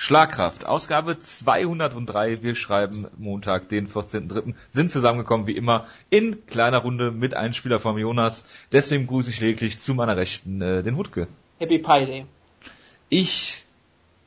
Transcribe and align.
Schlagkraft, 0.00 0.64
Ausgabe 0.64 1.18
203. 1.18 2.40
Wir 2.40 2.54
schreiben 2.54 3.08
Montag, 3.18 3.68
den 3.68 3.88
14.3. 3.88 4.54
Sind 4.70 4.92
zusammengekommen, 4.92 5.48
wie 5.48 5.56
immer, 5.56 5.86
in 6.08 6.46
kleiner 6.46 6.78
Runde 6.78 7.10
mit 7.10 7.34
Einspieler 7.34 7.80
vom 7.80 7.98
Jonas. 7.98 8.46
Deswegen 8.70 9.08
grüße 9.08 9.28
ich 9.28 9.40
lediglich 9.40 9.80
zu 9.80 9.94
meiner 9.94 10.16
Rechten 10.16 10.62
äh, 10.62 10.84
den 10.84 10.96
Wutke. 10.96 11.26
Happy 11.58 11.78
Pi 11.78 12.06
Day. 12.06 12.26
Ich 13.08 13.64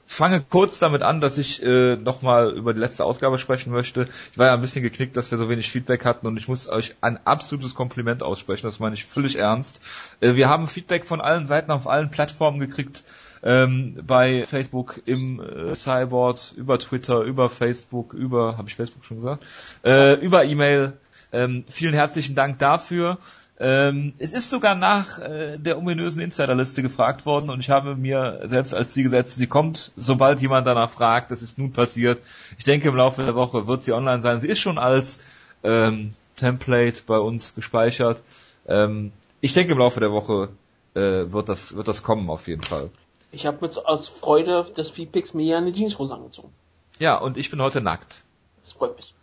fange 0.06 0.42
kurz 0.42 0.78
damit 0.80 1.04
an, 1.04 1.22
dass 1.22 1.38
ich 1.38 1.64
äh, 1.64 1.96
nochmal 1.96 2.52
über 2.52 2.74
die 2.74 2.82
letzte 2.82 3.06
Ausgabe 3.06 3.38
sprechen 3.38 3.72
möchte. 3.72 4.10
Ich 4.34 4.38
war 4.38 4.48
ja 4.48 4.54
ein 4.54 4.62
bisschen 4.62 4.84
geknickt, 4.84 5.16
dass 5.16 5.32
wir 5.32 5.38
so 5.38 5.48
wenig 5.48 5.72
Feedback 5.72 6.04
hatten 6.04 6.28
und 6.28 6.36
ich 6.36 6.50
muss 6.50 6.68
euch 6.68 6.98
ein 7.00 7.18
absolutes 7.26 7.76
Kompliment 7.76 8.24
aussprechen, 8.24 8.68
das 8.68 8.82
meine 8.82 8.96
ich 8.96 9.06
völlig 9.06 9.38
ernst. 9.38 9.80
Äh, 10.20 10.36
wir 10.36 10.50
haben 10.50 10.68
Feedback 10.68 11.06
von 11.06 11.22
allen 11.22 11.48
Seiten 11.48 11.72
auf 11.72 11.88
allen 11.88 12.12
Plattformen 12.12 12.60
gekriegt 12.60 13.06
ähm, 13.44 14.00
bei 14.06 14.46
Facebook 14.46 15.02
im 15.06 15.40
äh, 15.40 15.76
Cyborg, 15.76 16.54
über 16.56 16.80
Twitter, 16.80 17.22
über 17.22 17.50
Facebook, 17.50 18.14
über, 18.14 18.58
habe 18.58 18.70
ich 18.70 18.76
Facebook 18.76 19.06
schon 19.06 19.18
gesagt, 19.18 19.46
äh, 19.84 20.16
über 20.16 20.46
E-Mail. 20.46 20.94
Ähm, 21.34 21.64
vielen 21.70 21.94
herzlichen 21.94 22.36
Dank 22.36 22.60
dafür. 22.60 23.18
Ähm, 23.60 24.14
es 24.18 24.34
ist 24.34 24.50
sogar 24.50 24.74
nach 24.74 25.20
äh, 25.20 25.58
der 25.60 25.78
ominösen 25.78 26.20
Insiderliste 26.20 26.82
gefragt 26.82 27.28
worden 27.28 27.52
und 27.52 27.60
ich 27.60 27.70
habe 27.70 27.96
mir 27.96 28.42
selbst 28.46 28.74
als 28.74 28.92
Ziel 28.92 29.04
gesetzt, 29.04 29.38
sie 29.38 29.46
kommt, 29.46 29.92
sobald 29.96 30.42
jemand 30.42 30.66
danach 30.66 30.90
fragt, 30.90 31.30
das 31.30 31.44
ist 31.44 31.60
nun 31.60 31.72
passiert. 31.72 32.22
Ich 32.58 32.64
denke, 32.64 32.90
im 32.90 32.96
Laufe 32.96 33.24
der 33.24 33.36
Woche 33.36 33.68
wird 33.68 33.84
sie 33.84 33.94
online 33.94 34.24
sein. 34.24 34.42
Sie 34.42 34.48
ist 34.48 34.60
schon 34.60 34.80
als 34.80 35.20
ähm, 35.64 36.14
Template 36.38 37.04
bei 37.06 37.20
uns 37.20 37.54
gespeichert. 37.54 38.24
Ähm, 38.68 39.12
ich 39.42 39.54
denke, 39.54 39.74
im 39.74 39.78
Laufe 39.78 40.00
der 40.00 40.12
Woche 40.12 40.50
äh, 40.96 41.32
wird 41.32 41.48
das 41.48 41.76
wird 41.76 41.88
das 41.88 42.02
kommen 42.02 42.32
auf 42.32 42.48
jeden 42.48 42.64
Fall. 42.64 42.90
Ich 43.32 43.46
habe 43.46 43.60
mit 43.62 43.78
aus 43.78 44.08
Freude 44.08 44.64
des 44.76 44.90
Feedbacks 44.90 45.34
mir 45.34 45.58
eine 45.58 45.72
Jeanshose 45.72 46.14
angezogen. 46.14 46.54
Ja, 47.00 47.18
und 47.18 47.38
ich 47.38 47.50
bin 47.50 47.62
heute 47.62 47.82
nackt. 47.82 48.24
Das 48.62 48.74
freut 48.74 48.96
mich. 48.96 49.14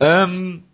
Ähm, 0.00 0.64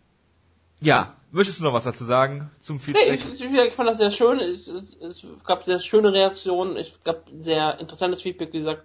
ja, 0.80 1.16
möchtest 1.30 1.60
du 1.60 1.64
noch 1.64 1.72
was 1.72 1.84
dazu 1.84 2.04
sagen 2.04 2.50
zum 2.58 2.80
Feedback? 2.80 3.24
Nee, 3.24 3.32
ich, 3.32 3.40
ich, 3.40 3.52
ich 3.52 3.72
fand 3.74 3.88
das 3.88 3.98
sehr 3.98 4.10
schön. 4.10 4.40
Es, 4.40 4.68
es, 4.68 4.96
es 5.00 5.44
gab 5.44 5.64
sehr 5.64 5.78
schöne 5.78 6.12
Reaktionen. 6.12 6.76
Es 6.76 7.02
gab 7.04 7.28
sehr 7.40 7.78
interessantes 7.80 8.22
Feedback, 8.22 8.52
wie 8.52 8.58
gesagt. 8.58 8.84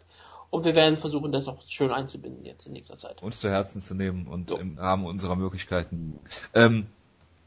Und 0.49 0.65
wir 0.65 0.75
werden 0.75 0.97
versuchen, 0.97 1.31
das 1.31 1.47
auch 1.47 1.63
schön 1.67 1.91
einzubinden 1.91 2.45
jetzt 2.45 2.67
in 2.67 2.73
nächster 2.73 2.95
Zeit. 2.95 3.23
Uns 3.23 3.39
zu 3.39 3.49
Herzen 3.49 3.81
zu 3.81 3.95
nehmen 3.95 4.27
und 4.27 4.49
so. 4.49 4.57
im 4.57 4.77
Rahmen 4.77 5.05
unserer 5.05 5.35
Möglichkeiten. 5.35 6.19
Ähm, 6.53 6.85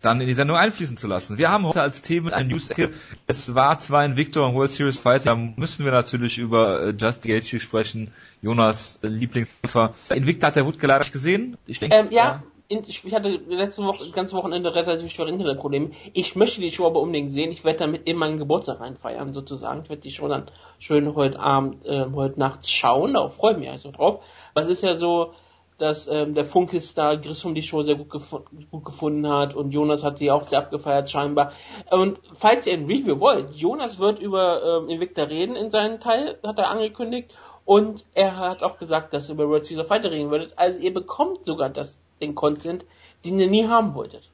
dann 0.06 0.20
in 0.20 0.28
die 0.28 0.34
Sendung 0.34 0.56
einfließen 0.56 0.96
zu 0.96 1.08
lassen. 1.08 1.36
Wir 1.36 1.50
haben 1.50 1.66
heute 1.66 1.82
als 1.82 2.00
Thema 2.00 2.32
ein 2.32 2.46
News-Ecke. 2.46 2.90
Es 3.26 3.54
war 3.54 3.78
zwar 3.80 4.00
ein 4.00 4.16
Victor 4.16 4.48
und 4.48 4.54
World 4.54 4.70
Series 4.70 4.98
Fight, 4.98 5.26
da 5.26 5.34
müssen 5.34 5.84
wir 5.84 5.92
natürlich 5.92 6.38
über 6.38 6.80
äh, 6.80 6.90
Just 6.96 7.22
Gaethje 7.22 7.58
sprechen, 7.58 8.12
Jonas 8.40 9.00
äh, 9.02 9.08
Lieblingskämpfer. 9.08 9.94
Invicta 10.14 10.46
hat 10.46 10.56
der 10.56 10.64
Wood 10.64 10.80
leider 10.80 11.00
nicht 11.00 11.12
gesehen. 11.12 11.56
Ich 11.66 11.80
denke, 11.80 11.96
ähm, 11.96 12.06
ja, 12.10 12.42
ja. 12.70 12.80
ich 12.86 13.12
hatte 13.12 13.28
letzte 13.48 13.82
Woche, 13.82 14.10
ganze 14.12 14.36
Wochenende 14.36 14.74
relativ 14.74 15.10
schwere 15.10 15.30
Internetprobleme. 15.30 15.90
Ich 16.12 16.36
möchte 16.36 16.60
die 16.60 16.70
Show 16.70 16.86
aber 16.86 17.00
unbedingt 17.00 17.32
sehen. 17.32 17.50
Ich 17.50 17.64
werde 17.64 17.80
damit 17.80 18.08
in 18.08 18.16
meinen 18.16 18.38
Geburtstag 18.38 18.80
reinfeiern, 18.80 19.34
sozusagen. 19.34 19.82
Ich 19.82 19.88
werde 19.88 20.02
die 20.02 20.12
Show 20.12 20.28
dann 20.28 20.48
schön 20.78 21.16
heute 21.16 21.40
Abend, 21.40 21.84
äh, 21.84 22.06
heute 22.14 22.38
Nacht 22.38 22.70
schauen. 22.70 23.14
Darauf 23.14 23.34
freue 23.34 23.54
ich 23.54 23.58
mich 23.58 23.70
also 23.70 23.90
drauf. 23.90 24.22
Es 24.54 24.68
ist 24.68 24.82
ja 24.84 24.94
so, 24.94 25.32
dass 25.78 26.06
ähm, 26.06 26.34
der 26.34 26.44
Funkelstar 26.44 27.18
Grissom 27.18 27.54
die 27.54 27.62
Show 27.62 27.82
sehr 27.82 27.96
gut, 27.96 28.10
gef 28.10 28.34
gut 28.70 28.84
gefunden 28.84 29.28
hat 29.28 29.54
und 29.54 29.72
Jonas 29.72 30.04
hat 30.04 30.18
sie 30.18 30.30
auch 30.30 30.44
sehr 30.44 30.58
abgefeiert 30.58 31.10
scheinbar. 31.10 31.52
Und 31.90 32.18
falls 32.32 32.66
ihr 32.66 32.72
ein 32.72 32.86
Review 32.86 33.20
wollt, 33.20 33.54
Jonas 33.54 33.98
wird 33.98 34.18
über 34.18 34.82
ähm, 34.82 34.88
Invicta 34.88 35.24
reden 35.24 35.56
in 35.56 35.70
seinem 35.70 36.00
Teil, 36.00 36.38
hat 36.42 36.58
er 36.58 36.70
angekündigt. 36.70 37.34
Und 37.64 38.06
er 38.14 38.36
hat 38.36 38.62
auch 38.62 38.78
gesagt, 38.78 39.12
dass 39.12 39.28
ihr 39.28 39.34
über 39.34 39.48
World 39.48 39.64
Series 39.64 39.82
of 39.82 39.88
Fighter 39.88 40.10
reden 40.10 40.30
würdet. 40.30 40.52
Also 40.56 40.78
ihr 40.78 40.94
bekommt 40.94 41.44
sogar 41.44 41.68
das, 41.68 41.98
den 42.20 42.34
Content, 42.34 42.84
den 43.24 43.40
ihr 43.40 43.50
nie 43.50 43.66
haben 43.66 43.94
wolltet. 43.94 44.30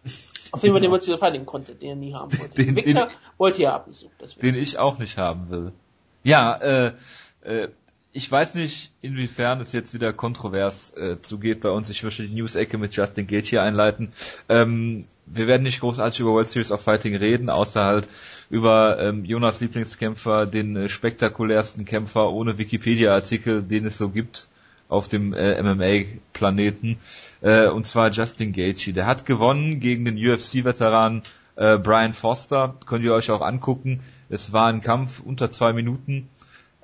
Auf 0.53 0.63
jeden 0.63 0.75
Fall 0.75 0.83
den 0.83 0.91
World 0.91 1.03
Series 1.03 1.21
of 1.21 1.27
Fighting 1.27 1.47
Content, 1.47 1.81
den 1.81 1.89
ihr 1.89 1.97
nie 1.97 2.15
haben 2.15 2.31
wolltet. 2.39 2.59
Den, 2.59 2.69
Invicta 2.69 3.07
den, 3.07 3.15
wollt 3.39 3.59
ihr 3.59 3.73
ab 3.73 3.87
und 3.87 4.43
Den 4.43 4.55
ich 4.55 4.79
auch 4.79 4.99
nicht 4.99 5.17
haben 5.17 5.51
will. 5.51 5.73
Ja, 6.25 6.57
äh, 6.57 6.93
äh, 7.43 7.69
ich 8.15 8.31
weiß 8.31 8.55
nicht, 8.57 8.93
inwiefern 9.01 9.61
es 9.61 9.73
jetzt 9.73 9.95
wieder 9.95 10.13
kontrovers 10.13 10.95
äh, 10.97 11.21
zugeht 11.23 11.63
bei 11.63 11.71
uns. 11.71 11.89
Ich 11.89 12.03
möchte 12.03 12.23
die 12.27 12.35
News-Ecke 12.35 12.77
mit 12.77 12.95
Justin 12.95 13.27
Gate 13.27 13.47
hier 13.47 13.63
einleiten. 13.63 14.13
Ähm, 14.51 15.07
wir 15.25 15.47
werden 15.47 15.63
nicht 15.63 15.81
großartig 15.81 16.21
über 16.21 16.33
World 16.33 16.49
Series 16.49 16.73
of 16.73 16.83
Fighting 16.83 17.17
reden, 17.17 17.49
außer 17.49 17.83
halt 17.83 18.09
über 18.51 18.99
ähm, 19.01 19.25
Jonas 19.25 19.61
Lieblingskämpfer, 19.61 20.45
den 20.45 20.77
äh, 20.77 20.89
spektakulärsten 20.91 21.87
Kämpfer 21.87 22.31
ohne 22.31 22.59
Wikipedia-Artikel, 22.59 23.63
den 23.63 23.87
es 23.87 23.97
so 23.97 24.11
gibt 24.11 24.47
auf 24.89 25.09
dem 25.09 25.33
äh, 25.33 25.63
MMA-Planeten. 25.63 26.99
Äh, 27.41 27.69
und 27.69 27.87
zwar 27.87 28.11
Justin 28.11 28.53
Gaethje. 28.53 28.93
Der 28.93 29.07
hat 29.07 29.25
gewonnen 29.25 29.81
gegen 29.81 30.05
den 30.05 30.19
UFC-Veteran 30.19 31.23
äh, 31.57 31.79
Brian 31.79 32.13
Foster. 32.13 32.77
Könnt 32.85 33.07
ihr 33.07 33.15
euch 33.15 33.31
auch 33.31 33.41
angucken. 33.41 34.01
Es 34.29 34.53
war 34.53 34.67
ein 34.67 34.83
Kampf 34.83 35.21
unter 35.25 35.51
zwei 35.51 35.73
Minuten. 35.73 36.29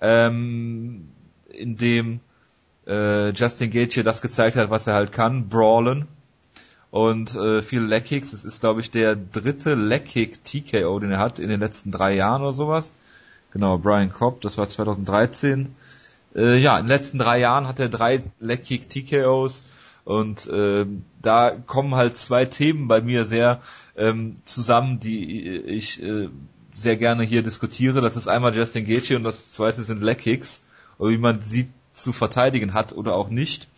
Ähm, 0.00 1.09
in 1.48 1.76
dem 1.76 2.20
äh, 2.86 3.31
Justin 3.31 3.70
Gaethje 3.70 4.04
das 4.04 4.22
gezeigt 4.22 4.56
hat, 4.56 4.70
was 4.70 4.86
er 4.86 4.94
halt 4.94 5.12
kann, 5.12 5.48
brawlen 5.48 6.06
und 6.91 7.34
äh, 7.34 7.62
viele 7.62 7.86
Leckkicks. 7.86 8.32
Es 8.32 8.44
ist, 8.44 8.60
glaube 8.60 8.81
ich, 8.81 8.91
der 8.91 9.16
dritte 9.16 9.75
Leckkick 9.75 10.42
TKO, 10.44 10.98
den 10.98 11.10
er 11.10 11.19
hat 11.19 11.38
in 11.38 11.48
den 11.48 11.60
letzten 11.60 11.91
drei 11.91 12.14
Jahren 12.14 12.42
oder 12.42 12.54
sowas. 12.54 12.92
Genau, 13.53 13.78
Brian 13.78 14.10
Cobb, 14.10 14.41
das 14.41 14.59
war 14.59 14.69
2013. 14.69 15.75
Äh, 16.34 16.59
ja, 16.59 16.78
in 16.78 16.84
den 16.84 16.88
letzten 16.88 17.19
drei 17.19 17.38
Jahren 17.41 17.66
hat 17.66 17.80
er 17.80 17.88
drei 17.88 18.22
Leckkick 18.41 18.88
TKOs 18.88 19.65
und 20.04 20.47
äh, 20.47 20.86
da 21.20 21.50
kommen 21.50 21.94
halt 21.94 22.16
zwei 22.16 22.44
Themen 22.47 22.88
bei 22.88 23.00
mir 23.00 23.25
sehr 23.25 23.60
ähm, 23.97 24.36
zusammen, 24.44 25.00
die 25.00 25.59
ich 25.59 26.03
äh, 26.03 26.28
sehr 26.75 26.97
gerne 26.97 27.25
hier 27.25 27.42
diskutiere. 27.42 28.00
Das 28.00 28.16
ist 28.16 28.28
einmal 28.28 28.54
Justin 28.54 28.86
Gaethje 28.86 29.16
und 29.16 29.25
das 29.25 29.53
zweite 29.53 29.82
sind 29.82 30.03
Leckicks 30.03 30.62
oder 30.98 31.10
wie 31.10 31.19
man 31.19 31.42
sie 31.42 31.69
zu 31.92 32.12
verteidigen 32.12 32.75
hat 32.75 32.92
oder 32.92 33.14
auch 33.14 33.28
nicht. 33.28 33.69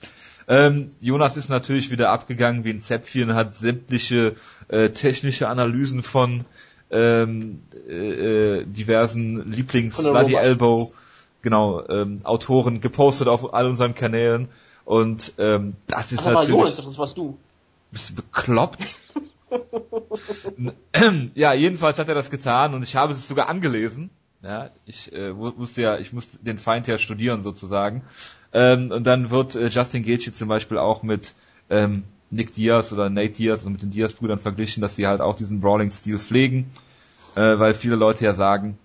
Ähm, 0.48 0.90
Jonas 1.00 1.36
ist 1.36 1.48
natürlich 1.48 1.90
wieder 1.90 2.10
abgegangen 2.10 2.64
wie 2.64 2.70
ein 2.70 2.80
Zäpfchen, 2.80 3.34
hat 3.34 3.54
sämtliche 3.54 4.34
äh, 4.68 4.90
technische 4.90 5.48
Analysen 5.48 6.02
von 6.02 6.44
ähm, 6.90 7.62
äh, 7.88 8.60
äh 8.60 8.64
diversen 8.64 9.50
Lieblings 9.50 10.02
Bloody 10.02 10.34
Elbow, 10.34 10.92
genau, 11.42 11.86
ähm, 11.88 12.20
Autoren 12.24 12.80
gepostet 12.80 13.28
auf 13.28 13.54
all 13.54 13.68
unseren 13.68 13.94
Kanälen 13.94 14.48
und 14.84 15.34
ähm, 15.38 15.74
das 15.86 16.10
ist 16.10 16.26
Ach, 16.26 16.32
natürlich. 16.32 16.48
Jonas, 16.48 16.76
das 16.76 16.98
warst 16.98 17.16
du. 17.16 17.38
Bist 17.92 18.10
du 18.10 18.14
bekloppt? 18.16 19.00
ja, 21.34 21.52
jedenfalls 21.52 21.98
hat 21.98 22.08
er 22.08 22.14
das 22.14 22.30
getan 22.30 22.74
und 22.74 22.82
ich 22.82 22.96
habe 22.96 23.12
es 23.12 23.28
sogar 23.28 23.48
angelesen. 23.48 24.10
Ja, 24.42 24.70
ich 24.86 25.12
äh, 25.12 25.32
musste 25.32 25.82
ja, 25.82 25.98
ich 25.98 26.14
musste 26.14 26.38
den 26.38 26.56
Feind 26.56 26.86
ja 26.86 26.96
studieren 26.96 27.42
sozusagen. 27.42 28.02
Ähm, 28.52 28.90
und 28.90 29.06
dann 29.06 29.30
wird 29.30 29.54
äh, 29.54 29.68
Justin 29.68 30.02
Gaethje 30.02 30.32
zum 30.32 30.48
Beispiel 30.48 30.78
auch 30.78 31.02
mit 31.02 31.34
ähm, 31.68 32.04
Nick 32.30 32.52
Diaz 32.52 32.92
oder 32.92 33.10
Nate 33.10 33.32
Diaz, 33.32 33.60
also 33.60 33.70
mit 33.70 33.82
den 33.82 33.90
Diaz-Brüdern 33.90 34.38
verglichen, 34.38 34.80
dass 34.80 34.96
sie 34.96 35.06
halt 35.06 35.20
auch 35.20 35.36
diesen 35.36 35.60
Brawling-Stil 35.60 36.18
pflegen, 36.18 36.70
äh, 37.34 37.58
weil 37.58 37.74
viele 37.74 37.96
Leute 37.96 38.24
ja 38.24 38.32
sagen, 38.32 38.78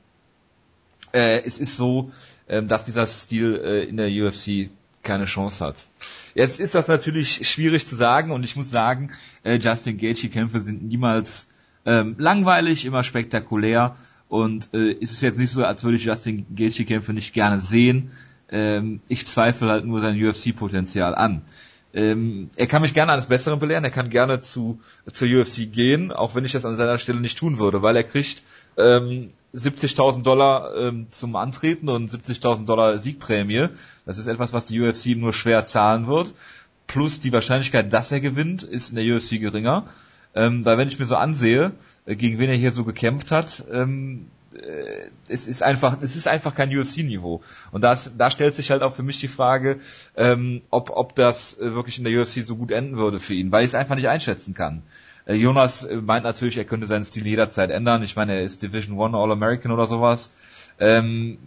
äh, 1.14 1.42
es 1.46 1.60
ist 1.60 1.78
so, 1.78 2.12
äh, 2.48 2.62
dass 2.62 2.84
dieser 2.84 3.08
Stil 3.08 3.62
äh, 3.64 3.84
in 3.84 3.96
der 3.96 4.10
UFC 4.10 4.70
keine 5.04 5.26
Chance 5.26 5.64
hat. 5.64 5.86
Jetzt 6.34 6.60
ist 6.60 6.76
das 6.76 6.90
natürlich 6.90 7.48
schwierig 7.48 7.86
zu 7.86 7.96
sagen 7.96 8.32
und 8.32 8.44
ich 8.44 8.58
muss 8.58 8.70
sagen, 8.70 9.14
äh, 9.44 9.56
Justin 9.56 9.98
Gaethje-Kämpfe 9.98 10.60
sind 10.60 10.84
niemals 10.84 11.48
ähm, 11.86 12.16
langweilig, 12.18 12.84
immer 12.84 13.04
spektakulär 13.04 13.96
und 14.36 14.70
äh, 14.74 14.92
ist 14.92 15.14
es 15.14 15.22
jetzt 15.22 15.38
nicht 15.38 15.52
so, 15.52 15.64
als 15.64 15.84
würde 15.84 15.96
ich 15.96 16.04
Justin 16.04 16.46
Gaethje-Kämpfe 16.54 17.14
nicht 17.14 17.34
gerne 17.34 17.60
sehen. 17.60 18.12
Ähm, 18.50 19.00
ich 19.08 19.26
zweifle 19.26 19.70
halt 19.70 19.86
nur 19.86 20.02
sein 20.02 20.22
UFC-Potenzial 20.22 21.16
an. 21.16 21.42
Ähm, 21.94 22.50
er 22.58 22.68
kann 22.68 22.82
mich 22.82 22.94
gerne 22.94 23.14
eines 23.14 23.28
Besseren 23.28 23.60
belehren, 23.60 23.86
er 23.86 23.92
kann 23.92 24.10
gerne 24.10 24.42
zu 24.42 24.82
zur 25.14 25.30
UFC 25.30 25.72
gehen, 25.72 26.12
auch 26.12 26.36
wenn 26.36 26.44
ich 26.44 26.52
das 26.52 26.66
an 26.66 26.76
seiner 26.76 26.98
Stelle 26.98 27.22
nicht 27.22 27.38
tun 27.38 27.58
würde, 27.58 27.82
weil 27.82 27.96
er 27.96 28.04
kriegt 28.04 28.44
ähm, 28.78 29.30
70.000 29.56 30.24
Dollar 30.24 30.76
ähm, 30.76 31.08
zum 31.10 31.38
Antreten 31.38 31.88
und 31.88 32.12
70.000 32.12 32.66
Dollar 32.66 32.98
Siegprämie. 32.98 33.70
Das 34.06 34.18
ist 34.18 34.28
etwas, 34.28 34.52
was 34.52 34.66
die 34.66 34.82
UFC 34.82 35.16
nur 35.16 35.32
schwer 35.32 35.64
zahlen 35.64 36.08
wird. 36.08 36.34
Plus 36.88 37.22
die 37.22 37.32
Wahrscheinlichkeit, 37.32 37.94
dass 37.94 38.12
er 38.12 38.20
gewinnt, 38.20 38.64
ist 38.64 38.90
in 38.90 38.98
der 38.98 39.16
UFC 39.16 39.40
geringer. 39.40 39.88
Ähm, 40.36 40.66
weil 40.66 40.78
wenn 40.78 40.88
ich 40.88 41.00
mir 41.00 41.06
so 41.06 41.16
ansehe, 41.16 41.72
äh, 42.06 42.16
gegen 42.16 42.38
wen 42.40 42.50
er 42.50 42.56
hier 42.56 42.72
so 42.72 42.84
gekämpft 42.84 43.32
hat, 43.32 43.64
ähm, 43.72 44.28
äh, 44.56 45.10
es 45.28 45.48
ist 45.48 45.64
einfach, 45.64 46.02
es 46.02 46.16
ist 46.16 46.28
einfach 46.28 46.54
kein 46.56 46.76
UFC-Niveau. 46.76 47.42
Und 47.72 47.84
das, 47.84 48.12
da 48.18 48.30
stellt 48.30 48.56
sich 48.56 48.72
halt 48.72 48.84
auch 48.84 48.94
für 48.94 49.04
mich 49.04 49.20
die 49.20 49.28
Frage, 49.28 49.80
ähm, 50.16 50.62
ob, 50.70 50.90
ob 50.92 51.16
das 51.16 51.60
äh, 51.60 51.74
wirklich 51.74 51.98
in 51.98 52.04
der 52.04 52.22
UFC 52.22 52.44
so 52.46 52.56
gut 52.56 52.72
enden 52.72 52.98
würde 52.98 53.20
für 53.20 53.34
ihn, 53.34 53.52
weil 53.52 53.64
ich 53.64 53.70
es 53.70 53.76
einfach 53.76 53.96
nicht 53.96 54.10
einschätzen 54.10 54.54
kann. 54.54 54.84
Äh, 55.26 55.36
Jonas 55.36 55.88
meint 56.02 56.24
natürlich, 56.24 56.58
er 56.58 56.66
könnte 56.66 56.88
seinen 56.88 57.06
Stil 57.06 57.26
jederzeit 57.26 57.72
ändern. 57.72 58.04
Ich 58.04 58.16
meine, 58.16 58.34
er 58.34 58.44
ist 58.44 58.62
Division 58.62 58.98
One 58.98 59.18
All-American 59.18 59.72
oder 59.72 59.88
sowas. 59.88 60.34
Ähm, 60.80 61.38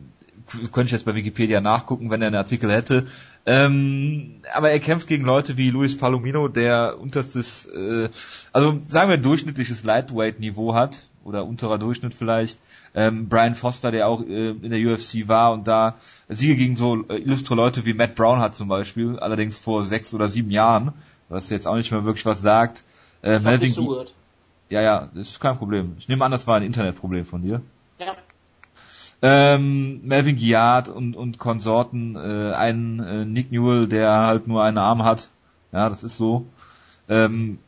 könnte 0.49 0.87
ich 0.87 0.93
jetzt 0.93 1.05
bei 1.05 1.15
Wikipedia 1.15 1.61
nachgucken, 1.61 2.11
wenn 2.11 2.23
er 2.23 2.29
einen 2.29 2.37
Artikel 2.37 2.73
hätte. 2.73 3.07
Ähm, 3.47 4.43
aber 4.53 4.71
er 4.71 4.81
kämpft 4.81 5.07
gegen 5.07 5.25
Leute 5.25 5.57
wie 5.57 5.71
Luis 5.71 5.97
Palomino, 5.97 6.49
der 6.49 6.99
unterstes, 6.99 7.67
äh, 7.67 8.09
also 8.53 8.79
sagen 8.89 9.11
wir 9.11 9.19
durchschnittliches 9.19 9.85
Lightweight-Niveau 9.85 10.75
hat 10.75 11.07
oder 11.25 11.45
unterer 11.45 11.79
Durchschnitt 11.79 12.15
vielleicht. 12.15 12.59
Ähm, 12.95 13.29
Brian 13.29 13.55
Foster, 13.55 13.91
der 13.91 14.09
auch 14.09 14.23
äh, 14.23 14.51
in 14.51 14.71
der 14.71 14.81
UFC 14.81 15.29
war 15.29 15.53
und 15.53 15.69
da 15.69 15.97
Siege 16.29 16.57
gegen 16.57 16.77
so 16.77 17.05
äh, 17.09 17.17
illustre 17.17 17.55
Leute 17.55 17.85
wie 17.85 17.95
Matt 17.95 18.15
Brown 18.15 18.41
hat 18.41 18.57
zum 18.57 18.69
Beispiel, 18.69 19.19
allerdings 19.19 19.59
vor 19.59 19.85
sechs 19.85 20.15
oder 20.15 20.29
sieben 20.29 20.51
Jahren, 20.51 20.93
was 21.29 21.51
jetzt 21.51 21.67
auch 21.67 21.77
nicht 21.77 21.93
mehr 21.93 22.05
wirklich 22.05 22.27
was 22.27 22.41
sagt. 22.41 22.85
Äh, 23.23 23.41
Melvin, 23.41 23.75
ja, 24.71 24.83
ja, 24.83 25.09
das 25.15 25.29
ist 25.29 25.41
kein 25.41 25.57
Problem. 25.57 25.97
Ich 25.99 26.09
nehme 26.09 26.25
an, 26.25 26.31
das 26.31 26.47
war 26.47 26.57
ein 26.57 26.63
Internetproblem 26.63 27.25
von 27.25 27.43
dir. 27.43 27.63
Ja. 27.99 28.17
Ähm, 29.21 30.01
Melvin 30.05 30.37
Giard 30.37 30.89
und, 30.89 31.17
und 31.17 31.39
Konsorten, 31.39 32.15
äh, 32.15 32.55
ein 32.55 33.01
äh, 33.01 33.25
Nick 33.25 33.51
Newell, 33.51 33.89
der 33.89 34.11
halt 34.11 34.47
nur 34.47 34.63
einen 34.63 34.79
Arm 34.79 35.05
hat. 35.05 35.31
Ja, 35.73 35.89
das 35.89 36.05
ist 36.05 36.17
so. 36.17 36.47
Ähm, 37.09 37.59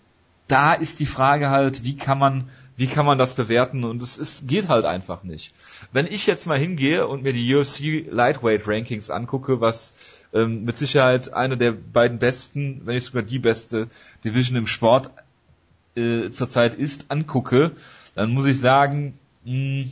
da 0.47 0.73
ist 0.73 1.01
die 1.01 1.07
Frage 1.07 1.51
halt, 1.51 1.85
wie 1.85 1.97
kann 1.97 2.19
man, 2.19 2.49
wie 2.77 2.87
kann 2.87 3.07
man 3.07 3.19
das 3.19 3.35
bewerten? 3.35 3.85
Und 3.85 4.03
es, 4.03 4.17
es 4.17 4.47
geht 4.47 4.69
halt 4.69 4.85
einfach 4.85 5.23
nicht. 5.25 5.53
Wenn 5.93 6.07
ich 6.07 6.27
jetzt 6.27 6.47
mal 6.47 6.59
hingehe 6.59 7.07
und 7.07 7.23
mir 7.23 7.33
die 7.33 7.55
UFC 7.55 8.07
Lightweight 8.11 8.67
Rankings 8.67 9.11
angucke, 9.11 9.61
was 9.61 9.95
ähm, 10.33 10.65
mit 10.65 10.79
Sicherheit 10.79 11.33
eine 11.33 11.57
der 11.57 11.73
beiden 11.73 12.19
besten, 12.19 12.83
wenn 12.85 12.95
nicht 12.95 13.07
sogar 13.07 13.23
die 13.23 13.39
beste 13.39 13.89
Division 14.25 14.57
im 14.57 14.67
Sport 14.67 15.11
äh, 15.97 16.31
zurzeit 16.31 16.75
ist, 16.75 17.07
angucke, 17.09 17.73
dann 18.15 18.31
muss 18.31 18.47
ich 18.47 18.59
sagen, 18.59 19.19
mh, 19.45 19.53
hm, 19.53 19.91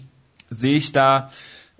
sehe 0.51 0.77
ich 0.77 0.93
da 0.93 1.31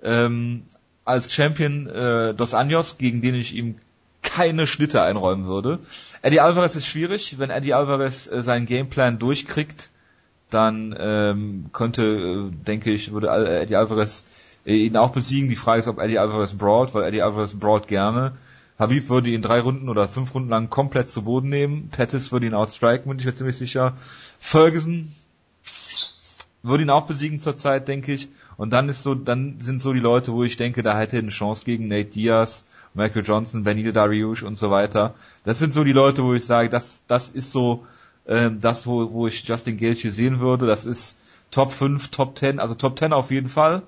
ähm, 0.01 0.63
als 1.05 1.33
Champion 1.33 1.87
äh, 1.87 2.33
Dos 2.33 2.53
Anjos, 2.53 2.97
gegen 2.97 3.21
den 3.21 3.35
ich 3.35 3.55
ihm 3.55 3.75
keine 4.21 4.67
Schnitte 4.67 5.01
einräumen 5.01 5.47
würde. 5.47 5.79
Eddie 6.21 6.41
Alvarez 6.41 6.75
ist 6.75 6.87
schwierig. 6.87 7.39
Wenn 7.39 7.49
Eddie 7.49 7.73
Alvarez 7.73 8.27
äh, 8.27 8.41
seinen 8.41 8.65
Gameplan 8.65 9.17
durchkriegt, 9.17 9.89
dann 10.49 10.95
ähm, 10.97 11.65
könnte, 11.73 12.03
äh, 12.03 12.51
denke 12.65 12.91
ich, 12.91 13.11
würde 13.11 13.29
Eddie 13.29 13.75
Alvarez 13.75 14.25
äh, 14.65 14.75
ihn 14.75 14.97
auch 14.97 15.11
besiegen. 15.11 15.49
Die 15.49 15.55
Frage 15.55 15.79
ist, 15.79 15.87
ob 15.87 15.99
Eddie 15.99 16.19
Alvarez 16.19 16.53
brawlt, 16.53 16.93
weil 16.93 17.05
Eddie 17.05 17.21
Alvarez 17.21 17.53
brawlt 17.53 17.87
gerne. 17.87 18.33
Habib 18.77 19.09
würde 19.09 19.29
ihn 19.29 19.41
drei 19.41 19.59
Runden 19.59 19.89
oder 19.89 20.07
fünf 20.07 20.33
Runden 20.33 20.49
lang 20.49 20.69
komplett 20.69 21.09
zu 21.09 21.23
Boden 21.23 21.49
nehmen. 21.49 21.89
Pettis 21.89 22.31
würde 22.31 22.45
ihn 22.45 22.53
outstriken, 22.53 23.09
bin 23.09 23.19
ich 23.19 23.25
mir 23.25 23.33
ziemlich 23.33 23.57
sicher. 23.57 23.97
Ferguson 24.39 25.11
würde 26.61 26.83
ihn 26.83 26.89
auch 26.89 27.05
besiegen 27.05 27.39
zurzeit, 27.39 27.87
denke 27.87 28.13
ich. 28.13 28.27
Und 28.57 28.71
dann 28.71 28.89
ist 28.89 29.03
so, 29.03 29.15
dann 29.15 29.59
sind 29.59 29.81
so 29.81 29.93
die 29.93 29.99
Leute, 29.99 30.33
wo 30.33 30.43
ich 30.43 30.57
denke, 30.57 30.83
da 30.83 30.97
hätte 30.97 31.17
er 31.17 31.21
eine 31.21 31.29
Chance 31.29 31.63
gegen 31.65 31.87
Nate 31.87 32.09
Diaz, 32.09 32.67
Michael 32.93 33.23
Johnson, 33.23 33.63
Benito 33.63 33.91
Dariush 33.91 34.43
und 34.43 34.57
so 34.57 34.71
weiter. 34.71 35.15
Das 35.43 35.59
sind 35.59 35.73
so 35.73 35.83
die 35.83 35.93
Leute, 35.93 36.23
wo 36.23 36.33
ich 36.33 36.45
sage, 36.45 36.69
das, 36.69 37.03
das 37.07 37.29
ist 37.29 37.51
so 37.51 37.85
ähm, 38.27 38.59
das, 38.59 38.87
wo, 38.87 39.11
wo 39.11 39.27
ich 39.27 39.47
Justin 39.47 39.77
Gaethje 39.77 40.11
sehen 40.11 40.39
würde. 40.39 40.67
Das 40.67 40.85
ist 40.85 41.17
Top 41.51 41.71
5, 41.71 42.09
Top 42.09 42.37
10, 42.37 42.59
also 42.59 42.75
Top 42.75 42.97
10 42.97 43.13
auf 43.13 43.31
jeden 43.31 43.49
Fall 43.49 43.83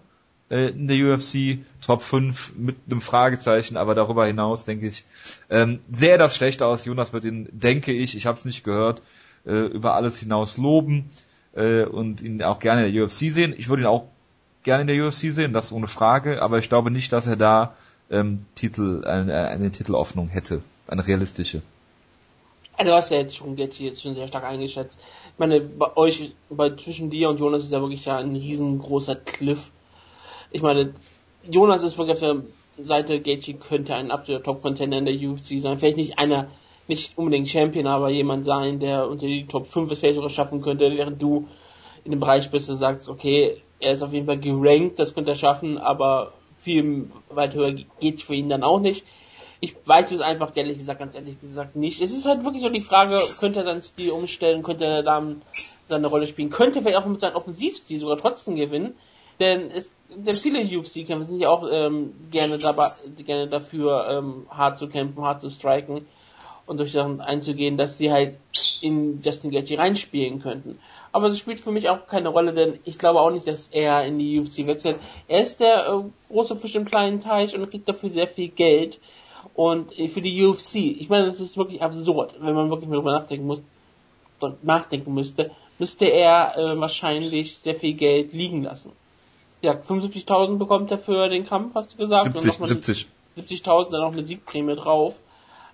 äh, 0.49 0.69
in 0.69 0.87
der 0.87 0.97
UFC, 0.97 1.59
Top 1.81 2.01
5 2.01 2.55
mit 2.57 2.77
einem 2.89 3.01
Fragezeichen, 3.01 3.77
aber 3.77 3.95
darüber 3.95 4.25
hinaus 4.25 4.65
denke 4.65 4.87
ich, 4.87 5.05
ähm, 5.49 5.79
sähe 5.91 6.17
das 6.17 6.35
schlecht 6.35 6.63
aus. 6.63 6.85
Jonas 6.85 7.13
wird 7.13 7.25
ihn, 7.25 7.47
denke 7.51 7.91
ich, 7.91 8.15
ich 8.15 8.25
habe 8.25 8.37
es 8.37 8.45
nicht 8.45 8.63
gehört, 8.63 9.01
äh, 9.45 9.67
über 9.67 9.95
alles 9.95 10.19
hinaus 10.19 10.57
loben 10.57 11.09
äh, 11.53 11.83
und 11.83 12.21
ihn 12.21 12.41
auch 12.43 12.59
gerne 12.59 12.85
in 12.85 12.93
der 12.93 13.03
UFC 13.03 13.31
sehen. 13.31 13.53
Ich 13.57 13.69
würde 13.69 13.83
ihn 13.83 13.87
auch 13.87 14.05
gerne 14.63 14.81
in 14.81 14.87
der 14.87 15.07
UFC 15.07 15.31
sehen, 15.31 15.53
das 15.53 15.71
ohne 15.71 15.87
Frage, 15.87 16.41
aber 16.41 16.59
ich 16.59 16.69
glaube 16.69 16.91
nicht, 16.91 17.11
dass 17.11 17.27
er 17.27 17.35
da 17.35 17.75
ähm, 18.09 18.45
Titel, 18.55 19.03
eine, 19.05 19.47
eine 19.49 19.71
Titelöffnung 19.71 20.27
hätte, 20.27 20.61
eine 20.87 21.05
realistische. 21.05 21.61
Also 22.77 22.91
du 22.91 22.97
hast 22.97 23.11
ja 23.11 23.17
jetzt 23.17 23.35
schon 23.35 23.55
Getty 23.55 23.85
jetzt 23.85 24.01
schon 24.01 24.15
sehr 24.15 24.27
stark 24.27 24.43
eingeschätzt. 24.43 24.99
Ich 25.33 25.39
meine, 25.39 25.61
bei 25.61 25.95
euch, 25.97 26.33
bei 26.49 26.69
zwischen 26.71 27.09
dir 27.09 27.29
und 27.29 27.39
Jonas 27.39 27.63
ist 27.63 27.71
ja 27.71 27.81
wirklich 27.81 28.05
ja 28.05 28.17
ein 28.17 28.35
riesengroßer 28.35 29.15
Cliff. 29.15 29.69
Ich 30.51 30.61
meine, 30.61 30.93
Jonas 31.49 31.83
ist 31.83 31.97
wirklich 31.97 32.13
auf 32.13 32.41
der 32.77 32.83
Seite, 32.83 33.19
Gaethje 33.19 33.55
könnte 33.55 33.95
ein 33.95 34.11
absoluter 34.11 34.43
Top-Contender 34.43 34.97
in 34.97 35.05
der 35.05 35.15
UFC 35.15 35.59
sein. 35.59 35.79
Vielleicht 35.79 35.97
nicht 35.97 36.17
einer, 36.19 36.47
nicht 36.87 37.17
unbedingt 37.17 37.47
Champion, 37.47 37.87
aber 37.87 38.09
jemand 38.09 38.45
sein, 38.45 38.79
der 38.79 39.07
unter 39.07 39.25
die 39.25 39.45
Top 39.47 39.67
5 39.67 39.91
es 39.91 39.99
vielleicht 39.99 40.15
sogar 40.15 40.29
schaffen 40.29 40.61
könnte, 40.61 40.95
während 40.95 41.21
du 41.21 41.47
in 42.03 42.11
dem 42.11 42.19
Bereich 42.19 42.49
bist 42.49 42.69
und 42.69 42.77
sagst, 42.77 43.09
okay, 43.09 43.61
er 43.79 43.93
ist 43.93 44.01
auf 44.01 44.13
jeden 44.13 44.25
Fall 44.25 44.39
gerankt, 44.39 44.99
das 44.99 45.13
könnte 45.13 45.31
er 45.31 45.37
schaffen, 45.37 45.77
aber 45.77 46.33
viel 46.59 47.09
weit 47.29 47.55
höher 47.55 47.73
geht's 47.99 48.23
für 48.23 48.35
ihn 48.35 48.49
dann 48.49 48.63
auch 48.63 48.79
nicht. 48.79 49.05
Ich 49.59 49.75
weiß 49.85 50.11
es 50.11 50.21
einfach 50.21 50.51
ehrlich 50.55 50.79
gesagt, 50.79 50.99
ganz 50.99 51.15
ehrlich 51.15 51.39
gesagt 51.39 51.75
nicht. 51.75 52.01
Es 52.01 52.11
ist 52.11 52.25
halt 52.25 52.43
wirklich 52.43 52.63
so 52.63 52.69
die 52.69 52.81
Frage, 52.81 53.19
könnte 53.39 53.59
er 53.59 53.65
seinen 53.65 53.81
Stil 53.81 54.11
umstellen, 54.11 54.63
könnte 54.63 54.85
er 54.85 55.03
da 55.03 55.23
seine 55.87 56.07
Rolle 56.07 56.27
spielen, 56.27 56.49
könnte 56.49 56.79
er 56.79 56.81
vielleicht 56.81 56.97
auch 56.97 57.05
mit 57.05 57.19
seinem 57.19 57.35
Offensivstil 57.35 57.99
sogar 57.99 58.17
trotzdem 58.17 58.55
gewinnen, 58.55 58.95
denn 59.39 59.69
es, 59.71 59.89
denn 60.09 60.35
viele 60.35 60.61
UFC-Kämpfer 60.61 61.27
sind 61.27 61.39
ja 61.39 61.49
auch 61.49 61.67
ähm, 61.71 62.13
gerne 62.31 62.57
dabei, 62.57 62.87
gerne 63.25 63.47
dafür 63.47 64.07
ähm, 64.09 64.47
hart 64.49 64.77
zu 64.77 64.87
kämpfen, 64.87 65.23
hart 65.23 65.41
zu 65.41 65.49
striken 65.49 66.05
und 66.65 66.77
durch 66.77 66.91
Sachen 66.91 67.21
einzugehen, 67.21 67.77
dass 67.77 67.97
sie 67.97 68.11
halt 68.11 68.35
in 68.81 69.21
Justin 69.21 69.51
Gaethje 69.51 69.77
reinspielen 69.77 70.39
könnten 70.41 70.77
aber 71.11 71.27
es 71.27 71.39
spielt 71.39 71.59
für 71.59 71.71
mich 71.71 71.89
auch 71.89 72.07
keine 72.07 72.29
Rolle, 72.29 72.53
denn 72.53 72.79
ich 72.85 72.97
glaube 72.97 73.19
auch 73.19 73.31
nicht, 73.31 73.47
dass 73.47 73.67
er 73.67 74.05
in 74.05 74.17
die 74.17 74.39
UFC 74.39 74.65
wechselt. 74.65 74.97
Er 75.27 75.41
ist 75.41 75.59
der 75.59 75.87
äh, 75.87 76.03
große 76.31 76.55
Fisch 76.55 76.75
im 76.75 76.85
kleinen 76.85 77.19
Teich 77.19 77.55
und 77.55 77.69
kriegt 77.69 77.87
dafür 77.87 78.09
sehr 78.09 78.27
viel 78.27 78.49
Geld. 78.49 78.99
Und 79.53 79.97
äh, 79.97 80.07
für 80.07 80.21
die 80.21 80.45
UFC, 80.45 80.75
ich 80.75 81.09
meine, 81.09 81.27
das 81.27 81.41
ist 81.41 81.57
wirklich 81.57 81.81
absurd, 81.81 82.35
wenn 82.39 82.55
man 82.55 82.69
wirklich 82.69 82.89
mal 82.89 82.97
drüber 82.97 83.19
nachdenken 83.19 83.47
muss, 83.47 83.61
nachdenken 84.61 85.13
müsste, 85.13 85.51
müsste 85.79 86.05
er 86.05 86.57
äh, 86.57 86.79
wahrscheinlich 86.79 87.57
sehr 87.57 87.75
viel 87.75 87.93
Geld 87.93 88.33
liegen 88.33 88.63
lassen. 88.63 88.91
Ja, 89.61 89.73
75.000 89.73 90.57
bekommt 90.57 90.89
er 90.91 90.97
für 90.97 91.29
den 91.29 91.45
Kampf, 91.45 91.75
hast 91.75 91.93
du 91.93 91.97
gesagt? 91.97 92.39
70, 92.39 92.67
70. 92.67 93.07
70.000, 93.37 93.91
dann 93.91 94.01
noch 94.01 94.13
eine 94.13 94.23
Siegprämie 94.23 94.75
drauf. 94.75 95.19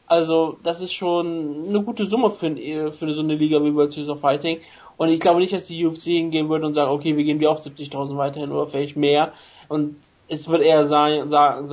Also, 0.07 0.57
das 0.63 0.81
ist 0.81 0.94
schon 0.94 1.65
eine 1.68 1.83
gute 1.83 2.06
Summe 2.06 2.31
für, 2.31 2.48
äh, 2.48 2.92
für 2.92 3.13
so 3.13 3.21
eine 3.21 3.36
Liga 3.36 3.63
wie 3.63 3.75
World 3.75 3.92
Series 3.92 4.09
of 4.09 4.21
Fighting. 4.21 4.59
Und 4.95 5.09
ich 5.09 5.19
glaube 5.19 5.42
nicht, 5.42 5.54
dass 5.54 5.68
die 5.68 5.86
UFC 5.86 6.04
hingehen 6.06 6.50
würde 6.50 6.65
und 6.65 6.74
sagen, 6.74 6.92
okay, 6.92 7.15
wir 7.15 7.24
gehen 7.24 7.39
wir 7.39 7.51
auch 7.51 7.62
70.000 7.62 8.18
weiterhin 8.18 8.51
oder 8.51 8.68
vielleicht 8.68 8.95
mehr. 8.95 9.33
Und 9.68 9.98
es 10.27 10.48
wird 10.48 10.63
eher 10.63 10.88
sein, 10.88 11.30
sagen, 11.30 11.69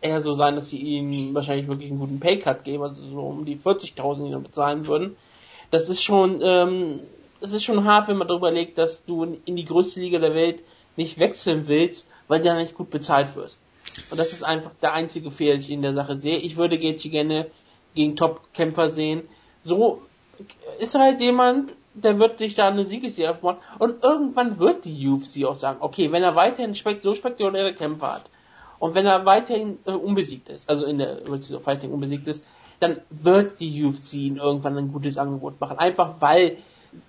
eher 0.00 0.20
so 0.20 0.34
sein, 0.34 0.56
dass 0.56 0.70
sie 0.70 0.78
ihnen 0.78 1.34
wahrscheinlich 1.34 1.68
wirklich 1.68 1.90
einen 1.90 2.00
guten 2.00 2.20
Paycut 2.20 2.64
geben, 2.64 2.82
also 2.82 3.00
so 3.02 3.20
um 3.20 3.44
die 3.44 3.56
40.000, 3.56 4.24
die 4.24 4.32
dann 4.32 4.42
bezahlen 4.42 4.86
würden. 4.86 5.16
Das 5.70 5.88
ist 5.88 6.02
schon, 6.02 6.40
ähm, 6.42 7.00
das 7.40 7.52
ist 7.52 7.64
schon 7.64 7.84
hart, 7.84 8.08
wenn 8.08 8.16
man 8.16 8.28
darüber 8.28 8.50
legt, 8.50 8.78
dass 8.78 9.04
du 9.04 9.38
in 9.44 9.56
die 9.56 9.64
größte 9.64 10.00
Liga 10.00 10.18
der 10.18 10.34
Welt 10.34 10.62
nicht 10.96 11.18
wechseln 11.18 11.68
willst, 11.68 12.08
weil 12.26 12.40
du 12.40 12.46
ja 12.46 12.56
nicht 12.56 12.74
gut 12.74 12.90
bezahlt 12.90 13.36
wirst. 13.36 13.60
Und 14.10 14.18
das 14.18 14.32
ist 14.32 14.44
einfach 14.44 14.70
der 14.82 14.92
einzige 14.92 15.30
Fehler, 15.30 15.54
den 15.54 15.60
ich 15.60 15.70
in 15.70 15.82
der 15.82 15.92
Sache 15.92 16.20
sehe. 16.20 16.38
Ich 16.38 16.56
würde 16.56 16.78
Gaethje 16.78 17.10
gerne 17.10 17.46
gegen 17.98 18.14
Top-Kämpfer 18.14 18.90
sehen. 18.90 19.28
So 19.64 20.02
ist 20.78 20.94
halt 20.94 21.20
jemand, 21.20 21.72
der 21.94 22.20
wird 22.20 22.38
sich 22.38 22.54
da 22.54 22.68
eine 22.68 22.84
Siegesserie 22.84 23.32
aufbauen 23.32 23.56
und 23.80 24.04
irgendwann 24.04 24.60
wird 24.60 24.84
die 24.84 25.08
UFC 25.08 25.44
auch 25.44 25.56
sagen, 25.56 25.78
okay, 25.80 26.12
wenn 26.12 26.22
er 26.22 26.36
weiterhin 26.36 26.76
spekt 26.76 27.02
so 27.02 27.16
spektakuläre 27.16 27.72
Kämpfe 27.72 28.06
hat 28.06 28.24
und 28.78 28.94
wenn 28.94 29.04
er 29.04 29.26
weiterhin 29.26 29.78
äh, 29.84 29.90
unbesiegt 29.90 30.48
ist, 30.48 30.70
also 30.70 30.86
in 30.86 30.98
der 30.98 31.28
UFC 31.28 31.60
Fighting 31.60 31.92
unbesiegt 31.92 32.28
ist, 32.28 32.44
dann 32.78 33.00
wird 33.10 33.58
die 33.58 33.84
UFC 33.84 34.14
ihm 34.14 34.36
irgendwann 34.36 34.78
ein 34.78 34.92
gutes 34.92 35.18
Angebot 35.18 35.60
machen. 35.60 35.78
Einfach 35.78 36.20
weil, 36.20 36.58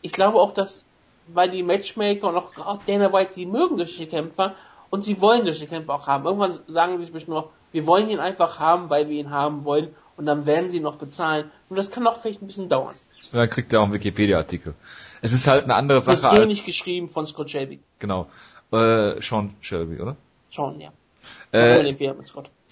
ich 0.01 0.12
glaube 0.12 0.39
auch, 0.39 0.53
dass, 0.53 0.81
weil 1.27 1.51
die 1.51 1.62
Matchmaker 1.62 2.29
und 2.29 2.36
auch 2.36 2.51
gerade 2.55 2.79
Dana 2.88 3.13
White, 3.13 3.34
die 3.36 3.46
mögen 3.46 3.77
solche 3.77 4.08
Kämpfer 4.08 4.55
und 4.89 5.03
sie 5.03 5.22
wollen 5.22 5.46
solche 5.46 5.67
Kämpfer 5.67 5.93
auch 5.93 6.08
haben. 6.08 6.25
Irgendwann 6.25 6.58
sagen 6.67 6.98
sie 6.98 7.03
sich 7.03 7.13
bestimmt 7.13 7.36
noch, 7.36 7.50
wir 7.72 7.86
wollen 7.86 8.10
ihn 8.10 8.19
einfach 8.19 8.58
haben, 8.58 8.89
weil 8.89 9.08
wir 9.08 9.19
ihn 9.19 9.29
haben 9.29 9.63
wollen 9.63 9.93
und 10.19 10.25
dann 10.25 10.45
werden 10.45 10.69
sie 10.69 10.81
noch 10.81 10.97
bezahlen. 10.97 11.49
Und 11.69 11.77
das 11.77 11.91
kann 11.91 12.05
auch 12.05 12.19
vielleicht 12.19 12.41
ein 12.41 12.47
bisschen 12.47 12.67
dauern. 12.67 12.93
Und 13.31 13.38
dann 13.38 13.49
kriegt 13.49 13.71
er 13.71 13.79
auch 13.79 13.85
einen 13.85 13.93
Wikipedia-Artikel. 13.93 14.73
Es 15.21 15.31
ist 15.31 15.47
halt 15.47 15.63
eine 15.63 15.75
andere 15.75 16.01
Sache 16.01 16.27
als... 16.27 16.35
Persönlich 16.35 16.65
geschrieben 16.65 17.07
von 17.07 17.25
Scott 17.25 17.49
Shelby. 17.49 17.79
Genau. 17.99 18.27
Äh, 18.73 19.21
Sean 19.21 19.55
Shelby, 19.61 20.01
oder? 20.01 20.17
Sean, 20.51 20.77
ja. 20.81 20.91
Äh, 21.53 21.95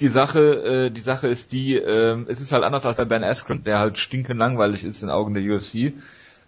die 0.02 0.08
Sache, 0.10 0.40
äh, 0.88 0.90
die 0.92 1.00
Sache 1.00 1.28
ist 1.28 1.54
die, 1.54 1.78
äh, 1.78 2.26
es 2.28 2.42
ist 2.42 2.52
halt 2.52 2.66
anders 2.66 2.86
als 2.86 2.98
bei 2.98 3.06
Ben 3.06 3.24
Askren, 3.24 3.64
der 3.64 3.80
halt 3.80 3.98
stinkend 3.98 4.38
langweilig 4.38 4.84
ist 4.84 5.02
in 5.02 5.10
Augen 5.10 5.34
der 5.34 5.44
UFC. 5.44 5.94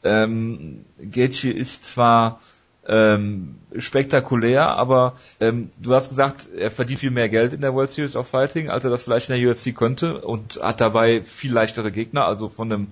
Ähm, 0.04 0.84
Gaethje 1.00 1.54
ist 1.54 1.86
zwar 1.86 2.42
ähm, 2.90 3.56
spektakulär, 3.78 4.68
aber 4.68 5.14
ähm, 5.40 5.70
du 5.80 5.94
hast 5.94 6.10
gesagt, 6.10 6.50
er 6.58 6.72
verdient 6.72 7.00
viel 7.00 7.12
mehr 7.12 7.30
Geld 7.30 7.54
in 7.54 7.62
der 7.62 7.74
World 7.76 7.92
Series 7.92 8.16
of 8.16 8.28
Fighting, 8.28 8.70
als 8.70 8.84
er 8.84 8.90
das 8.90 9.04
vielleicht 9.04 9.30
in 9.30 9.40
der 9.40 9.52
UFC 9.52 9.76
könnte 9.76 10.22
und 10.22 10.60
hat 10.62 10.82
dabei 10.82 11.22
viel 11.24 11.54
leichtere 11.54 11.92
Gegner, 11.92 12.26
also 12.26 12.50
von 12.50 12.72
einem 12.72 12.88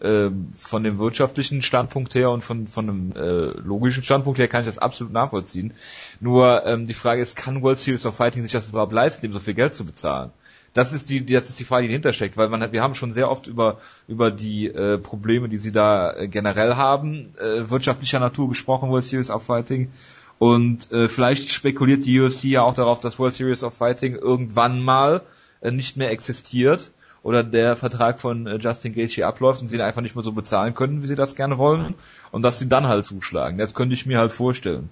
äh, 0.00 0.30
von 0.56 0.84
dem 0.84 0.98
wirtschaftlichen 0.98 1.62
Standpunkt 1.62 2.14
her 2.14 2.30
und 2.30 2.42
von, 2.42 2.68
von 2.68 2.88
einem 2.88 3.12
äh, 3.12 3.58
logischen 3.58 4.04
Standpunkt 4.04 4.38
her 4.38 4.48
kann 4.48 4.62
ich 4.62 4.66
das 4.66 4.78
absolut 4.78 5.12
nachvollziehen. 5.12 5.74
Nur 6.20 6.64
ähm, 6.64 6.86
die 6.86 6.94
Frage 6.94 7.20
ist, 7.20 7.36
kann 7.36 7.62
World 7.62 7.78
Series 7.78 8.06
of 8.06 8.16
Fighting 8.16 8.42
sich 8.42 8.52
das 8.52 8.68
überhaupt 8.68 8.92
leisten, 8.92 9.26
ihm 9.26 9.32
so 9.32 9.40
viel 9.40 9.54
Geld 9.54 9.74
zu 9.74 9.84
bezahlen? 9.84 10.30
Das 10.72 10.92
ist 10.92 11.10
die, 11.10 11.24
das 11.26 11.48
ist 11.48 11.58
die 11.58 11.64
Frage, 11.64 11.82
die 11.82 11.88
dahinter 11.88 12.12
steckt, 12.12 12.36
weil 12.36 12.48
man, 12.48 12.72
wir 12.72 12.82
haben 12.82 12.94
schon 12.94 13.12
sehr 13.12 13.30
oft 13.30 13.48
über 13.48 13.78
über 14.06 14.30
die 14.30 14.66
äh, 14.66 14.98
Probleme, 14.98 15.48
die 15.48 15.58
sie 15.58 15.72
da 15.72 16.14
äh, 16.14 16.28
generell 16.28 16.76
haben, 16.76 17.34
äh, 17.38 17.68
wirtschaftlicher 17.68 18.20
Natur 18.20 18.48
gesprochen, 18.48 18.90
World 18.90 19.04
Series 19.04 19.30
of 19.30 19.44
Fighting. 19.44 19.90
Und 20.38 20.90
äh, 20.92 21.08
vielleicht 21.08 21.50
spekuliert 21.50 22.06
die 22.06 22.20
UFC 22.20 22.44
ja 22.44 22.62
auch 22.62 22.74
darauf, 22.74 23.00
dass 23.00 23.18
World 23.18 23.34
Series 23.34 23.64
of 23.64 23.74
Fighting 23.74 24.14
irgendwann 24.14 24.80
mal 24.80 25.22
äh, 25.60 25.70
nicht 25.70 25.96
mehr 25.96 26.10
existiert 26.10 26.92
oder 27.22 27.42
der 27.42 27.76
Vertrag 27.76 28.20
von 28.20 28.46
äh, 28.46 28.56
Justin 28.56 28.94
Gaethje 28.94 29.26
abläuft 29.26 29.60
und 29.60 29.68
sie 29.68 29.76
ihn 29.76 29.82
einfach 29.82 30.00
nicht 30.00 30.14
mehr 30.14 30.22
so 30.22 30.32
bezahlen 30.32 30.74
können, 30.74 31.02
wie 31.02 31.06
sie 31.06 31.16
das 31.16 31.36
gerne 31.36 31.58
wollen 31.58 31.94
und 32.30 32.42
dass 32.42 32.58
sie 32.58 32.68
dann 32.68 32.86
halt 32.86 33.04
zuschlagen. 33.04 33.58
Das 33.58 33.74
könnte 33.74 33.94
ich 33.94 34.06
mir 34.06 34.18
halt 34.18 34.32
vorstellen. 34.32 34.88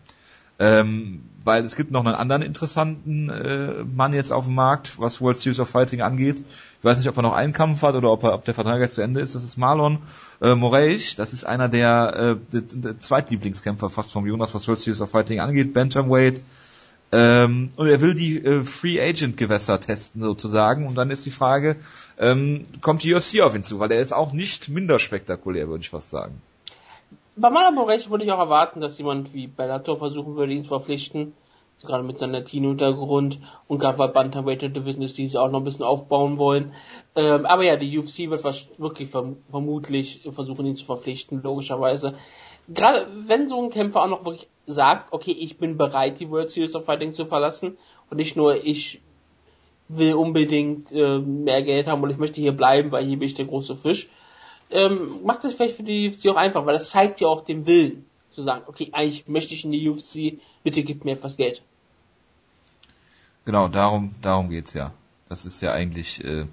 Ähm, 0.59 1.23
weil 1.45 1.65
es 1.65 1.77
gibt 1.77 1.91
noch 1.91 2.05
einen 2.05 2.15
anderen 2.15 2.43
interessanten 2.43 3.31
äh, 3.31 3.85
Mann 3.85 4.13
jetzt 4.13 4.33
auf 4.33 4.45
dem 4.45 4.55
Markt, 4.55 4.99
was 4.99 5.21
World 5.23 5.39
Series 5.39 5.61
of 5.61 5.71
Fighting 5.71 6.03
angeht. 6.03 6.41
Ich 6.41 6.85
weiß 6.85 6.99
nicht, 6.99 7.09
ob 7.09 7.17
er 7.17 7.23
noch 7.23 7.33
einen 7.33 7.55
Kampf 7.55 7.81
hat 7.83 7.95
oder 7.95 8.11
ob, 8.11 8.23
er, 8.25 8.35
ob 8.35 8.45
der 8.45 8.53
Vertrag 8.53 8.81
jetzt 8.81 8.97
zu 8.97 9.03
Ende 9.03 9.21
ist. 9.21 9.35
Das 9.35 9.45
ist 9.45 9.57
Marlon 9.57 9.99
äh, 10.43 10.55
Moraes. 10.55 11.17
Das 11.17 11.33
ist 11.33 11.45
einer 11.45 11.69
der, 11.69 12.37
äh, 12.37 12.53
der, 12.53 12.61
der 12.61 13.01
Zweitlieblingskämpfer 13.01 13.89
fast 13.89 14.13
vom 14.13 14.27
Jonas, 14.27 14.55
was 14.55 14.69
World 14.69 14.81
Series 14.81 15.01
of 15.01 15.11
Fighting 15.11 15.41
angeht. 15.41 15.73
Bantamweight. 15.73 16.43
Ähm, 17.13 17.71
und 17.77 17.89
er 17.89 18.03
will 18.03 18.15
die 18.15 18.45
äh, 18.45 18.65
Free 18.65 19.01
Agent 19.01 19.39
Gewässer 19.39 19.81
testen 19.81 20.23
sozusagen. 20.23 20.87
Und 20.87 20.97
dann 20.97 21.11
ist 21.11 21.25
die 21.25 21.31
Frage, 21.31 21.77
ähm, 22.19 22.65
kommt 22.83 23.05
die 23.05 23.15
UFC 23.15 23.41
auf 23.41 23.55
ihn 23.55 23.63
zu? 23.63 23.79
Weil 23.79 23.93
er 23.93 24.03
ist 24.03 24.13
auch 24.13 24.33
nicht 24.33 24.69
minder 24.69 24.99
spektakulär, 24.99 25.69
würde 25.69 25.81
ich 25.81 25.89
fast 25.89 26.11
sagen 26.11 26.43
bei 27.41 27.51
Marlon 27.51 27.75
Moraes 27.75 28.11
würde 28.11 28.25
ich 28.25 28.33
auch 28.33 28.39
erwarten, 28.39 28.81
dass 28.81 28.99
jemand 28.99 29.33
wie 29.35 29.47
Bellator 29.47 29.97
versuchen 29.99 30.37
würde, 30.37 30.53
ihn 30.53 30.63
zu 30.63 30.69
verpflichten. 30.69 31.35
Also 31.77 31.87
gerade 31.87 32.03
mit 32.03 32.19
seinem 32.19 32.33
Latino-Hintergrund 32.33 33.39
und 33.69 33.79
gerade 33.79 33.97
bei 33.97 34.09
Bantamweight 34.09 34.63
Division 34.63 35.03
ist, 35.03 35.17
die 35.17 35.29
sie 35.29 35.39
auch 35.39 35.49
noch 35.51 35.61
ein 35.61 35.65
bisschen 35.65 35.85
aufbauen 35.85 36.37
wollen. 36.37 36.73
Ähm, 37.15 37.47
aber 37.47 37.63
ja, 37.63 37.77
die 37.77 37.97
UFC 37.97 38.31
wird 38.31 38.43
was 38.43 38.67
wirklich 38.79 39.11
verm 39.11 39.37
vermutlich 39.49 40.29
versuchen, 40.35 40.67
ihn 40.67 40.75
zu 40.75 40.85
verpflichten, 40.85 41.41
logischerweise. 41.41 42.15
Gerade 42.69 43.07
wenn 43.27 43.49
so 43.49 43.63
ein 43.63 43.71
Kämpfer 43.71 44.03
auch 44.03 44.09
noch 44.09 44.25
wirklich 44.25 44.49
sagt, 44.67 45.13
okay, 45.13 45.31
ich 45.31 45.57
bin 45.57 45.79
bereit, 45.79 46.19
die 46.19 46.29
World 46.31 46.51
Series 46.51 46.75
of 46.75 46.85
Fighting 46.85 47.13
zu 47.13 47.27
verlassen 47.27 47.79
und 48.11 48.17
nicht 48.17 48.37
nur 48.37 48.57
ich 48.57 49.01
will 49.89 50.15
unbedingt 50.15 50.91
äh, 50.91 51.19
mehr 51.19 51.63
Geld 51.63 51.87
haben 51.87 52.03
und 52.03 52.11
ich 52.11 52.19
möchte 52.19 52.41
hier 52.41 52.53
bleiben, 52.53 52.91
weil 52.91 53.07
hier 53.07 53.19
bin 53.19 53.27
ich 53.27 53.35
der 53.35 53.47
große 53.47 53.77
Fisch, 53.77 54.09
ähm, 54.71 55.11
macht 55.25 55.45
das 55.45 55.55
vielleicht 55.55 55.77
für 55.77 55.83
die 55.83 56.09
UFC 56.09 56.29
auch 56.29 56.37
einfach, 56.37 56.67
weil 56.67 56.75
das 56.75 56.91
zeigt 56.91 57.21
ja 57.21 57.29
auch 57.29 57.45
den 57.45 57.67
Willen, 57.67 58.05
zu 58.31 58.43
sagen, 58.43 58.65
okay, 58.67 58.91
eigentlich 58.93 59.27
möchte 59.27 59.55
ich 59.55 59.65
in 59.65 59.73
die 59.73 59.89
UFC, 59.89 60.41
bitte 60.63 60.83
gib 60.83 61.05
mir 61.05 61.13
etwas 61.13 61.37
Geld. 61.37 61.63
Genau, 63.45 63.69
darum, 63.69 64.15
darum 64.21 64.51
geht's 64.51 64.75
ja. 64.75 64.93
Das 65.29 65.45
ist 65.45 65.61
ja 65.61 65.73
eigentlich 65.73 66.25
äh, 66.25 66.47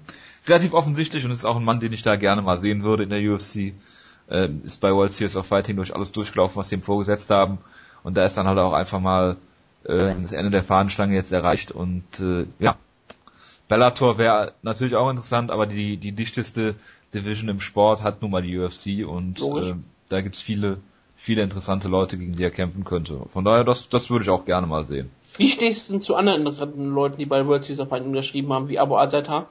relativ 0.46 0.72
offensichtlich 0.72 1.24
und 1.24 1.30
ist 1.30 1.44
auch 1.44 1.56
ein 1.56 1.64
Mann, 1.64 1.80
den 1.80 1.92
ich 1.92 2.02
da 2.02 2.16
gerne 2.16 2.42
mal 2.42 2.60
sehen 2.60 2.82
würde 2.82 3.04
in 3.04 3.10
der 3.10 3.20
UFC. 3.20 3.74
Äh, 4.28 4.48
ist 4.64 4.80
bei 4.80 4.92
World 4.92 5.12
Series 5.12 5.36
of 5.36 5.46
Fighting 5.46 5.76
durch 5.76 5.94
alles 5.94 6.12
durchgelaufen, 6.12 6.56
was 6.56 6.68
sie 6.68 6.76
ihm 6.76 6.82
vorgesetzt 6.82 7.30
haben. 7.30 7.58
Und 8.02 8.16
da 8.16 8.24
ist 8.24 8.36
dann 8.36 8.46
halt 8.46 8.58
auch 8.58 8.72
einfach 8.72 9.00
mal 9.00 9.36
äh, 9.84 10.14
das 10.20 10.32
Ende 10.32 10.50
der 10.50 10.64
Fahnenstange 10.64 11.14
jetzt 11.14 11.32
erreicht. 11.32 11.70
Und 11.70 12.04
äh, 12.20 12.46
ja, 12.58 12.76
Bellator 13.68 14.18
wäre 14.18 14.52
natürlich 14.62 14.94
auch 14.96 15.10
interessant, 15.10 15.50
aber 15.50 15.66
die, 15.66 15.96
die 15.96 16.12
dichteste 16.12 16.76
Division 17.16 17.48
im 17.48 17.60
Sport 17.60 18.02
hat 18.02 18.22
nun 18.22 18.30
mal 18.30 18.42
die 18.42 18.58
UFC 18.58 19.06
und 19.06 19.40
äh, 19.40 19.74
da 20.08 20.20
gibt's 20.20 20.40
viele, 20.40 20.78
viele 21.16 21.42
interessante 21.42 21.88
Leute, 21.88 22.18
gegen 22.18 22.36
die 22.36 22.44
er 22.44 22.50
kämpfen 22.50 22.84
könnte. 22.84 23.20
Von 23.28 23.44
daher, 23.44 23.64
das, 23.64 23.88
das 23.88 24.10
würde 24.10 24.24
ich 24.24 24.30
auch 24.30 24.44
gerne 24.44 24.66
mal 24.66 24.86
sehen. 24.86 25.10
Wie 25.36 25.48
stehst 25.48 25.88
du 25.88 25.94
denn 25.94 26.02
zu 26.02 26.14
anderen 26.14 26.40
interessanten 26.40 26.84
Leuten, 26.84 27.18
die 27.18 27.26
bei 27.26 27.46
World 27.46 27.64
Series 27.64 27.80
of 27.80 27.88
Fighting 27.88 28.08
unterschrieben 28.08 28.52
haben, 28.52 28.68
wie 28.68 28.78
Abu 28.78 28.96
Azaitar? 28.96 29.48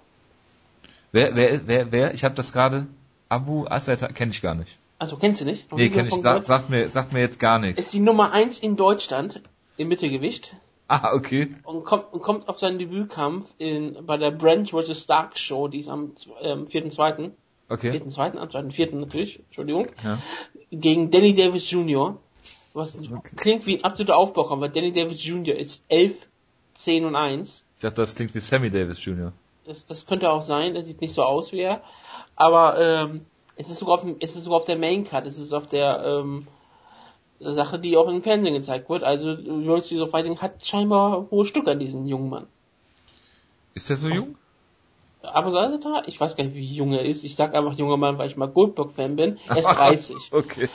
Wer, 1.12 1.36
wer, 1.36 1.68
wer, 1.68 1.92
wer? 1.92 2.14
Ich 2.14 2.24
habe 2.24 2.36
das 2.36 2.52
gerade. 2.54 2.88
Abu 3.30 3.66
Azaitar 3.68 4.10
kenne 4.10 4.32
ich 4.32 4.42
gar 4.42 4.56
nicht. 4.56 4.78
Also 5.00 5.18
kennst 5.18 5.42
du 5.42 5.46
nicht? 5.46 5.72
Noch 5.72 5.78
nee, 5.78 5.90
kenne 5.90 6.10
ich. 6.10 6.14
Sa 6.14 6.42
sagt 6.42 6.70
mir, 6.70 6.90
sagt 6.90 7.14
mir 7.14 7.20
jetzt 7.20 7.40
gar 7.40 7.60
nichts. 7.60 7.80
Ist 7.80 7.94
die 7.94 8.00
Nummer 8.00 8.32
eins 8.32 8.60
in 8.60 8.76
Deutschland 8.76 9.42
im 9.78 9.88
Mittelgewicht. 9.88 10.56
Ah, 10.88 11.14
okay. 11.14 11.56
Und 11.64 11.84
kommt, 11.84 12.14
und 12.14 12.22
kommt 12.22 12.48
auf 12.48 12.60
seinen 12.60 12.78
Debütkampf 12.78 13.50
in, 13.58 14.06
bei 14.06 14.18
der 14.18 14.32
Branch 14.32 14.68
vs. 14.70 15.02
Stark 15.02 15.38
Show, 15.38 15.68
die 15.68 15.80
ist 15.80 15.90
am 15.90 16.14
ähm, 16.42 16.66
4.2. 16.66 17.32
Okay. 17.68 17.92
Vierten, 17.92 18.12
zweiten, 18.12 18.50
zweiten, 18.50 18.72
vierten 18.72 19.00
natürlich, 19.00 19.40
Entschuldigung. 19.40 19.88
Ja. 20.04 20.20
Gegen 20.72 21.10
Danny 21.10 21.34
Davis 21.34 21.70
Jr. 21.70 22.18
Was 22.74 22.98
okay. 22.98 23.32
klingt 23.36 23.66
wie 23.66 23.78
ein 23.78 23.84
absoluter 23.84 24.18
Aufbaukampf, 24.18 24.62
weil 24.62 24.70
Danny 24.70 24.92
Davis 24.92 25.24
Jr. 25.24 25.56
ist 25.56 25.84
11, 25.88 26.28
10 26.76 27.06
und 27.06 27.16
1. 27.16 27.64
Ich 27.78 27.82
dachte, 27.82 28.02
das 28.02 28.16
klingt 28.16 28.36
wie 28.36 28.40
Sammy 28.40 28.70
Davis 28.70 29.04
Jr. 29.04 29.32
Das, 29.66 29.86
das 29.86 30.06
könnte 30.06 30.30
auch 30.30 30.44
sein, 30.44 30.76
er 30.76 30.84
sieht 30.84 31.02
nicht 31.02 31.14
so 31.14 31.24
aus 31.24 31.52
wie 31.52 31.62
er. 31.62 31.82
Aber 32.36 32.80
ähm, 32.80 33.26
es 33.56 33.70
ist 33.70 33.80
sogar 33.80 33.96
auf, 33.96 34.06
es 34.20 34.36
ist 34.36 34.44
sogar 34.44 34.60
auf 34.60 34.66
der 34.66 34.78
Main 34.78 35.04
Card, 35.04 35.26
es 35.26 35.40
ist 35.40 35.54
auf 35.54 35.68
der 35.68 36.04
ähm, 36.06 36.40
Sache, 37.40 37.80
die 37.80 37.98
auch 37.98 38.08
im 38.08 38.22
Fernsehen 38.22 38.54
gezeigt 38.54 38.90
wird. 38.90 39.04
Also 39.04 39.26
World 39.28 39.86
Series 39.86 40.06
of 40.06 40.12
Fighting 40.12 40.40
hat 40.40 40.66
scheinbar 40.66 41.28
hohe 41.32 41.46
Stück 41.46 41.68
an 41.68 41.80
diesen 41.80 42.06
jungen 42.06 42.30
Mann. 42.30 42.48
Ist 43.74 43.90
der 43.90 43.98
so 43.98 44.10
jung? 44.10 44.36
Aber 45.34 45.52
Salazar, 45.52 46.08
ich 46.08 46.20
weiß 46.20 46.36
gar 46.36 46.44
nicht, 46.44 46.56
wie 46.56 46.66
jung 46.66 46.94
er 46.94 47.04
ist. 47.06 47.24
Ich 47.24 47.36
sag 47.36 47.54
einfach 47.56 47.74
junger 47.74 47.98
Mann, 47.98 48.18
weil 48.18 48.28
ich 48.28 48.38
mal 48.38 48.48
Goldberg-Fan 48.48 49.16
bin. 49.16 49.40
Er 49.48 49.58
ist 49.58 49.68
30. 49.70 50.34
okay. 50.34 50.70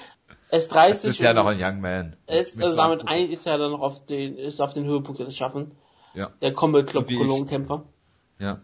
Er 0.50 0.58
ist 0.58 0.68
30. 0.68 1.02
Das 1.02 1.04
ist 1.04 1.20
ja 1.20 1.32
noch 1.32 1.46
ein 1.46 1.58
Young 1.60 1.80
Man. 1.80 2.16
Er 2.26 2.40
ist, 2.40 2.60
also 2.60 2.76
damit 2.76 3.06
eigentlich 3.06 3.32
ist 3.32 3.46
er 3.46 3.58
dann 3.58 3.70
noch 3.70 3.80
auf 3.80 4.04
den, 4.06 4.36
ist 4.36 4.60
auf 4.60 4.74
den 4.74 4.84
Höhepunkt 4.84 5.18
seines 5.18 5.36
Schaffen. 5.36 5.72
Ja. 6.14 6.30
Der 6.42 6.52
Combat 6.52 6.86
Club 6.86 7.06
so 7.06 7.16
Cologne-Kämpfer. 7.16 7.84
Ja. 8.40 8.60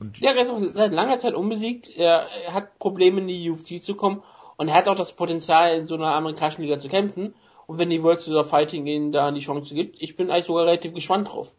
Und 0.00 0.18
ja, 0.18 0.32
er 0.32 0.42
ist 0.42 0.50
auch 0.50 0.60
seit 0.74 0.92
langer 0.92 1.18
Zeit 1.18 1.34
unbesiegt. 1.34 1.96
Er, 1.96 2.24
er 2.46 2.54
hat 2.54 2.78
Probleme 2.78 3.20
in 3.20 3.28
die 3.28 3.50
UFC 3.50 3.80
zu 3.80 3.94
kommen 3.94 4.22
und 4.56 4.68
er 4.68 4.74
hat 4.74 4.88
auch 4.88 4.96
das 4.96 5.12
Potenzial, 5.12 5.76
in 5.76 5.86
so 5.86 5.94
einer 5.94 6.12
amerikanischen 6.14 6.62
Liga 6.62 6.78
zu 6.78 6.88
kämpfen. 6.88 7.34
Und 7.66 7.78
wenn 7.78 7.90
die 7.90 8.02
World 8.02 8.20
Series 8.20 8.42
of 8.42 8.50
Fighting 8.50 8.86
ihm 8.86 9.12
da 9.12 9.30
die 9.30 9.40
Chance 9.40 9.74
gibt, 9.74 10.02
ich 10.02 10.16
bin 10.16 10.30
eigentlich 10.30 10.46
sogar 10.46 10.66
relativ 10.66 10.92
gespannt 10.92 11.28
drauf. 11.28 11.54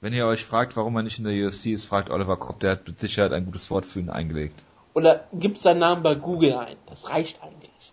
Wenn 0.00 0.12
ihr 0.12 0.26
euch 0.26 0.44
fragt, 0.44 0.76
warum 0.76 0.94
er 0.96 1.02
nicht 1.02 1.18
in 1.18 1.24
der 1.24 1.48
UFC 1.48 1.66
ist, 1.66 1.86
fragt 1.86 2.10
Oliver 2.10 2.36
Kopp, 2.36 2.60
der 2.60 2.72
hat 2.72 2.86
mit 2.86 3.00
Sicherheit 3.00 3.32
ein 3.32 3.46
gutes 3.46 3.68
Wort 3.70 3.84
für 3.84 3.98
ihn 3.98 4.10
eingelegt. 4.10 4.62
Oder 4.94 5.24
gibt 5.32 5.60
seinen 5.60 5.80
Namen 5.80 6.02
bei 6.04 6.14
Google 6.14 6.54
ein. 6.54 6.76
Das 6.86 7.10
reicht 7.10 7.42
eigentlich. 7.42 7.92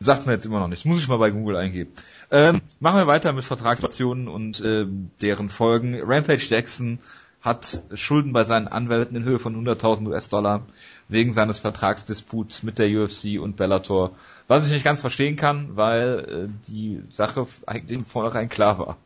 Sagt 0.00 0.26
mir 0.26 0.32
jetzt 0.32 0.46
immer 0.46 0.58
noch 0.58 0.68
nichts. 0.68 0.84
Muss 0.84 1.00
ich 1.00 1.08
mal 1.08 1.18
bei 1.18 1.30
Google 1.30 1.56
eingeben. 1.56 1.92
Ähm, 2.30 2.60
machen 2.80 2.98
wir 2.98 3.06
weiter 3.06 3.32
mit 3.32 3.44
Vertragsoptionen 3.44 4.26
und 4.26 4.60
äh, 4.60 4.86
deren 5.22 5.48
Folgen. 5.48 5.98
Rampage 6.02 6.44
Jackson 6.48 6.98
hat 7.40 7.82
Schulden 7.94 8.32
bei 8.32 8.42
seinen 8.42 8.66
Anwälten 8.66 9.16
in 9.16 9.22
Höhe 9.24 9.38
von 9.38 9.54
100.000 9.56 10.08
US-Dollar 10.08 10.66
wegen 11.08 11.32
seines 11.32 11.60
Vertragsdisputs 11.60 12.64
mit 12.64 12.80
der 12.80 12.88
UFC 12.88 13.40
und 13.40 13.56
Bellator. 13.56 14.10
Was 14.48 14.66
ich 14.66 14.72
nicht 14.72 14.84
ganz 14.84 15.00
verstehen 15.00 15.36
kann, 15.36 15.76
weil 15.76 16.50
äh, 16.50 16.70
die 16.70 17.02
Sache 17.12 17.46
eigentlich 17.64 18.02
vornherein 18.02 18.48
klar 18.48 18.80
war 18.80 18.96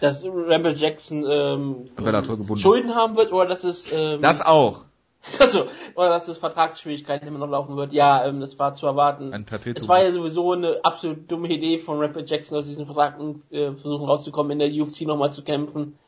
dass 0.00 0.24
Ramble 0.24 0.74
Jackson 0.74 1.24
ähm. 1.28 2.56
Schulden 2.56 2.94
haben 2.94 3.16
wird 3.16 3.32
oder 3.32 3.48
dass 3.48 3.64
es 3.64 3.86
ähm, 3.92 4.20
das 4.20 4.42
auch. 4.42 4.84
Also, 5.38 5.66
oder 5.96 6.08
dass 6.08 6.28
es 6.28 6.38
Vertragsschwierigkeiten 6.38 7.28
immer 7.28 7.38
noch 7.38 7.50
laufen 7.50 7.76
wird. 7.76 7.92
Ja, 7.92 8.24
ähm, 8.24 8.40
das 8.40 8.58
war 8.58 8.74
zu 8.74 8.86
erwarten. 8.86 9.34
Ein 9.34 9.44
Perpetuum. 9.44 9.82
Es 9.82 9.86
war 9.86 10.02
ja 10.02 10.12
sowieso 10.12 10.52
eine 10.52 10.80
absolut 10.82 11.30
dumme 11.30 11.48
Idee 11.48 11.78
von 11.78 11.98
Rapper 11.98 12.24
Jackson 12.24 12.56
aus 12.56 12.64
diesem 12.64 12.86
Vertrag 12.86 13.18
äh, 13.50 13.72
versuchen 13.72 14.08
rauszukommen, 14.08 14.52
in 14.52 14.58
der 14.60 14.82
UFC 14.82 15.02
nochmal 15.02 15.30
zu 15.30 15.44
kämpfen. 15.44 15.98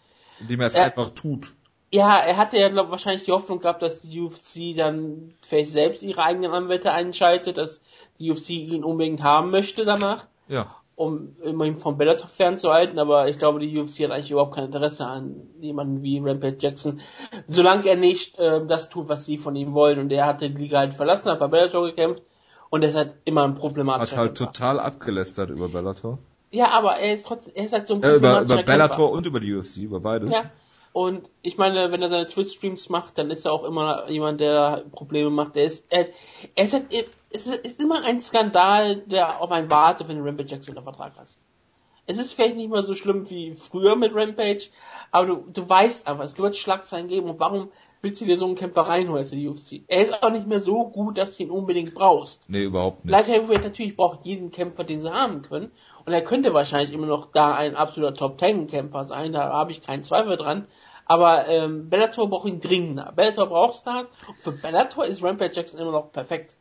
Indem 0.41 0.61
er 0.61 0.69
es 0.69 0.77
einfach 0.77 1.11
tut. 1.11 1.53
Ja, 1.91 2.21
er 2.21 2.39
hatte 2.39 2.57
ja 2.57 2.71
glaub, 2.71 2.91
wahrscheinlich 2.91 3.25
die 3.25 3.33
Hoffnung 3.33 3.61
gehabt, 3.61 3.83
dass 3.83 4.01
die 4.01 4.19
UFC 4.19 4.75
dann 4.75 5.35
vielleicht 5.43 5.73
selbst 5.73 6.03
ihre 6.03 6.23
eigenen 6.23 6.53
Anwälte 6.53 6.91
einschaltet, 6.91 7.59
dass 7.59 7.83
die 8.19 8.31
UFC 8.31 8.49
ihn 8.49 8.83
unbedingt 8.83 9.23
haben 9.23 9.51
möchte 9.51 9.85
danach. 9.85 10.25
Ja 10.49 10.75
um 10.95 11.37
immerhin 11.43 11.77
vom 11.77 11.97
Bellator 11.97 12.29
fernzuhalten, 12.29 12.99
aber 12.99 13.29
ich 13.29 13.39
glaube, 13.39 13.61
die 13.61 13.79
UFC 13.79 14.01
hat 14.01 14.11
eigentlich 14.11 14.31
überhaupt 14.31 14.55
kein 14.55 14.67
Interesse 14.67 15.07
an 15.07 15.49
jemanden 15.61 16.03
wie 16.03 16.19
Rampage 16.19 16.59
Jackson, 16.59 17.01
solange 17.49 17.87
er 17.89 17.97
nicht 17.97 18.39
äh, 18.39 18.65
das 18.67 18.89
tut, 18.89 19.09
was 19.09 19.25
sie 19.25 19.39
von 19.39 19.57
ihm 19.57 19.73
wollen. 19.73 19.99
Und 19.99 20.13
er 20.13 20.27
hatte 20.27 20.51
die 20.51 20.63
Liga 20.63 20.79
halt 20.79 20.95
verlassen, 20.95 21.31
hat 21.31 21.41
bei 21.41 21.49
Bellator 21.49 21.87
gekämpft 21.87 22.23
und 22.71 22.83
er 22.83 22.91
ist 22.91 22.97
halt 22.97 23.15
immer 23.25 23.45
ein 23.45 23.55
problematischer 23.55 24.13
Hat 24.13 24.19
halt 24.19 24.39
Kämpfer. 24.39 24.53
total 24.53 24.81
abgelästert 24.81 25.51
über 25.51 25.69
Bellator. 25.69 26.19
Ja, 26.51 26.69
aber 26.77 26.97
er 26.97 27.15
ist 27.15 27.27
trotzdem, 27.27 27.55
er 27.57 27.65
ist 27.65 27.73
halt 27.73 27.87
so 27.87 27.95
ein 27.95 28.03
äh, 28.03 28.15
über, 28.15 28.43
über 28.43 28.63
Bellator 28.63 29.11
und 29.11 29.25
über 29.27 29.41
die 29.41 29.55
UFC, 29.55 29.79
über 29.79 30.01
beide. 30.01 30.29
Ja. 30.29 30.51
Und 30.93 31.31
ich 31.41 31.57
meine, 31.57 31.91
wenn 31.91 32.03
er 32.03 32.11
seine 32.11 32.27
Twitch-Streams 32.27 32.91
macht, 32.91 33.17
dann 33.17 33.31
ist 33.31 33.47
er 33.47 33.53
auch 33.53 33.65
immer 33.65 34.11
jemand, 34.11 34.41
der 34.41 34.85
Probleme 34.93 35.31
macht. 35.31 35.57
Er 35.57 35.65
ist, 35.65 35.85
er, 35.89 36.09
er 36.55 36.65
ist 36.65 36.75
halt, 36.75 36.87
es 37.31 37.47
ist 37.47 37.81
immer 37.81 38.05
ein 38.05 38.21
Skandal, 38.21 38.97
der 38.97 39.41
auf 39.41 39.51
einen 39.51 39.71
wartet, 39.71 40.09
wenn 40.09 40.19
du 40.19 40.25
Rampage 40.25 40.51
Jackson 40.51 40.77
unter 40.77 40.83
Vertrag 40.83 41.15
hast. 41.17 41.39
Es 42.05 42.19
ist 42.19 42.33
vielleicht 42.33 42.57
nicht 42.57 42.71
mehr 42.71 42.83
so 42.83 42.95
schlimm 42.95 43.31
wie 43.31 43.55
früher 43.55 43.97
mit 43.97 44.15
Rampage, 44.15 44.69
aber 45.13 45.27
du, 45.27 45.37
du 45.53 45.69
weißt 45.69 46.07
einfach, 46.07 46.25
es 46.25 46.37
wird 46.37 46.57
Schlagzeilen 46.57 47.09
geben 47.09 47.31
und 47.31 47.39
warum 47.39 47.71
willst 48.03 48.21
du 48.21 48.25
dir 48.25 48.37
so 48.37 48.47
einen 48.47 48.57
Kämpfer 48.57 48.83
reinholen 48.83 49.25
die 49.31 49.49
UFC? 49.49 49.83
Er 49.87 50.03
ist 50.03 50.23
auch 50.23 50.31
nicht 50.31 50.49
mehr 50.49 50.61
so 50.61 50.89
gut, 50.89 51.17
dass 51.17 51.37
du 51.37 51.45
ihn 51.45 51.51
unbedingt 51.51 51.95
brauchst. 51.95 52.41
Nee, 52.49 52.65
überhaupt 52.65 53.05
nicht. 53.05 53.13
Light 53.13 53.29
Heavyweight 53.29 53.63
natürlich 53.63 53.97
braucht 53.97 54.27
jeden 54.27 54.51
Kämpfer, 54.51 54.83
den 54.83 55.01
sie 55.01 55.13
haben 55.13 55.43
können. 55.43 55.71
Und 56.05 56.13
er 56.13 56.23
könnte 56.23 56.55
wahrscheinlich 56.55 56.93
immer 56.93 57.07
noch 57.07 57.33
da 57.33 57.55
ein 57.55 57.77
absoluter 57.77 58.15
Top 58.15 58.39
Ten 58.39 58.67
Kämpfer 58.67 59.07
sein, 59.07 59.33
da 59.33 59.53
habe 59.53 59.73
ich 59.73 59.83
keinen 59.83 60.05
Zweifel 60.05 60.37
dran. 60.37 60.67
Aber 61.07 61.49
ähm, 61.49 61.89
Bellator 61.89 62.29
braucht 62.29 62.49
ihn 62.49 62.61
dringender. 62.61 63.13
Bellator 63.15 63.49
braucht 63.49 63.77
Stars. 63.77 64.09
Und 64.29 64.39
für 64.39 64.53
Bellator 64.53 65.05
ist 65.05 65.23
Rampage 65.23 65.53
Jackson 65.55 65.81
immer 65.81 65.93
noch 65.93 66.13
perfekt. 66.13 66.57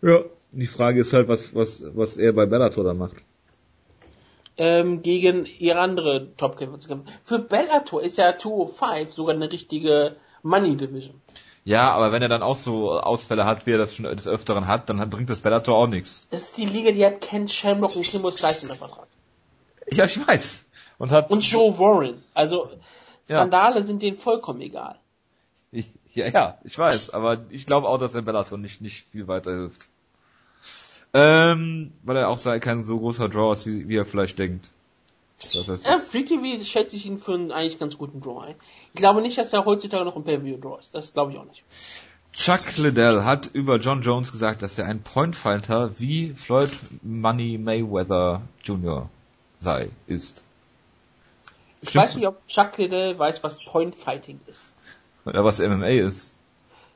Ja. 0.00 0.24
Die 0.54 0.66
Frage 0.66 1.00
ist 1.00 1.14
halt, 1.14 1.28
was, 1.28 1.54
was, 1.54 1.82
was 1.94 2.18
er 2.18 2.34
bei 2.34 2.44
Bellator 2.44 2.84
da 2.84 2.92
macht. 2.92 3.16
Ähm, 4.58 5.00
gegen 5.00 5.46
ihre 5.46 5.78
andere 5.78 6.36
Topkämpfer 6.36 6.78
zu 6.78 6.88
kämpfen. 6.88 7.10
Für 7.24 7.38
Bellator 7.38 8.02
ist 8.02 8.18
ja 8.18 8.36
205 8.36 9.12
sogar 9.12 9.34
eine 9.34 9.50
richtige 9.50 10.16
Money 10.42 10.76
Division. 10.76 11.22
Ja, 11.64 11.92
aber 11.92 12.10
wenn 12.10 12.22
er 12.22 12.28
dann 12.28 12.42
auch 12.42 12.56
so 12.56 13.00
Ausfälle 13.00 13.44
hat, 13.44 13.66
wie 13.66 13.72
er 13.72 13.78
das 13.78 13.94
schon 13.94 14.04
des 14.04 14.26
Öfteren 14.26 14.66
hat, 14.66 14.88
dann 14.88 15.08
bringt 15.10 15.30
das 15.30 15.40
Bellator 15.40 15.76
auch 15.76 15.86
nichts. 15.86 16.28
Das 16.30 16.42
ist 16.42 16.56
die 16.56 16.66
Liga, 16.66 16.90
die 16.90 17.04
hat 17.04 17.20
Ken 17.20 17.46
Shamrock 17.46 17.94
und 17.94 18.04
Kimbo 18.04 18.30
Slice 18.30 18.62
unter 18.62 18.76
Vertrag. 18.76 19.06
Ja, 19.90 20.04
ich 20.04 20.26
weiß. 20.26 20.64
Und 20.98 21.12
hat. 21.12 21.30
Und 21.30 21.48
Joe 21.48 21.78
Warren. 21.78 22.22
Also, 22.34 22.70
Skandale 23.24 23.80
ja. 23.80 23.84
sind 23.84 24.02
denen 24.02 24.18
vollkommen 24.18 24.60
egal. 24.60 24.96
Ich, 25.70 25.86
ja, 26.14 26.28
ja, 26.28 26.58
ich 26.64 26.76
weiß, 26.76 27.14
aber 27.14 27.38
ich 27.50 27.64
glaube 27.64 27.88
auch, 27.88 27.98
dass 27.98 28.14
er 28.14 28.22
Bellator 28.22 28.58
nicht, 28.58 28.80
nicht 28.80 29.04
viel 29.04 29.28
weiterhilft. 29.28 29.88
Ähm, 31.14 31.92
weil 32.02 32.16
er 32.16 32.28
auch 32.28 32.38
sei 32.38 32.58
kein 32.58 32.84
so 32.84 32.98
großer 32.98 33.28
Draw 33.28 33.52
ist, 33.52 33.66
wie, 33.66 33.88
wie 33.88 33.96
er 33.96 34.06
vielleicht 34.06 34.38
denkt. 34.38 34.68
Das 35.42 35.68
heißt, 35.68 35.86
ja, 35.86 35.98
Free 35.98 36.24
TV 36.24 36.62
schätze 36.64 36.96
ich 36.96 37.06
ihn 37.06 37.18
für 37.18 37.34
einen 37.34 37.52
eigentlich 37.52 37.78
ganz 37.78 37.98
guten 37.98 38.20
Draw 38.20 38.40
ein. 38.46 38.54
Ich 38.92 39.00
glaube 39.00 39.22
nicht, 39.22 39.38
dass 39.38 39.52
er 39.52 39.64
heutzutage 39.64 40.04
noch 40.04 40.16
ein 40.16 40.24
Pay-View-Draw 40.24 40.78
ist. 40.78 40.94
Das 40.94 41.12
glaube 41.12 41.32
ich 41.32 41.38
auch 41.38 41.44
nicht. 41.44 41.64
Chuck 42.32 42.60
Liddell 42.78 43.24
hat 43.24 43.50
über 43.52 43.78
John 43.78 44.00
Jones 44.00 44.32
gesagt, 44.32 44.62
dass 44.62 44.78
er 44.78 44.86
ein 44.86 45.02
Pointfighter 45.02 45.98
wie 46.00 46.32
Floyd 46.34 46.70
Money 47.02 47.58
Mayweather 47.58 48.42
Jr. 48.64 49.10
sei, 49.58 49.90
ist. 50.06 50.44
Ich 51.82 51.90
Stimmt's? 51.90 52.08
weiß 52.10 52.16
nicht, 52.16 52.26
ob 52.26 52.46
Chuck 52.48 52.78
Liddell 52.78 53.18
weiß, 53.18 53.42
was 53.42 53.62
Pointfighting 53.62 54.40
ist. 54.46 54.72
Oder 55.26 55.44
was 55.44 55.58
MMA 55.58 55.88
ist. 55.88 56.32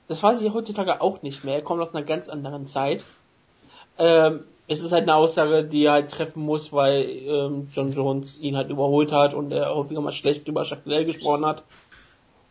Das 0.08 0.22
weiß 0.22 0.40
ich 0.40 0.52
heutzutage 0.52 1.00
auch 1.00 1.22
nicht 1.22 1.44
mehr. 1.44 1.56
Er 1.56 1.62
kommt 1.62 1.82
aus 1.82 1.94
einer 1.94 2.04
ganz 2.04 2.28
anderen 2.28 2.66
Zeit. 2.66 3.04
Ähm, 3.98 4.44
es 4.68 4.80
ist 4.80 4.92
halt 4.92 5.04
eine 5.04 5.14
Aussage, 5.14 5.64
die 5.64 5.84
er 5.84 5.92
halt 5.92 6.10
treffen 6.10 6.42
muss, 6.42 6.72
weil 6.72 7.08
ähm, 7.08 7.68
John 7.72 7.92
Jones 7.92 8.36
ihn 8.40 8.56
halt 8.56 8.70
überholt 8.70 9.12
hat 9.12 9.32
und 9.32 9.52
er 9.52 9.74
häufiger 9.74 10.00
mal 10.00 10.12
schlecht 10.12 10.48
über 10.48 10.64
Chuck 10.64 10.80
Liddell 10.84 11.04
gesprochen 11.04 11.46
hat. 11.46 11.62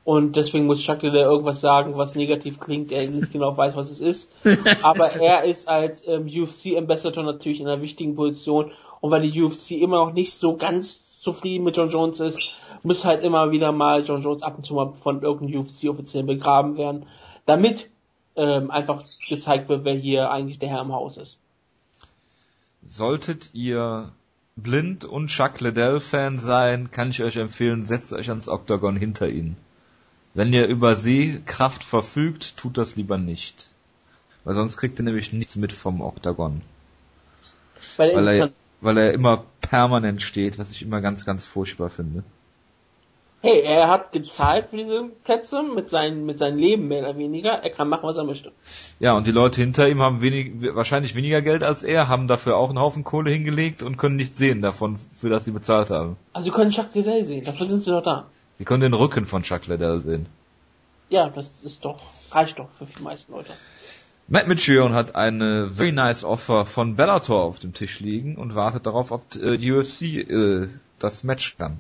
Und 0.06 0.36
deswegen 0.36 0.66
muss 0.66 0.82
Chuck 0.82 1.02
Liddell 1.02 1.24
irgendwas 1.24 1.62
sagen, 1.62 1.98
was 1.98 2.16
negativ 2.16 2.60
klingt, 2.60 2.92
er 2.92 3.10
nicht 3.10 3.34
genau 3.34 3.58
weiß, 3.58 3.76
was 3.76 3.92
es 3.92 4.00
ist. 4.00 4.32
Aber 4.84 5.14
er 5.20 5.44
ist 5.44 5.68
als 5.68 6.08
ähm, 6.08 6.28
UFC-Ambassador 6.28 7.24
natürlich 7.24 7.60
in 7.60 7.68
einer 7.68 7.82
wichtigen 7.82 8.16
Position. 8.16 8.72
Und 9.02 9.12
weil 9.12 9.30
die 9.30 9.42
UFC 9.42 9.72
immer 9.72 9.98
noch 9.98 10.14
nicht 10.14 10.34
so 10.34 10.56
ganz 10.56 11.20
zufrieden 11.20 11.66
mit 11.66 11.76
John 11.76 11.90
Jones 11.90 12.20
ist, 12.20 12.40
muss 12.84 13.04
halt 13.04 13.24
immer 13.24 13.52
wieder 13.52 13.72
mal 13.72 14.04
John 14.04 14.22
Jones 14.22 14.44
ab 14.44 14.58
und 14.58 14.66
zu 14.66 14.76
mal 14.76 14.94
von 14.94 15.22
irgendeinem 15.22 15.62
UFC-Offiziellen 15.62 16.28
begraben 16.28 16.78
werden, 16.78 17.08
damit 17.46 17.90
ähm, 18.36 18.70
einfach 18.70 19.04
gezeigt 19.28 19.70
wird, 19.70 19.86
wer 19.86 19.96
hier 19.96 20.30
eigentlich 20.30 20.60
der 20.60 20.70
Herr 20.70 20.82
im 20.82 20.94
Haus 20.94 21.18
ist. 21.18 21.40
Solltet 22.88 23.50
ihr 23.54 24.12
blind 24.56 25.06
und 25.06 25.28
Chuck 25.28 25.60
Liddell 25.60 26.00
Fan 26.00 26.40
sein, 26.40 26.92
kann 26.92 27.10
ich 27.10 27.24
euch 27.24 27.36
empfehlen, 27.36 27.86
setzt 27.86 28.14
euch 28.14 28.30
ans 28.30 28.48
Octagon 28.48 28.96
hinter 28.96 29.28
ihn. 29.28 29.58
Wenn 30.34 30.54
ihr 30.54 30.68
über 30.68 30.96
Sehkraft 30.96 31.84
verfügt, 31.84 32.58
tut 32.58 32.78
das 32.78 32.96
lieber 32.96 33.18
nicht. 33.18 33.70
Weil 34.44 34.56
sonst 34.56 34.78
kriegt 34.78 35.00
ihr 35.00 35.06
nämlich 35.06 35.34
nichts 35.34 35.56
mit 35.56 35.74
vom 35.74 36.02
Octagon. 36.02 36.62
Weil, 37.98 38.16
weil 38.16 38.28
er, 38.28 38.52
weil 38.82 38.98
er 38.98 39.14
immer 39.14 39.46
permanent 39.62 40.22
steht, 40.22 40.60
was 40.60 40.72
ich 40.72 40.82
immer 40.82 41.02
ganz, 41.02 41.26
ganz 41.26 41.46
furchtbar 41.46 41.90
finde 41.90 42.24
hey, 43.46 43.62
er 43.62 43.90
hat 43.90 44.12
gezahlt 44.12 44.70
für 44.70 44.78
diese 44.78 45.10
Plätze 45.24 45.62
mit 45.62 45.88
seinem 45.88 46.26
mit 46.26 46.40
seinem 46.40 46.58
Leben 46.58 46.88
mehr 46.88 47.02
oder 47.02 47.18
weniger. 47.18 47.52
Er 47.52 47.70
kann 47.70 47.88
machen, 47.88 48.04
was 48.04 48.18
er 48.18 48.24
möchte. 48.24 48.52
Ja, 49.00 49.14
und 49.14 49.28
die 49.28 49.32
Leute 49.32 49.62
hinter 49.62 49.88
ihm 49.88 50.02
haben 50.02 50.22
wenig, 50.22 50.76
wahrscheinlich 50.76 51.14
weniger 51.14 51.44
Geld 51.44 51.64
als 51.64 51.84
er, 51.84 52.08
haben 52.08 52.28
dafür 52.28 52.58
auch 52.58 52.70
einen 52.70 52.80
Haufen 52.80 53.04
Kohle 53.04 53.32
hingelegt 53.32 53.84
und 53.84 53.98
können 53.98 54.16
nicht 54.16 54.36
sehen 54.36 54.64
davon, 54.64 54.98
für 55.14 55.30
das 55.30 55.46
sie 55.46 55.52
bezahlt 55.52 55.92
haben. 55.92 56.18
Also 56.34 56.46
sie 56.46 56.52
können 56.52 56.72
Chuck 56.72 56.88
Liddell 56.96 57.24
sehen, 57.24 57.46
dafür 57.46 57.68
sind 57.68 57.84
sie 57.84 57.92
doch 57.92 58.02
da. 58.02 58.26
Sie 58.58 58.66
können 58.66 58.82
den 58.82 58.96
Rücken 58.96 59.26
von 59.26 59.44
Chuck 59.44 59.68
Liddell 59.68 60.02
sehen. 60.02 60.26
Ja, 61.10 61.30
das 61.30 61.52
ist 61.62 61.86
doch, 61.86 61.98
reicht 62.32 62.58
doch 62.58 62.70
für 62.80 62.86
die 62.86 63.04
meisten 63.04 63.32
Leute. 63.32 63.52
Matt 64.28 64.48
Mitrion 64.48 64.94
hat 64.94 65.16
eine 65.16 65.68
very 65.68 65.92
nice 65.92 66.24
Offer 66.24 66.66
von 66.66 66.96
Bellator 66.96 67.44
auf 67.44 67.60
dem 67.60 67.74
Tisch 67.74 68.00
liegen 68.00 68.38
und 68.38 68.56
wartet 68.56 68.88
darauf, 68.88 69.12
ob 69.12 69.36
äh, 69.36 69.58
die 69.58 69.72
UFC 69.72 70.02
äh, 70.02 70.68
das 70.98 71.24
Match 71.24 71.58
kann 71.60 71.80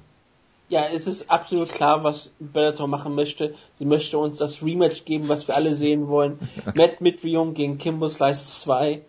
ja, 0.67 0.85
es 0.91 1.07
ist 1.07 1.29
absolut 1.29 1.69
klar, 1.69 2.03
was 2.03 2.31
Bellator 2.39 2.87
machen 2.87 3.13
möchte. 3.15 3.53
Sie 3.77 3.85
möchte 3.85 4.17
uns 4.17 4.37
das 4.37 4.63
Rematch 4.63 5.05
geben, 5.05 5.29
was 5.29 5.47
wir 5.47 5.55
alle 5.55 5.75
sehen 5.75 6.07
wollen. 6.07 6.39
Matt 6.75 7.01
Mitrion 7.01 7.53
gegen 7.53 7.77
Kimbo 7.77 8.09
Slice 8.09 8.61
2. 8.61 9.01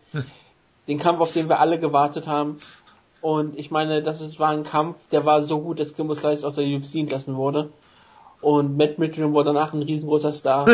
Den 0.87 0.99
Kampf, 0.99 1.21
auf 1.21 1.33
den 1.33 1.49
wir 1.49 1.61
alle 1.61 1.79
gewartet 1.79 2.27
haben. 2.27 2.59
Und 3.23 3.59
ich 3.59 3.71
meine, 3.71 4.03
das 4.03 4.21
ist, 4.21 4.39
war 4.39 4.51
ein 4.51 4.63
Kampf, 4.63 5.09
der 5.09 5.25
war 5.25 5.43
so 5.43 5.61
gut, 5.61 5.81
dass 5.81 5.95
Kimbo 5.95 6.15
Slice 6.15 6.47
aus 6.47 6.57
der 6.57 6.67
UFC 6.67 6.97
entlassen 6.97 7.37
wurde. 7.37 7.71
Und 8.43 8.77
Matt 8.77 8.99
Mitrion 8.99 9.33
wurde 9.33 9.53
danach 9.53 9.73
ein 9.73 9.83
riesengroßer 9.83 10.33
Star. 10.33 10.69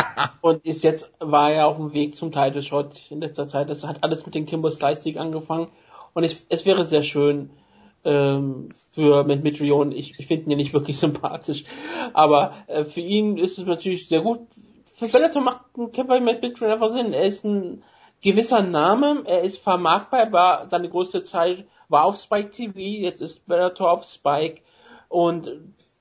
und 0.40 0.64
ist 0.64 0.84
jetzt, 0.84 1.10
war 1.18 1.50
er 1.50 1.66
auf 1.66 1.76
dem 1.76 1.92
Weg 1.92 2.14
zum 2.14 2.30
Title 2.30 2.62
Shot 2.62 3.10
in 3.10 3.20
letzter 3.20 3.48
Zeit. 3.48 3.68
Das 3.70 3.84
hat 3.84 4.04
alles 4.04 4.24
mit 4.24 4.36
dem 4.36 4.46
Kimbo 4.46 4.70
Slice 4.70 5.02
Sieg 5.02 5.16
angefangen. 5.16 5.66
Und 6.14 6.22
ich, 6.22 6.46
es 6.48 6.64
wäre 6.64 6.84
sehr 6.84 7.02
schön, 7.02 7.50
ähm, 8.04 8.68
für 8.92 9.24
Matt 9.24 9.42
Mitrion. 9.42 9.92
Ich, 9.92 10.18
ich 10.18 10.26
finde 10.26 10.44
ihn 10.44 10.50
ja 10.50 10.56
nicht 10.56 10.72
wirklich 10.72 10.98
sympathisch. 11.00 11.64
Aber 12.12 12.54
äh, 12.66 12.84
für 12.84 13.00
ihn 13.00 13.36
ist 13.36 13.58
es 13.58 13.66
natürlich 13.66 14.08
sehr 14.08 14.20
gut. 14.20 14.40
Für 14.92 15.08
Bellator 15.08 15.42
macht 15.42 15.76
ein 15.76 15.92
Kämpfer 15.92 16.20
Matt 16.20 16.42
Mitrion 16.42 16.72
einfach 16.72 16.90
Sinn. 16.90 17.12
Er 17.12 17.24
ist 17.24 17.44
ein 17.44 17.82
gewisser 18.22 18.62
Name, 18.62 19.22
er 19.26 19.42
ist 19.42 19.62
vermarktbar, 19.62 20.20
er 20.20 20.32
war 20.32 20.68
seine 20.68 20.88
größte 20.88 21.22
Zeit 21.22 21.64
war 21.88 22.04
auf 22.04 22.18
Spike 22.18 22.50
TV, 22.50 22.78
jetzt 22.78 23.20
ist 23.20 23.46
Bellator 23.46 23.90
auf 23.90 24.04
Spike 24.04 24.60
und 25.08 25.50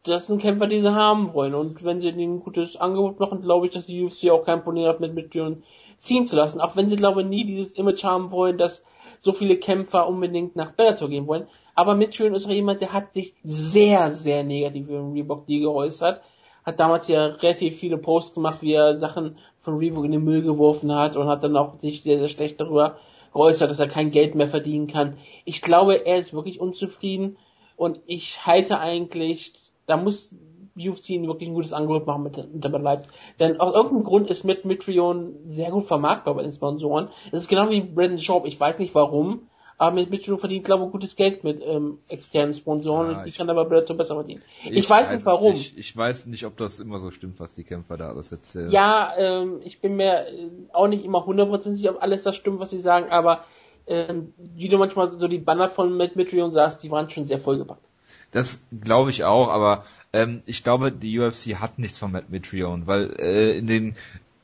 das 0.03 0.27
sind 0.27 0.41
Kämpfer, 0.41 0.67
die 0.67 0.81
sie 0.81 0.93
haben 0.93 1.33
wollen 1.33 1.53
und 1.53 1.83
wenn 1.83 2.01
sie 2.01 2.09
ihnen 2.09 2.35
ein 2.35 2.39
gutes 2.39 2.75
Angebot 2.75 3.19
machen, 3.19 3.41
glaube 3.41 3.67
ich, 3.67 3.73
dass 3.73 3.85
die 3.85 4.03
UFC 4.03 4.29
auch 4.29 4.43
kein 4.43 4.63
Problem 4.63 4.87
hat, 4.87 4.99
mit 4.99 5.13
Mitrion 5.13 5.63
ziehen 5.97 6.25
zu 6.25 6.35
lassen, 6.35 6.61
auch 6.61 6.75
wenn 6.75 6.87
sie 6.87 6.95
glaube 6.95 7.21
ich 7.21 7.27
nie 7.27 7.45
dieses 7.45 7.73
Image 7.73 8.03
haben 8.03 8.31
wollen, 8.31 8.57
dass 8.57 8.83
so 9.19 9.33
viele 9.33 9.57
Kämpfer 9.57 10.07
unbedingt 10.07 10.55
nach 10.55 10.71
Bellator 10.71 11.09
gehen 11.09 11.27
wollen. 11.27 11.47
Aber 11.77 11.93
Mitchell 11.93 12.35
ist 12.35 12.47
auch 12.47 12.51
jemand, 12.51 12.81
der 12.81 12.91
hat 12.91 13.13
sich 13.13 13.35
sehr, 13.43 14.11
sehr 14.11 14.43
negativ 14.43 14.87
über 14.87 14.97
den 14.97 15.11
Reebok-Deal 15.11 15.61
geäußert. 15.61 16.23
Hat 16.65 16.79
damals 16.79 17.07
ja 17.07 17.27
relativ 17.27 17.77
viele 17.77 17.99
Posts 17.99 18.33
gemacht, 18.33 18.63
wie 18.63 18.73
er 18.73 18.97
Sachen 18.97 19.37
von 19.59 19.77
Reebok 19.77 20.03
in 20.03 20.11
den 20.11 20.23
Müll 20.23 20.41
geworfen 20.41 20.91
hat 20.91 21.15
und 21.15 21.27
hat 21.27 21.43
dann 21.43 21.55
auch 21.55 21.79
sich 21.79 22.01
sehr, 22.01 22.17
sehr 22.17 22.29
schlecht 22.29 22.59
darüber 22.59 22.97
geäußert, 23.31 23.69
dass 23.69 23.77
er 23.77 23.87
kein 23.87 24.09
Geld 24.09 24.33
mehr 24.33 24.47
verdienen 24.47 24.87
kann. 24.87 25.19
Ich 25.45 25.61
glaube, 25.61 26.07
er 26.07 26.17
ist 26.17 26.33
wirklich 26.33 26.59
unzufrieden 26.59 27.37
und 27.75 27.99
ich 28.07 28.43
halte 28.47 28.79
eigentlich, 28.79 29.53
da 29.85 29.97
muss 29.97 30.31
UFC 30.75 31.09
wirklich 31.09 31.49
ein 31.49 31.53
gutes 31.53 31.73
Angebot 31.73 32.07
machen 32.07 32.23
mit, 32.23 32.37
mit 32.53 32.65
dabei 32.65 32.79
bleibt. 32.79 33.09
Denn 33.39 33.59
aus 33.59 33.75
irgendeinem 33.75 34.03
Grund 34.03 34.31
ist 34.31 34.43
mit 34.43 34.65
Mitrion 34.65 35.35
sehr 35.47 35.69
gut 35.69 35.85
vermarktbar 35.85 36.33
bei 36.33 36.41
den 36.41 36.51
Sponsoren. 36.51 37.09
Es 37.31 37.43
ist 37.43 37.49
genau 37.49 37.69
wie 37.69 37.81
Brandon 37.81 38.17
Schaub. 38.17 38.47
Ich 38.47 38.59
weiß 38.59 38.79
nicht 38.79 38.95
warum, 38.95 39.47
aber 39.77 39.95
mit 39.95 40.09
Mitchell 40.09 40.37
verdient, 40.37 40.65
glaube 40.65 40.85
ich, 40.85 40.91
gutes 40.91 41.15
Geld 41.15 41.43
mit 41.43 41.61
ähm, 41.63 41.99
externen 42.09 42.53
Sponsoren 42.53 43.11
ja, 43.11 43.17
und 43.19 43.25
die 43.25 43.31
kann 43.31 43.49
aber 43.49 43.65
Bellator 43.65 43.95
besser 43.95 44.15
verdienen. 44.15 44.41
Ich, 44.63 44.71
ich 44.71 44.89
weiß 44.89 45.11
nicht 45.11 45.25
warum. 45.25 45.53
Ich, 45.53 45.77
ich, 45.77 45.95
weiß 45.95 46.25
nicht, 46.25 46.45
ob 46.45 46.57
das 46.57 46.79
immer 46.79 46.97
so 46.97 47.11
stimmt, 47.11 47.39
was 47.39 47.53
die 47.53 47.63
Kämpfer 47.63 47.95
da 47.95 48.09
alles 48.09 48.31
erzählen. 48.31 48.71
Ja, 48.71 49.13
ähm, 49.17 49.59
ich 49.63 49.79
bin 49.79 49.95
mir 49.95 50.27
äh, 50.27 50.49
auch 50.73 50.87
nicht 50.87 51.05
immer 51.05 51.25
hundertprozentig 51.25 51.81
sicher, 51.81 51.95
ob 51.95 52.01
alles 52.01 52.23
das 52.23 52.35
stimmt, 52.35 52.59
was 52.59 52.71
sie 52.71 52.79
sagen, 52.79 53.11
aber 53.11 53.43
ähm, 53.85 54.33
wie 54.37 54.67
du 54.67 54.77
manchmal 54.79 55.17
so 55.19 55.27
die 55.27 55.37
Banner 55.37 55.69
von 55.69 55.95
Matt 55.95 56.15
Mitrion 56.15 56.51
sagst, 56.51 56.81
die 56.81 56.89
waren 56.89 57.09
schon 57.09 57.25
sehr 57.25 57.39
vollgepackt. 57.39 57.85
Das 58.31 58.65
glaube 58.81 59.11
ich 59.11 59.23
auch, 59.23 59.47
aber 59.47 59.83
ähm, 60.11 60.41
ich 60.45 60.63
glaube, 60.63 60.91
die 60.91 61.19
UFC 61.19 61.59
hat 61.59 61.79
nichts 61.79 61.99
von 61.99 62.11
Matt 62.11 62.29
Mitrion, 62.29 62.87
weil 62.87 63.15
äh, 63.19 63.57
in 63.57 63.67
den 63.67 63.95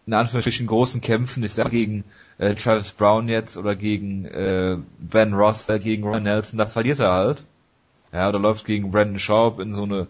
in 0.05 0.13
Anführungsstrichen 0.13 0.67
großen 0.67 1.01
Kämpfen, 1.01 1.43
ich 1.43 1.53
sag 1.53 1.71
gegen 1.71 2.03
äh, 2.37 2.55
Travis 2.55 2.91
Brown 2.91 3.29
jetzt 3.29 3.57
oder 3.57 3.75
gegen 3.75 4.25
äh, 4.25 4.77
Ben 4.99 5.33
Roth, 5.33 5.69
äh, 5.69 5.79
gegen 5.79 6.03
Ryan 6.03 6.23
Nelson, 6.23 6.57
da 6.57 6.67
verliert 6.67 6.99
er 6.99 7.11
halt. 7.11 7.45
Ja, 8.11 8.29
oder 8.29 8.39
läuft 8.39 8.65
gegen 8.65 8.91
Brandon 8.91 9.19
Schaub 9.19 9.59
in 9.59 9.73
so 9.73 9.83
eine 9.83 10.07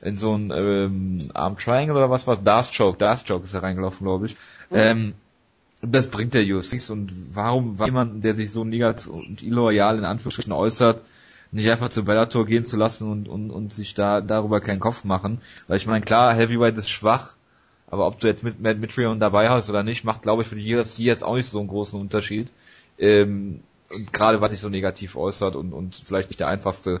in 0.00 0.16
so 0.16 0.34
ein 0.34 0.52
ähm, 0.54 1.18
Arm 1.34 1.56
Triangle 1.56 1.96
oder 1.96 2.10
was 2.10 2.26
was 2.26 2.42
Darth 2.42 2.76
Choke, 2.76 2.98
Darth 2.98 3.26
Choke 3.26 3.44
ist 3.44 3.54
er 3.54 3.62
reingelaufen, 3.62 4.04
glaube 4.04 4.26
ich. 4.26 4.36
Mhm. 4.70 4.76
Ähm, 4.76 5.14
das 5.80 6.08
bringt 6.08 6.34
der 6.34 6.42
UFC 6.42 6.74
nichts 6.74 6.90
und 6.90 7.12
warum, 7.34 7.78
warum 7.78 7.88
jemand, 7.88 8.24
der 8.24 8.34
sich 8.34 8.50
so 8.50 8.64
negativ 8.64 9.06
und 9.06 9.42
illoyal 9.42 9.98
in 9.98 10.04
Anführungsstrichen 10.04 10.52
äußert, 10.52 11.02
nicht 11.52 11.70
einfach 11.70 11.88
zu 11.88 12.04
Bellator 12.04 12.44
gehen 12.46 12.64
zu 12.64 12.76
lassen 12.76 13.10
und, 13.10 13.28
und, 13.28 13.50
und 13.50 13.72
sich 13.72 13.94
da 13.94 14.20
darüber 14.20 14.60
keinen 14.60 14.80
Kopf 14.80 15.04
machen. 15.04 15.40
Weil 15.66 15.78
ich 15.78 15.86
meine, 15.86 16.04
klar, 16.04 16.34
Heavyweight 16.34 16.76
ist 16.76 16.90
schwach, 16.90 17.34
aber 17.90 18.06
ob 18.06 18.20
du 18.20 18.26
jetzt 18.26 18.44
mit 18.44 18.60
Matt 18.60 18.78
Mitrion 18.78 19.20
dabei 19.20 19.48
hast 19.48 19.70
oder 19.70 19.82
nicht, 19.82 20.04
macht, 20.04 20.22
glaube 20.22 20.42
ich, 20.42 20.48
für 20.48 20.56
die 20.56 20.74
UFC 20.74 21.00
jetzt 21.00 21.24
auch 21.24 21.34
nicht 21.34 21.48
so 21.48 21.58
einen 21.58 21.68
großen 21.68 21.98
Unterschied. 21.98 22.48
Ähm, 22.98 23.60
und 23.90 24.12
gerade 24.12 24.40
was 24.40 24.50
sich 24.50 24.60
so 24.60 24.68
negativ 24.68 25.16
äußert 25.16 25.56
und, 25.56 25.72
und 25.72 25.96
vielleicht 25.96 26.28
nicht 26.28 26.40
der 26.40 26.48
einfachste 26.48 27.00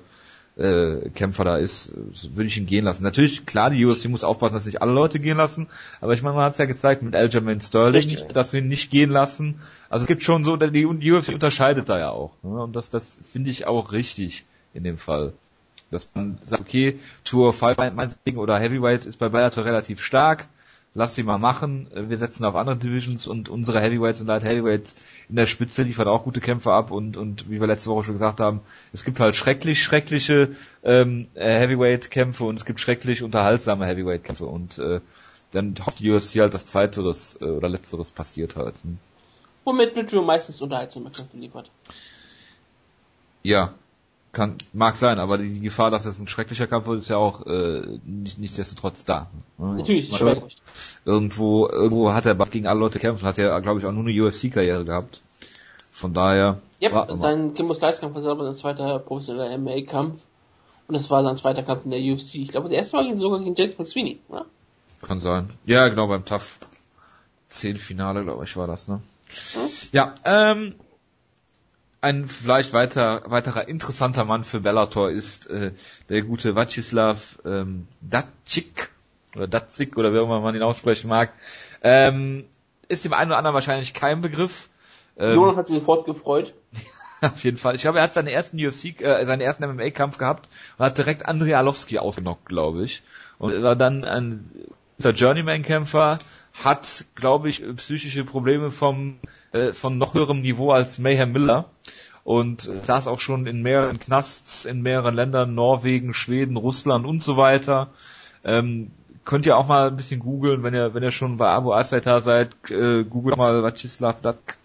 äh, 0.58 1.10
Kämpfer 1.10 1.44
da 1.44 1.56
ist, 1.56 1.92
würde 1.94 2.46
ich 2.46 2.56
ihn 2.56 2.66
gehen 2.66 2.84
lassen. 2.84 3.04
Natürlich, 3.04 3.46
klar, 3.46 3.70
die 3.70 3.84
UFC 3.84 4.06
muss 4.08 4.24
aufpassen, 4.24 4.54
dass 4.54 4.66
nicht 4.66 4.82
alle 4.82 4.92
Leute 4.92 5.20
gehen 5.20 5.36
lassen, 5.36 5.68
aber 6.00 6.14
ich 6.14 6.22
meine, 6.22 6.34
man 6.36 6.46
hat 6.46 6.52
es 6.52 6.58
ja 6.58 6.64
gezeigt 6.64 7.02
mit 7.02 7.14
Aljamain 7.14 7.60
Sterling, 7.60 8.02
Richtig. 8.02 8.28
dass 8.32 8.52
wir 8.52 8.60
ihn 8.60 8.68
nicht 8.68 8.90
gehen 8.90 9.10
lassen. 9.10 9.60
Also 9.88 10.04
es 10.04 10.08
gibt 10.08 10.22
schon 10.22 10.44
so, 10.44 10.56
die, 10.56 10.86
UFC 10.86 11.28
unterscheidet 11.28 11.88
da 11.88 11.98
ja 11.98 12.10
auch. 12.10 12.32
Ne? 12.42 12.62
Und 12.62 12.74
das, 12.74 12.90
das 12.90 13.20
finde 13.22 13.50
ich 13.50 13.66
auch 13.66 13.92
richtig 13.92 14.46
in 14.74 14.82
dem 14.82 14.98
Fall. 14.98 15.32
Dass 15.90 16.08
man 16.14 16.38
sagt, 16.44 16.62
okay, 16.62 16.98
Tour 17.24 17.52
5 17.52 17.76
meinetwegen 17.94 18.38
oder 18.38 18.58
Heavyweight 18.58 19.06
ist 19.06 19.18
bei 19.18 19.28
Bellator 19.28 19.64
relativ 19.64 20.02
stark, 20.02 20.48
lass 20.98 21.14
sie 21.14 21.22
mal 21.22 21.38
machen. 21.38 21.88
Wir 21.94 22.18
setzen 22.18 22.44
auf 22.44 22.56
andere 22.56 22.76
Divisions 22.76 23.28
und 23.28 23.48
unsere 23.48 23.80
Heavyweights 23.80 24.20
und 24.20 24.26
Light 24.26 24.42
Heavyweights 24.42 24.96
in 25.28 25.36
der 25.36 25.46
Spitze 25.46 25.84
liefern 25.84 26.08
auch 26.08 26.24
gute 26.24 26.40
Kämpfe 26.40 26.72
ab 26.72 26.90
und, 26.90 27.16
und 27.16 27.48
wie 27.48 27.60
wir 27.60 27.68
letzte 27.68 27.90
Woche 27.90 28.04
schon 28.04 28.14
gesagt 28.14 28.40
haben, 28.40 28.60
es 28.92 29.04
gibt 29.04 29.20
halt 29.20 29.36
schrecklich, 29.36 29.80
schreckliche 29.80 30.56
ähm, 30.82 31.28
Heavyweight-Kämpfe 31.34 32.42
und 32.42 32.56
es 32.56 32.64
gibt 32.64 32.80
schrecklich 32.80 33.22
unterhaltsame 33.22 33.86
Heavyweight-Kämpfe 33.86 34.44
und 34.44 34.78
äh, 34.80 35.00
dann 35.52 35.76
hofft 35.86 36.00
die 36.00 36.10
UFC 36.10 36.40
halt, 36.40 36.52
dass 36.52 36.66
zweiteres 36.66 37.38
äh, 37.40 37.44
oder 37.44 37.68
letzteres 37.68 38.10
passiert 38.10 38.56
halt. 38.56 38.74
Hm. 38.82 38.98
Womit 39.64 39.94
Mitchell 39.94 40.22
meistens 40.22 40.60
unterhaltsame 40.60 41.10
Kämpfe 41.10 41.36
liefert. 41.36 41.70
Ja, 43.44 43.72
kann, 44.38 44.54
mag 44.72 44.94
sein, 44.94 45.18
aber 45.18 45.36
die 45.36 45.58
Gefahr, 45.58 45.90
dass 45.90 46.06
es 46.06 46.20
ein 46.20 46.28
schrecklicher 46.28 46.68
Kampf 46.68 46.86
wird, 46.86 47.00
ist 47.00 47.08
ja 47.08 47.16
auch 47.16 47.44
äh, 47.44 47.98
nicht, 48.06 48.38
nichtsdestotrotz 48.38 49.04
da. 49.04 49.28
Natürlich, 49.58 50.12
ich 50.12 50.24
weiß 50.24 50.44
nicht. 50.44 50.62
Irgendwo, 51.04 51.68
irgendwo 51.68 52.12
hat 52.12 52.24
er 52.24 52.36
gegen 52.36 52.68
alle 52.68 52.78
Leute 52.78 53.00
kämpfen, 53.00 53.26
hat 53.26 53.36
er, 53.36 53.60
glaube 53.60 53.80
ich, 53.80 53.86
auch 53.86 53.90
nur 53.92 54.04
eine 54.06 54.22
UFC-Karriere 54.22 54.84
gehabt. 54.84 55.22
Von 55.90 56.14
daher. 56.14 56.60
Ja, 56.78 57.08
sein 57.18 57.54
Kimbo 57.54 57.74
Slice-Kampf 57.74 58.14
war 58.14 58.22
selber 58.22 58.44
sein 58.44 58.54
zweiter 58.54 59.00
professioneller 59.00 59.58
MMA-Kampf. 59.58 60.22
Und 60.86 60.94
es 60.94 61.10
war 61.10 61.24
sein 61.24 61.36
zweiter 61.36 61.64
Kampf 61.64 61.84
in 61.84 61.90
der 61.90 62.00
UFC. 62.00 62.36
Ich 62.36 62.48
glaube, 62.48 62.68
der 62.68 62.78
erste 62.78 62.96
war 62.96 63.16
sogar 63.18 63.40
gegen 63.40 63.56
James 63.56 63.76
McSweeney, 63.76 64.20
oder? 64.28 64.46
Kann 65.04 65.18
sein. 65.18 65.50
Ja, 65.66 65.88
genau, 65.88 66.06
beim 66.06 66.24
TAF 66.24 66.60
10 67.48 67.76
Finale, 67.76 68.22
glaube 68.22 68.44
ich, 68.44 68.56
war 68.56 68.68
das, 68.68 68.86
ne? 68.86 69.00
Hm? 69.54 69.68
Ja, 69.90 70.14
ähm, 70.24 70.74
ein 72.00 72.28
vielleicht 72.28 72.72
weiter, 72.72 73.22
weiterer 73.26 73.68
interessanter 73.68 74.24
Mann 74.24 74.44
für 74.44 74.60
Bellator 74.60 75.10
ist 75.10 75.48
äh, 75.50 75.72
der 76.08 76.22
gute 76.22 76.54
Vacislav 76.54 77.38
ähm, 77.44 77.88
Dacic 78.00 78.90
oder 79.34 79.48
Dacic 79.48 79.96
oder 79.96 80.12
wie 80.12 80.18
auch 80.18 80.24
immer 80.24 80.40
man 80.40 80.54
ihn 80.54 80.62
aussprechen 80.62 81.08
mag. 81.08 81.32
Ähm, 81.82 82.44
ist 82.88 83.04
dem 83.04 83.12
einen 83.12 83.30
oder 83.30 83.38
anderen 83.38 83.54
wahrscheinlich 83.54 83.94
kein 83.94 84.20
Begriff. 84.20 84.68
Ähm, 85.18 85.34
Jonas 85.34 85.56
hat 85.56 85.66
sich 85.66 85.78
sofort 85.78 86.06
gefreut. 86.06 86.54
auf 87.20 87.42
jeden 87.44 87.56
Fall. 87.56 87.74
Ich 87.74 87.82
glaube, 87.82 87.98
er 87.98 88.04
hat 88.04 88.12
seinen 88.12 88.28
ersten 88.28 88.64
UFC, 88.64 89.00
äh, 89.00 89.26
seinen 89.26 89.40
ersten 89.40 89.66
MMA-Kampf 89.66 90.18
gehabt 90.18 90.48
und 90.78 90.84
hat 90.84 90.98
direkt 90.98 91.26
Andrei 91.26 91.56
Arlovski 91.56 91.98
ausgenockt, 91.98 92.46
glaube 92.46 92.84
ich. 92.84 93.02
Und 93.38 93.62
war 93.62 93.76
dann 93.76 94.04
ein 94.04 94.50
Journeyman-Kämpfer, 94.98 96.18
hat, 96.64 97.04
glaube 97.14 97.48
ich, 97.48 97.62
psychische 97.76 98.24
Probleme 98.24 98.70
vom 98.70 99.18
äh, 99.52 99.72
von 99.72 99.98
noch 99.98 100.14
höherem 100.14 100.42
Niveau 100.42 100.72
als 100.72 100.98
Mayhem 100.98 101.32
Miller 101.32 101.66
und 102.24 102.68
äh, 102.68 102.84
saß 102.84 103.08
auch 103.08 103.20
schon 103.20 103.46
in 103.46 103.62
mehreren 103.62 103.98
Knasts 103.98 104.64
in 104.64 104.82
mehreren 104.82 105.14
Ländern, 105.14 105.54
Norwegen, 105.54 106.12
Schweden, 106.12 106.56
Russland 106.56 107.06
und 107.06 107.22
so 107.22 107.36
weiter. 107.36 107.88
Ähm, 108.44 108.90
könnt 109.24 109.46
ihr 109.46 109.56
auch 109.56 109.66
mal 109.66 109.88
ein 109.88 109.96
bisschen 109.96 110.20
googeln, 110.20 110.62
wenn 110.62 110.74
ihr 110.74 110.94
wenn 110.94 111.02
ihr 111.02 111.10
schon 111.10 111.36
bei 111.36 111.48
Abu 111.48 111.72
Asaita 111.72 112.20
seid, 112.20 112.50
äh, 112.70 113.04
googelt 113.04 113.36
mal 113.36 113.62
Vacislav 113.62 114.20
Dak. 114.20 114.58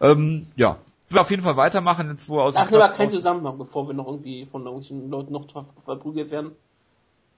Ähm, 0.00 0.46
ja, 0.56 0.76
ich 1.08 1.14
will 1.14 1.20
auf 1.20 1.30
jeden 1.30 1.42
Fall 1.42 1.56
weitermachen, 1.56 2.08
jetzt 2.10 2.28
wo 2.28 2.38
er 2.38 2.44
aus 2.44 2.56
Ach, 2.56 2.70
aber 2.70 2.88
kein 2.90 3.10
Zusammenhang, 3.10 3.58
bevor 3.58 3.88
wir 3.88 3.94
noch 3.94 4.06
irgendwie 4.06 4.46
von 4.46 4.62
irgendwelchen 4.62 5.10
Leuten 5.10 5.32
noch 5.32 5.46
verprügelt 5.84 6.30
werden. 6.30 6.52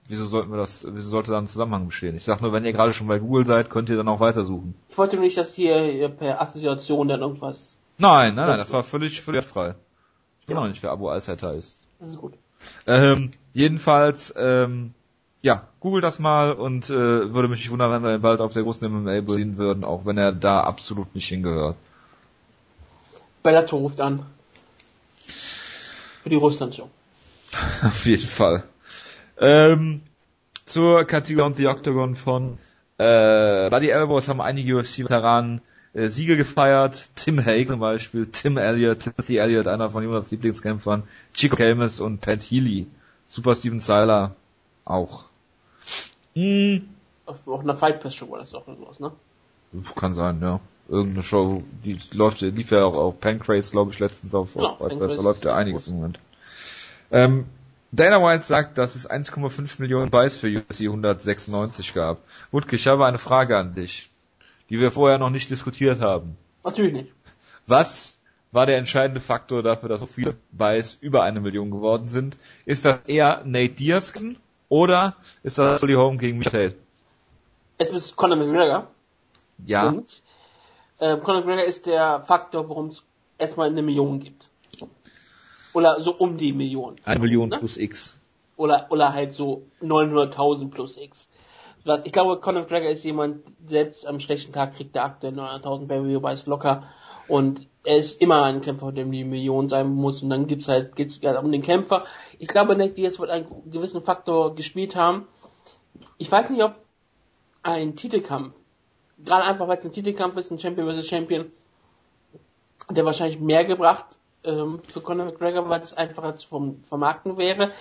Wieso 0.09 0.25
sollten 0.25 0.51
wir 0.51 0.59
das, 0.59 0.87
wieso 0.89 1.11
sollte 1.11 1.31
da 1.31 1.39
ein 1.39 1.49
Zusammenhang 1.49 1.87
bestehen? 1.87 2.17
Ich 2.17 2.25
sag 2.25 2.43
nur, 2.43 2.53
wenn 2.53 2.65
ihr 2.65 2.73
gerade 2.73 2.93
schon 2.93 3.07
bei 3.07 3.19
Google 3.19 3.47
seid, 3.47 3.71
könnt 3.71 3.89
ihr 3.89 3.97
dann 3.97 4.09
auch 4.09 4.21
weitersuchen. 4.21 4.75
Ich 4.89 4.99
wollte 4.99 5.19
nicht, 5.19 5.37
dass 5.37 5.55
hier 5.55 6.09
per 6.09 6.41
Assoziation 6.41 7.09
dann 7.09 7.21
irgendwas. 7.21 7.77
Nein, 7.99 8.35
nein, 8.35 8.49
nein, 8.49 8.59
das 8.59 8.73
war 8.73 8.83
völlig, 8.83 9.21
völlig 9.21 9.45
frei. 9.45 9.75
Ich 10.41 10.47
bin 10.47 10.57
ja. 10.57 10.63
noch 10.63 10.69
nicht, 10.69 10.83
wer 10.83 10.91
Abo 10.91 11.09
Alzheimer 11.09 11.55
ist. 11.55 11.79
Das 12.01 12.09
ist 12.09 12.19
gut. 12.19 12.35
Ähm, 12.87 13.31
jedenfalls, 13.55 14.35
ähm, 14.37 14.93
ja, 15.41 15.69
google 15.81 16.01
das 16.01 16.19
mal 16.19 16.53
und 16.53 16.91
äh, 16.91 17.33
würde 17.33 17.49
mich 17.49 17.71
wundern, 17.71 17.93
wenn 17.93 18.03
wir 18.03 18.15
ihn 18.15 18.23
bald 18.23 18.41
auf 18.41 18.53
der 18.53 18.65
großen 18.65 18.89
MMA 18.89 19.23
sehen 19.33 19.57
würden, 19.57 19.85
auch 19.85 20.05
wenn 20.05 20.19
er 20.19 20.33
da 20.33 20.61
absolut 20.61 21.15
nicht 21.15 21.29
hingehört. 21.29 21.77
Bellator 23.43 23.79
ruft 23.79 24.01
an. 24.01 24.27
Für 25.27 26.29
die 26.29 26.37
Russland-Show. 26.37 26.89
auf 27.83 28.07
jeden 28.07 28.23
Fall. 28.23 28.65
Ähm, 29.39 30.03
zur 30.65 31.05
Kategorie 31.05 31.47
und 31.47 31.57
The 31.57 31.67
Octagon 31.67 32.15
von 32.15 32.59
äh, 32.99 33.69
Bloody 33.69 33.89
Elbows 33.89 34.29
haben 34.29 34.41
einige 34.41 34.77
UFC-Veteranen 34.77 35.61
äh, 35.95 36.09
Siege 36.09 36.37
gefeiert. 36.37 37.11
Tim 37.17 37.45
Hague 37.45 37.67
zum 37.67 37.81
Beispiel, 37.81 38.27
Tim 38.27 38.57
Elliott, 38.57 39.01
Timothy 39.01 39.39
Elliott, 39.39 39.67
einer 39.67 39.91
von 39.91 40.05
Jonas 40.05 40.31
Lieblingskämpfern, 40.31 41.05
Chico 41.35 41.57
Camus 41.57 42.01
und 42.01 42.21
Pat 42.21 42.43
Healy. 42.43 42.87
Super 43.27 43.55
Steven 43.55 43.81
Seiler 43.81 44.35
auch. 44.85 45.27
Hm. 46.35 46.89
Auf, 47.27 47.47
auf 47.47 47.61
einer 47.61 47.77
Fight 47.77 48.01
Pass 48.01 48.15
Show 48.15 48.31
war 48.31 48.39
das 48.39 48.55
auch 48.55 48.67
irgendwas, 48.67 49.01
ne? 49.01 49.13
Kann 49.97 50.15
sein, 50.15 50.41
ja. 50.43 50.61
Irgendeine 50.89 51.23
Show, 51.23 51.63
die 51.85 51.99
läuft, 52.13 52.41
lief 52.41 52.71
ja 52.71 52.85
auch 52.85 52.97
auf 52.97 53.21
Pancrase, 53.21 53.71
glaube 53.71 53.93
ich, 53.93 53.99
letztens 53.99 54.35
auf, 54.35 54.55
genau, 54.55 54.71
auf 54.71 54.79
Fight 54.79 54.99
Pass. 54.99 55.17
Da 55.17 55.23
läuft 55.23 55.45
ja 55.45 55.55
einiges 55.55 55.87
im 55.87 55.97
Moment. 55.97 56.19
Ähm, 57.11 57.47
Dana 57.95 58.23
White 58.23 58.45
sagt, 58.45 58.79
dass 58.79 58.97
es 58.97 59.09
1,5 59.09 59.79
Millionen 59.79 60.11
Buys 60.11 60.39
für 60.39 60.49
UFC 60.49 60.83
196 60.83 61.93
gab. 61.93 62.23
Wutke, 62.51 62.77
ich 62.77 62.87
habe 62.87 63.05
eine 63.05 63.19
Frage 63.19 63.59
an 63.59 63.75
dich, 63.75 64.11
die 64.71 64.81
wir 64.81 64.91
vorher 64.91 65.19
noch 65.19 65.29
nicht 65.29 65.51
diskutiert 65.51 66.01
haben. 66.01 66.39
Natürlich 66.65 66.95
nicht. 66.95 67.13
Was 67.67 68.19
war 68.51 68.65
der 68.65 68.79
entscheidende 68.79 69.21
Faktor 69.21 69.63
dafür, 69.63 69.91
dass 69.91 70.01
so 70.01 70.07
viele 70.07 70.37
Buys 70.53 70.95
über 71.03 71.23
eine 71.23 71.41
Million 71.41 71.71
geworden 71.71 72.09
sind? 72.09 72.39
Ist 72.65 72.87
das 72.87 73.01
eher 73.07 73.43
Nate 73.45 73.75
Diaz 73.75 74.15
oder 74.71 75.17
ist 75.43 75.59
das 75.59 75.83
Holly 75.83 75.95
Holm 75.95 76.17
gegen 76.17 76.39
Michael? 76.39 76.75
Es 77.77 77.95
ist 77.95 78.17
Conor 78.17 78.39
McGregor. 78.39 78.87
Ja. 79.67 79.89
Und, 79.89 80.23
äh, 80.99 81.19
Conor 81.19 81.41
McGregor 81.41 81.65
ist 81.65 81.85
der 81.85 82.23
Faktor, 82.23 82.71
warum 82.71 82.89
es 82.89 83.03
erstmal 83.37 83.69
eine 83.69 83.83
Million 83.83 84.19
gibt. 84.19 84.49
Oder 85.73 86.01
so 86.01 86.15
um 86.15 86.37
die 86.37 86.53
Million. 86.53 86.97
Eine 87.05 87.21
Million 87.21 87.49
ne? 87.49 87.59
plus 87.59 87.77
X. 87.77 88.19
Oder, 88.57 88.87
oder 88.91 89.13
halt 89.13 89.35
so 89.35 89.63
900.000 89.81 90.71
plus 90.71 90.97
X. 90.97 91.29
Ich 92.05 92.13
glaube, 92.13 92.39
Conor 92.41 92.63
McGregor 92.63 92.91
ist 92.91 93.03
jemand, 93.05 93.43
selbst 93.67 94.07
am 94.07 94.21
schlechten 94.21 94.53
Tag 94.53 94.77
kriegt 94.77 94.95
der 94.95 95.05
aktuell 95.05 95.33
900.000 95.33 95.87
Barry 95.87 96.19
Buys 96.19 96.47
locker. 96.47 96.85
Und 97.27 97.67
er 97.85 97.97
ist 97.97 98.21
immer 98.21 98.45
ein 98.45 98.61
Kämpfer, 98.61 98.93
dem 98.93 99.11
die 99.11 99.25
Million 99.25 99.69
sein 99.69 99.93
muss. 99.93 100.23
Und 100.23 100.31
dann 100.31 100.47
gibt's 100.47 100.69
halt, 100.69 100.95
geht's 100.95 101.21
halt 101.25 101.43
um 101.43 101.51
den 101.51 101.63
Kämpfer. 101.63 102.05
Ich 102.39 102.49
glaube, 102.49 102.77
Nick 102.77 102.95
Diaz 102.95 103.19
wird 103.19 103.31
einen 103.31 103.47
gewissen 103.71 104.03
Faktor 104.03 104.55
gespielt 104.55 104.95
haben. 104.95 105.27
Ich 106.19 106.31
weiß 106.31 106.51
nicht, 106.51 106.63
ob 106.63 106.77
ein 107.63 107.97
Titelkampf, 107.97 108.55
gerade 109.25 109.45
einfach 109.45 109.67
weil 109.67 109.79
es 109.79 109.85
ein 109.85 109.93
Titelkampf 109.93 110.37
ist, 110.37 110.51
ein 110.51 110.59
Champion 110.59 110.89
vs. 110.89 111.07
Champion, 111.07 111.51
der 112.91 113.05
wahrscheinlich 113.05 113.41
mehr 113.41 113.65
gebracht 113.65 114.19
ähm, 114.45 114.81
für 114.89 115.01
Conor 115.01 115.27
McGregor, 115.27 115.69
weil 115.69 115.81
es 115.81 115.95
einfacher 115.95 116.37
zu 116.37 116.77
vermarkten 116.83 117.37
wäre. 117.37 117.73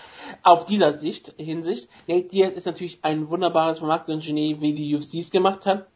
Auf 0.43 0.65
dieser 0.65 0.97
Sicht, 0.97 1.33
Hinsicht, 1.37 1.89
Nate 2.07 2.27
Diaz 2.27 2.53
ist 2.53 2.65
natürlich 2.65 2.99
ein 3.01 3.29
wunderbares 3.29 3.79
Vermarktungsgenie, 3.79 4.61
wie 4.61 4.73
die 4.73 4.95
UFC 4.95 5.15
es 5.15 5.31
gemacht 5.31 5.65
hat. 5.65 5.87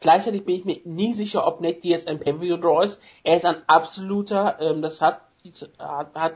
Gleichzeitig 0.00 0.44
bin 0.44 0.56
ich 0.56 0.64
mir 0.64 0.80
nie 0.84 1.14
sicher, 1.14 1.46
ob 1.46 1.60
Nate 1.60 1.80
Diaz 1.80 2.06
ein 2.06 2.18
Pay-Per-View-Draw 2.18 2.84
ist. 2.84 3.00
Er 3.22 3.36
ist 3.36 3.46
ein 3.46 3.56
absoluter, 3.66 4.58
ähm, 4.60 4.82
das 4.82 5.00
hat, 5.00 5.22
hat, 5.78 6.14
hat 6.14 6.34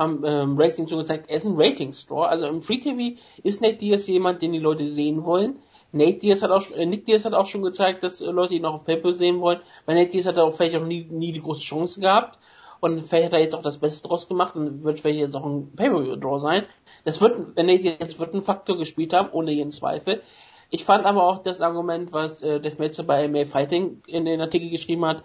haben 0.00 0.22
ähm, 0.24 0.56
Ratings 0.58 0.90
schon 0.90 1.00
gezeigt, 1.00 1.28
er 1.28 1.36
ist 1.36 1.46
ein 1.46 1.56
Ratings-Draw. 1.56 2.24
Also 2.26 2.46
im 2.46 2.62
Free 2.62 2.78
TV 2.78 3.20
ist 3.42 3.60
Nate 3.60 3.76
Diaz 3.76 4.06
jemand, 4.06 4.40
den 4.40 4.52
die 4.52 4.58
Leute 4.58 4.88
sehen 4.88 5.24
wollen. 5.24 5.58
Nate 5.92 6.18
Diaz 6.18 6.42
hat 6.42 6.50
auch, 6.50 6.70
äh, 6.70 6.86
Nick 6.86 7.04
Diaz 7.04 7.24
hat 7.24 7.34
auch 7.34 7.46
schon 7.46 7.62
gezeigt, 7.62 8.02
dass 8.02 8.20
äh, 8.20 8.26
Leute 8.26 8.54
ihn 8.54 8.64
auch 8.64 8.74
auf 8.74 8.84
Paper 8.84 9.12
sehen 9.12 9.40
wollen. 9.40 9.60
Bei 9.86 9.94
Nate 9.94 10.10
Diaz 10.10 10.26
hat 10.26 10.38
er 10.38 10.44
auch 10.44 10.54
vielleicht 10.54 10.76
auch 10.76 10.86
nie, 10.86 11.04
nie 11.04 11.32
die 11.32 11.42
große 11.42 11.62
Chance 11.62 12.00
gehabt. 12.00 12.38
Und 12.80 13.06
vielleicht 13.06 13.26
hat 13.26 13.32
er 13.34 13.40
jetzt 13.40 13.54
auch 13.54 13.62
das 13.62 13.78
Beste 13.78 14.08
draus 14.08 14.26
gemacht 14.26 14.56
und 14.56 14.84
wird 14.84 14.98
vielleicht 14.98 15.20
jetzt 15.20 15.36
auch 15.36 15.44
ein 15.44 15.72
Pay-Per-View-Draw 15.76 16.40
sein. 16.40 16.64
Das 17.04 17.20
wird, 17.20 17.56
wenn 17.56 17.68
er 17.68 17.76
jetzt 17.76 18.18
wird 18.18 18.34
ein 18.34 18.42
Faktor 18.42 18.78
gespielt 18.78 19.12
haben, 19.12 19.30
ohne 19.32 19.52
jeden 19.52 19.70
Zweifel. 19.70 20.22
Ich 20.70 20.84
fand 20.84 21.04
aber 21.04 21.24
auch 21.24 21.38
das 21.38 21.60
Argument, 21.60 22.12
was 22.12 22.42
äh, 22.42 22.60
Dave 22.60 22.76
Meltzer 22.78 23.02
bei 23.02 23.28
MA 23.28 23.44
Fighting 23.44 24.02
in 24.06 24.24
den 24.24 24.40
Artikel 24.40 24.70
geschrieben 24.70 25.04
hat, 25.04 25.22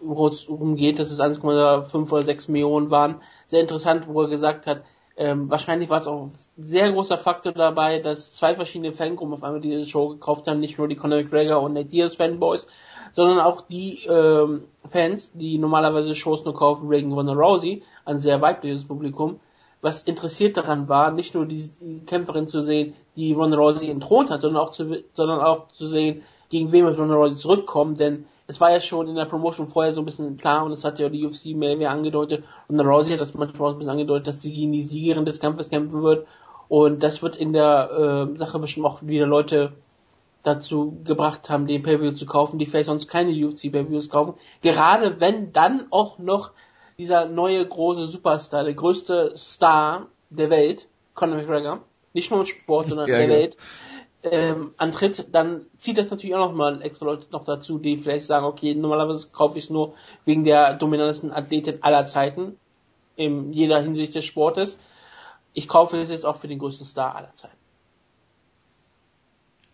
worum 0.00 0.76
geht, 0.76 0.98
dass 0.98 1.10
es 1.10 1.20
1,5 1.20 2.10
oder 2.10 2.22
6 2.22 2.48
Millionen 2.48 2.90
waren. 2.90 3.20
Sehr 3.46 3.60
interessant, 3.60 4.06
wo 4.08 4.22
er 4.22 4.28
gesagt 4.28 4.66
hat, 4.66 4.82
ähm, 5.20 5.50
wahrscheinlich 5.50 5.90
war 5.90 5.98
es 5.98 6.06
auch 6.06 6.26
ein 6.26 6.32
sehr 6.56 6.92
großer 6.92 7.18
Faktor 7.18 7.52
dabei, 7.52 7.98
dass 7.98 8.34
zwei 8.34 8.54
verschiedene 8.54 8.92
Fangruppen 8.92 9.34
auf 9.34 9.42
einmal 9.42 9.60
diese 9.60 9.84
Show 9.84 10.10
gekauft 10.10 10.46
haben, 10.46 10.60
nicht 10.60 10.78
nur 10.78 10.86
die 10.86 10.94
Conor 10.94 11.18
McGregor 11.18 11.60
und 11.60 11.72
Nate 11.72 11.88
Diaz 11.88 12.14
Fanboys, 12.14 12.68
sondern 13.12 13.40
auch 13.40 13.62
die 13.62 14.06
ähm, 14.08 14.62
Fans, 14.88 15.32
die 15.34 15.58
normalerweise 15.58 16.14
Shows 16.14 16.44
nur 16.44 16.54
kaufen, 16.54 16.88
Reagan 16.88 17.12
Ronda 17.12 17.32
Rousey, 17.32 17.82
ein 18.04 18.20
sehr 18.20 18.40
weibliches 18.40 18.86
Publikum, 18.86 19.40
was 19.80 20.02
interessiert 20.02 20.56
daran 20.56 20.88
war, 20.88 21.10
nicht 21.10 21.34
nur 21.34 21.46
die, 21.46 21.68
die 21.80 21.98
Kämpferin 22.06 22.46
zu 22.46 22.62
sehen, 22.62 22.94
die 23.16 23.32
Ronda 23.32 23.56
Rousey 23.56 23.90
entthront 23.90 24.30
hat, 24.30 24.42
sondern 24.42 24.62
auch 24.62 24.70
zu, 24.70 25.02
sondern 25.14 25.40
auch 25.40 25.66
zu 25.72 25.88
sehen, 25.88 26.22
gegen 26.48 26.70
wen 26.70 26.84
wird 26.84 26.96
Ronda 26.96 27.16
Rousey 27.16 27.34
zurückkommen, 27.34 27.96
denn 27.96 28.26
es 28.48 28.60
war 28.60 28.72
ja 28.72 28.80
schon 28.80 29.08
in 29.08 29.14
der 29.14 29.26
Promotion 29.26 29.68
vorher 29.68 29.92
so 29.92 30.00
ein 30.00 30.06
bisschen 30.06 30.38
klar 30.38 30.64
und 30.64 30.72
es 30.72 30.82
hat 30.82 30.98
ja 30.98 31.08
die 31.10 31.24
UFC 31.24 31.54
mehr, 31.54 31.76
mehr 31.76 31.90
angedeutet 31.90 32.44
und 32.66 32.80
Rousey 32.80 33.12
hat 33.12 33.20
das 33.20 33.34
manchmal 33.34 33.68
auch 33.68 33.74
ein 33.74 33.78
bisschen 33.78 33.92
angedeutet, 33.92 34.26
dass 34.26 34.40
sie 34.40 34.52
gegen 34.52 34.72
die 34.72 34.82
Siegerin 34.82 35.26
des 35.26 35.38
Kampfes 35.38 35.68
kämpfen 35.68 36.02
wird 36.02 36.26
und 36.68 37.02
das 37.02 37.22
wird 37.22 37.36
in 37.36 37.52
der 37.52 38.30
äh, 38.34 38.38
Sache 38.38 38.58
bestimmt 38.58 38.86
auch 38.86 39.02
wieder 39.02 39.26
Leute 39.26 39.74
dazu 40.42 40.98
gebracht 41.04 41.50
haben, 41.50 41.66
den 41.66 41.82
Pay-Per-View 41.82 42.12
zu 42.12 42.24
kaufen, 42.24 42.58
die 42.58 42.66
vielleicht 42.66 42.86
sonst 42.86 43.06
keine 43.06 43.32
UFC 43.32 43.70
Pay-Per-Views 43.72 44.08
kaufen. 44.08 44.34
Gerade 44.62 45.20
wenn 45.20 45.52
dann 45.52 45.86
auch 45.90 46.18
noch 46.18 46.52
dieser 46.96 47.26
neue 47.26 47.64
große 47.66 48.08
Superstar, 48.08 48.64
der 48.64 48.74
größte 48.74 49.32
Star 49.36 50.06
der 50.30 50.48
Welt, 50.50 50.88
Conor 51.14 51.36
McGregor, 51.36 51.80
nicht 52.14 52.30
nur 52.30 52.40
im 52.40 52.46
Sport, 52.46 52.88
sondern 52.88 53.08
ja, 53.08 53.18
der 53.18 53.26
ja. 53.26 53.30
Welt, 53.30 53.56
ähm, 54.24 54.72
antritt, 54.76 55.26
dann 55.32 55.62
zieht 55.76 55.98
das 55.98 56.10
natürlich 56.10 56.34
auch 56.34 56.48
nochmal 56.48 56.82
extra 56.82 57.06
Leute 57.06 57.26
noch 57.30 57.44
dazu, 57.44 57.78
die 57.78 57.96
vielleicht 57.96 58.26
sagen, 58.26 58.46
okay, 58.46 58.74
normalerweise 58.74 59.28
kaufe 59.28 59.58
ich 59.58 59.64
es 59.64 59.70
nur 59.70 59.94
wegen 60.24 60.44
der 60.44 60.74
dominantesten 60.74 61.32
Athletin 61.32 61.82
aller 61.82 62.04
Zeiten, 62.06 62.56
in 63.16 63.52
jeder 63.52 63.80
Hinsicht 63.80 64.14
des 64.14 64.24
Sportes. 64.24 64.78
Ich 65.54 65.68
kaufe 65.68 65.96
es 65.98 66.10
jetzt 66.10 66.26
auch 66.26 66.36
für 66.36 66.48
den 66.48 66.58
größten 66.58 66.86
Star 66.86 67.14
aller 67.14 67.34
Zeiten. 67.34 67.56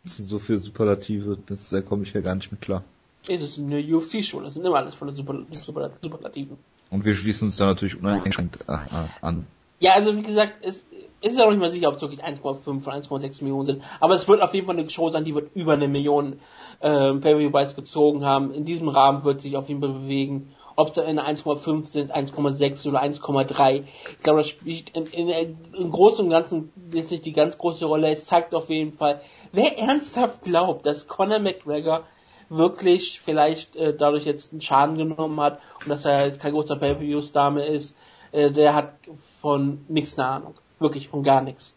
Das 0.05 0.19
sind 0.19 0.29
so 0.29 0.39
viele 0.39 0.59
Superlative, 0.59 1.39
das, 1.47 1.71
da 1.71 1.81
komme 1.81 2.03
ich 2.03 2.13
ja 2.13 2.21
gar 2.21 2.35
nicht 2.35 2.53
mit 2.53 2.61
klar. 2.61 2.85
Es 3.27 3.41
ist 3.41 3.59
eine 3.59 3.81
UFC-Show, 3.81 4.41
das 4.41 4.55
sind 4.55 4.67
immer 4.67 4.77
alles 4.77 4.95
voller 4.95 5.17
Super, 5.17 5.47
Super, 5.51 5.91
Superlativen. 6.03 6.59
Und 6.91 7.07
wir 7.07 7.15
schließen 7.15 7.49
uns 7.49 7.57
da 7.57 7.65
natürlich 7.65 7.99
uneingeschränkt 7.99 8.69
äh, 8.69 8.77
an. 9.23 9.47
Ja, 9.85 9.93
also 9.93 10.17
wie 10.17 10.23
gesagt, 10.23 10.55
es 10.63 10.87
ist 11.21 11.37
ja 11.37 11.45
noch 11.45 11.51
nicht 11.51 11.61
mal 11.61 11.71
sicher, 11.71 11.89
ob 11.89 11.97
es 11.97 12.01
wirklich 12.01 12.25
1,5 12.25 12.67
oder 12.67 12.97
1,6 12.97 13.43
Millionen 13.43 13.67
sind. 13.67 13.83
Aber 14.01 14.15
es 14.15 14.27
wird 14.27 14.41
auf 14.41 14.55
jeden 14.55 14.67
Fall 14.67 14.79
eine 14.79 14.89
Show 14.89 15.11
sein, 15.11 15.27
die 15.27 15.35
wird 15.35 15.55
über 15.55 15.75
eine 15.75 15.89
Million 15.89 16.39
äh, 16.81 17.13
Pay-Per-View-Bytes 17.13 17.77
gezogen 17.77 18.25
haben. 18.25 18.55
In 18.55 18.65
diesem 18.65 18.89
Rahmen 18.89 19.25
wird 19.25 19.43
sich 19.43 19.59
auf 19.59 19.69
jeden 19.69 19.83
Fall 19.83 19.93
bewegen. 19.93 20.55
Ob 20.75 20.89
es 20.89 20.99
eine 20.99 21.29
1,5 21.29 21.85
sind, 21.85 22.17
1,6 22.17 22.89
oder 22.89 23.03
1,3. 23.03 23.85
Ich 24.09 24.19
glaube, 24.21 24.39
das 24.39 24.49
spielt 24.49 24.97
in, 24.97 25.05
in, 25.05 25.59
in 25.75 25.91
Großen 25.91 26.25
und 26.25 26.31
Ganzen 26.31 26.73
jetzt 26.95 27.11
nicht 27.11 27.27
die 27.27 27.35
ganz 27.35 27.59
große 27.59 27.85
Rolle. 27.85 28.11
Es 28.11 28.25
zeigt 28.25 28.55
auf 28.55 28.71
jeden 28.71 28.95
Fall, 28.95 29.21
wer 29.53 29.79
ernsthaft 29.79 30.45
glaubt, 30.45 30.87
dass 30.87 31.09
Conor 31.09 31.41
McGregor 31.41 32.05
wirklich 32.49 33.21
vielleicht 33.21 33.77
äh, 33.77 33.95
dadurch 33.95 34.25
jetzt 34.25 34.53
einen 34.53 34.63
Schaden 34.63 34.97
genommen 34.97 35.39
hat 35.41 35.61
und 35.83 35.91
dass 35.91 36.07
er 36.07 36.25
jetzt 36.25 36.41
kein 36.41 36.55
großer 36.55 36.77
Pay-Per-View-Star 36.77 37.51
mehr 37.51 37.67
ist, 37.67 37.95
äh, 38.35 38.51
der 38.51 38.75
hat 38.75 38.95
von 39.41 39.85
nichts 39.89 40.19
eine 40.19 40.29
Ahnung. 40.29 40.55
Wirklich 40.81 41.09
von 41.09 41.23
gar 41.23 41.41
nichts. 41.41 41.75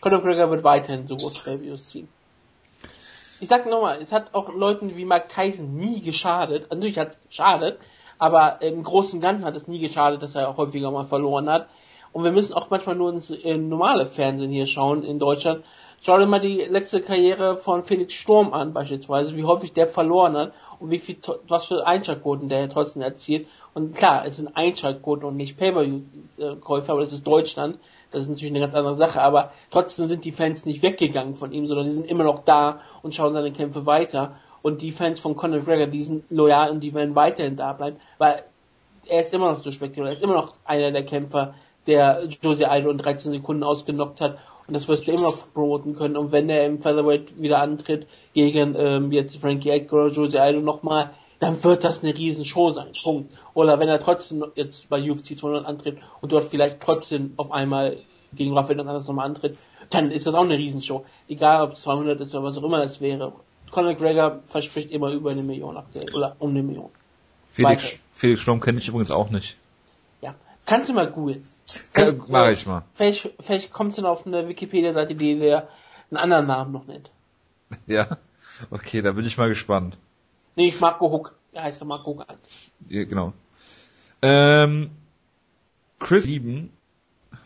Conor 0.00 0.20
McGregor 0.20 0.50
wird 0.50 0.64
weiterhin 0.64 1.06
so 1.06 1.16
große 1.16 1.50
Reviews 1.52 1.88
ziehen. 1.88 2.08
Ich 3.40 3.48
sag 3.48 3.66
nochmal, 3.66 3.98
es 4.00 4.10
hat 4.10 4.34
auch 4.34 4.52
Leuten 4.52 4.96
wie 4.96 5.04
Mike 5.04 5.28
Tyson 5.28 5.76
nie 5.76 6.00
geschadet. 6.00 6.70
Natürlich 6.70 6.98
hat 6.98 7.10
es 7.10 7.18
geschadet, 7.28 7.78
aber 8.18 8.62
im 8.62 8.82
Großen 8.82 9.18
und 9.18 9.20
Ganzen 9.20 9.44
hat 9.44 9.54
es 9.54 9.68
nie 9.68 9.78
geschadet, 9.78 10.22
dass 10.22 10.34
er 10.34 10.48
auch 10.48 10.56
häufiger 10.56 10.90
mal 10.90 11.04
verloren 11.04 11.48
hat. 11.48 11.68
Und 12.12 12.24
wir 12.24 12.32
müssen 12.32 12.54
auch 12.54 12.70
manchmal 12.70 12.96
nur 12.96 13.12
ins 13.12 13.30
äh, 13.30 13.58
normale 13.58 14.06
Fernsehen 14.06 14.50
hier 14.50 14.66
schauen 14.66 15.04
in 15.04 15.18
Deutschland. 15.18 15.64
Schau 16.00 16.18
dir 16.18 16.26
mal 16.26 16.40
die 16.40 16.62
letzte 16.62 17.02
Karriere 17.02 17.56
von 17.56 17.84
Felix 17.84 18.14
Sturm 18.14 18.54
an, 18.54 18.72
beispielsweise, 18.72 19.36
wie 19.36 19.44
häufig 19.44 19.72
der 19.72 19.86
verloren 19.86 20.36
hat 20.36 20.52
und 20.80 20.90
wie 20.90 20.98
viel, 20.98 21.16
was 21.48 21.66
für 21.66 21.86
Einschaltquoten 21.86 22.48
der 22.48 22.68
trotzdem 22.68 23.02
erzielt. 23.02 23.48
Und 23.74 23.94
klar, 23.94 24.24
es 24.26 24.36
sind 24.36 24.56
Einschaltquoten 24.56 25.24
und 25.24 25.36
nicht 25.36 25.56
Pay-Per-View-Käufer, 25.56 26.92
aber 26.92 27.00
das 27.02 27.12
ist 27.12 27.26
Deutschland. 27.26 27.78
Das 28.10 28.22
ist 28.22 28.28
natürlich 28.28 28.52
eine 28.52 28.60
ganz 28.60 28.74
andere 28.74 28.96
Sache, 28.96 29.20
aber 29.20 29.52
trotzdem 29.70 30.08
sind 30.08 30.24
die 30.24 30.32
Fans 30.32 30.64
nicht 30.64 30.82
weggegangen 30.82 31.34
von 31.34 31.52
ihm, 31.52 31.66
sondern 31.66 31.86
die 31.86 31.92
sind 31.92 32.06
immer 32.06 32.24
noch 32.24 32.44
da 32.44 32.80
und 33.02 33.14
schauen 33.14 33.34
seine 33.34 33.52
Kämpfe 33.52 33.84
weiter. 33.86 34.36
Und 34.62 34.82
die 34.82 34.92
Fans 34.92 35.20
von 35.20 35.36
Conor 35.36 35.58
McGregor, 35.58 35.86
die 35.86 36.02
sind 36.02 36.30
loyal 36.30 36.70
und 36.70 36.80
die 36.80 36.94
werden 36.94 37.14
weiterhin 37.14 37.56
da 37.56 37.72
bleiben, 37.72 37.98
weil 38.18 38.42
er 39.06 39.20
ist 39.20 39.32
immer 39.32 39.50
noch 39.50 39.62
so 39.62 39.70
spektakulär, 39.70 40.12
er 40.12 40.16
ist 40.16 40.22
immer 40.22 40.34
noch 40.34 40.54
einer 40.64 40.90
der 40.90 41.04
Kämpfer, 41.04 41.54
der 41.86 42.28
Jose 42.42 42.68
Aldo 42.68 42.90
in 42.90 42.98
13 42.98 43.32
Sekunden 43.32 43.62
ausgenockt 43.62 44.20
hat. 44.20 44.38
Und 44.68 44.74
das 44.74 44.86
wirst 44.86 45.08
du 45.08 45.12
immer 45.12 45.32
promoten 45.54 45.96
können. 45.96 46.16
Und 46.16 46.30
wenn 46.30 46.50
er 46.50 46.66
im 46.66 46.78
Featherweight 46.78 47.40
wieder 47.40 47.60
antritt 47.60 48.06
gegen 48.34 48.74
ähm, 48.76 49.10
jetzt 49.12 49.38
Frankie 49.38 49.70
Edgar 49.70 50.04
oder 50.04 50.14
Jose 50.14 50.40
Aldo 50.40 50.60
nochmal, 50.60 51.10
dann 51.40 51.62
wird 51.64 51.84
das 51.84 52.04
eine 52.04 52.14
Riesenshow 52.14 52.72
sein. 52.72 52.88
Punkt. 53.02 53.32
Oder 53.54 53.80
wenn 53.80 53.88
er 53.88 53.98
trotzdem 53.98 54.44
jetzt 54.56 54.90
bei 54.90 55.00
UFC 55.00 55.38
200 55.38 55.64
antritt 55.64 55.98
und 56.20 56.32
dort 56.32 56.44
vielleicht 56.44 56.80
trotzdem 56.80 57.32
auf 57.38 57.50
einmal 57.50 57.96
gegen 58.34 58.56
Rafael 58.56 58.76
Nadal 58.76 59.00
nochmal 59.00 59.26
antritt, 59.26 59.58
dann 59.88 60.10
ist 60.10 60.26
das 60.26 60.34
auch 60.34 60.44
eine 60.44 60.58
Riesenshow. 60.58 61.06
Egal 61.28 61.62
ob 61.62 61.72
es 61.72 61.80
200 61.82 62.20
ist 62.20 62.34
oder 62.34 62.44
was 62.44 62.58
auch 62.58 62.62
immer 62.62 62.82
es 62.82 63.00
wäre. 63.00 63.32
Conor 63.70 63.92
McGregor 63.92 64.40
verspricht 64.44 64.90
immer 64.90 65.10
über 65.12 65.30
eine 65.30 65.42
Million 65.42 65.78
aktuell. 65.78 66.14
Oder 66.14 66.36
um 66.40 66.50
eine 66.50 66.62
Million. 66.62 66.90
Felix, 67.48 67.98
Felix 68.12 68.42
Sturm 68.42 68.60
kenne 68.60 68.78
ich 68.78 68.88
übrigens 68.88 69.10
auch 69.10 69.30
nicht. 69.30 69.56
Kannst 70.68 70.90
du 70.90 70.92
mal 70.92 71.10
googeln. 71.10 71.42
Mach 72.28 72.50
ich 72.50 72.66
mal. 72.66 72.84
Vielleicht, 72.92 73.30
vielleicht 73.40 73.72
kommst 73.72 73.96
du 73.96 74.02
noch 74.02 74.10
auf 74.10 74.26
eine 74.26 74.46
Wikipedia-Seite, 74.48 75.14
die 75.14 75.38
dir 75.38 75.66
einen 76.10 76.18
anderen 76.18 76.46
Namen 76.46 76.72
noch 76.72 76.86
nennt. 76.86 77.10
Ja. 77.86 78.18
Okay, 78.70 79.00
da 79.00 79.12
bin 79.12 79.24
ich 79.24 79.38
mal 79.38 79.48
gespannt. 79.48 79.96
Nee, 80.56 80.68
ich 80.68 80.80
Marco 80.80 81.10
Hook. 81.10 81.34
Er 81.52 81.62
heißt 81.62 81.80
doch 81.80 81.86
Marco 81.86 82.10
Hook 82.10 82.26
Ja, 82.88 83.04
genau. 83.04 83.32
Ähm, 84.20 84.90
Chris 86.00 86.26
Lieben 86.26 86.70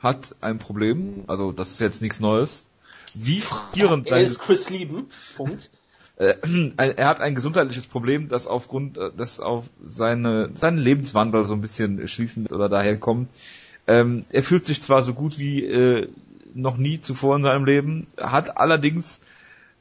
hat 0.01 0.35
ein 0.41 0.59
Problem, 0.59 1.25
also 1.29 1.53
das 1.53 1.73
ist 1.73 1.81
jetzt 1.81 2.03
nichts 2.03 2.19
Neues. 2.19 2.67
Wie 3.15 3.41
frierend 3.41 4.09
ja, 4.09 4.17
er 4.17 4.23
ist 4.23 4.41
Chris 4.41 4.69
Lieben. 4.69 5.11
Punkt. 5.37 5.71
Äh, 6.17 6.35
er 6.77 7.09
hat 7.09 7.21
ein 7.21 7.35
gesundheitliches 7.35 7.87
Problem, 7.87 8.29
das 8.29 8.47
aufgrund, 8.47 8.99
äh, 8.99 9.11
das 9.17 9.41
auf 9.41 9.67
seine, 9.87 10.51
seinen 10.55 10.79
Lebenswandel 10.79 11.45
so 11.45 11.55
ein 11.55 11.61
bisschen 11.61 12.07
schließend 12.07 12.53
oder 12.53 12.69
daher 12.69 12.97
kommt. 12.99 13.31
Ähm, 13.87 14.23
er 14.31 14.43
fühlt 14.43 14.65
sich 14.65 14.81
zwar 14.81 15.03
so 15.03 15.15
gut 15.15 15.39
wie 15.39 15.65
äh, 15.65 16.09
noch 16.55 16.77
nie 16.77 17.01
zuvor 17.01 17.37
in 17.37 17.43
seinem 17.43 17.65
Leben, 17.65 18.07
hat 18.19 18.57
allerdings 18.57 19.23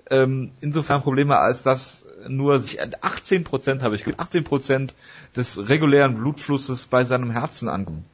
ähm, 0.09 0.51
insofern 0.61 1.01
Probleme, 1.01 1.37
als 1.37 1.63
dass 1.63 2.05
nur 2.27 2.61
18 3.01 3.43
Prozent 3.43 3.83
habe 3.83 3.95
ich 3.95 4.05
18 4.19 4.43
Prozent 4.43 4.95
des 5.35 5.69
regulären 5.69 6.15
Blutflusses 6.15 6.87
bei 6.87 7.03
seinem 7.05 7.31
Herzen 7.31 7.69
ankommen. 7.69 8.05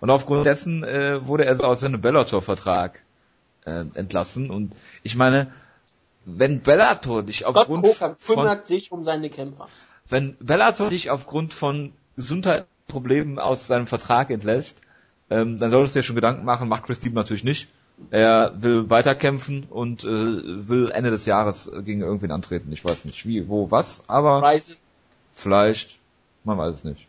Und 0.00 0.10
aufgrund 0.10 0.44
dessen 0.44 0.84
äh, 0.84 1.26
wurde 1.26 1.44
er 1.46 1.62
aus 1.64 1.80
seinem 1.80 2.00
Bellator-Vertrag 2.00 3.02
äh, 3.64 3.84
entlassen. 3.94 4.50
Und 4.50 4.74
ich 5.02 5.16
meine, 5.16 5.50
wenn 6.24 6.62
Bellator 6.62 7.22
dich 7.22 7.46
aufgrund 7.46 7.84
Gott, 7.84 8.16
von 8.18 8.64
sich 8.64 8.92
um 8.92 9.04
seine 9.04 9.30
Kämpfer. 9.30 9.68
Wenn 10.08 10.36
Bellator 10.38 10.90
dich 10.90 11.10
aufgrund 11.10 11.54
von 11.54 11.92
Gesundheitsproblemen 12.16 13.38
aus 13.38 13.66
seinem 13.66 13.86
Vertrag 13.86 14.30
entlässt, 14.30 14.80
ähm, 15.30 15.58
dann 15.58 15.70
solltest 15.70 15.96
du 15.96 16.00
dir 16.00 16.04
schon 16.04 16.16
Gedanken 16.16 16.44
machen, 16.44 16.68
macht 16.68 16.84
Chris 16.84 17.00
Deeb 17.00 17.14
natürlich 17.14 17.44
nicht. 17.44 17.68
Er 18.10 18.52
will 18.60 18.90
weiterkämpfen 18.90 19.64
und 19.70 20.04
äh, 20.04 20.08
will 20.08 20.90
Ende 20.90 21.10
des 21.10 21.26
Jahres 21.26 21.70
gegen 21.84 22.02
irgendwen 22.02 22.32
antreten. 22.32 22.72
Ich 22.72 22.84
weiß 22.84 23.04
nicht 23.04 23.24
wie, 23.26 23.48
wo, 23.48 23.70
was, 23.70 24.02
aber 24.08 24.42
Reise. 24.42 24.74
vielleicht, 25.34 25.98
man 26.42 26.58
weiß 26.58 26.74
es 26.74 26.84
nicht. 26.84 27.06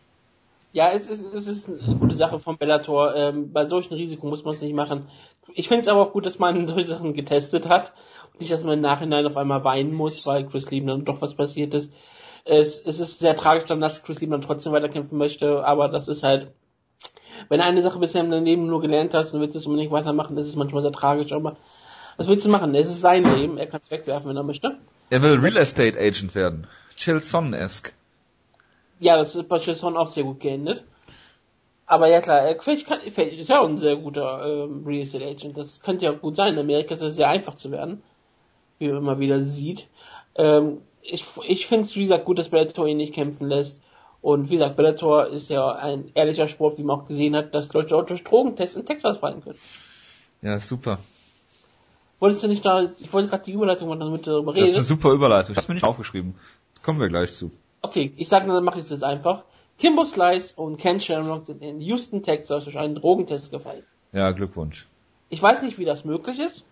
Ja, 0.72 0.90
es 0.90 1.08
ist, 1.08 1.24
es 1.34 1.46
ist 1.46 1.68
eine 1.68 1.96
gute 1.96 2.16
Sache 2.16 2.38
von 2.38 2.58
Bellator. 2.58 3.14
Ähm, 3.14 3.52
bei 3.52 3.66
solchen 3.66 3.94
Risiken 3.94 4.28
muss 4.28 4.44
man 4.44 4.54
es 4.54 4.60
nicht 4.60 4.74
machen. 4.74 5.08
Ich 5.54 5.68
finde 5.68 5.82
es 5.82 5.88
aber 5.88 6.02
auch 6.02 6.12
gut, 6.12 6.26
dass 6.26 6.38
man 6.38 6.68
solche 6.68 6.88
Sachen 6.88 7.14
getestet 7.14 7.68
hat. 7.68 7.92
Nicht, 8.38 8.52
dass 8.52 8.64
man 8.64 8.74
im 8.74 8.80
Nachhinein 8.80 9.26
auf 9.26 9.36
einmal 9.36 9.64
weinen 9.64 9.94
muss, 9.94 10.26
weil 10.26 10.46
Chris 10.46 10.70
Lieben 10.70 10.86
dann 10.86 11.04
doch 11.04 11.22
was 11.22 11.34
passiert 11.34 11.74
ist. 11.74 11.92
Es, 12.44 12.80
es 12.80 13.00
ist 13.00 13.18
sehr 13.18 13.34
tragisch 13.34 13.64
dann, 13.64 13.80
dass 13.80 14.02
Chris 14.02 14.20
Lieben 14.20 14.32
dann 14.32 14.42
trotzdem 14.42 14.72
weiterkämpfen 14.72 15.18
möchte, 15.18 15.64
aber 15.64 15.88
das 15.88 16.08
ist 16.08 16.22
halt 16.22 16.52
wenn 17.48 17.58
du 17.58 17.64
eine 17.64 17.82
Sache 17.82 17.98
bisher 17.98 18.22
im 18.22 18.30
Leben 18.44 18.66
nur 18.66 18.80
gelernt 18.80 19.14
hast 19.14 19.32
und 19.32 19.40
willst 19.40 19.56
es 19.56 19.66
unbedingt 19.66 19.92
weitermachen, 19.92 20.36
ist 20.38 20.48
es 20.48 20.56
manchmal 20.56 20.82
sehr 20.82 20.92
tragisch, 20.92 21.32
aber 21.32 21.56
was 22.16 22.28
willst 22.28 22.46
du 22.46 22.50
machen? 22.50 22.74
Es 22.74 22.88
ist 22.88 23.00
sein 23.00 23.24
Leben, 23.36 23.58
er 23.58 23.66
kann 23.66 23.80
es 23.80 23.90
wegwerfen, 23.90 24.30
wenn 24.30 24.36
er 24.36 24.42
möchte. 24.42 24.78
Er 25.10 25.22
will 25.22 25.38
Real 25.38 25.56
Estate 25.56 25.98
Agent 25.98 26.34
werden. 26.34 26.66
Chilson-esque. 26.96 27.92
Ja, 29.00 29.18
das 29.18 29.34
ist 29.34 29.48
bei 29.48 29.58
Chilson 29.58 29.96
auch 29.96 30.06
sehr 30.06 30.24
gut 30.24 30.40
geendet. 30.40 30.84
Aber 31.84 32.08
ja 32.08 32.20
klar, 32.20 32.56
vielleicht, 32.60 32.86
kann, 32.86 32.98
vielleicht 33.00 33.38
ist 33.38 33.48
ja 33.48 33.60
auch 33.60 33.68
ein 33.68 33.78
sehr 33.78 33.96
guter 33.96 34.50
ähm, 34.50 34.84
Real 34.86 35.02
Estate 35.02 35.24
Agent. 35.24 35.56
Das 35.56 35.80
könnte 35.80 36.06
ja 36.06 36.12
gut 36.12 36.36
sein. 36.36 36.54
In 36.54 36.60
Amerika 36.60 36.94
ist 36.94 37.02
es 37.02 37.16
sehr 37.16 37.28
einfach 37.28 37.54
zu 37.54 37.70
werden, 37.70 38.02
wie 38.78 38.88
man 38.88 38.98
immer 38.98 39.18
wieder 39.18 39.42
sieht. 39.42 39.88
Ähm, 40.36 40.78
ich 41.02 41.24
ich 41.46 41.66
finde 41.66 41.84
es, 41.86 41.96
wie 41.96 42.04
gesagt, 42.04 42.24
gut, 42.24 42.38
dass 42.38 42.48
Bellator 42.48 42.86
ihn 42.86 42.96
nicht 42.96 43.14
kämpfen 43.14 43.48
lässt. 43.48 43.80
Und 44.22 44.50
wie 44.50 44.54
gesagt, 44.54 44.76
Bellator 44.76 45.26
ist 45.26 45.50
ja 45.50 45.72
ein 45.72 46.10
ehrlicher 46.14 46.48
Sport, 46.48 46.78
wie 46.78 46.82
man 46.82 47.00
auch 47.00 47.06
gesehen 47.06 47.36
hat, 47.36 47.54
dass 47.54 47.72
Leute 47.72 47.96
auch 47.96 48.04
durch 48.04 48.24
Drogentests 48.24 48.76
in 48.76 48.84
Texas 48.86 49.18
fallen 49.18 49.42
können. 49.42 49.58
Ja, 50.42 50.58
super. 50.58 50.98
Wolltest 52.18 52.42
du 52.42 52.48
nicht 52.48 52.64
da, 52.64 52.82
ich 52.82 53.12
wollte 53.12 53.28
gerade 53.28 53.44
die 53.44 53.52
Überleitung 53.52 53.88
machen, 53.88 54.00
damit 54.00 54.26
du 54.26 54.32
darüber 54.32 54.52
Das 54.52 54.62
ist 54.62 54.64
eine 54.68 54.72
redest. 54.74 54.88
super 54.88 55.12
Überleitung. 55.12 55.54
Das 55.54 55.64
hast 55.64 55.68
mir 55.68 55.74
nicht 55.74 55.84
aufgeschrieben. 55.84 56.34
Kommen 56.82 56.98
wir 56.98 57.08
gleich 57.08 57.34
zu. 57.34 57.50
Okay, 57.82 58.12
ich 58.16 58.28
sage, 58.28 58.46
dann 58.48 58.64
mache 58.64 58.78
ich 58.78 58.84
es 58.86 58.90
jetzt 58.90 59.04
einfach. 59.04 59.44
Kimbo 59.78 60.04
Slice 60.06 60.54
und 60.56 60.78
Ken 60.78 60.98
Shamrock 60.98 61.46
sind 61.46 61.62
in 61.62 61.80
Houston, 61.80 62.22
Texas 62.22 62.64
durch 62.64 62.78
einen 62.78 62.94
Drogentest 62.94 63.50
gefallen. 63.50 63.82
Ja, 64.12 64.30
Glückwunsch. 64.32 64.88
Ich 65.28 65.42
weiß 65.42 65.62
nicht, 65.62 65.78
wie 65.78 65.84
das 65.84 66.04
möglich 66.04 66.40
ist. 66.40 66.64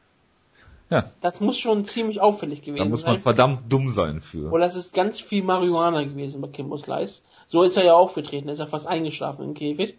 Ja, 0.94 1.10
Das 1.20 1.40
muss 1.40 1.58
schon 1.58 1.84
ziemlich 1.86 2.20
auffällig 2.20 2.60
da 2.60 2.66
gewesen 2.66 2.90
muss 2.90 3.04
man 3.04 3.16
sein. 3.16 3.22
verdammt 3.22 3.72
dumm 3.72 3.90
sein 3.90 4.20
für. 4.20 4.52
Oder 4.52 4.66
es 4.66 4.76
ist 4.76 4.94
ganz 4.94 5.20
viel 5.20 5.42
Marihuana 5.42 6.04
gewesen 6.04 6.40
bei 6.40 6.48
Kimbo 6.48 6.76
Slice. 6.76 7.22
So 7.48 7.62
ist 7.64 7.76
er 7.76 7.84
ja 7.84 7.94
auch 7.94 8.10
vertreten, 8.10 8.48
er 8.48 8.52
ist 8.52 8.60
ja 8.60 8.66
fast 8.66 8.86
eingeschlafen 8.86 9.44
im 9.44 9.54
Käfig. 9.54 9.98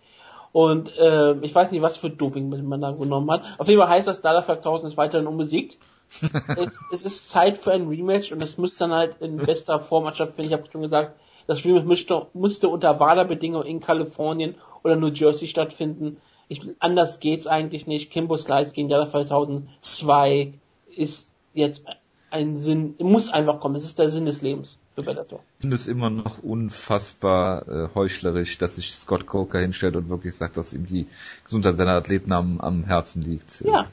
Und 0.53 0.97
äh, 0.97 1.33
ich 1.41 1.53
weiß 1.53 1.71
nicht, 1.71 1.81
was 1.81 1.97
für 1.97 2.09
Dopingmittel 2.09 2.63
man 2.63 2.79
da 2.79 2.91
genommen 2.91 3.29
hat. 3.29 3.43
Auf 3.57 3.67
jeden 3.67 3.81
Fall 3.81 3.89
heißt 3.89 4.07
das, 4.07 4.21
Dada 4.21 4.41
5000 4.41 4.93
ist 4.93 4.97
weiterhin 4.97 5.27
unbesiegt. 5.27 5.77
es, 6.57 6.79
es 6.93 7.03
ist 7.03 7.29
Zeit 7.29 7.57
für 7.57 7.73
ein 7.73 7.89
Rematch 7.89 8.31
und 8.31 8.41
es 8.41 8.57
muss 8.57 8.77
dann 8.77 8.93
halt 8.93 9.17
in 9.19 9.35
bester 9.35 9.81
Format 9.81 10.15
stattfinden. 10.15 10.53
Ich 10.53 10.57
habe 10.57 10.71
schon 10.71 10.81
gesagt, 10.81 11.19
das 11.45 11.65
Rematch 11.65 11.85
müsste, 11.85 12.27
musste 12.31 12.69
unter 12.69 13.01
WADA-Bedingungen 13.01 13.67
in 13.67 13.81
Kalifornien 13.81 14.55
oder 14.83 14.95
New 14.95 15.09
Jersey 15.09 15.47
stattfinden. 15.49 16.21
Ich, 16.47 16.61
anders 16.79 17.19
geht's 17.19 17.47
eigentlich 17.47 17.85
nicht. 17.85 18.09
Kimbo 18.11 18.37
Slice 18.37 18.71
gegen 18.71 18.87
Dada 18.87 19.05
5002 19.07 20.53
ist 20.97 21.29
jetzt 21.53 21.85
ein 22.31 22.57
Sinn, 22.57 22.95
muss 22.99 23.29
einfach 23.29 23.59
kommen. 23.59 23.75
Es 23.75 23.85
ist 23.85 23.99
der 23.99 24.09
Sinn 24.09 24.25
des 24.25 24.41
Lebens 24.41 24.77
für 24.95 25.03
Bellator. 25.03 25.39
Ich 25.57 25.61
finde 25.61 25.75
es 25.75 25.87
immer 25.87 26.09
noch 26.09 26.43
unfassbar 26.43 27.67
äh, 27.67 27.89
heuchlerisch, 27.95 28.57
dass 28.57 28.75
sich 28.75 28.93
Scott 28.93 29.25
Coker 29.25 29.59
hinstellt 29.59 29.95
und 29.95 30.09
wirklich 30.09 30.35
sagt, 30.35 30.57
dass 30.57 30.73
ihm 30.73 30.85
die 30.85 31.07
Gesundheit 31.45 31.77
seiner 31.77 31.93
Athleten 31.93 32.31
am, 32.33 32.59
am 32.59 32.83
Herzen 32.83 33.21
liegt. 33.21 33.61
Ja. 33.61 33.87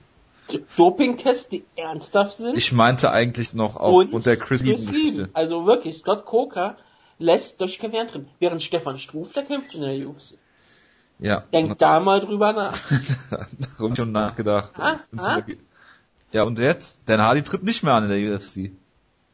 Dopingtests, 0.77 1.49
die 1.49 1.65
ernsthaft 1.77 2.37
sind. 2.37 2.59
Ich 2.59 2.73
meinte 2.73 3.11
eigentlich 3.11 3.55
noch 3.55 3.77
aufgrund 3.77 4.27
der 4.27 4.37
Chris 4.37 4.63
Chris. 4.63 4.91
Lieben. 4.91 5.29
Also 5.33 5.67
wirklich, 5.67 5.99
Scott 5.99 6.25
Coker 6.27 6.77
lässt 7.19 7.61
durch 7.61 7.79
Kämpfe 7.79 8.01
antreten. 8.01 8.29
Während 8.39 8.63
Stefan 8.63 8.99
Struf, 8.99 9.33
der 9.33 9.45
kämpft 9.45 9.75
in 9.75 9.83
der 9.83 10.09
UFC. 10.09 10.37
Ja, 11.21 11.45
Denkt 11.53 11.81
da 11.81 12.01
mal 12.01 12.21
drüber 12.21 12.53
nach. 12.53 12.77
darum 13.79 13.95
schon 13.95 14.11
nachgedacht. 14.11 14.73
Ah, 14.79 15.01
ah. 15.17 15.43
Ja, 16.33 16.45
und 16.45 16.59
jetzt? 16.59 17.03
Dan 17.09 17.21
Hardy 17.21 17.43
tritt 17.43 17.63
nicht 17.63 17.83
mehr 17.83 17.95
an 17.95 18.11
in 18.11 18.11
der 18.25 18.35
UFC. 18.35 18.73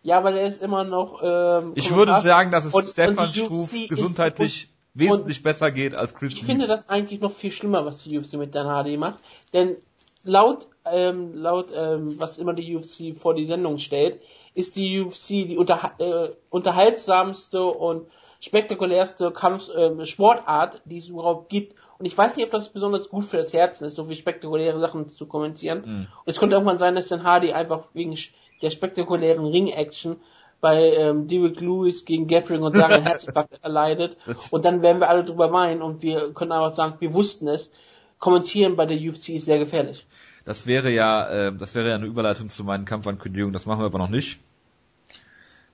Ja, 0.02 0.18
aber 0.18 0.32
der 0.32 0.46
ist 0.46 0.62
immer 0.62 0.84
noch. 0.84 1.20
Ähm, 1.22 1.72
Ich 1.74 1.92
würde 1.94 2.20
sagen, 2.20 2.50
dass 2.52 2.64
es 2.64 2.74
Und- 2.74 2.86
Stefan 2.88 3.26
und 3.26 3.34
Struf 3.34 3.70
gesundheitlich 3.88 4.68
und- 4.94 5.00
wesentlich 5.00 5.42
besser 5.42 5.70
geht 5.70 5.94
als 5.94 6.14
Chris 6.14 6.32
Ich 6.32 6.36
Lieben. 6.38 6.46
finde 6.46 6.66
das 6.66 6.88
eigentlich 6.88 7.20
noch 7.20 7.32
viel 7.32 7.50
schlimmer, 7.52 7.84
was 7.84 8.02
die 8.02 8.16
UFC 8.18 8.34
mit 8.36 8.54
Dan 8.54 8.66
Hardy 8.66 8.96
macht. 8.96 9.18
Denn 9.52 9.76
laut, 10.24 10.66
ähm, 10.84 11.34
laut 11.34 11.68
ähm, 11.74 12.18
was 12.20 12.38
immer 12.38 12.54
die 12.54 12.74
UFC 12.76 13.12
vor 13.14 13.34
die 13.34 13.46
Sendung 13.46 13.78
stellt, 13.78 14.20
ist 14.54 14.74
die 14.76 15.00
UFC 15.00 15.44
die 15.44 15.56
unter, 15.56 15.92
äh, 15.98 16.30
unterhaltsamste 16.50 17.62
und 17.64 18.06
spektakulärste 18.40 19.30
Kampf, 19.30 19.68
äh, 19.68 20.04
Sportart, 20.06 20.80
die 20.84 20.98
es 20.98 21.08
überhaupt 21.08 21.48
gibt. 21.48 21.74
Und 21.98 22.06
ich 22.06 22.16
weiß 22.16 22.36
nicht, 22.36 22.46
ob 22.46 22.52
das 22.52 22.68
besonders 22.68 23.08
gut 23.08 23.24
für 23.24 23.38
das 23.38 23.52
Herzen 23.52 23.84
ist, 23.84 23.96
so 23.96 24.04
viel 24.04 24.16
spektakuläre 24.16 24.78
Sachen 24.78 25.08
zu 25.08 25.26
kommentieren. 25.26 25.82
Mhm. 25.84 26.06
Und 26.24 26.26
es 26.26 26.38
könnte 26.38 26.54
irgendwann 26.54 26.78
sein, 26.78 26.94
dass 26.94 27.08
Dan 27.08 27.24
Hardy 27.24 27.52
einfach 27.52 27.84
wegen 27.92 28.16
der 28.62 28.70
spektakulären 28.70 29.44
Ring-Action 29.44 30.16
bei 30.60 30.92
ähm, 30.94 31.28
Derek 31.28 31.60
Lewis 31.60 32.04
gegen 32.04 32.26
Gathering 32.26 32.62
und 32.62 32.76
sagen, 32.76 32.92
einen 32.94 33.06
Herzinfarkt 33.06 33.62
erleidet. 33.62 34.16
Und 34.50 34.64
dann 34.64 34.82
werden 34.82 35.00
wir 35.00 35.08
alle 35.08 35.24
drüber 35.24 35.52
weinen 35.52 35.82
und 35.82 36.02
wir 36.02 36.32
können 36.34 36.52
einfach 36.52 36.74
sagen, 36.74 36.96
wir 37.00 37.14
wussten 37.14 37.48
es. 37.48 37.70
Kommentieren 38.18 38.74
bei 38.74 38.84
der 38.84 38.96
UFC 38.96 39.30
ist 39.30 39.44
sehr 39.44 39.58
gefährlich. 39.58 40.04
Das 40.44 40.66
wäre 40.66 40.90
ja, 40.90 41.28
äh, 41.28 41.56
das 41.56 41.74
wäre 41.74 41.88
ja 41.88 41.94
eine 41.94 42.06
Überleitung 42.06 42.48
zu 42.48 42.64
meinen 42.64 42.84
Kampfankündigungen. 42.84 43.52
Das 43.52 43.66
machen 43.66 43.80
wir 43.80 43.86
aber 43.86 43.98
noch 43.98 44.08
nicht. 44.08 44.40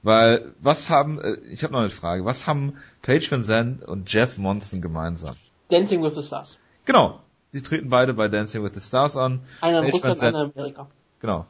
Weil, 0.03 0.53
was 0.61 0.91
haben, 0.91 1.19
äh, 1.19 1.37
ich 1.51 1.63
habe 1.63 1.73
noch 1.73 1.81
eine 1.81 1.89
Frage, 1.89 2.27
was 2.27 2.47
haben 2.47 2.75
Paige 3.01 3.31
Van 3.31 3.43
Zandt 3.43 3.85
und 3.85 4.13
Jeff 4.13 4.37
Monson 4.37 4.83
gemeinsam? 4.83 5.37
Dancing 5.69 6.03
with 6.03 6.15
the 6.15 6.23
Stars. 6.23 6.59
Genau, 6.85 7.21
die 7.53 7.63
treten 7.63 7.89
beide 7.89 8.15
bei 8.15 8.29
Dancing 8.29 8.63
with 8.63 8.75
the 8.75 8.81
Stars 8.81 9.17
an. 9.17 9.41
Einer 9.61 9.83
in 9.83 9.91
Russland, 9.91 10.23
einer 10.23 10.45
in 10.45 10.53
Amerika. 10.53 10.89
Genau. 11.21 11.47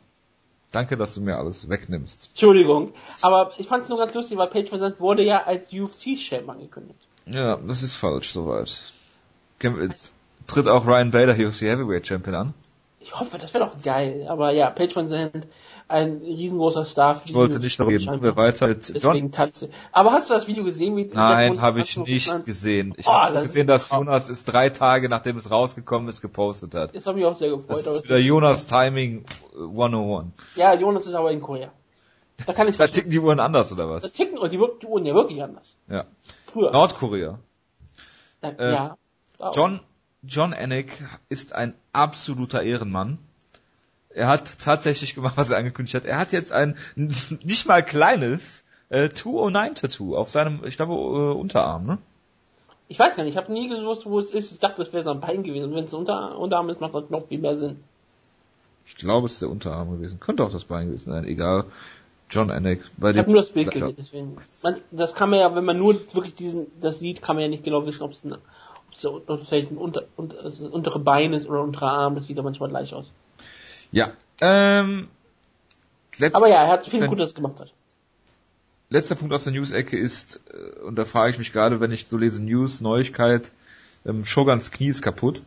Danke, 0.72 0.96
dass 0.96 1.14
du 1.14 1.20
mir 1.20 1.38
alles 1.38 1.68
wegnimmst. 1.68 2.30
Entschuldigung. 2.30 2.92
Aber 3.22 3.52
ich 3.58 3.68
fand 3.68 3.84
es 3.84 3.88
nur 3.88 3.98
ganz 3.98 4.12
lustig, 4.12 4.36
weil 4.38 4.48
Paige 4.48 4.72
Van 4.72 4.80
Zandt 4.80 4.98
wurde 4.98 5.22
ja 5.22 5.44
als 5.44 5.72
UFC-Champ 5.72 6.48
angekündigt. 6.48 6.98
Ja, 7.26 7.56
das 7.56 7.84
ist 7.84 7.94
falsch 7.94 8.32
soweit. 8.32 8.92
Tritt 10.46 10.68
auch 10.68 10.86
Ryan 10.86 11.12
Bader 11.12 11.34
UFC 11.34 11.62
Heavyweight 11.62 12.06
Champion 12.06 12.34
an? 12.34 12.54
Ich 12.98 13.14
hoffe, 13.14 13.38
das 13.38 13.54
wäre 13.54 13.66
doch 13.66 13.80
geil. 13.82 14.26
Aber 14.28 14.50
ja, 14.50 14.68
Paige 14.70 14.96
Van 14.96 15.08
Zandt, 15.08 15.46
ein 15.86 16.18
riesengroßer 16.18 16.84
Star 16.84 17.14
für 17.14 17.24
die 17.26 17.30
Ich 17.30 17.36
wollte 17.36 17.58
nicht 17.60 17.78
darüber 17.78 17.92
reden. 17.98 18.22
Wir 18.22 18.36
weiter 18.36 18.68
mit 18.68 18.88
John. 18.88 18.94
Deswegen 19.12 19.32
tanze. 19.32 19.68
Aber 19.92 20.12
hast 20.12 20.30
du 20.30 20.34
das 20.34 20.46
Video 20.46 20.64
gesehen? 20.64 20.96
Wie 20.96 21.04
Nein, 21.12 21.60
habe 21.60 21.80
ich 21.80 21.96
nicht 21.98 22.26
Russland- 22.28 22.44
gesehen. 22.46 22.94
Ich 22.96 23.06
Oh, 23.06 23.12
habe 23.12 23.40
gesehen, 23.42 23.66
dass 23.66 23.90
Jonas 23.90 24.28
es 24.30 24.44
drei 24.44 24.70
Tage, 24.70 25.08
nachdem 25.08 25.36
es 25.36 25.50
rausgekommen 25.50 26.08
ist, 26.08 26.20
gepostet 26.22 26.74
hat. 26.74 26.94
Das 26.94 27.06
hat 27.06 27.14
mich 27.16 27.24
auch 27.24 27.34
sehr 27.34 27.50
gefreut. 27.50 27.70
Das 27.70 27.86
ist 27.86 28.04
wieder 28.04 28.18
Jonas 28.18 28.66
Timing 28.66 29.24
äh, 29.54 29.58
101. 29.62 30.28
ja, 30.56 30.74
Jonas 30.74 31.06
ist 31.06 31.14
aber 31.14 31.30
in 31.32 31.40
Korea. 31.40 31.70
Da 32.46 32.52
kann 32.52 32.66
ich 32.66 32.76
Da 32.76 32.86
ticken 32.88 33.10
die 33.10 33.20
Uhren 33.20 33.38
anders, 33.38 33.72
oder 33.72 33.86
Da 33.86 33.90
was? 33.90 34.12
ticken 34.12 34.38
und 34.38 34.52
die, 34.52 34.58
die 34.80 34.86
Uhren 34.86 35.06
ja 35.06 35.14
wirklich 35.14 35.42
anders. 35.42 35.76
Ja. 35.88 36.04
Früher. 36.50 36.72
Nordkorea. 36.72 37.38
Da, 38.40 38.48
äh, 38.50 38.72
ja. 38.72 38.96
John, 39.52 39.80
John 40.22 40.52
Anik 40.54 40.90
ist 41.28 41.54
ein 41.54 41.74
absoluter 41.92 42.62
Ehrenmann. 42.62 43.18
Er 44.14 44.28
hat 44.28 44.58
tatsächlich 44.60 45.14
gemacht, 45.14 45.36
was 45.36 45.50
er 45.50 45.58
angekündigt 45.58 45.94
hat. 45.94 46.04
Er 46.04 46.18
hat 46.18 46.32
jetzt 46.32 46.52
ein 46.52 46.76
nicht 46.96 47.66
mal 47.66 47.82
kleines 47.82 48.64
äh, 48.88 49.06
209-Tattoo 49.06 50.16
auf 50.16 50.30
seinem, 50.30 50.64
ich 50.64 50.76
glaube, 50.76 50.92
äh, 50.94 51.38
Unterarm, 51.38 51.84
ne? 51.84 51.98
Ich 52.86 52.98
weiß 52.98 53.16
gar 53.16 53.24
nicht, 53.24 53.32
ich 53.32 53.36
habe 53.38 53.52
nie 53.52 53.68
gewusst, 53.68 54.06
wo 54.06 54.18
es 54.18 54.30
ist. 54.30 54.52
Ich 54.52 54.58
dachte, 54.60 54.76
das 54.76 54.92
wäre 54.92 55.02
sein 55.02 55.20
Bein 55.20 55.42
gewesen. 55.42 55.70
Und 55.70 55.74
wenn 55.74 55.84
es 55.84 55.94
unter, 55.94 56.38
Unterarm 56.38 56.68
ist, 56.68 56.80
macht 56.80 56.94
das 56.94 57.10
noch 57.10 57.26
viel 57.26 57.38
mehr 57.38 57.56
Sinn. 57.56 57.82
Ich 58.86 58.96
glaube, 58.96 59.26
es 59.26 59.34
ist 59.34 59.42
der 59.42 59.50
Unterarm 59.50 59.90
gewesen. 59.90 60.20
Könnte 60.20 60.44
auch 60.44 60.52
das 60.52 60.66
Bein 60.66 60.88
gewesen 60.88 61.10
sein, 61.10 61.24
egal. 61.24 61.64
John 62.30 62.50
Anik. 62.50 62.82
Bei 62.96 63.10
Ich 63.10 63.18
habe 63.18 63.30
nur 63.30 63.40
das 63.40 63.50
Bild 63.50 63.70
gesehen, 63.70 63.94
deswegen. 63.96 64.36
Man, 64.62 64.76
das 64.90 65.14
kann 65.14 65.30
man 65.30 65.38
ja, 65.38 65.54
wenn 65.54 65.64
man 65.64 65.78
nur 65.78 65.94
wirklich 66.14 66.34
diesen, 66.34 66.66
das 66.80 66.98
sieht, 66.98 67.22
kann 67.22 67.36
man 67.36 67.42
ja 67.42 67.48
nicht 67.48 67.64
genau 67.64 67.86
wissen, 67.86 68.02
ob 68.02 68.12
es 68.12 68.24
ein, 68.24 68.34
ob 68.34 68.40
es 68.94 69.04
ob 69.06 69.28
es 69.28 69.48
vielleicht 69.48 69.70
ein 69.70 69.78
unter, 69.78 70.04
unter, 70.16 70.42
das 70.42 70.60
untere 70.60 70.98
Bein 70.98 71.32
ist 71.32 71.48
oder 71.48 71.62
unterer 71.62 71.92
Arm. 71.92 72.16
Das 72.16 72.26
sieht 72.26 72.36
ja 72.36 72.42
manchmal 72.42 72.68
gleich 72.68 72.92
aus. 72.92 73.12
Ja. 73.94 74.12
Ähm, 74.40 75.08
letzter, 76.18 76.36
Aber 76.38 76.48
ja, 76.48 76.64
er 76.64 76.68
hat 76.68 76.86
viel 76.86 77.00
Sein- 77.00 77.08
Gutes 77.08 77.34
gemacht 77.34 77.58
hat. 77.60 77.72
letzter 78.90 79.14
Punkt 79.14 79.32
aus 79.34 79.44
der 79.44 79.52
News-Ecke 79.52 79.96
ist, 79.96 80.40
äh, 80.52 80.80
und 80.80 80.96
da 80.96 81.04
frage 81.04 81.30
ich 81.30 81.38
mich 81.38 81.52
gerade, 81.52 81.80
wenn 81.80 81.92
ich 81.92 82.06
so 82.08 82.18
lese 82.18 82.42
News, 82.42 82.80
Neuigkeit, 82.80 83.50
ähm, 84.04 84.24
Shogans 84.24 84.70
Knie 84.72 84.88
ist 84.88 85.02
kaputt. 85.02 85.42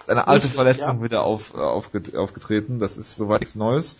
Ist 0.00 0.10
Eine 0.10 0.26
alte 0.26 0.44
Richtig, 0.46 0.54
Verletzung 0.56 0.98
ja. 0.98 1.04
wieder 1.04 1.22
auf, 1.22 1.54
äh, 1.54 1.58
aufget 1.58 2.16
aufgetreten, 2.16 2.80
das 2.80 2.96
ist 2.96 3.16
soweit 3.16 3.40
nichts 3.40 3.54
Neues. 3.54 3.96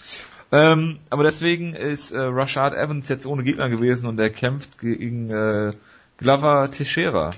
Ähm, 0.50 0.98
aber 1.08 1.22
deswegen 1.22 1.74
ist 1.74 2.11
äh, 2.11 2.18
Rashad 2.18 2.74
Evans 2.74 3.08
jetzt 3.08 3.24
ohne 3.24 3.44
Gegner 3.44 3.68
gewesen 3.70 4.06
und 4.06 4.18
er 4.18 4.28
kämpft 4.30 4.80
gegen 4.80 5.30
äh, 5.30 5.70
Glover 6.18 6.68
Teixeira 6.70 7.30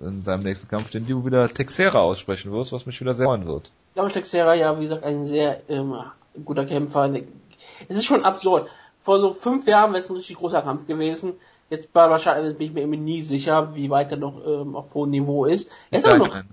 in 0.00 0.22
seinem 0.22 0.44
nächsten 0.44 0.68
Kampf, 0.68 0.90
den 0.90 1.06
du 1.06 1.24
wieder 1.26 1.48
Texera 1.48 1.98
aussprechen 1.98 2.50
wirst, 2.52 2.72
was 2.72 2.86
mich 2.86 3.00
wieder 3.00 3.14
sehr 3.14 3.26
freuen 3.26 3.46
wird. 3.46 3.72
Glaube 3.94 4.10
Texera, 4.10 4.54
ja, 4.54 4.78
wie 4.78 4.84
gesagt, 4.84 5.04
ein 5.04 5.26
sehr 5.26 5.68
ähm, 5.68 5.94
guter 6.44 6.64
Kämpfer. 6.64 7.12
Es 7.88 7.96
ist 7.96 8.04
schon 8.04 8.24
absurd. 8.24 8.68
Vor 8.98 9.20
so 9.20 9.32
fünf 9.32 9.66
Jahren 9.66 9.92
wäre 9.92 10.02
es 10.02 10.10
ein 10.10 10.16
richtig 10.16 10.36
großer 10.36 10.62
Kampf 10.62 10.86
gewesen. 10.86 11.34
Jetzt 11.68 11.92
bei 11.92 12.04
Rashad 12.04 12.38
Evans 12.38 12.58
bin 12.58 12.68
ich 12.68 12.72
mir 12.74 12.80
irgendwie 12.80 13.00
nie 13.00 13.22
sicher, 13.22 13.74
wie 13.74 13.90
weit 13.90 14.10
er 14.12 14.18
noch 14.18 14.46
ähm, 14.46 14.76
auf 14.76 14.94
hohem 14.94 15.10
Niveau 15.10 15.46
ist. 15.46 15.68
Er 15.90 15.98
ist, 15.98 16.04
er 16.04 16.10
auch 16.10 16.14
ein 16.14 16.20
noch, 16.20 16.34
Man? 16.34 16.48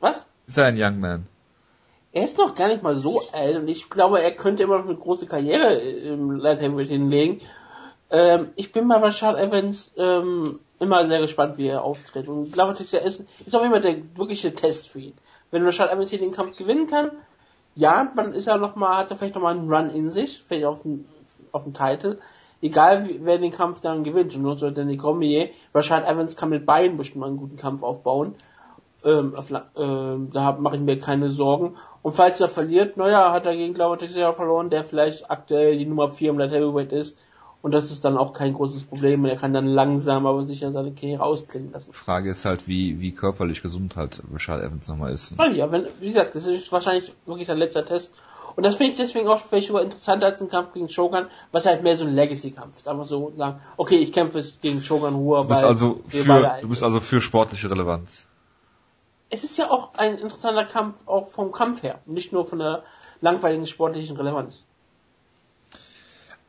was? 0.00 0.24
Ist 0.46 0.58
er 0.58 0.66
ein 0.66 0.76
Young 0.82 0.98
Man? 0.98 1.26
Er 2.12 2.24
ist 2.24 2.36
noch 2.38 2.54
gar 2.54 2.68
nicht 2.68 2.82
mal 2.82 2.96
so 2.96 3.22
alt 3.32 3.56
und 3.56 3.68
ich 3.68 3.88
glaube, 3.88 4.20
er 4.20 4.32
könnte 4.32 4.62
immer 4.62 4.78
noch 4.78 4.86
eine 4.86 4.96
große 4.96 5.26
Karriere 5.26 5.74
im 5.78 6.32
Light 6.32 6.60
Heavyweight 6.60 6.88
hinlegen. 6.88 7.40
Ähm, 8.10 8.50
ich 8.56 8.72
bin 8.72 8.86
bei 8.88 8.96
Rashad 8.96 9.38
Evans 9.38 9.94
ähm, 9.96 10.58
immer 10.78 11.06
sehr 11.08 11.20
gespannt, 11.20 11.56
wie 11.56 11.68
er 11.68 11.84
auftritt. 11.84 12.28
Und 12.28 12.46
ich 12.46 12.52
glaube, 12.52 12.74
das 12.74 12.92
ist, 12.92 13.24
ist 13.46 13.56
auch 13.56 13.64
immer 13.64 13.80
der 13.80 13.96
wirkliche 14.16 14.54
Test 14.54 14.90
für 14.90 15.00
ihn. 15.00 15.14
Wenn 15.52 15.64
Rashad 15.64 15.92
Evans 15.92 16.10
hier 16.10 16.18
den 16.18 16.32
Kampf 16.32 16.56
gewinnen 16.56 16.88
kann, 16.88 17.12
ja, 17.74 18.10
dann 18.16 18.32
ist 18.32 18.48
er 18.48 18.56
noch 18.56 18.74
mal, 18.74 18.96
hat 18.96 19.10
er 19.10 19.16
vielleicht 19.16 19.36
noch 19.36 19.42
mal 19.42 19.56
einen 19.56 19.72
Run 19.72 19.90
in 19.90 20.10
sich, 20.10 20.42
vielleicht 20.46 20.64
auf 20.64 20.82
den, 20.82 21.06
auf 21.52 21.64
den 21.64 21.74
Titel. 21.74 22.18
Egal, 22.60 23.08
wer 23.20 23.38
den 23.38 23.52
Kampf 23.52 23.80
dann 23.80 24.02
gewinnt. 24.02 24.34
Und 24.34 24.42
nur 24.42 24.56
so 24.56 24.70
Danny 24.70 24.96
Cormier, 24.96 25.50
Rashad 25.74 26.08
Evans 26.08 26.36
kann 26.36 26.48
mit 26.48 26.66
beiden 26.66 26.96
bestimmt 26.96 27.20
mal 27.20 27.26
einen 27.28 27.36
guten 27.36 27.56
Kampf 27.56 27.82
aufbauen. 27.82 28.34
Ähm, 29.04 29.34
auf, 29.36 29.50
ähm, 29.76 30.30
da 30.32 30.52
mache 30.52 30.76
ich 30.76 30.82
mir 30.82 30.98
keine 30.98 31.28
Sorgen. 31.28 31.76
Und 32.02 32.12
falls 32.12 32.40
er 32.40 32.48
verliert, 32.48 32.96
naja, 32.96 33.32
hat 33.32 33.46
er 33.46 33.56
gegen 33.56 33.74
Glauber 33.74 33.98
Teixeira 33.98 34.32
verloren, 34.32 34.70
der 34.70 34.84
vielleicht 34.84 35.30
aktuell 35.30 35.76
die 35.76 35.86
Nummer 35.86 36.08
4 36.08 36.30
im 36.30 36.38
Light 36.38 36.52
Heavyweight 36.52 36.92
ist 36.92 37.18
Und 37.62 37.72
das 37.72 37.92
ist 37.92 38.04
dann 38.04 38.18
auch 38.18 38.32
kein 38.32 38.54
großes 38.54 38.84
Problem. 38.84 39.24
Er 39.24 39.36
kann 39.36 39.54
dann 39.54 39.66
langsam 39.66 40.26
aber 40.26 40.44
sicher 40.44 40.72
seine 40.72 40.92
Karriere 40.92 41.22
ausklingen 41.22 41.72
lassen. 41.72 41.92
Frage 41.92 42.30
ist 42.30 42.44
halt, 42.44 42.66
wie, 42.66 43.00
wie 43.00 43.12
körperlich 43.12 43.62
gesund 43.62 43.94
halt 43.94 44.20
Richard 44.34 44.62
Evans 44.64 44.88
nochmal 44.88 45.12
ist. 45.12 45.34
Oh 45.38 45.44
ja, 45.44 45.70
wenn, 45.70 45.86
wie 46.00 46.08
gesagt, 46.08 46.34
das 46.34 46.46
ist 46.46 46.72
wahrscheinlich 46.72 47.14
wirklich 47.24 47.46
sein 47.46 47.58
letzter 47.58 47.84
Test. 47.84 48.12
Und 48.56 48.64
das 48.64 48.74
finde 48.74 48.92
ich 48.92 48.98
deswegen 48.98 49.28
auch 49.28 49.38
vielleicht 49.38 49.68
sogar 49.68 49.82
interessanter 49.82 50.26
als 50.26 50.42
ein 50.42 50.48
Kampf 50.48 50.72
gegen 50.74 50.88
Shogun, 50.88 51.26
was 51.52 51.64
halt 51.64 51.84
mehr 51.84 51.96
so 51.96 52.04
ein 52.04 52.12
Legacy-Kampf 52.14 52.78
ist. 52.78 52.88
Einfach 52.88 53.04
so 53.04 53.32
sagen, 53.36 53.60
okay, 53.76 53.96
ich 53.96 54.12
kämpfe 54.12 54.38
jetzt 54.38 54.60
gegen 54.60 54.82
Shogun 54.82 55.14
Hua, 55.14 55.42
Du 55.42 55.48
bist 55.48 55.64
also 55.64 56.00
für, 56.08 56.58
du 56.60 56.68
bist 56.68 56.82
also 56.82 57.00
für 57.00 57.20
sportliche 57.20 57.70
Relevanz. 57.70 58.28
es 59.30 59.44
ist 59.44 59.56
ja 59.56 59.70
auch 59.70 59.94
ein 59.94 60.18
interessanter 60.18 60.64
Kampf, 60.64 60.98
auch 61.06 61.28
vom 61.28 61.52
Kampf 61.52 61.82
her, 61.82 62.00
nicht 62.06 62.32
nur 62.32 62.44
von 62.44 62.58
der 62.58 62.82
langweiligen 63.20 63.66
sportlichen 63.66 64.16
Relevanz. 64.16 64.66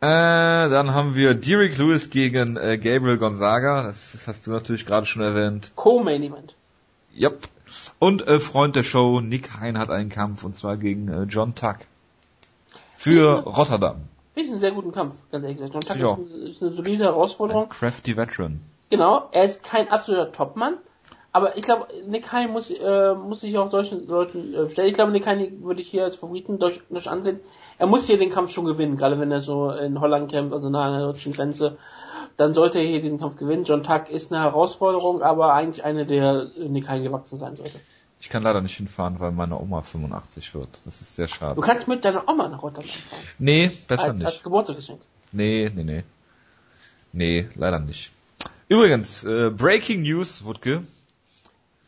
Äh, 0.04 0.70
dann 0.70 0.94
haben 0.94 1.16
wir 1.16 1.34
Derek 1.34 1.78
Lewis 1.78 2.10
gegen 2.10 2.58
äh, 2.58 2.78
Gabriel 2.78 3.18
Gonzaga. 3.18 3.84
Das, 3.84 4.12
das 4.12 4.28
hast 4.28 4.46
du 4.46 4.52
natürlich 4.52 4.86
gerade 4.86 5.06
schon 5.06 5.22
erwähnt. 5.22 5.72
Co-Main 5.76 6.22
Event. 6.24 6.56
Yep. 7.18 7.48
Und 8.00 8.28
äh, 8.28 8.42
Freund 8.42 8.76
der 8.76 8.84
Show, 8.84 9.22
Nick 9.22 9.54
Hein 9.60 9.78
hat 9.78 9.90
einen 9.90 10.10
Kampf 10.10 10.44
und 10.44 10.58
zwar 10.58 10.76
gegen 10.76 11.08
äh, 11.08 11.24
John 11.24 11.56
Tuck. 11.56 11.78
Für 12.98 13.40
Rotterdam. 13.46 14.02
Finde 14.34 14.48
ich 14.48 14.52
einen 14.52 14.60
sehr 14.60 14.72
guten 14.72 14.92
Kampf, 14.92 15.16
ganz 15.32 15.44
ehrlich 15.44 15.58
gesagt. 15.60 15.74
John 15.74 15.82
Tucker 15.82 16.00
Ja. 16.00 16.14
ist, 16.14 16.20
ein- 16.34 16.48
ist 16.48 16.62
eine 16.64 16.74
solide 16.74 17.04
Herausforderung. 17.06 17.64
Ein 17.64 17.70
crafty 17.70 18.18
Veteran. 18.18 18.60
Genau, 18.90 19.30
er 19.32 19.46
ist 19.46 19.64
kein 19.64 19.90
absoluter 19.90 20.32
Topmann, 20.34 20.76
aber 21.32 21.56
ich 21.58 21.64
glaube, 21.64 21.88
Nick 22.08 22.32
Hein 22.34 22.52
muss, 22.52 22.70
äh, 22.70 23.14
muss 23.16 23.40
sich 23.42 23.58
auch 23.58 23.72
solchen 23.72 24.08
Leuten 24.08 24.54
äh, 24.54 24.70
stellen. 24.70 24.90
Ich 24.90 24.96
glaube, 24.96 25.12
Nick 25.14 25.26
Hein 25.28 25.64
würde 25.64 25.82
ich 25.82 25.88
hier 25.88 26.04
als 26.04 26.16
Favoriten 26.18 26.60
durch, 26.60 26.82
durch 26.90 27.10
ansehen. 27.10 27.40
Er 27.78 27.88
muss 27.88 28.06
hier 28.06 28.18
den 28.18 28.30
Kampf 28.30 28.52
schon 28.52 28.66
gewinnen, 28.66 28.98
gerade 28.98 29.20
wenn 29.20 29.32
er 29.32 29.42
so 29.42 29.72
in 29.72 30.00
Holland 30.00 30.32
kämpft, 30.32 30.54
also 30.54 30.70
nah 30.70 30.86
an 30.86 30.94
der 31.00 31.08
deutschen 31.08 31.34
Grenze. 31.34 31.78
Dann 32.38 32.54
sollte 32.54 32.80
er 32.80 32.86
hier 32.86 33.02
diesen 33.02 33.20
Kampf 33.20 33.36
gewinnen. 33.38 33.64
John 33.64 33.84
Tuck 33.84 34.10
ist 34.10 34.32
eine 34.32 34.42
Herausforderung, 34.42 35.22
aber 35.22 35.54
eigentlich 35.54 35.84
eine, 35.84 36.06
der 36.06 36.48
Nick 36.58 36.88
Hein 36.90 37.04
gewachsen 37.04 37.38
sein 37.38 37.56
sollte. 37.56 37.80
Ich 38.20 38.30
kann 38.30 38.42
leider 38.44 38.62
nicht 38.62 38.78
hinfahren, 38.78 39.20
weil 39.20 39.32
meine 39.32 39.60
Oma 39.60 39.82
85 39.82 40.54
wird. 40.56 40.70
Das 40.86 41.02
ist 41.02 41.16
sehr 41.16 41.28
Du 41.28 41.34
schade. 41.34 41.62
kannst 41.62 41.88
mit 41.88 42.06
deiner 42.06 42.28
Oma 42.28 42.48
nach 42.48 42.64
Rotterdam 42.64 42.86
fahren. 42.86 43.20
Nee, 43.38 43.72
besser 43.88 44.04
Als, 44.04 44.12
als 44.12 44.20
nicht. 44.34 44.44
Geburtstagsgeschenk. 44.44 45.02
Nee, 45.34 45.70
nee, 45.76 45.84
nee. 45.84 46.04
Nee, 47.12 47.50
leider 47.56 47.80
nicht. 47.80 48.12
Übrigens, 48.70 49.24
äh, 49.26 49.50
Breaking 49.52 50.02
News, 50.04 50.46
Wutke. 50.46 50.84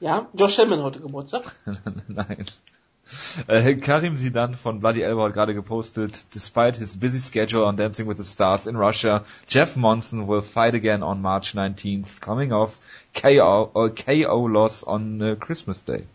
Ja, 0.02 0.28
Josh 0.34 0.58
Hillman 0.58 0.84
heute 0.84 1.00
Geburtstag. 1.00 1.44
Nein. 2.08 2.46
Äh, 3.48 3.76
Karim 3.76 4.18
Sidan 4.18 4.56
von 4.56 4.80
Bloody 4.80 5.02
Elbow 5.02 5.26
hat 5.26 5.34
gerade 5.34 5.54
gepostet, 5.54 6.26
despite 6.34 6.80
his 6.80 7.00
busy 7.00 7.20
schedule 7.20 7.66
on 7.66 7.78
Dancing 7.78 8.08
with 8.08 8.18
the 8.18 8.24
Stars 8.24 8.66
in 8.66 8.76
Russia, 8.76 9.24
Jeff 9.48 9.76
Monson 9.76 10.28
will 10.28 10.42
fight 10.42 10.74
again 10.74 11.04
on 11.04 11.22
March 11.22 11.54
19th, 11.54 12.20
coming 12.22 12.52
off 12.52 12.80
KO, 13.14 13.70
uh, 13.76 13.90
KO 13.90 14.48
loss 14.48 14.84
on 14.84 15.22
uh, 15.22 15.36
Christmas 15.36 15.84
Day. 15.84 16.06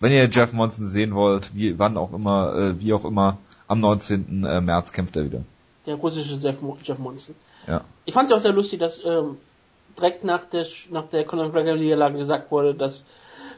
Wenn 0.00 0.12
ihr 0.12 0.28
Jeff 0.28 0.52
Monson 0.52 0.86
sehen 0.88 1.14
wollt, 1.14 1.54
wie, 1.54 1.78
wann 1.78 1.96
auch 1.96 2.12
immer, 2.12 2.54
äh, 2.54 2.80
wie 2.80 2.92
auch 2.92 3.04
immer, 3.04 3.38
am 3.68 3.80
19. 3.80 4.44
äh, 4.44 4.60
März 4.60 4.92
kämpft 4.92 5.16
er 5.16 5.24
wieder. 5.24 5.42
Der 5.86 5.94
russische 5.94 6.34
Jeff, 6.34 6.58
Jeff 6.82 6.98
Monson. 6.98 7.34
Ja. 7.66 7.82
Ich 8.04 8.12
fand 8.12 8.28
es 8.28 8.36
auch 8.36 8.40
sehr 8.40 8.52
lustig, 8.52 8.80
dass 8.80 9.02
ähm, 9.04 9.38
direkt 9.96 10.24
nach 10.24 10.42
der 10.42 10.66
nach 10.90 11.08
der 11.08 11.24
Conor 11.24 11.46
McGregor 11.46 11.76
Niederlage 11.76 12.18
gesagt 12.18 12.50
wurde, 12.50 12.74
dass 12.74 13.04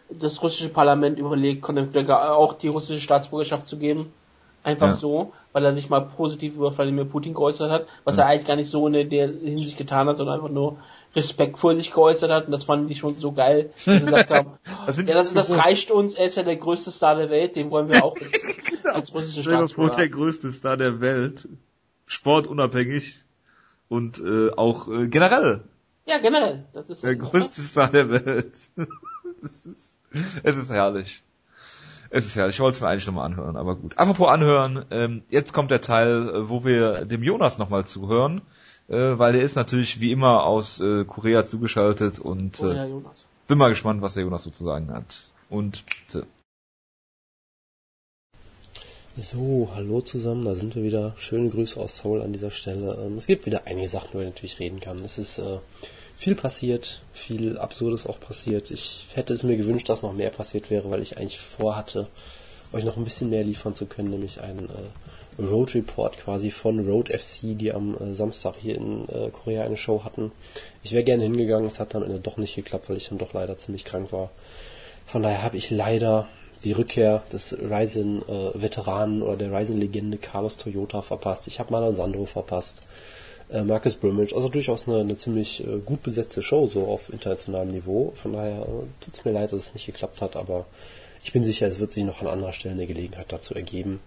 das 0.08 0.42
russische 0.42 0.68
Parlament 0.68 1.18
überlegt, 1.18 1.62
Conor 1.62 1.84
McGregor 1.84 2.36
auch 2.36 2.54
die 2.54 2.68
russische 2.68 3.00
Staatsbürgerschaft 3.00 3.66
zu 3.66 3.76
geben. 3.78 4.12
Einfach 4.62 4.88
Ja. 4.88 4.96
so, 4.96 5.32
weil 5.52 5.64
er 5.64 5.74
sich 5.76 5.88
mal 5.90 6.00
positiv 6.00 6.56
über 6.56 6.76
Wladimir 6.76 7.04
Putin 7.04 7.34
geäußert 7.34 7.70
hat, 7.70 7.86
was 8.02 8.16
Mhm. 8.16 8.20
er 8.20 8.26
eigentlich 8.26 8.46
gar 8.48 8.56
nicht 8.56 8.68
so 8.70 8.86
in 8.88 9.08
der 9.10 9.28
Hinsicht 9.28 9.78
getan 9.78 10.08
hat, 10.08 10.16
sondern 10.16 10.34
einfach 10.36 10.50
nur 10.50 10.78
respektvoll 11.14 11.76
sich 11.76 11.92
geäußert 11.92 12.30
hat 12.32 12.46
und 12.46 12.50
das 12.52 12.64
fanden 12.64 12.88
die 12.88 12.96
schon 12.96 13.14
so 13.20 13.30
geil, 13.30 13.70
dass 13.72 13.84
sie 13.84 14.00
gesagt 14.04 14.30
haben, 14.30 14.50
Das 14.86 14.96
ja, 15.06 15.14
das, 15.14 15.32
das 15.32 15.56
reicht 15.56 15.92
uns, 15.92 16.14
er 16.14 16.26
ist 16.26 16.36
ja 16.36 16.42
der 16.42 16.56
größte 16.56 16.90
Star 16.90 17.14
der 17.14 17.30
Welt, 17.30 17.54
den 17.54 17.70
wollen 17.70 17.88
wir 17.88 18.02
auch 18.02 18.16
jetzt 18.20 18.44
als 18.86 19.14
russische 19.14 19.42
Staatsbürger. 19.44 20.08
größte 20.08 20.52
Star 20.52 20.76
der 20.76 20.98
Welt, 21.00 21.48
sportunabhängig 22.06 23.22
und 23.88 24.18
äh, 24.18 24.50
auch 24.56 24.88
äh, 24.88 25.06
generell 25.06 25.62
Ja, 26.06 26.18
generell. 26.18 26.64
Das 26.72 26.90
ist 26.90 27.04
Der 27.04 27.14
größte 27.14 27.60
Star 27.60 27.88
der 27.90 28.10
Welt. 28.10 28.56
Das 29.42 29.66
ist, 29.66 29.95
es 30.42 30.56
ist 30.56 30.70
herrlich. 30.70 31.22
Es 32.10 32.24
ist 32.26 32.36
herrlich. 32.36 32.56
Ich 32.56 32.60
wollte 32.60 32.76
es 32.76 32.80
mir 32.80 32.88
eigentlich 32.88 33.06
nochmal 33.06 33.26
anhören, 33.26 33.56
aber 33.56 33.76
gut. 33.76 33.98
Apropos 33.98 34.28
anhören, 34.28 34.84
ähm, 34.90 35.22
jetzt 35.28 35.52
kommt 35.52 35.70
der 35.70 35.80
Teil, 35.80 36.28
äh, 36.28 36.48
wo 36.48 36.64
wir 36.64 37.04
dem 37.04 37.22
Jonas 37.22 37.58
nochmal 37.58 37.86
zuhören, 37.86 38.42
äh, 38.88 38.94
weil 39.18 39.32
der 39.32 39.42
ist 39.42 39.56
natürlich 39.56 40.00
wie 40.00 40.12
immer 40.12 40.44
aus 40.44 40.80
äh, 40.80 41.04
Korea 41.04 41.44
zugeschaltet 41.46 42.18
und 42.18 42.60
Oh, 42.60 42.66
äh, 42.68 42.76
ja, 42.76 42.84
Jonas. 42.86 43.26
bin 43.48 43.58
mal 43.58 43.70
gespannt, 43.70 44.02
was 44.02 44.14
der 44.14 44.22
Jonas 44.22 44.44
sozusagen 44.44 44.92
hat. 44.92 45.32
Und 45.50 45.84
bitte. 45.86 46.26
So, 49.18 49.70
hallo 49.74 50.02
zusammen, 50.02 50.44
da 50.44 50.54
sind 50.54 50.74
wir 50.76 50.82
wieder. 50.82 51.14
Schöne 51.16 51.48
Grüße 51.48 51.80
aus 51.80 51.98
Seoul 51.98 52.20
an 52.20 52.32
dieser 52.34 52.50
Stelle. 52.50 52.94
Ähm, 53.02 53.16
es 53.16 53.26
gibt 53.26 53.46
wieder 53.46 53.62
einige 53.66 53.88
Sachen, 53.88 54.10
über 54.12 54.20
die 54.20 54.28
ich 54.28 54.34
natürlich 54.34 54.60
reden 54.60 54.80
kann. 54.80 54.98
Es 54.98 55.16
ist 55.18 55.38
äh, 55.38 55.58
viel 56.16 56.34
passiert, 56.34 57.02
viel 57.12 57.58
Absurdes 57.58 58.06
auch 58.06 58.18
passiert. 58.18 58.70
Ich 58.70 59.06
hätte 59.14 59.34
es 59.34 59.42
mir 59.42 59.56
gewünscht, 59.56 59.88
dass 59.88 60.02
noch 60.02 60.14
mehr 60.14 60.30
passiert 60.30 60.70
wäre, 60.70 60.90
weil 60.90 61.02
ich 61.02 61.18
eigentlich 61.18 61.38
vorhatte, 61.38 62.06
euch 62.72 62.84
noch 62.84 62.96
ein 62.96 63.04
bisschen 63.04 63.30
mehr 63.30 63.44
liefern 63.44 63.74
zu 63.74 63.86
können, 63.86 64.10
nämlich 64.10 64.40
einen 64.40 64.68
äh, 64.68 65.42
Road 65.42 65.74
Report 65.74 66.18
quasi 66.18 66.50
von 66.50 66.80
Road 66.80 67.08
FC, 67.08 67.56
die 67.56 67.72
am 67.72 67.96
äh, 67.96 68.14
Samstag 68.14 68.54
hier 68.60 68.76
in 68.76 69.08
äh, 69.08 69.30
Korea 69.30 69.64
eine 69.64 69.76
Show 69.76 70.04
hatten. 70.04 70.32
Ich 70.82 70.92
wäre 70.92 71.04
gerne 71.04 71.24
hingegangen, 71.24 71.66
es 71.66 71.78
hat 71.78 71.94
dann 71.94 72.02
am 72.02 72.08
Ende 72.08 72.20
doch 72.20 72.38
nicht 72.38 72.56
geklappt, 72.56 72.88
weil 72.88 72.96
ich 72.96 73.08
dann 73.08 73.18
doch 73.18 73.34
leider 73.34 73.58
ziemlich 73.58 73.84
krank 73.84 74.10
war. 74.12 74.30
Von 75.04 75.22
daher 75.22 75.42
habe 75.42 75.56
ich 75.56 75.70
leider 75.70 76.26
die 76.64 76.72
Rückkehr 76.72 77.22
des 77.30 77.56
Ryzen-Veteranen 77.58 79.22
oder 79.22 79.36
der 79.36 79.52
Ryzen-Legende 79.52 80.16
Carlos 80.16 80.56
Toyota 80.56 81.02
verpasst. 81.02 81.46
Ich 81.46 81.60
habe 81.60 81.70
Marlon 81.70 81.94
Sandro 81.94 82.24
verpasst. 82.24 82.82
Äh, 83.50 83.62
Marcus 83.62 83.94
Brimage, 83.94 84.34
also 84.34 84.48
durchaus 84.48 84.88
eine, 84.88 85.00
eine 85.00 85.18
ziemlich 85.18 85.62
äh, 85.62 85.78
gut 85.84 86.02
besetzte 86.02 86.42
Show, 86.42 86.66
so 86.66 86.84
auf 86.86 87.12
internationalem 87.12 87.70
Niveau. 87.70 88.12
Von 88.14 88.32
daher 88.32 88.62
äh, 88.62 89.04
tut's 89.04 89.24
mir 89.24 89.32
leid, 89.32 89.52
dass 89.52 89.66
es 89.66 89.74
nicht 89.74 89.86
geklappt 89.86 90.20
hat, 90.20 90.36
aber 90.36 90.66
ich 91.22 91.32
bin 91.32 91.44
sicher, 91.44 91.66
es 91.66 91.78
wird 91.78 91.92
sich 91.92 92.04
noch 92.04 92.20
an 92.20 92.28
anderer 92.28 92.52
Stelle 92.52 92.74
eine 92.74 92.86
Gelegenheit 92.86 93.26
dazu 93.28 93.54
ergeben. 93.54 94.00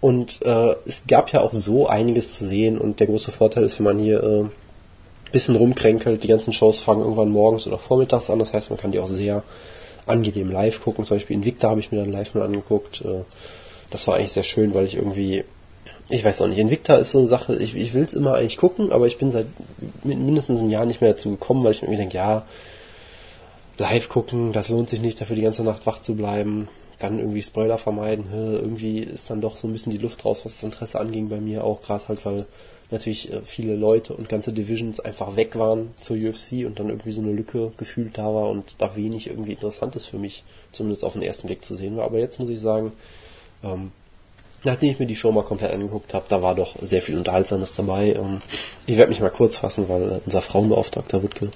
Und 0.00 0.42
äh, 0.42 0.74
es 0.84 1.04
gab 1.06 1.32
ja 1.32 1.40
auch 1.40 1.52
so 1.52 1.86
einiges 1.86 2.36
zu 2.36 2.46
sehen 2.46 2.76
und 2.76 3.00
der 3.00 3.06
große 3.06 3.32
Vorteil 3.32 3.64
ist, 3.64 3.78
wenn 3.78 3.84
man 3.84 3.98
hier 3.98 4.22
äh, 4.22 4.44
bisschen 5.32 5.56
rumkränkelt. 5.56 6.22
Die 6.22 6.28
ganzen 6.28 6.52
Shows 6.52 6.80
fangen 6.80 7.00
irgendwann 7.00 7.30
morgens 7.30 7.66
oder 7.66 7.78
vormittags 7.78 8.30
an. 8.30 8.38
Das 8.38 8.52
heißt, 8.52 8.70
man 8.70 8.78
kann 8.78 8.92
die 8.92 9.00
auch 9.00 9.08
sehr 9.08 9.42
angenehm 10.06 10.50
live 10.50 10.80
gucken. 10.82 11.06
Zum 11.06 11.16
Beispiel 11.16 11.36
Invicta 11.36 11.70
habe 11.70 11.80
ich 11.80 11.90
mir 11.90 11.98
dann 11.98 12.12
live 12.12 12.34
mal 12.34 12.44
angeguckt. 12.44 13.02
Äh, 13.02 13.24
Das 13.90 14.06
war 14.06 14.16
eigentlich 14.16 14.32
sehr 14.32 14.42
schön, 14.42 14.74
weil 14.74 14.86
ich 14.86 14.96
irgendwie, 14.96 15.44
ich 16.08 16.24
weiß 16.24 16.42
auch 16.42 16.48
nicht, 16.48 16.58
Invicta 16.58 16.96
ist 16.96 17.12
so 17.12 17.18
eine 17.18 17.26
Sache, 17.26 17.56
ich, 17.56 17.74
ich 17.76 17.94
will 17.94 18.02
es 18.02 18.14
immer 18.14 18.34
eigentlich 18.34 18.58
gucken, 18.58 18.92
aber 18.92 19.06
ich 19.06 19.16
bin 19.18 19.30
seit 19.30 19.46
min- 20.02 20.24
mindestens 20.26 20.58
einem 20.60 20.70
Jahr 20.70 20.84
nicht 20.84 21.00
mehr 21.00 21.12
dazu 21.12 21.30
gekommen, 21.30 21.64
weil 21.64 21.72
ich 21.72 21.82
mir 21.82 21.96
denke, 21.96 22.16
ja, 22.16 22.44
live 23.78 24.08
gucken, 24.08 24.52
das 24.52 24.68
lohnt 24.68 24.90
sich 24.90 25.00
nicht, 25.00 25.20
dafür 25.20 25.36
die 25.36 25.42
ganze 25.42 25.64
Nacht 25.64 25.86
wach 25.86 26.00
zu 26.02 26.14
bleiben. 26.14 26.68
Dann 27.00 27.18
irgendwie 27.18 27.42
Spoiler 27.42 27.76
vermeiden. 27.76 28.26
Irgendwie 28.32 29.00
ist 29.00 29.28
dann 29.28 29.40
doch 29.40 29.56
so 29.56 29.66
ein 29.66 29.72
bisschen 29.72 29.90
die 29.90 29.98
Luft 29.98 30.24
raus, 30.24 30.44
was 30.44 30.54
das 30.54 30.62
Interesse 30.62 31.00
anging 31.00 31.28
bei 31.28 31.40
mir 31.40 31.64
auch, 31.64 31.82
gerade 31.82 32.06
halt, 32.06 32.24
weil 32.24 32.46
natürlich 32.92 33.32
äh, 33.32 33.40
viele 33.42 33.74
Leute 33.74 34.12
und 34.14 34.28
ganze 34.28 34.52
Divisions 34.52 35.00
einfach 35.00 35.34
weg 35.34 35.56
waren 35.58 35.90
zur 36.00 36.16
UFC 36.16 36.64
und 36.64 36.78
dann 36.78 36.90
irgendwie 36.90 37.10
so 37.10 37.20
eine 37.20 37.32
Lücke 37.32 37.72
gefühlt 37.78 38.16
da 38.16 38.26
war 38.26 38.48
und 38.50 38.76
da 38.78 38.94
wenig 38.94 39.26
irgendwie 39.28 39.52
Interessantes 39.52 40.04
für 40.04 40.18
mich, 40.18 40.44
zumindest 40.72 41.04
auf 41.04 41.14
den 41.14 41.22
ersten 41.22 41.48
Blick 41.48 41.64
zu 41.64 41.74
sehen 41.74 41.96
war. 41.96 42.04
Aber 42.04 42.18
jetzt 42.20 42.38
muss 42.38 42.48
ich 42.50 42.60
sagen, 42.60 42.92
ähm, 43.64 43.90
nachdem 44.64 44.90
ich 44.90 44.98
mir 44.98 45.06
die 45.06 45.16
Show 45.16 45.30
mal 45.32 45.44
komplett 45.44 45.72
angeguckt 45.72 46.14
habe, 46.14 46.24
da 46.28 46.42
war 46.42 46.54
doch 46.54 46.76
sehr 46.80 47.02
viel 47.02 47.16
Unterhaltsames 47.16 47.76
dabei. 47.76 48.16
Ich 48.86 48.96
werde 48.96 49.10
mich 49.10 49.20
mal 49.20 49.30
kurz 49.30 49.58
fassen, 49.58 49.88
weil 49.88 50.20
unser 50.24 50.42
Frauenbeauftragter 50.42 51.22
Wutke 51.22 51.50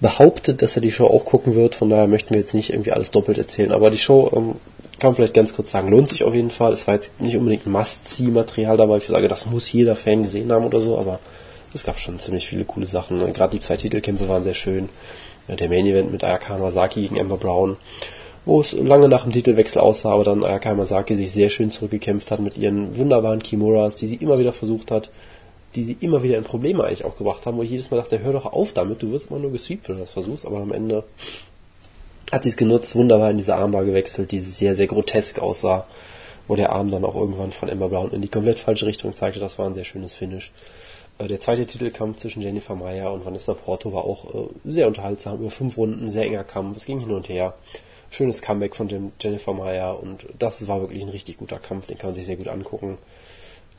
behauptet, 0.00 0.60
dass 0.62 0.76
er 0.76 0.82
die 0.82 0.92
Show 0.92 1.06
auch 1.06 1.24
gucken 1.24 1.54
wird. 1.54 1.74
Von 1.74 1.88
daher 1.88 2.08
möchten 2.08 2.34
wir 2.34 2.40
jetzt 2.40 2.54
nicht 2.54 2.70
irgendwie 2.70 2.92
alles 2.92 3.12
doppelt 3.12 3.38
erzählen. 3.38 3.72
Aber 3.72 3.90
die 3.90 3.98
Show, 3.98 4.30
ähm, 4.34 4.56
kann 4.98 5.10
man 5.10 5.16
vielleicht 5.16 5.34
ganz 5.34 5.54
kurz 5.56 5.70
sagen, 5.70 5.88
lohnt 5.88 6.10
sich 6.10 6.22
auf 6.22 6.34
jeden 6.34 6.50
Fall. 6.50 6.72
Es 6.72 6.86
war 6.86 6.94
jetzt 6.94 7.20
nicht 7.20 7.36
unbedingt 7.36 7.66
Must-See-Material 7.66 8.76
dabei. 8.76 8.98
Ich 8.98 9.06
sage, 9.06 9.28
das 9.28 9.46
muss 9.46 9.72
jeder 9.72 9.96
Fan 9.96 10.22
gesehen 10.22 10.52
haben 10.52 10.66
oder 10.66 10.80
so, 10.80 10.98
aber 10.98 11.18
es 11.74 11.84
gab 11.84 11.98
schon 11.98 12.18
ziemlich 12.18 12.46
viele 12.46 12.64
coole 12.64 12.86
Sachen. 12.86 13.32
Gerade 13.32 13.56
die 13.56 13.60
zwei 13.60 13.76
Titelkämpfe 13.76 14.28
waren 14.28 14.44
sehr 14.44 14.54
schön. 14.54 14.88
Der 15.48 15.68
Main-Event 15.68 16.12
mit 16.12 16.22
Ayaka 16.22 16.54
Hamasaki 16.54 17.02
gegen 17.02 17.20
Amber 17.20 17.36
Brown, 17.36 17.76
wo 18.44 18.60
es 18.60 18.72
lange 18.72 19.08
nach 19.08 19.22
dem 19.22 19.32
Titelwechsel 19.32 19.80
aussah, 19.80 20.12
aber 20.12 20.24
dann 20.24 20.44
Ayaka 20.44 20.70
Hamasaki 20.70 21.14
sich 21.14 21.32
sehr 21.32 21.48
schön 21.48 21.70
zurückgekämpft 21.70 22.30
hat 22.30 22.40
mit 22.40 22.56
ihren 22.56 22.96
wunderbaren 22.96 23.42
Kimuras, 23.42 23.96
die 23.96 24.06
sie 24.06 24.16
immer 24.16 24.38
wieder 24.38 24.52
versucht 24.52 24.90
hat, 24.90 25.10
die 25.74 25.84
sie 25.84 25.96
immer 26.00 26.22
wieder 26.22 26.38
in 26.38 26.44
Probleme 26.44 26.84
eigentlich 26.84 27.04
auch 27.04 27.16
gebracht 27.16 27.46
haben, 27.46 27.56
wo 27.56 27.62
ich 27.62 27.70
jedes 27.70 27.90
Mal 27.90 27.98
dachte, 27.98 28.20
hör 28.20 28.32
doch 28.32 28.46
auf 28.46 28.72
damit, 28.72 29.02
du 29.02 29.12
wirst 29.12 29.30
mal 29.30 29.40
nur 29.40 29.52
gesweept, 29.52 29.88
wenn 29.88 29.96
du 29.96 30.02
das 30.02 30.10
versuchst, 30.10 30.44
aber 30.44 30.58
am 30.58 30.72
Ende 30.72 31.04
hat 32.30 32.42
sie 32.42 32.48
es 32.48 32.56
genutzt, 32.56 32.96
wunderbar 32.96 33.30
in 33.30 33.36
diese 33.36 33.54
Armbar 33.54 33.84
gewechselt, 33.84 34.32
die 34.32 34.38
sehr, 34.38 34.74
sehr 34.74 34.86
grotesk 34.86 35.38
aussah, 35.38 35.86
wo 36.48 36.56
der 36.56 36.72
Arm 36.72 36.90
dann 36.90 37.04
auch 37.04 37.14
irgendwann 37.14 37.52
von 37.52 37.68
Emma 37.68 37.86
Brown 37.86 38.10
in 38.10 38.22
die 38.22 38.28
komplett 38.28 38.58
falsche 38.58 38.86
Richtung 38.86 39.14
zeigte, 39.14 39.38
das 39.38 39.58
war 39.58 39.66
ein 39.66 39.74
sehr 39.74 39.84
schönes 39.84 40.14
Finish. 40.14 40.52
Äh, 41.18 41.28
der 41.28 41.40
zweite 41.40 41.66
Titelkampf 41.66 42.18
zwischen 42.18 42.42
Jennifer 42.42 42.74
Meyer 42.74 43.12
und 43.12 43.24
Vanessa 43.24 43.54
Porto 43.54 43.92
war 43.92 44.04
auch 44.04 44.34
äh, 44.34 44.48
sehr 44.64 44.88
unterhaltsam. 44.88 45.38
Über 45.38 45.50
fünf 45.50 45.76
Runden, 45.76 46.10
sehr 46.10 46.24
enger 46.24 46.44
Kampf. 46.44 46.76
Es 46.76 46.84
ging 46.84 47.00
hin 47.00 47.10
und 47.10 47.28
her. 47.28 47.54
Schönes 48.12 48.42
Comeback 48.42 48.76
von 48.76 48.88
Jen 48.88 49.10
Jennifer 49.18 49.54
Meyer 49.54 49.98
und 50.02 50.26
das 50.38 50.68
war 50.68 50.82
wirklich 50.82 51.02
ein 51.02 51.08
richtig 51.08 51.38
guter 51.38 51.58
Kampf. 51.58 51.86
Den 51.86 51.96
kann 51.96 52.10
man 52.10 52.14
sich 52.14 52.26
sehr 52.26 52.36
gut 52.36 52.48
angucken. 52.48 52.98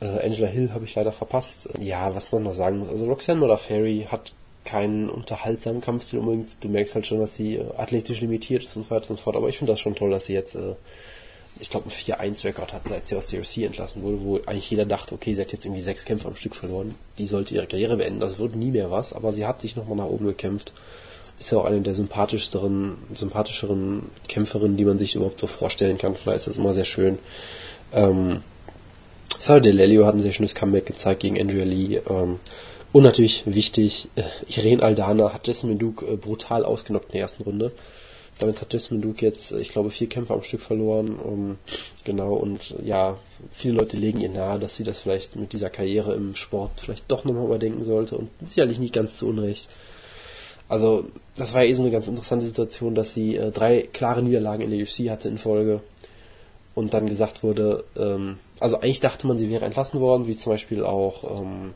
Äh, 0.00 0.24
Angela 0.24 0.48
Hill 0.48 0.72
habe 0.74 0.84
ich 0.84 0.94
leider 0.96 1.12
verpasst. 1.12 1.68
Ja, 1.78 2.14
was 2.16 2.32
man 2.32 2.42
noch 2.42 2.52
sagen 2.52 2.78
muss. 2.78 2.88
Also 2.88 3.06
Roxanne 3.06 3.44
oder 3.44 3.56
Ferry 3.56 4.08
hat 4.10 4.32
keinen 4.64 5.08
unterhaltsamen 5.08 5.80
Kampfstil 5.80 6.18
unbedingt. 6.18 6.56
Du 6.60 6.68
merkst 6.68 6.96
halt 6.96 7.06
schon, 7.06 7.20
dass 7.20 7.36
sie 7.36 7.56
äh, 7.56 7.64
athletisch 7.76 8.20
limitiert 8.22 8.64
ist 8.64 8.76
und 8.76 8.82
so 8.82 8.90
weiter 8.90 9.10
und 9.10 9.18
so 9.18 9.22
fort. 9.22 9.36
Aber 9.36 9.48
ich 9.48 9.58
finde 9.58 9.72
das 9.72 9.78
schon 9.78 9.94
toll, 9.94 10.10
dass 10.10 10.26
sie 10.26 10.32
jetzt, 10.32 10.56
äh, 10.56 10.74
ich 11.60 11.70
glaube, 11.70 11.88
einen 11.88 12.34
4-1-Rekord 12.34 12.72
hat, 12.72 12.88
seit 12.88 13.06
sie 13.06 13.16
aus 13.16 13.28
der 13.28 13.38
UFC 13.38 13.58
entlassen 13.58 14.02
wurde, 14.02 14.24
wo 14.24 14.36
eigentlich 14.46 14.68
jeder 14.68 14.84
dachte, 14.84 15.14
okay, 15.14 15.32
sie 15.32 15.40
hat 15.40 15.52
jetzt 15.52 15.64
irgendwie 15.64 15.80
sechs 15.80 16.04
Kämpfe 16.04 16.26
am 16.26 16.34
Stück 16.34 16.56
verloren. 16.56 16.96
Die 17.18 17.26
sollte 17.26 17.54
ihre 17.54 17.68
Karriere 17.68 17.98
beenden. 17.98 18.18
Das 18.18 18.40
wird 18.40 18.56
nie 18.56 18.72
mehr 18.72 18.90
was. 18.90 19.12
Aber 19.12 19.32
sie 19.32 19.46
hat 19.46 19.60
sich 19.60 19.76
nochmal 19.76 19.98
nach 19.98 20.06
oben 20.06 20.26
gekämpft. 20.26 20.72
Ist 21.38 21.52
ja 21.52 21.58
auch 21.58 21.64
eine 21.64 21.80
der 21.80 21.94
sympathischeren, 21.94 22.96
sympathischeren 23.12 24.04
Kämpferinnen, 24.28 24.76
die 24.76 24.84
man 24.84 24.98
sich 24.98 25.14
überhaupt 25.14 25.40
so 25.40 25.46
vorstellen 25.46 25.98
kann. 25.98 26.14
Vielleicht 26.14 26.38
ist 26.38 26.46
das 26.48 26.58
immer 26.58 26.74
sehr 26.74 26.84
schön. 26.84 27.18
Ähm, 27.92 28.42
Sarah 29.38 29.60
Delelio 29.60 30.06
hat 30.06 30.14
ein 30.14 30.20
sehr 30.20 30.32
schönes 30.32 30.54
Comeback 30.54 30.86
gezeigt 30.86 31.20
gegen 31.20 31.40
Andrea 31.40 31.64
Lee. 31.64 32.00
Ähm, 32.08 32.38
und 32.92 33.02
natürlich 33.02 33.42
wichtig, 33.46 34.08
äh, 34.14 34.22
Irene 34.48 34.82
Aldana 34.82 35.32
hat 35.32 35.48
Jasmine 35.48 35.76
Duke 35.76 36.06
äh, 36.06 36.16
brutal 36.16 36.64
ausgenockt 36.64 37.06
in 37.06 37.12
der 37.12 37.22
ersten 37.22 37.42
Runde. 37.42 37.72
Damit 38.38 38.60
hat 38.60 38.72
Jasmine 38.72 39.02
Duke 39.02 39.24
jetzt, 39.24 39.52
äh, 39.52 39.58
ich 39.58 39.70
glaube, 39.70 39.90
vier 39.90 40.08
Kämpfe 40.08 40.32
am 40.32 40.42
Stück 40.42 40.60
verloren. 40.60 41.18
Um, 41.18 41.58
genau, 42.04 42.34
und 42.34 42.76
ja, 42.84 43.18
viele 43.50 43.74
Leute 43.74 43.96
legen 43.96 44.20
ihr 44.20 44.28
nahe, 44.28 44.58
dass 44.58 44.76
sie 44.76 44.84
das 44.84 45.00
vielleicht 45.00 45.36
mit 45.36 45.52
dieser 45.52 45.70
Karriere 45.70 46.14
im 46.14 46.34
Sport 46.36 46.80
vielleicht 46.80 47.10
doch 47.10 47.24
nochmal 47.24 47.46
überdenken 47.46 47.84
sollte. 47.84 48.16
Und 48.16 48.30
sicherlich 48.44 48.78
nicht 48.78 48.94
ganz 48.94 49.18
zu 49.18 49.26
Unrecht. 49.26 49.68
Also, 50.68 51.04
das 51.36 51.52
war 51.54 51.62
ja 51.62 51.70
eh 51.70 51.74
so 51.74 51.82
eine 51.82 51.90
ganz 51.90 52.08
interessante 52.08 52.46
Situation, 52.46 52.94
dass 52.94 53.12
sie 53.12 53.36
äh, 53.36 53.50
drei 53.50 53.88
klare 53.92 54.22
Niederlagen 54.22 54.62
in 54.62 54.70
der 54.70 54.80
UFC 54.80 55.10
hatte 55.10 55.28
in 55.28 55.38
Folge. 55.38 55.80
Und 56.74 56.94
dann 56.94 57.06
gesagt 57.06 57.42
wurde, 57.42 57.84
ähm, 57.96 58.38
also 58.58 58.76
eigentlich 58.76 59.00
dachte 59.00 59.26
man, 59.26 59.38
sie 59.38 59.50
wäre 59.50 59.64
entlassen 59.64 60.00
worden, 60.00 60.26
wie 60.26 60.36
zum 60.36 60.52
Beispiel 60.52 60.84
auch 60.84 61.40
ähm, 61.40 61.74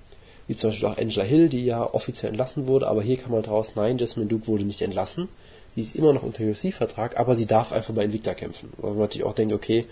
wie 0.48 0.56
zum 0.56 0.70
Beispiel 0.70 0.88
auch 0.88 0.98
Angela 0.98 1.24
Hill, 1.24 1.48
die 1.48 1.64
ja 1.64 1.84
offiziell 1.94 2.30
entlassen 2.30 2.66
wurde, 2.66 2.88
aber 2.88 3.02
hier 3.02 3.18
kam 3.18 3.32
halt 3.32 3.48
raus, 3.48 3.74
nein, 3.76 3.98
Jasmine 3.98 4.28
Duke 4.28 4.48
wurde 4.48 4.64
nicht 4.64 4.80
entlassen. 4.82 5.28
Sie 5.74 5.82
ist 5.82 5.94
immer 5.94 6.14
noch 6.14 6.22
unter 6.22 6.42
UFC-Vertrag, 6.42 7.20
aber 7.20 7.36
sie 7.36 7.46
darf 7.46 7.70
einfach 7.72 7.94
bei 7.94 8.04
Invicta 8.04 8.34
kämpfen. 8.34 8.72
Weil 8.78 8.92
man 8.92 9.00
natürlich 9.00 9.26
auch 9.26 9.34
denkt, 9.34 9.52
okay, 9.52 9.84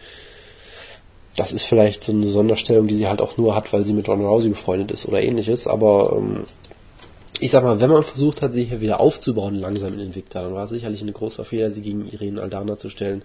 das 1.36 1.52
ist 1.52 1.64
vielleicht 1.64 2.02
so 2.02 2.12
eine 2.12 2.26
Sonderstellung, 2.26 2.86
die 2.86 2.94
sie 2.94 3.06
halt 3.06 3.20
auch 3.20 3.36
nur 3.36 3.54
hat, 3.54 3.72
weil 3.74 3.84
sie 3.84 3.92
mit 3.92 4.08
Ron 4.08 4.24
Rousey 4.24 4.48
befreundet 4.48 4.90
ist 4.90 5.06
oder 5.06 5.22
ähnliches, 5.22 5.66
aber 5.68 6.14
ähm, 6.16 6.44
ich 7.40 7.50
sag 7.50 7.62
mal, 7.62 7.80
wenn 7.80 7.90
man 7.90 8.02
versucht 8.02 8.42
hat, 8.42 8.54
sie 8.54 8.64
hier 8.64 8.80
wieder 8.80 9.00
aufzubauen 9.00 9.54
langsam 9.54 9.94
in 9.94 10.00
Invicta, 10.00 10.42
dann 10.42 10.54
war 10.54 10.64
es 10.64 10.70
sicherlich 10.70 11.02
eine 11.02 11.12
große 11.12 11.44
Fehler, 11.44 11.70
sie 11.70 11.82
gegen 11.82 12.08
Irene 12.08 12.40
Aldana 12.40 12.78
zu 12.78 12.88
stellen, 12.88 13.22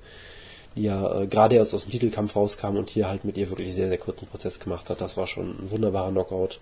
die 0.76 0.84
ja 0.84 1.22
äh, 1.22 1.28
gerade 1.28 1.56
erst 1.56 1.74
aus 1.74 1.84
dem 1.84 1.92
Titelkampf 1.92 2.36
rauskam 2.36 2.78
und 2.78 2.90
hier 2.90 3.08
halt 3.08 3.26
mit 3.26 3.38
ihr 3.38 3.50
wirklich 3.50 3.74
sehr, 3.74 3.90
sehr 3.90 3.98
kurzen 3.98 4.28
Prozess 4.28 4.60
gemacht 4.60 4.90
hat. 4.90 5.02
Das 5.02 5.18
war 5.18 5.28
schon 5.28 5.50
ein 5.50 5.72
wunderbarer 5.72 6.12
Knockout. 6.12 6.60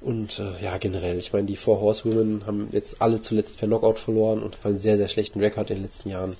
Und 0.00 0.40
äh, 0.40 0.64
ja, 0.64 0.78
generell, 0.78 1.18
ich 1.18 1.32
meine, 1.32 1.46
die 1.46 1.56
Four 1.56 1.80
Horsewomen 1.80 2.44
haben 2.44 2.68
jetzt 2.72 3.00
alle 3.00 3.22
zuletzt 3.22 3.60
per 3.60 3.68
Knockout 3.68 4.00
verloren 4.00 4.42
und 4.42 4.56
haben 4.58 4.70
einen 4.70 4.78
sehr, 4.78 4.96
sehr 4.96 5.08
schlechten 5.08 5.38
Rekord 5.38 5.70
in 5.70 5.76
den 5.76 5.84
letzten 5.84 6.08
Jahren. 6.08 6.34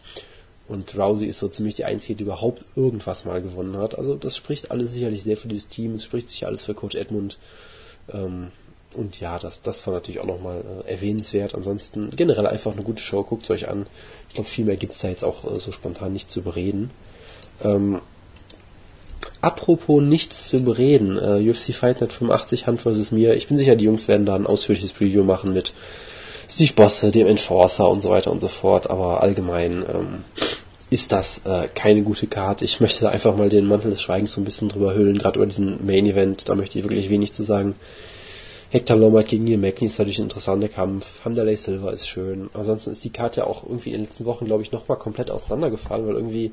Und 0.69 0.97
Rousey 0.97 1.27
ist 1.27 1.39
so 1.39 1.49
ziemlich 1.49 1.77
die 1.77 1.85
Einzige, 1.85 2.17
die 2.17 2.25
überhaupt 2.25 2.65
irgendwas 2.77 3.25
mal 3.25 3.43
gewonnen 3.43 3.77
hat. 3.77 3.97
Also 3.97 4.17
das 4.17 4.37
spricht 4.37 4.71
alles 4.71 4.93
sicherlich 4.93 5.23
sehr 5.23 5.37
für 5.37 5.49
dieses 5.49 5.69
Team, 5.69 5.95
es 5.97 6.05
spricht 6.05 6.31
sicher 6.31 6.49
alles 6.49 6.65
für 6.65 6.75
Coach 6.75 6.97
Edmund. 6.97 7.39
Ähm, 8.13 8.49
und 8.95 9.21
ja, 9.21 9.39
das, 9.39 9.63
das 9.63 9.87
war 9.87 9.95
natürlich 9.95 10.21
auch 10.21 10.27
nochmal 10.27 10.63
äh, 10.87 10.91
erwähnenswert. 10.91 11.55
Ansonsten 11.55 12.11
generell 12.15 12.47
einfach 12.47 12.73
eine 12.73 12.83
gute 12.83 13.03
Show, 13.03 13.23
guckt 13.23 13.45
es 13.45 13.51
euch 13.51 13.69
an. 13.69 13.87
Ich 14.29 14.35
glaube, 14.35 14.49
viel 14.49 14.65
mehr 14.65 14.77
gibt's 14.77 15.01
da 15.01 15.09
jetzt 15.09 15.25
auch 15.25 15.45
äh, 15.51 15.59
so 15.59 15.73
spontan 15.73 16.13
nicht 16.13 16.31
zu 16.31 16.43
bereden. 16.43 16.91
Ähm, 17.63 18.01
Apropos 19.43 20.01
nichts 20.01 20.49
zu 20.51 20.63
bereden, 20.63 21.19
äh, 21.19 21.51
UFC 21.51 21.75
Fight 21.75 22.01
Night 22.01 22.13
85 22.13 22.69
Hand 22.69 22.81
vs. 22.81 23.11
mir. 23.11 23.35
Ich 23.35 23.49
bin 23.49 23.59
sicher, 23.59 23.75
die 23.75 23.87
Jungs 23.87 24.07
werden 24.07 24.25
da 24.25 24.37
ein 24.37 24.47
ausführliches 24.47 24.93
Preview 24.93 25.25
machen 25.25 25.53
mit 25.53 25.73
Steve 26.49 26.73
Bosse, 26.75 27.11
dem 27.11 27.27
Enforcer 27.27 27.89
und 27.89 28.05
so 28.05 28.11
weiter 28.11 28.31
und 28.31 28.41
so 28.41 28.47
fort. 28.47 28.89
Aber 28.89 29.21
allgemein 29.21 29.85
ähm, 29.93 30.25
ist 30.91 31.11
das 31.11 31.43
äh, 31.45 31.67
keine 31.75 32.03
gute 32.03 32.29
Karte. 32.29 32.65
Ich 32.65 32.79
möchte 32.79 33.03
da 33.03 33.11
einfach 33.11 33.37
mal 33.37 33.49
den 33.49 33.67
Mantel 33.67 33.91
des 33.91 34.01
Schweigens 34.01 34.33
so 34.33 34.41
ein 34.41 34.45
bisschen 34.45 34.69
drüber 34.69 34.95
hüllen, 34.95 35.19
gerade 35.19 35.41
über 35.41 35.47
diesen 35.47 35.85
Main 35.85 36.07
Event. 36.07 36.49
Da 36.49 36.55
möchte 36.55 36.79
ich 36.79 36.85
wirklich 36.85 37.11
wenig 37.11 37.33
zu 37.33 37.43
sagen. 37.43 37.75
Hector 38.73 38.97
Lombard 38.97 39.29
gegen 39.29 39.45
Neil 39.45 39.59
Magny 39.59 39.85
ist 39.85 39.99
natürlich 39.99 40.19
ein 40.19 40.25
interessanter 40.25 40.71
Kampf. 40.71 41.23
Hamdalay 41.27 41.57
Silva 41.57 41.91
ist 41.91 42.09
schön. 42.09 42.49
Ansonsten 42.55 42.93
ist 42.93 43.05
die 43.05 43.11
Karte 43.11 43.41
ja 43.41 43.47
auch 43.47 43.65
irgendwie 43.65 43.91
in 43.91 43.97
den 43.97 44.05
letzten 44.07 44.25
Wochen, 44.25 44.47
glaube 44.47 44.63
ich, 44.63 44.73
nochmal 44.73 44.97
komplett 44.97 45.31
auseinandergefallen, 45.31 46.07
weil 46.07 46.15
irgendwie 46.15 46.53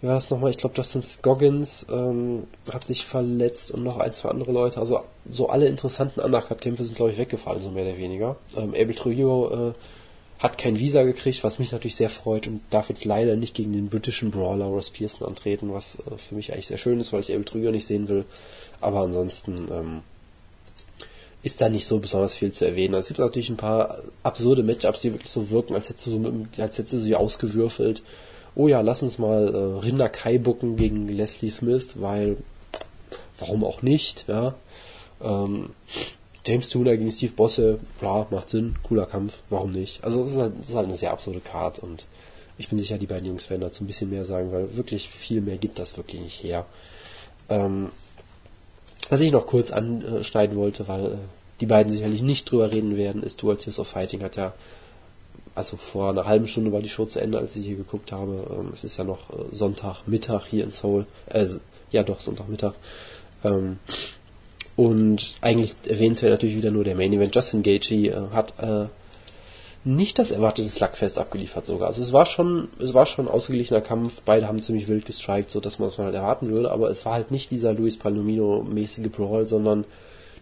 wie 0.00 0.06
war 0.06 0.14
das 0.14 0.30
nochmal? 0.30 0.50
Ich 0.50 0.56
glaube, 0.56 0.74
Justin 0.74 1.02
Scoggins 1.02 1.86
ähm, 1.92 2.44
hat 2.72 2.86
sich 2.86 3.04
verletzt 3.04 3.72
und 3.72 3.84
noch 3.84 3.98
ein, 3.98 4.14
zwei 4.14 4.30
andere 4.30 4.52
Leute. 4.52 4.80
Also 4.80 5.02
so 5.30 5.50
alle 5.50 5.68
interessanten 5.68 6.20
Undercard-Kämpfe 6.20 6.82
sind, 6.84 6.96
glaube 6.96 7.12
ich, 7.12 7.18
weggefallen, 7.18 7.62
so 7.62 7.68
mehr 7.68 7.84
oder 7.84 7.98
weniger. 7.98 8.36
Ähm, 8.56 8.70
Abel 8.70 8.94
Trujillo 8.94 9.68
äh, 9.68 9.72
hat 10.42 10.56
kein 10.56 10.78
Visa 10.78 11.02
gekriegt, 11.02 11.44
was 11.44 11.58
mich 11.58 11.72
natürlich 11.72 11.94
sehr 11.94 12.08
freut 12.08 12.48
und 12.48 12.62
darf 12.70 12.88
jetzt 12.88 13.04
leider 13.04 13.36
nicht 13.36 13.54
gegen 13.54 13.74
den 13.74 13.90
britischen 13.90 14.30
Brawler 14.30 14.64
Ross 14.64 14.88
Pearson 14.88 15.28
antreten, 15.28 15.74
was 15.74 15.98
äh, 16.10 16.16
für 16.16 16.36
mich 16.36 16.54
eigentlich 16.54 16.68
sehr 16.68 16.78
schön 16.78 16.98
ist, 16.98 17.12
weil 17.12 17.20
ich 17.20 17.30
Abel 17.30 17.44
Trujillo 17.44 17.70
nicht 17.70 17.86
sehen 17.86 18.08
will. 18.08 18.24
Aber 18.80 19.02
ansonsten 19.02 19.68
ähm, 19.70 20.00
ist 21.42 21.60
da 21.60 21.68
nicht 21.68 21.86
so 21.86 21.98
besonders 21.98 22.36
viel 22.36 22.52
zu 22.52 22.64
erwähnen. 22.64 22.94
Es 22.94 23.08
gibt 23.08 23.18
natürlich 23.18 23.50
ein 23.50 23.56
paar 23.56 23.98
absurde 24.22 24.62
Matchups, 24.62 25.00
die 25.00 25.12
wirklich 25.12 25.30
so 25.30 25.50
wirken, 25.50 25.74
als 25.74 25.88
hättest 25.88 26.06
du, 26.06 26.10
so 26.10 26.18
mit, 26.18 26.60
als 26.60 26.78
hättest 26.78 26.94
du 26.94 27.00
sie 27.00 27.16
ausgewürfelt 27.16 28.02
oh 28.54 28.68
ja, 28.68 28.80
lass 28.80 29.02
uns 29.02 29.18
mal 29.18 29.54
äh, 29.54 29.84
Rinder 29.84 30.08
Kai 30.08 30.38
bucken 30.38 30.76
gegen 30.76 31.08
Leslie 31.08 31.50
Smith, 31.50 31.92
weil 31.96 32.36
warum 33.38 33.64
auch 33.64 33.82
nicht, 33.82 34.26
ja. 34.28 34.54
Ähm, 35.22 35.70
James 36.44 36.68
Tuner 36.68 36.96
gegen 36.96 37.10
Steve 37.10 37.34
Bosse, 37.34 37.78
klar, 38.00 38.26
macht 38.30 38.50
Sinn, 38.50 38.76
cooler 38.82 39.06
Kampf, 39.06 39.42
warum 39.48 39.70
nicht? 39.70 40.02
Also 40.02 40.24
es 40.24 40.32
ist, 40.32 40.38
halt, 40.38 40.60
ist 40.60 40.74
halt 40.74 40.86
eine 40.86 40.96
sehr 40.96 41.12
absurde 41.12 41.40
Card 41.40 41.78
und 41.78 42.06
ich 42.58 42.68
bin 42.68 42.78
sicher, 42.78 42.98
die 42.98 43.06
beiden 43.06 43.26
Jungs 43.26 43.48
werden 43.48 43.62
dazu 43.62 43.84
ein 43.84 43.86
bisschen 43.86 44.10
mehr 44.10 44.24
sagen, 44.24 44.52
weil 44.52 44.76
wirklich 44.76 45.08
viel 45.08 45.40
mehr 45.40 45.56
gibt 45.56 45.78
das 45.78 45.96
wirklich 45.96 46.20
nicht 46.20 46.42
her. 46.42 46.66
Ähm, 47.48 47.90
was 49.10 49.20
ich 49.20 49.32
noch 49.32 49.46
kurz 49.46 49.70
anschneiden 49.70 50.56
wollte, 50.56 50.88
weil 50.88 51.04
äh, 51.06 51.16
die 51.60 51.66
beiden 51.66 51.92
sicherlich 51.92 52.22
nicht 52.22 52.50
drüber 52.50 52.72
reden 52.72 52.96
werden, 52.96 53.22
ist 53.22 53.42
Dual 53.42 53.56
Tears 53.56 53.78
of 53.78 53.88
Fighting 53.88 54.22
hat 54.22 54.36
ja 54.36 54.52
also 55.54 55.76
vor 55.76 56.10
einer 56.10 56.24
halben 56.24 56.46
Stunde 56.46 56.72
war 56.72 56.80
die 56.80 56.88
Show 56.88 57.04
zu 57.04 57.20
Ende, 57.20 57.38
als 57.38 57.56
ich 57.56 57.66
hier 57.66 57.76
geguckt 57.76 58.12
habe. 58.12 58.46
Ähm, 58.50 58.70
es 58.72 58.84
ist 58.84 58.96
ja 58.96 59.04
noch 59.04 59.30
äh, 59.30 59.44
Sonntagmittag 59.52 60.46
hier 60.46 60.64
in 60.64 60.72
Seoul. 60.72 61.06
Äh, 61.26 61.46
ja 61.90 62.02
doch, 62.02 62.20
Sonntagmittag. 62.20 62.72
Ähm, 63.44 63.78
und 64.76 65.34
eigentlich 65.42 65.74
erwähnenswert 65.86 66.32
natürlich 66.32 66.56
wieder 66.56 66.70
nur 66.70 66.84
der 66.84 66.96
Main 66.96 67.12
Event. 67.12 67.34
Justin 67.34 67.62
Gaethje 67.62 68.12
äh, 68.12 68.34
hat 68.34 68.54
nicht 69.84 70.18
das 70.18 70.30
erwartete 70.30 70.68
Slugfest 70.68 71.18
abgeliefert 71.18 71.66
sogar. 71.66 71.88
Also 71.88 72.02
es 72.02 72.12
war 72.12 72.26
schon, 72.26 72.68
es 72.78 72.94
war 72.94 73.06
schon 73.06 73.26
ein 73.26 73.32
ausgeglichener 73.32 73.80
Kampf. 73.80 74.22
Beide 74.24 74.46
haben 74.46 74.62
ziemlich 74.62 74.86
wild 74.88 75.06
gestrikt, 75.06 75.50
so 75.50 75.60
dass 75.60 75.78
man 75.78 75.88
es 75.88 75.98
halt 75.98 76.14
erwarten 76.14 76.50
würde. 76.50 76.70
Aber 76.70 76.88
es 76.88 77.04
war 77.04 77.14
halt 77.14 77.30
nicht 77.30 77.50
dieser 77.50 77.72
Luis 77.72 77.98
Palomino-mäßige 77.98 79.10
Brawl, 79.10 79.46
sondern 79.46 79.84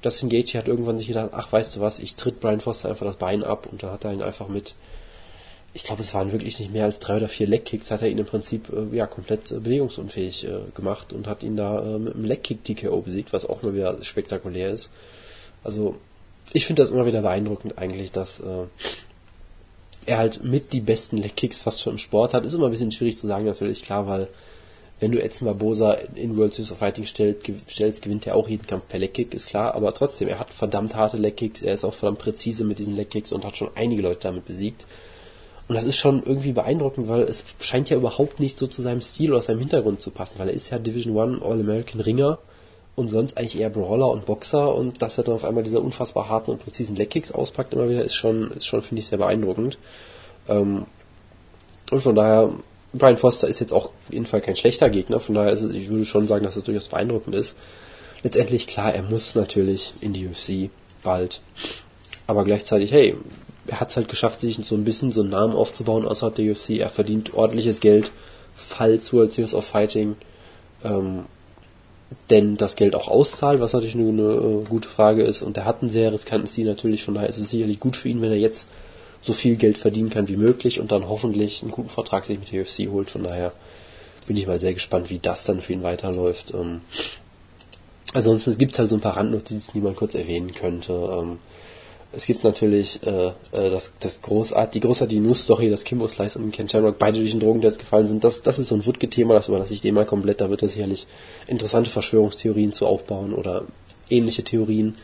Justin 0.04 0.28
Gaethje 0.28 0.60
hat 0.60 0.68
irgendwann 0.68 0.98
sich 0.98 1.08
gedacht, 1.08 1.30
ach 1.32 1.52
weißt 1.52 1.76
du 1.76 1.80
was, 1.80 1.98
ich 1.98 2.16
tritt 2.16 2.40
Brian 2.40 2.60
Foster 2.60 2.90
einfach 2.90 3.06
das 3.06 3.16
Bein 3.16 3.42
ab 3.42 3.66
und 3.70 3.82
dann 3.82 3.92
hat 3.92 4.04
er 4.04 4.12
ihn 4.12 4.22
einfach 4.22 4.48
mit 4.48 4.74
ich 5.72 5.84
glaube, 5.84 6.02
es 6.02 6.14
waren 6.14 6.32
wirklich 6.32 6.58
nicht 6.58 6.72
mehr 6.72 6.84
als 6.84 6.98
drei 6.98 7.16
oder 7.16 7.28
vier 7.28 7.46
Leckkicks, 7.46 7.90
hat 7.90 8.02
er 8.02 8.08
ihn 8.08 8.18
im 8.18 8.26
Prinzip 8.26 8.70
äh, 8.70 8.96
ja 8.96 9.06
komplett 9.06 9.52
äh, 9.52 9.60
bewegungsunfähig 9.60 10.46
äh, 10.46 10.58
gemacht 10.74 11.12
und 11.12 11.26
hat 11.26 11.42
ihn 11.42 11.56
da 11.56 11.80
äh, 11.80 11.98
mit 11.98 12.14
einem 12.14 12.24
Leckkick 12.24 12.64
TKO 12.64 13.00
besiegt, 13.02 13.32
was 13.32 13.46
auch 13.46 13.62
mal 13.62 13.74
wieder 13.74 14.02
spektakulär 14.02 14.70
ist. 14.70 14.90
Also 15.62 15.94
ich 16.52 16.66
finde 16.66 16.82
das 16.82 16.90
immer 16.90 17.06
wieder 17.06 17.22
beeindruckend 17.22 17.78
eigentlich, 17.78 18.10
dass 18.10 18.40
äh, 18.40 18.64
er 20.10 20.18
halt 20.18 20.44
mit 20.44 20.72
die 20.72 20.80
besten 20.80 21.16
Leckkicks 21.16 21.58
fast 21.58 21.80
schon 21.80 21.94
im 21.94 21.98
Sport 21.98 22.34
hat. 22.34 22.44
Ist 22.44 22.54
immer 22.54 22.66
ein 22.66 22.72
bisschen 22.72 22.92
schwierig 22.92 23.18
zu 23.18 23.26
sagen 23.26 23.44
natürlich, 23.44 23.82
klar, 23.82 24.06
weil 24.06 24.28
wenn 25.00 25.12
du 25.12 25.22
Edson 25.22 25.46
Barbosa 25.46 25.92
in 26.14 26.36
World 26.36 26.52
Series 26.52 26.72
of 26.72 26.78
Fighting 26.78 27.06
stellst, 27.06 28.02
gewinnt 28.02 28.26
er 28.26 28.36
auch 28.36 28.48
jeden 28.48 28.66
Kampf 28.66 28.86
per 28.88 28.98
Leckick, 28.98 29.32
ist 29.32 29.48
klar, 29.48 29.74
aber 29.74 29.94
trotzdem, 29.94 30.28
er 30.28 30.38
hat 30.38 30.52
verdammt 30.52 30.94
harte 30.94 31.16
Leckkicks, 31.16 31.62
er 31.62 31.72
ist 31.72 31.84
auch 31.84 31.94
verdammt 31.94 32.18
präzise 32.18 32.64
mit 32.64 32.78
diesen 32.78 32.96
Leckkicks 32.96 33.32
und 33.32 33.46
hat 33.46 33.56
schon 33.56 33.70
einige 33.74 34.02
Leute 34.02 34.20
damit 34.24 34.44
besiegt. 34.44 34.84
Und 35.68 35.76
das 35.76 35.84
ist 35.84 35.96
schon 35.96 36.22
irgendwie 36.24 36.52
beeindruckend, 36.52 37.08
weil 37.08 37.22
es 37.22 37.46
scheint 37.60 37.88
ja 37.88 37.96
überhaupt 37.96 38.40
nicht 38.40 38.58
so 38.58 38.66
zu 38.66 38.82
seinem 38.82 39.00
Stil 39.00 39.32
oder 39.32 39.40
seinem 39.40 39.60
Hintergrund 39.60 40.02
zu 40.02 40.10
passen, 40.10 40.38
weil 40.38 40.48
er 40.48 40.54
ist 40.54 40.68
ja 40.68 40.78
Division 40.78 41.16
One 41.16 41.40
All-American 41.40 42.00
Ringer 42.00 42.38
und 42.96 43.10
sonst 43.10 43.36
eigentlich 43.36 43.58
eher 43.58 43.70
Brawler 43.70 44.10
und 44.10 44.26
Boxer 44.26 44.74
und 44.74 45.02
dass 45.02 45.18
er 45.18 45.24
dann 45.24 45.34
auf 45.34 45.44
einmal 45.44 45.64
diese 45.64 45.80
unfassbar 45.80 46.28
harten 46.28 46.50
und 46.50 46.62
präzisen 46.62 46.96
Leckkicks 46.96 47.32
auspackt 47.32 47.72
immer 47.72 47.88
wieder, 47.88 48.04
ist 48.04 48.14
schon, 48.14 48.50
ist 48.52 48.66
schon, 48.66 48.82
finde 48.82 49.00
ich, 49.00 49.06
sehr 49.06 49.18
beeindruckend. 49.18 49.78
Ähm, 50.48 50.86
und 51.90 52.00
von 52.02 52.14
daher, 52.14 52.50
Brian 52.92 53.16
Foster 53.16 53.48
ist 53.48 53.60
jetzt 53.60 53.72
auch 53.72 53.86
auf 53.86 54.12
jeden 54.12 54.26
Fall 54.26 54.40
kein 54.40 54.56
schlechter 54.56 54.90
Gegner, 54.90 55.20
von 55.20 55.34
daher 55.34 55.52
ist 55.52 55.62
es, 55.62 55.74
ich 55.74 55.88
würde 55.88 56.04
schon 56.04 56.26
sagen, 56.26 56.44
dass 56.44 56.56
es 56.56 56.64
durchaus 56.64 56.88
beeindruckend 56.88 57.34
ist. 57.34 57.56
letztendlich 58.22 58.66
klar, 58.66 58.94
er 58.94 59.02
muss 59.02 59.34
natürlich 59.34 59.92
in 60.00 60.12
die 60.12 60.26
UFC 60.26 60.70
bald. 61.02 61.40
Aber 62.26 62.44
gleichzeitig, 62.44 62.92
hey, 62.92 63.16
er 63.66 63.80
hat 63.80 63.90
es 63.90 63.96
halt 63.96 64.08
geschafft, 64.08 64.40
sich 64.40 64.58
so 64.62 64.74
ein 64.74 64.84
bisschen 64.84 65.12
so 65.12 65.22
einen 65.22 65.30
Namen 65.30 65.54
aufzubauen 65.54 66.06
außerhalb 66.06 66.34
der 66.34 66.50
UFC. 66.50 66.70
Er 66.70 66.88
verdient 66.88 67.34
ordentliches 67.34 67.80
Geld, 67.80 68.10
falls 68.54 69.12
World 69.12 69.32
Series 69.32 69.54
of 69.54 69.64
Fighting 69.64 70.16
ähm, 70.84 71.24
denn 72.30 72.56
das 72.56 72.76
Geld 72.76 72.94
auch 72.94 73.08
auszahlt, 73.08 73.60
was 73.60 73.72
natürlich 73.72 73.94
eine, 73.94 74.08
eine 74.08 74.22
äh, 74.22 74.64
gute 74.68 74.88
Frage 74.88 75.22
ist. 75.22 75.42
Und 75.42 75.56
er 75.56 75.64
hat 75.64 75.82
einen 75.82 75.90
sehr 75.90 76.12
riskanten 76.12 76.46
Stil 76.46 76.66
natürlich, 76.66 77.04
von 77.04 77.14
daher 77.14 77.28
ist 77.28 77.38
es 77.38 77.50
sicherlich 77.50 77.80
gut 77.80 77.96
für 77.96 78.08
ihn, 78.08 78.20
wenn 78.20 78.30
er 78.30 78.38
jetzt 78.38 78.66
so 79.22 79.32
viel 79.32 79.56
Geld 79.56 79.78
verdienen 79.78 80.10
kann 80.10 80.28
wie 80.28 80.36
möglich 80.36 80.80
und 80.80 80.92
dann 80.92 81.08
hoffentlich 81.08 81.62
einen 81.62 81.70
guten 81.70 81.88
Vertrag 81.88 82.26
sich 82.26 82.38
mit 82.38 82.50
der 82.52 82.62
UFC 82.62 82.90
holt. 82.90 83.10
Von 83.10 83.24
daher 83.24 83.52
bin 84.26 84.36
ich 84.36 84.46
mal 84.46 84.60
sehr 84.60 84.74
gespannt, 84.74 85.10
wie 85.10 85.18
das 85.18 85.44
dann 85.44 85.60
für 85.60 85.72
ihn 85.72 85.82
weiterläuft. 85.82 86.52
Ähm, 86.54 86.80
ansonsten 88.12 88.56
gibt 88.58 88.72
es 88.72 88.78
halt 88.78 88.90
so 88.90 88.96
ein 88.96 89.02
paar 89.02 89.16
Randnotizen, 89.16 89.72
die 89.74 89.80
man 89.80 89.94
kurz 89.94 90.14
erwähnen 90.14 90.54
könnte. 90.54 90.92
Ähm, 90.92 91.38
es 92.12 92.26
gibt 92.26 92.42
natürlich 92.42 93.00
äh, 93.06 93.28
äh, 93.28 93.32
das, 93.52 93.92
das 94.00 94.20
großart, 94.22 94.74
die 94.74 94.80
großartige 94.80 95.20
News-Story, 95.20 95.70
dass 95.70 95.84
Kimbo 95.84 96.08
Slice 96.08 96.38
und 96.38 96.50
Ken 96.50 96.68
Shamrock 96.68 96.98
beide 96.98 97.20
durch 97.20 97.30
den 97.30 97.40
Drogentest 97.40 97.78
gefallen 97.78 98.06
sind. 98.06 98.24
Das, 98.24 98.42
das 98.42 98.58
ist 98.58 98.68
so 98.68 98.74
ein 98.74 98.84
Wutke-Thema, 98.84 99.34
das 99.34 99.48
überlasse 99.48 99.74
ich 99.74 99.80
dem 99.80 99.94
mal 99.94 100.06
komplett. 100.06 100.40
Da 100.40 100.50
wird 100.50 100.62
er 100.62 100.68
sicherlich 100.68 101.06
interessante 101.46 101.88
Verschwörungstheorien 101.88 102.72
zu 102.72 102.86
aufbauen 102.86 103.32
oder 103.32 103.64
ähnliche 104.08 104.42
Theorien. 104.42 104.96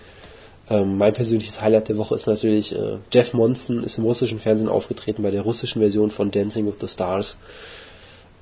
Ähm, 0.68 0.98
mein 0.98 1.12
persönliches 1.12 1.60
Highlight 1.60 1.88
der 1.88 1.96
Woche 1.96 2.16
ist 2.16 2.26
natürlich, 2.26 2.74
äh, 2.74 2.98
Jeff 3.12 3.34
Monson 3.34 3.84
ist 3.84 3.98
im 3.98 4.04
russischen 4.04 4.40
Fernsehen 4.40 4.68
aufgetreten 4.68 5.22
bei 5.22 5.30
der 5.30 5.42
russischen 5.42 5.80
Version 5.80 6.10
von 6.10 6.32
Dancing 6.32 6.66
with 6.66 6.78
the 6.80 6.88
Stars. 6.88 7.36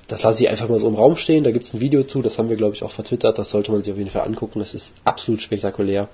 Das 0.07 0.23
lasse 0.23 0.43
ich 0.43 0.49
einfach 0.49 0.69
mal 0.69 0.79
so 0.79 0.87
im 0.87 0.95
Raum 0.95 1.17
stehen. 1.17 1.43
Da 1.43 1.51
gibt 1.51 1.67
es 1.67 1.73
ein 1.73 1.81
Video 1.81 2.03
zu, 2.03 2.23
das 2.23 2.39
haben 2.39 2.49
wir, 2.49 2.57
glaube 2.57 2.75
ich, 2.75 2.83
auch 2.83 2.91
vertwittert. 2.91 3.37
Das 3.37 3.51
sollte 3.51 3.71
man 3.71 3.83
sich 3.83 3.91
auf 3.91 3.97
jeden 3.97 4.09
Fall 4.09 4.23
angucken. 4.23 4.59
Das 4.59 4.73
ist 4.73 4.93
absolut 5.03 5.41
spektakulär. 5.41 6.09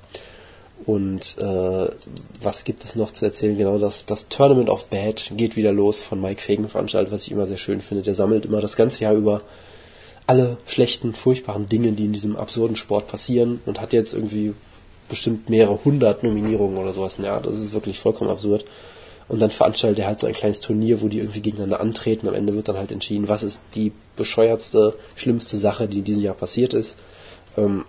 Und 0.86 1.38
äh, 1.38 1.88
was 2.42 2.64
gibt 2.64 2.84
es 2.84 2.96
noch 2.96 3.12
zu 3.12 3.26
erzählen? 3.26 3.58
Genau, 3.58 3.78
das, 3.78 4.06
das 4.06 4.28
Tournament 4.30 4.70
of 4.70 4.86
Bad 4.86 5.32
geht 5.38 5.56
wieder 5.56 5.72
los 5.72 6.02
von 6.02 6.20
Mike 6.20 6.42
Fagan 6.42 6.68
veranstaltet, 6.68 7.14
was 7.14 7.26
ich 7.26 7.32
immer 7.32 7.46
sehr 7.46 7.58
schön 7.58 7.82
finde. 7.82 8.04
Der 8.04 8.16
sammelt 8.16 8.46
immer 8.46 8.62
das 8.62 8.76
ganze 8.76 9.04
Jahr 9.04 9.14
über 9.14 9.42
alle 10.28 10.58
schlechten, 10.66 11.14
furchtbaren 11.14 11.70
Dinge, 11.70 11.92
die 11.92 12.06
in 12.06 12.14
diesem 12.14 12.36
absurden 12.36 12.76
Sport 12.76 13.08
passieren 13.08 13.62
und 13.66 13.82
hat 13.82 13.94
jetzt 13.94 14.14
irgendwie 14.14 14.54
bestimmt 15.10 15.50
mehrere 15.50 15.84
hundert 15.84 16.24
Nominierungen 16.24 16.78
oder 16.78 16.94
sowas. 16.94 17.18
Ja, 17.22 17.40
das 17.40 17.60
ist 17.60 17.74
wirklich 17.74 18.00
vollkommen 18.00 18.30
absurd. 18.30 18.66
Und 19.28 19.42
dann 19.42 19.52
veranstaltet 19.52 20.00
er 20.00 20.08
halt 20.08 20.20
so 20.20 20.28
ein 20.28 20.34
kleines 20.34 20.62
Turnier, 20.62 21.02
wo 21.02 21.08
die 21.08 21.20
irgendwie 21.20 21.42
gegeneinander 21.42 21.80
antreten. 21.80 22.28
Am 22.28 22.34
Ende 22.34 22.54
wird 22.54 22.68
dann 22.68 22.78
halt 22.78 22.92
entschieden, 22.92 23.28
was 23.28 23.44
ist 23.44 23.62
die 23.76 23.92
bescheuertste, 24.16 24.96
schlimmste 25.16 25.58
Sache, 25.58 25.88
die 25.88 26.00
in 26.00 26.04
diesem 26.04 26.24
Jahr 26.24 26.36
passiert 26.36 26.74
ist. 26.74 26.98
Ähm, 27.58 27.86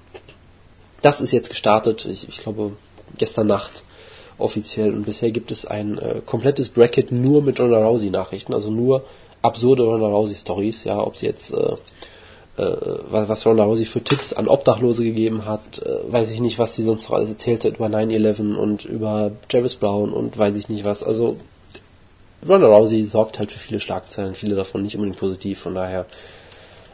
das 1.02 1.20
ist 1.20 1.32
jetzt 1.32 1.50
gestartet, 1.50 2.06
ich, 2.06 2.28
ich 2.28 2.38
glaube 2.38 2.72
gestern 3.18 3.46
Nacht 3.46 3.82
offiziell. 4.38 4.92
Und 4.92 5.04
bisher 5.04 5.30
gibt 5.30 5.50
es 5.50 5.66
ein 5.66 5.98
äh, 5.98 6.20
komplettes 6.24 6.68
Bracket 6.68 7.12
nur 7.12 7.42
mit 7.42 7.60
Ronda 7.60 7.84
Rousey 7.84 8.10
Nachrichten, 8.10 8.54
also 8.54 8.70
nur 8.70 9.04
absurde 9.42 9.82
Ronda 9.84 10.06
Rousey 10.06 10.34
Stories, 10.34 10.84
ja, 10.84 11.04
ob 11.04 11.16
sie 11.16 11.26
jetzt 11.26 11.52
äh, 11.52 11.74
äh, 12.56 12.76
was 13.10 13.46
Ronda 13.46 13.64
Rousey 13.64 13.86
für 13.86 14.02
Tipps 14.02 14.32
an 14.32 14.48
Obdachlose 14.48 15.04
gegeben 15.04 15.46
hat, 15.46 15.82
äh, 15.82 16.12
weiß 16.12 16.30
ich 16.30 16.40
nicht, 16.40 16.58
was 16.58 16.74
sie 16.74 16.82
sonst 16.82 17.08
noch 17.08 17.16
alles 17.16 17.30
erzählt 17.30 17.64
hat 17.64 17.76
über 17.76 17.86
9-11 17.86 18.56
und 18.56 18.84
über 18.84 19.32
Travis 19.48 19.76
Brown 19.76 20.12
und 20.12 20.38
weiß 20.38 20.54
ich 20.56 20.68
nicht 20.68 20.84
was, 20.84 21.02
also 21.02 21.36
Ronda 22.46 22.66
Rousey 22.66 23.04
sorgt 23.04 23.38
halt 23.38 23.52
für 23.52 23.58
viele 23.58 23.80
Schlagzeilen, 23.80 24.34
viele 24.34 24.56
davon 24.56 24.82
nicht 24.82 24.96
unbedingt 24.96 25.18
positiv, 25.18 25.60
von 25.60 25.74
daher 25.74 26.06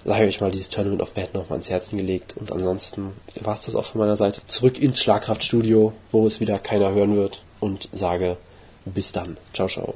sage 0.08 0.26
ich 0.26 0.40
mal, 0.40 0.50
dieses 0.50 0.70
Tournament 0.70 1.02
of 1.02 1.12
Bad 1.12 1.34
noch 1.34 1.50
mal 1.50 1.56
ans 1.56 1.68
Herzen 1.68 1.98
gelegt. 1.98 2.34
Und 2.36 2.50
ansonsten 2.50 3.12
war 3.42 3.52
es 3.52 3.60
das 3.62 3.76
auch 3.76 3.84
von 3.84 4.00
meiner 4.00 4.16
Seite. 4.16 4.40
Zurück 4.46 4.80
ins 4.80 5.00
Schlagkraftstudio, 5.02 5.92
wo 6.10 6.26
es 6.26 6.40
wieder 6.40 6.58
keiner 6.58 6.92
hören 6.92 7.14
wird. 7.14 7.42
Und 7.60 7.90
sage 7.92 8.38
bis 8.86 9.12
dann. 9.12 9.36
Ciao, 9.52 9.68
ciao. 9.68 9.94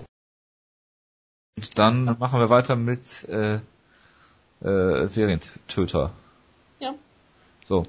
Und 1.56 1.78
dann 1.78 2.04
machen 2.18 2.40
wir 2.40 2.50
weiter 2.50 2.76
mit 2.76 3.26
äh, 3.28 3.54
äh, 4.62 5.06
Serientöter. 5.08 6.12
Ja. 6.78 6.94
So. 7.66 7.86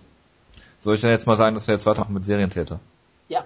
Soll 0.80 0.96
ich 0.96 1.02
dann 1.02 1.12
jetzt 1.12 1.28
mal 1.28 1.38
sagen, 1.38 1.56
dass 1.56 1.68
wir 1.68 1.74
jetzt 1.74 1.86
weitermachen 1.86 2.14
mit 2.14 2.26
Serientäter? 2.26 2.80
Ja. 3.28 3.46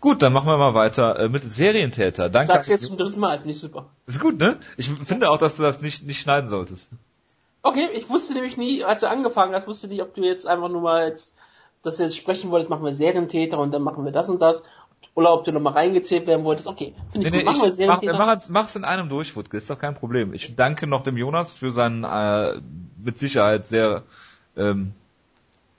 Gut, 0.00 0.22
dann 0.22 0.32
machen 0.32 0.46
wir 0.46 0.58
mal 0.58 0.74
weiter 0.74 1.18
äh, 1.18 1.28
mit 1.28 1.42
Serientäter. 1.42 2.28
Danke. 2.28 2.52
Sag's 2.52 2.68
jetzt 2.68 2.84
zum 2.84 2.98
dritten 2.98 3.18
Mal, 3.18 3.38
finde 3.38 3.52
ich 3.52 3.58
super. 3.58 3.86
Ist 4.06 4.20
gut, 4.20 4.38
ne? 4.38 4.58
Ich 4.76 4.88
finde 4.90 5.30
auch, 5.30 5.38
dass 5.38 5.56
du 5.56 5.62
das 5.62 5.80
nicht, 5.80 6.06
nicht 6.06 6.20
schneiden 6.20 6.48
solltest. 6.48 6.88
Okay, 7.66 7.88
ich 7.94 8.08
wusste 8.08 8.32
nämlich 8.34 8.56
nie, 8.56 8.84
als 8.84 9.00
du 9.00 9.08
angefangen 9.08 9.54
hast, 9.54 9.66
wusste 9.66 9.88
nicht, 9.88 10.00
ob 10.02 10.14
du 10.14 10.22
jetzt 10.22 10.46
einfach 10.46 10.68
nur 10.68 10.82
mal 10.82 11.08
jetzt, 11.08 11.32
dass 11.82 11.96
du 11.96 12.04
jetzt 12.04 12.16
sprechen 12.16 12.50
wolltest, 12.50 12.70
machen 12.70 12.84
wir 12.84 12.94
Serientäter 12.94 13.58
und 13.58 13.72
dann 13.72 13.82
machen 13.82 14.04
wir 14.04 14.12
das 14.12 14.28
und 14.28 14.40
das. 14.40 14.62
Oder 15.14 15.32
ob 15.32 15.44
du 15.44 15.52
nochmal 15.52 15.72
reingezählt 15.72 16.26
werden 16.26 16.44
wolltest. 16.44 16.68
Okay, 16.68 16.94
finde 17.10 17.26
ich 17.26 17.32
Nee, 17.32 17.38
gut. 17.38 17.44
nee, 17.44 17.44
Machen 17.44 17.62
wir 17.62 17.68
ich 17.72 17.86
mach, 17.88 18.00
Serientäter. 18.00 18.18
mach, 18.18 18.48
mach's 18.50 18.76
in 18.76 18.84
einem 18.84 19.08
durch, 19.08 19.34
Wutke, 19.34 19.56
ist 19.56 19.68
doch 19.70 19.78
kein 19.78 19.94
Problem. 19.94 20.32
Ich 20.34 20.54
danke 20.56 20.86
noch 20.86 21.02
dem 21.02 21.16
Jonas 21.16 21.52
für 21.54 21.72
seinen 21.72 22.04
äh, 22.04 22.60
mit 23.02 23.18
Sicherheit 23.18 23.66
sehr 23.66 24.02
ähm, 24.56 24.92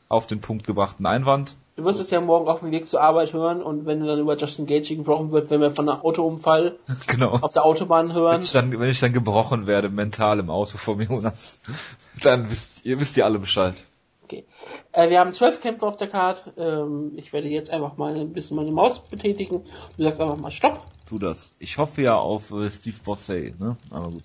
auf 0.09 0.27
den 0.27 0.41
Punkt 0.41 0.65
gebrachten 0.65 1.05
Einwand. 1.05 1.55
Du 1.77 1.83
wirst 1.85 1.99
es 1.99 2.09
ja 2.09 2.19
morgen 2.19 2.47
auf 2.49 2.61
dem 2.61 2.71
Weg 2.71 2.87
zur 2.87 3.01
Arbeit 3.01 3.33
hören 3.33 3.61
und 3.61 3.85
wenn 3.85 3.99
du 3.99 4.07
dann 4.07 4.19
über 4.19 4.35
Justin 4.35 4.65
Gage 4.65 4.95
gebrochen 4.95 5.31
wird, 5.31 5.51
wenn 5.51 5.61
wir 5.61 5.69
von 5.69 5.87
einem 5.87 6.01
Autounfall 6.01 6.79
genau. 7.07 7.33
auf 7.33 7.53
der 7.53 7.65
Autobahn 7.65 8.09
Wenn 8.09 8.15
hören. 8.15 8.41
ich, 8.41 8.51
dann, 8.51 8.79
wenn 8.79 8.89
ich 8.89 8.99
dann 8.99 9.13
gebrochen 9.13 9.67
werde, 9.67 9.89
mental 9.89 10.39
im 10.39 10.49
Auto 10.49 10.79
vom 10.79 10.99
Jonas, 10.99 11.61
dann 12.23 12.49
wisst 12.49 12.83
ihr, 12.83 12.99
wisst 12.99 13.15
ihr 13.15 13.25
alle 13.25 13.37
Bescheid. 13.37 13.75
Okay. 14.23 14.45
Äh, 14.91 15.11
wir 15.11 15.19
haben 15.19 15.33
zwölf 15.33 15.61
Kämpfe 15.61 15.85
auf 15.85 15.97
der 15.97 16.07
Card. 16.07 16.51
Ähm, 16.57 17.11
ich 17.15 17.31
werde 17.31 17.47
jetzt 17.47 17.69
einfach 17.69 17.95
mal 17.95 18.15
ein 18.15 18.33
bisschen 18.33 18.57
meine 18.57 18.71
Maus 18.71 18.99
betätigen. 18.99 19.63
Du 19.97 20.03
sagst 20.03 20.19
einfach 20.19 20.37
mal 20.37 20.49
Stopp. 20.49 20.81
Tu 21.07 21.19
das. 21.19 21.53
Ich 21.59 21.77
hoffe 21.77 22.01
ja 22.01 22.15
auf 22.15 22.49
äh, 22.51 22.71
Steve 22.71 22.97
Bossey, 23.05 23.53
ne? 23.59 23.77
Aber 23.91 24.09
gut. 24.09 24.23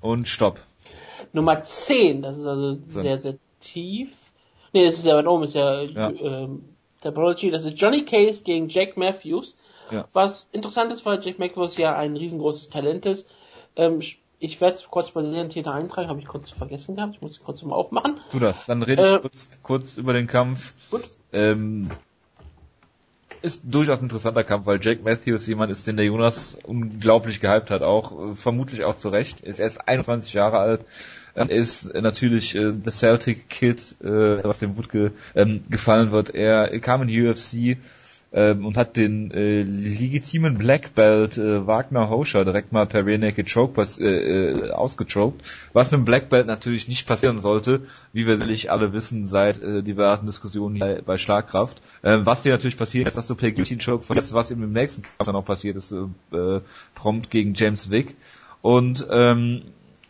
Und 0.00 0.28
stopp. 0.28 0.60
Nummer 1.32 1.60
10, 1.60 2.22
das 2.22 2.38
ist 2.38 2.46
also 2.46 2.78
sehr, 2.86 3.20
sehr 3.20 3.34
tief. 3.58 4.10
Nee, 4.72 4.84
das 4.86 4.94
ist 4.94 5.06
ja 5.06 5.16
weit 5.16 5.26
oben, 5.26 5.42
ist 5.42 5.54
ja, 5.56 5.82
Ja. 5.82 6.10
Ähm, 6.10 6.73
Prodigy, 7.12 7.50
das 7.50 7.64
ist 7.64 7.80
Johnny 7.80 8.04
Case 8.04 8.42
gegen 8.44 8.68
Jack 8.68 8.96
Matthews. 8.96 9.56
Ja. 9.90 10.06
Was 10.12 10.48
interessant 10.52 10.92
ist, 10.92 11.04
weil 11.04 11.20
Jack 11.22 11.38
Matthews 11.38 11.76
ja 11.76 11.96
ein 11.96 12.16
riesengroßes 12.16 12.70
Talent 12.70 13.06
ist. 13.06 13.26
Ähm, 13.76 14.00
ich 14.38 14.60
werde 14.60 14.76
es 14.76 14.88
kurz 14.88 15.10
bei 15.10 15.22
den 15.22 15.50
Täter 15.50 15.72
eintragen, 15.74 16.08
habe 16.08 16.20
ich 16.20 16.26
kurz 16.26 16.50
vergessen 16.50 16.96
gehabt. 16.96 17.14
Ich 17.16 17.22
muss 17.22 17.32
es 17.32 17.40
kurz 17.40 17.62
mal 17.62 17.74
aufmachen. 17.74 18.20
Tu 18.30 18.38
das. 18.38 18.66
Dann 18.66 18.82
rede 18.82 19.02
ich 19.02 19.12
Äh, 19.12 19.18
kurz, 19.20 19.48
kurz 19.62 19.96
über 19.96 20.12
den 20.12 20.26
Kampf. 20.26 20.74
Gut. 20.90 21.02
Ähm, 21.32 21.90
ist 23.42 23.64
durchaus 23.64 23.98
ein 23.98 24.04
interessanter 24.04 24.42
Kampf, 24.44 24.66
weil 24.66 24.80
Jake 24.82 25.02
Matthews 25.02 25.46
jemand 25.46 25.70
ist, 25.70 25.86
den 25.86 25.96
der 25.96 26.06
Jonas 26.06 26.58
unglaublich 26.64 27.40
gehypt 27.40 27.70
hat, 27.70 27.82
auch 27.82 28.32
äh, 28.32 28.34
vermutlich 28.34 28.84
auch 28.84 28.96
zu 28.96 29.10
Recht. 29.10 29.40
Ist 29.40 29.60
erst 29.60 29.86
21 29.86 30.32
Jahre 30.32 30.58
alt, 30.58 30.84
ist 31.48 31.92
natürlich 31.94 32.54
äh, 32.54 32.72
The 32.84 32.90
Celtic 32.90 33.48
Kid, 33.48 33.96
äh, 34.02 34.44
was 34.44 34.60
dem 34.60 34.76
Wutke 34.76 35.12
ähm, 35.34 35.64
gefallen 35.68 36.12
wird. 36.12 36.34
Er 36.34 36.78
kam 36.80 37.02
in 37.02 37.08
die 37.08 37.26
UFC 37.26 37.78
ähm, 38.34 38.66
und 38.66 38.76
hat 38.76 38.96
den 38.96 39.30
äh, 39.30 39.62
legitimen 39.62 40.58
Black 40.58 40.94
Belt 40.94 41.38
äh, 41.38 41.66
Wagner 41.66 42.10
Hoscher 42.10 42.44
direkt 42.44 42.72
mal 42.72 42.86
per 42.86 43.06
Rear 43.06 43.18
Naked 43.18 43.50
Choke 43.52 43.80
äh, 44.00 44.04
äh, 44.04 44.70
ausgechoked, 44.72 45.40
was 45.72 45.92
einem 45.92 46.04
Black 46.04 46.30
Belt 46.30 46.48
natürlich 46.48 46.88
nicht 46.88 47.06
passieren 47.06 47.38
sollte, 47.38 47.82
wie 48.12 48.26
wir 48.26 48.36
sicherlich 48.36 48.72
alle 48.72 48.92
wissen 48.92 49.26
seit 49.26 49.62
äh, 49.62 49.82
diversen 49.82 50.26
Diskussionen 50.26 50.80
bei, 50.80 51.00
bei 51.00 51.16
Schlagkraft. 51.16 51.80
Ähm, 52.02 52.26
was 52.26 52.42
dir 52.42 52.52
natürlich 52.52 52.76
passiert 52.76 53.06
ist, 53.06 53.16
dass 53.16 53.28
du 53.28 53.36
per 53.36 53.52
Guillotine 53.52 53.80
Choke 53.80 54.04
vergisst, 54.04 54.34
was 54.34 54.50
ihm 54.50 54.62
im 54.64 54.72
nächsten 54.72 55.02
Kampf 55.02 55.26
dann 55.26 55.36
auch 55.36 55.44
passiert 55.44 55.76
ist, 55.76 55.92
äh, 55.92 56.60
prompt 56.96 57.30
gegen 57.30 57.54
James 57.54 57.90
Vick. 57.90 58.16
Und 58.62 59.06
ähm, 59.10 59.62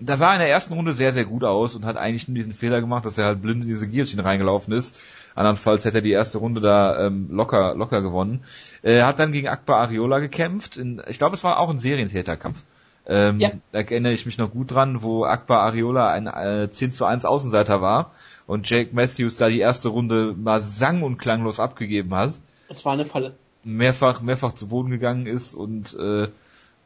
da 0.07 0.17
sah 0.17 0.29
er 0.29 0.35
in 0.35 0.39
der 0.41 0.51
ersten 0.51 0.75
Runde 0.75 0.93
sehr, 0.95 1.13
sehr 1.13 1.25
gut 1.25 1.45
aus 1.45 1.75
und 1.75 1.85
hat 1.85 1.97
eigentlich 1.97 2.29
nur 2.29 2.37
diesen 2.37 2.53
Fehler 2.53 2.81
gemacht, 2.81 3.05
dass 3.05 3.19
er 3.19 3.27
halt 3.27 3.43
blind 3.43 3.63
in 3.65 3.69
diese 3.71 3.89
Guillotine 3.89 4.25
reingelaufen 4.25 4.73
ist. 4.75 4.97
Andernfalls 5.35 5.85
hätte 5.85 5.99
er 5.99 6.03
die 6.03 6.13
erste 6.13 6.39
Runde 6.39 6.61
da 6.61 7.07
ähm, 7.07 7.29
locker, 7.31 7.75
locker 7.75 8.03
gewonnen. 8.03 8.45
Er 8.83 9.07
hat 9.07 9.19
dann 9.19 9.33
gegen 9.33 9.49
Akbar 9.49 9.81
Ariola 9.81 10.19
gekämpft. 10.21 10.77
In, 10.77 11.03
ich 11.09 11.19
glaube, 11.19 11.35
es 11.35 11.43
war 11.45 11.59
auch 11.59 11.71
ein 11.71 11.79
Serientäterkampf. 11.81 12.63
Ähm, 13.07 13.39
Ja. 13.41 13.51
Da 13.73 13.81
erinnere 13.81 14.13
ich 14.13 14.25
mich 14.27 14.39
noch 14.39 14.51
gut 14.53 14.71
dran, 14.71 15.03
wo 15.03 15.25
Akbar 15.25 15.61
Ariola 15.63 16.09
ein 16.11 16.27
äh, 16.27 16.71
10 16.71 16.93
zu 16.93 17.05
1 17.05 17.25
Außenseiter 17.25 17.83
war 17.83 18.13
und 18.47 18.69
Jake 18.71 18.91
Matthews 18.95 19.37
da 19.37 19.49
die 19.49 19.59
erste 19.61 19.89
Runde 19.89 20.35
mal 20.37 20.61
sang- 20.61 21.03
und 21.03 21.19
klanglos 21.19 21.61
abgegeben 21.61 22.15
hat 22.15 22.35
Das 22.69 22.85
war 22.85 22.93
eine 22.95 23.05
Falle. 23.05 23.35
mehrfach, 23.63 24.23
mehrfach 24.23 24.53
zu 24.55 24.69
Boden 24.69 24.91
gegangen 24.91 25.27
ist 25.27 25.55
und 25.55 25.95
äh, 25.99 26.29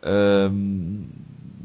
ähm, 0.03 1.11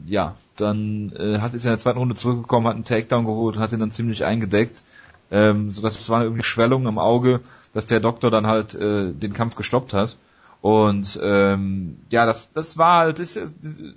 ja, 0.05 0.35
dann 0.57 1.11
äh, 1.17 1.39
hat 1.39 1.53
ist 1.53 1.65
er 1.65 1.71
in 1.71 1.77
der 1.77 1.79
zweiten 1.79 1.99
Runde 1.99 2.15
zurückgekommen, 2.15 2.67
hat 2.67 2.75
einen 2.75 2.83
Takedown 2.85 3.25
geholt 3.25 3.55
und 3.55 3.61
hat 3.61 3.71
ihn 3.73 3.79
dann 3.79 3.91
ziemlich 3.91 4.25
eingedeckt. 4.25 4.83
Ähm, 5.31 5.71
so 5.71 5.81
dass 5.81 5.97
es 5.97 6.09
war 6.09 6.23
irgendwie 6.23 6.43
Schwellung 6.43 6.85
im 6.87 6.99
Auge, 6.99 7.41
dass 7.73 7.85
der 7.87 7.99
Doktor 7.99 8.29
dann 8.29 8.45
halt 8.47 8.75
äh, 8.75 9.11
den 9.13 9.33
Kampf 9.33 9.55
gestoppt 9.55 9.93
hat. 9.93 10.17
Und 10.61 11.19
ähm, 11.21 11.97
ja, 12.09 12.25
das 12.25 12.53
das 12.53 12.77
war 12.77 12.99
halt 12.99 13.19
ist 13.19 13.35
ja 13.35 13.43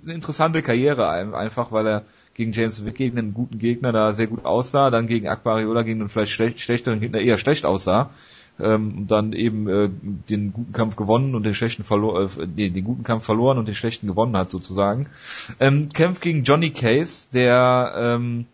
eine 0.03 0.13
interessante 0.13 0.61
Karriere 0.61 1.09
ein- 1.09 1.33
einfach, 1.33 1.71
weil 1.71 1.87
er 1.87 2.05
gegen 2.33 2.51
James 2.51 2.83
Wick 2.83 2.95
gegen 2.95 3.17
einen 3.17 3.33
guten 3.33 3.57
Gegner 3.59 3.93
da 3.93 4.11
sehr 4.13 4.27
gut 4.27 4.43
aussah, 4.45 4.89
dann 4.89 5.07
gegen 5.07 5.27
Akbar 5.29 5.55
Ariola 5.55 5.83
gegen 5.83 6.01
einen 6.01 6.09
vielleicht 6.09 6.33
schlech, 6.33 6.61
schlechteren 6.61 6.99
Gegner 6.99 7.19
eher 7.19 7.37
schlecht 7.37 7.65
aussah 7.65 8.09
ähm, 8.59 9.05
dann 9.07 9.33
eben 9.33 9.67
äh, 9.67 9.89
den 10.29 10.53
guten 10.53 10.73
Kampf 10.73 10.95
gewonnen 10.95 11.35
und 11.35 11.43
den 11.43 11.53
schlechten 11.53 11.83
verloren, 11.83 12.29
äh, 12.39 12.47
nee, 12.55 12.69
den 12.69 12.83
guten 12.83 13.03
Kampf 13.03 13.25
verloren 13.25 13.57
und 13.57 13.67
den 13.67 13.75
schlechten 13.75 14.07
gewonnen 14.07 14.35
hat 14.35 14.49
sozusagen. 14.49 15.07
Ähm, 15.59 15.89
kämpft 15.89 16.21
gegen 16.21 16.43
Johnny 16.43 16.71
Case, 16.71 17.27
der 17.33 17.93
ähm, 17.97 18.45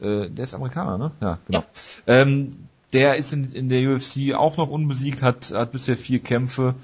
äh, 0.00 0.28
der 0.28 0.44
ist 0.44 0.54
Amerikaner, 0.54 0.98
ne? 0.98 1.10
Ja, 1.20 1.38
genau. 1.46 1.64
Ja. 2.06 2.14
Ähm, 2.22 2.50
der 2.92 3.16
ist 3.16 3.32
in, 3.32 3.52
in 3.52 3.68
der 3.68 3.90
UFC 3.90 4.34
auch 4.34 4.56
noch 4.56 4.70
unbesiegt, 4.70 5.22
hat, 5.22 5.52
hat 5.52 5.72
bisher 5.72 5.96
vier 5.96 6.20
Kämpfe, 6.20 6.74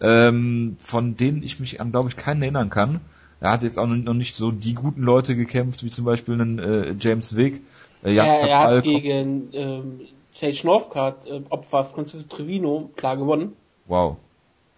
ähm, 0.00 0.76
von 0.78 1.16
denen 1.16 1.42
ich 1.42 1.60
mich 1.60 1.80
an, 1.80 1.92
glaube 1.92 2.08
ich, 2.08 2.16
keinen 2.16 2.42
erinnern 2.42 2.68
kann. 2.68 3.00
Er 3.40 3.52
hat 3.52 3.62
jetzt 3.62 3.78
auch 3.78 3.86
noch 3.86 4.14
nicht 4.14 4.34
so 4.34 4.50
die 4.50 4.74
guten 4.74 5.02
Leute 5.02 5.36
gekämpft, 5.36 5.84
wie 5.84 5.90
zum 5.90 6.04
Beispiel 6.04 6.34
einen 6.34 6.58
äh, 6.58 6.94
James 6.98 7.36
Wick. 7.36 7.62
Äh, 8.02 8.12
ja, 8.12 8.24
er, 8.24 8.48
er 8.48 8.58
hat 8.58 8.84
gegen 8.84 9.48
ähm, 9.52 10.00
Sage 10.38 10.60
Northcutt, 10.64 11.26
äh, 11.26 11.42
Opfer 11.48 11.84
Francisco 11.84 12.36
Trevino, 12.36 12.90
klar 12.94 13.16
gewonnen. 13.16 13.56
Wow. 13.86 14.18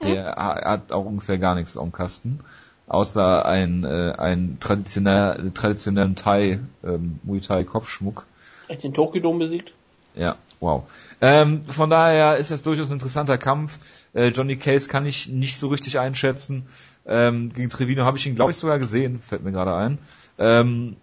Der 0.03 0.37
hm. 0.37 0.65
hat 0.65 0.93
auch 0.93 1.05
ungefähr 1.05 1.39
gar 1.39 1.57
nichts 1.57 1.77
am 1.77 1.91
Kasten. 1.91 2.41
Außer 2.87 3.45
ein, 3.45 3.85
äh, 3.85 4.15
ein 4.17 4.59
traditionell, 4.61 5.51
traditionellen 5.53 6.15
Thai, 6.15 6.61
ähm, 6.85 7.19
Muay 7.25 7.41
Thai 7.41 7.65
Kopfschmuck. 7.65 8.27
Echt 8.69 8.85
den 8.85 8.95
Tokyo 8.95 9.33
besiegt? 9.33 9.75
Ja, 10.15 10.37
wow. 10.61 10.85
Ähm, 11.21 11.65
von 11.65 11.91
daher 11.91 12.37
ist 12.37 12.51
das 12.51 12.63
durchaus 12.63 12.89
ein 12.89 12.95
interessanter 12.95 13.37
Kampf. 13.37 13.79
Äh, 14.15 14.29
Johnny 14.29 14.57
Case 14.57 14.89
kann 14.89 15.07
ich 15.07 15.29
nicht 15.29 15.59
so 15.59 15.69
richtig 15.69 15.99
einschätzen. 15.99 16.67
Ähm, 17.05 17.53
gegen 17.53 17.69
Trevino 17.69 18.05
habe 18.05 18.17
ich 18.17 18.27
ihn, 18.27 18.37
glaube 18.37 18.53
ich, 18.53 18.57
sogar 18.57 18.79
gesehen, 18.79 19.21
fällt 19.21 19.43
mir 19.43 19.53
gerade 19.53 19.75
ein. 19.75 19.99
Ähm, 20.39 20.97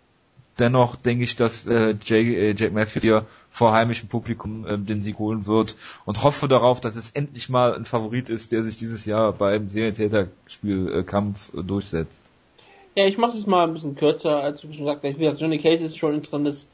dennoch 0.60 0.96
denke 0.96 1.24
ich, 1.24 1.36
dass 1.36 1.66
äh, 1.68 1.96
Jake, 2.02 2.36
äh, 2.36 2.56
Jake 2.56 2.72
Matthews 2.72 3.04
hier 3.04 3.26
vor 3.50 3.74
heimischem 3.74 4.10
Publikum 4.10 4.66
äh, 4.66 4.78
den 4.78 5.02
Sieg 5.02 5.20
holen 5.20 5.46
wird 5.46 5.76
und 6.06 6.24
hoffe 6.24 6.48
darauf, 6.48 6.82
dass 6.82 6.96
es 6.96 7.12
endlich 7.12 7.50
mal 7.50 7.76
ein 7.76 7.86
Favorit 7.86 8.30
ist, 8.30 8.52
der 8.52 8.64
sich 8.64 8.78
dieses 8.78 9.06
Jahr 9.06 9.34
beim 9.34 9.70
Serientäterspielkampf 9.70 11.54
äh, 11.54 11.64
durchsetzt. 11.64 12.22
Ja, 12.96 13.06
ich 13.06 13.18
mache 13.18 13.38
es 13.38 13.46
mal 13.46 13.68
ein 13.68 13.74
bisschen 13.74 13.96
kürzer, 13.96 14.40
als 14.40 14.62
du 14.62 14.68
schon 14.68 14.86
gesagt 14.86 15.04
hast. 15.04 15.16
Wie 15.16 15.24
gesagt, 15.24 15.42
Johnny 15.42 15.58
Case 15.58 15.86
ist 15.86 15.98
schon 15.98 16.14
ein 16.14 16.24
tolles 16.24 16.68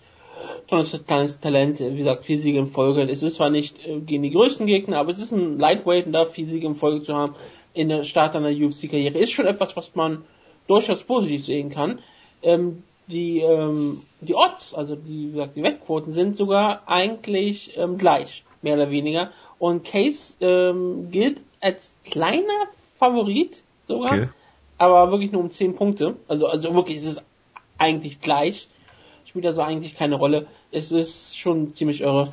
kleines 1.07 1.39
Talent. 1.39 1.79
Wie 1.79 1.97
gesagt, 1.97 2.25
vier 2.25 2.37
Siege 2.37 2.59
in 2.59 2.67
Folge. 2.67 3.09
Es 3.09 3.23
ist 3.23 3.35
zwar 3.35 3.49
nicht 3.49 3.85
äh, 3.85 3.99
gegen 3.99 4.23
die 4.23 4.31
größten 4.31 4.67
Gegner, 4.67 4.99
aber 4.99 5.11
es 5.11 5.19
ist 5.19 5.31
ein 5.31 5.57
Lightweight 5.57 6.05
und 6.05 6.13
da 6.13 6.25
vier 6.25 6.45
Siege 6.45 6.67
in 6.67 6.75
Folge 6.75 7.01
zu 7.03 7.15
haben 7.15 7.35
in 7.73 7.89
der 7.89 8.03
Start 8.03 8.35
einer 8.35 8.49
UFC-Karriere 8.49 9.17
ist 9.17 9.31
schon 9.31 9.47
etwas, 9.47 9.75
was 9.77 9.95
man 9.95 10.25
durchaus 10.67 11.03
positiv 11.03 11.45
sehen 11.45 11.69
kann. 11.69 11.99
Ähm, 12.43 12.83
die, 13.07 13.39
ähm, 13.39 14.01
die 14.21 14.35
Odds, 14.35 14.73
also 14.73 14.95
die, 14.95 15.29
wie 15.29 15.31
gesagt, 15.31 15.55
die 15.55 15.63
Wettquoten 15.63 16.13
sind 16.13 16.37
sogar 16.37 16.83
eigentlich 16.87 17.77
ähm, 17.77 17.97
gleich, 17.97 18.43
mehr 18.61 18.75
oder 18.75 18.89
weniger. 18.89 19.31
Und 19.59 19.83
Case 19.83 20.35
ähm, 20.41 21.11
gilt 21.11 21.43
als 21.59 21.97
kleiner 22.03 22.67
Favorit 22.97 23.61
sogar, 23.87 24.13
okay. 24.13 24.29
aber 24.77 25.11
wirklich 25.11 25.31
nur 25.31 25.41
um 25.41 25.51
10 25.51 25.75
Punkte. 25.75 26.15
Also, 26.27 26.47
also 26.47 26.73
wirklich, 26.73 26.97
es 26.97 27.05
ist 27.05 27.23
eigentlich 27.77 28.21
gleich. 28.21 28.67
Spielt 29.25 29.45
also 29.45 29.61
eigentlich 29.61 29.95
keine 29.95 30.15
Rolle. 30.15 30.47
Es 30.71 30.91
ist 30.91 31.37
schon 31.37 31.73
ziemlich 31.73 32.01
irre. 32.01 32.29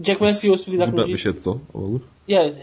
Jack 0.00 0.20
Matthews, 0.20 0.66
wie 0.68 0.76
gesagt, 0.76 0.94
mich 0.94 1.24
jetzt 1.24 1.42
so, 1.42 1.60
aber 1.74 1.86
gut. 1.86 2.02
Ja, 2.26 2.42
es, 2.44 2.56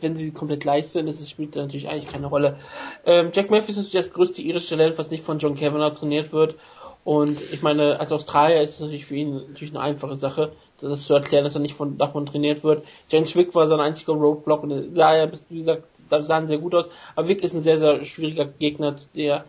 wenn 0.00 0.16
sie 0.16 0.30
komplett 0.30 0.60
gleich 0.60 0.88
sind, 0.88 1.06
das 1.06 1.28
spielt 1.28 1.56
natürlich 1.56 1.88
eigentlich 1.88 2.08
keine 2.08 2.26
Rolle. 2.26 2.58
Ähm, 3.04 3.30
Jack 3.32 3.50
Murphy 3.50 3.70
ist 3.70 3.76
natürlich 3.76 4.06
das 4.06 4.12
größte 4.12 4.42
irische 4.42 4.76
Talent, 4.76 4.98
was 4.98 5.10
nicht 5.10 5.24
von 5.24 5.38
John 5.38 5.54
Kavanagh 5.54 5.94
trainiert 5.94 6.32
wird. 6.32 6.56
Und 7.04 7.38
ich 7.52 7.62
meine, 7.62 8.00
als 8.00 8.12
Australier 8.12 8.62
ist 8.62 8.74
es 8.74 8.80
natürlich 8.80 9.04
für 9.04 9.14
ihn 9.14 9.34
natürlich 9.34 9.74
eine 9.74 9.82
einfache 9.82 10.16
Sache, 10.16 10.52
das 10.80 11.04
zu 11.04 11.14
erklären, 11.14 11.44
dass 11.44 11.54
er 11.54 11.60
nicht 11.60 11.74
von, 11.74 11.98
davon 11.98 12.26
trainiert 12.26 12.64
wird. 12.64 12.84
James 13.10 13.36
Wick 13.36 13.54
war 13.54 13.68
sein 13.68 13.80
einziger 13.80 14.14
Roadblock 14.14 14.62
und 14.62 14.96
ja, 14.96 15.16
ja, 15.16 15.30
wie 15.50 15.58
gesagt, 15.58 15.84
sahen 16.08 16.46
sehr 16.46 16.58
gut 16.58 16.74
aus. 16.74 16.86
Aber 17.14 17.28
Wick 17.28 17.44
ist 17.44 17.54
ein 17.54 17.62
sehr, 17.62 17.78
sehr 17.78 18.04
schwieriger 18.04 18.46
Gegner, 18.46 18.96
der 19.14 19.44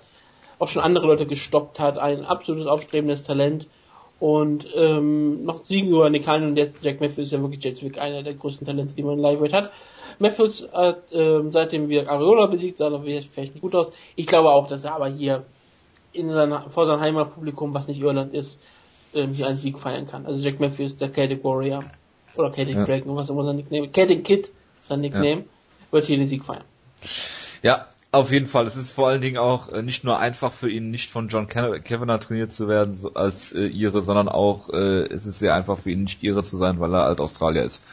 auch 0.59 0.67
schon 0.67 0.83
andere 0.83 1.07
Leute 1.07 1.25
gestoppt 1.25 1.79
hat. 1.79 1.97
Ein 1.97 2.25
absolutes 2.25 2.67
aufstrebendes 2.67 3.23
Talent. 3.23 3.67
Und 4.19 4.67
ähm, 4.75 5.43
noch 5.43 5.65
Siegen 5.65 5.89
über 5.89 6.09
Nikan 6.09 6.45
und 6.45 6.57
jetzt 6.57 6.77
Jack 6.81 7.01
Matthews 7.01 7.27
ist 7.27 7.31
ja 7.33 7.41
wirklich 7.41 7.63
James 7.63 7.83
Wick 7.83 7.99
einer 7.99 8.23
der 8.23 8.33
größten 8.33 8.65
Talente, 8.65 8.95
die 8.95 9.03
man 9.03 9.15
in 9.15 9.19
Live 9.19 9.51
hat. 9.51 9.71
Matthews 10.19 10.67
hat 10.71 11.03
ähm, 11.11 11.51
seitdem 11.51 11.89
wir 11.89 12.09
Areola 12.09 12.47
besiegt, 12.47 12.77
sah 12.77 12.97
vielleicht 12.99 13.53
nicht 13.53 13.61
gut 13.61 13.75
aus. 13.75 13.87
Ich 14.15 14.27
glaube 14.27 14.51
auch, 14.51 14.67
dass 14.67 14.83
er 14.83 14.95
aber 14.95 15.07
hier 15.07 15.45
in 16.13 16.29
seiner, 16.29 16.69
vor 16.69 16.85
seinem 16.85 17.01
Heimatpublikum, 17.01 17.73
was 17.73 17.87
nicht 17.87 18.01
Irland 18.01 18.33
ist, 18.33 18.59
ähm, 19.13 19.31
hier 19.31 19.47
einen 19.47 19.57
Sieg 19.57 19.77
feiern 19.77 20.07
kann. 20.07 20.25
Also 20.25 20.41
Jack 20.41 20.59
Matthews, 20.59 20.97
der 20.97 21.13
Celtic 21.13 21.43
Warrior 21.43 21.79
oder 22.37 22.51
Celtic 22.51 22.75
ja. 22.75 22.85
Dragon, 22.85 23.15
was 23.15 23.29
immer 23.29 23.43
sein 23.45 23.57
Nickname, 23.57 23.91
Celtic 23.91 24.23
Kid 24.23 24.51
sein 24.81 25.01
Nickname, 25.01 25.29
ja. 25.29 25.43
wird 25.91 26.05
hier 26.05 26.17
den 26.17 26.27
Sieg 26.27 26.43
feiern. 26.43 26.63
Ja, 27.61 27.87
auf 28.15 28.31
jeden 28.31 28.47
Fall. 28.47 28.65
Es 28.65 28.75
ist 28.77 28.91
vor 28.91 29.09
allen 29.09 29.21
Dingen 29.21 29.37
auch 29.37 29.69
äh, 29.69 29.81
nicht 29.81 30.03
nur 30.03 30.17
einfach 30.19 30.53
für 30.53 30.69
ihn, 30.69 30.89
nicht 30.89 31.11
von 31.11 31.27
John 31.27 31.47
Kavanagh 31.47 32.19
trainiert 32.19 32.53
zu 32.53 32.67
werden 32.67 32.95
so 32.95 33.13
als 33.13 33.51
äh, 33.51 33.67
Ire, 33.67 34.01
sondern 34.01 34.29
auch 34.29 34.69
äh, 34.69 35.03
es 35.07 35.25
ist 35.25 35.39
sehr 35.39 35.53
einfach 35.53 35.77
für 35.77 35.91
ihn, 35.91 36.03
nicht 36.03 36.23
Ire 36.23 36.43
zu 36.43 36.55
sein, 36.55 36.79
weil 36.79 36.93
er 36.93 37.03
alt 37.03 37.19
Australier 37.19 37.63
ist. 37.63 37.83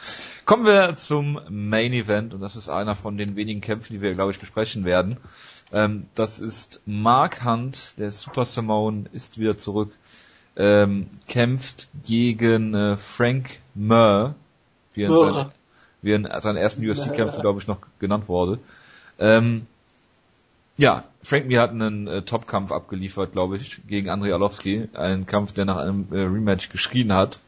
Kommen 0.45 0.65
wir 0.65 0.95
zum 0.95 1.41
Main 1.49 1.91
Event 1.91 2.33
und 2.33 2.39
das 2.39 2.55
ist 2.55 2.69
einer 2.69 2.95
von 2.95 3.17
den 3.17 3.35
wenigen 3.35 3.59
Kämpfen, 3.59 3.93
die 3.93 4.01
wir, 4.01 4.13
glaube 4.13 4.31
ich, 4.31 4.39
besprechen 4.39 4.85
werden. 4.85 5.17
Ähm, 5.73 6.05
das 6.15 6.39
ist 6.39 6.81
Mark 6.85 7.43
Hunt, 7.43 7.95
der 7.97 8.11
Super 8.11 8.45
Simone 8.45 9.05
ist 9.11 9.39
wieder 9.39 9.57
zurück, 9.57 9.91
ähm, 10.55 11.07
kämpft 11.27 11.89
gegen 12.05 12.73
äh, 12.73 12.95
Frank 12.95 13.59
Murr, 13.75 14.35
wie 14.93 15.03
er 15.03 15.09
in, 15.09 15.33
seinen, 15.33 15.51
wie 16.01 16.11
er 16.11 16.15
in 16.15 16.41
seinen 16.41 16.57
ersten 16.57 16.89
UFC-Kämpfen, 16.89 17.41
glaube 17.41 17.59
ich, 17.59 17.67
noch 17.67 17.79
genannt 17.99 18.29
wurde. 18.29 18.59
Ähm, 19.19 19.67
ja, 20.77 21.03
Frank 21.21 21.47
Mir 21.47 21.61
hat 21.61 21.71
einen 21.71 22.07
äh, 22.07 22.21
Top-Kampf 22.23 22.71
abgeliefert, 22.71 23.31
glaube 23.31 23.57
ich, 23.57 23.81
gegen 23.87 24.09
Andrei 24.09 24.33
Arlovski. 24.33 24.89
Ein 24.93 25.25
Kampf, 25.25 25.53
der 25.53 25.65
nach 25.65 25.77
einem 25.77 26.07
äh, 26.11 26.21
Rematch 26.21 26.69
geschrien 26.69 27.13
hat, 27.13 27.41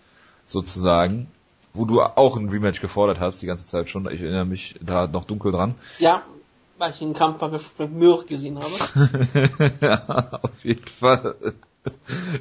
sozusagen. 0.46 1.28
Wo 1.74 1.86
du 1.86 2.02
auch 2.02 2.38
ein 2.38 2.50
Rematch 2.50 2.80
gefordert 2.80 3.20
hast, 3.20 3.42
die 3.42 3.48
ganze 3.48 3.66
Zeit 3.66 3.90
schon. 3.90 4.10
Ich 4.10 4.22
erinnere 4.22 4.46
mich 4.46 4.76
da 4.82 5.08
noch 5.08 5.26
dunkel 5.26 5.52
dran. 5.52 5.76
Ja, 6.00 6.22
weil 6.78 6.92
ich 6.92 7.00
den 7.00 7.14
Kampf 7.14 7.40
bei 7.40 7.58
Frank 7.58 7.94
Mir 7.94 8.24
gesehen 8.26 8.60
habe. 8.60 9.72
ja, 9.82 10.40
auf 10.42 10.64
jeden 10.64 10.88
Fall. 10.88 11.36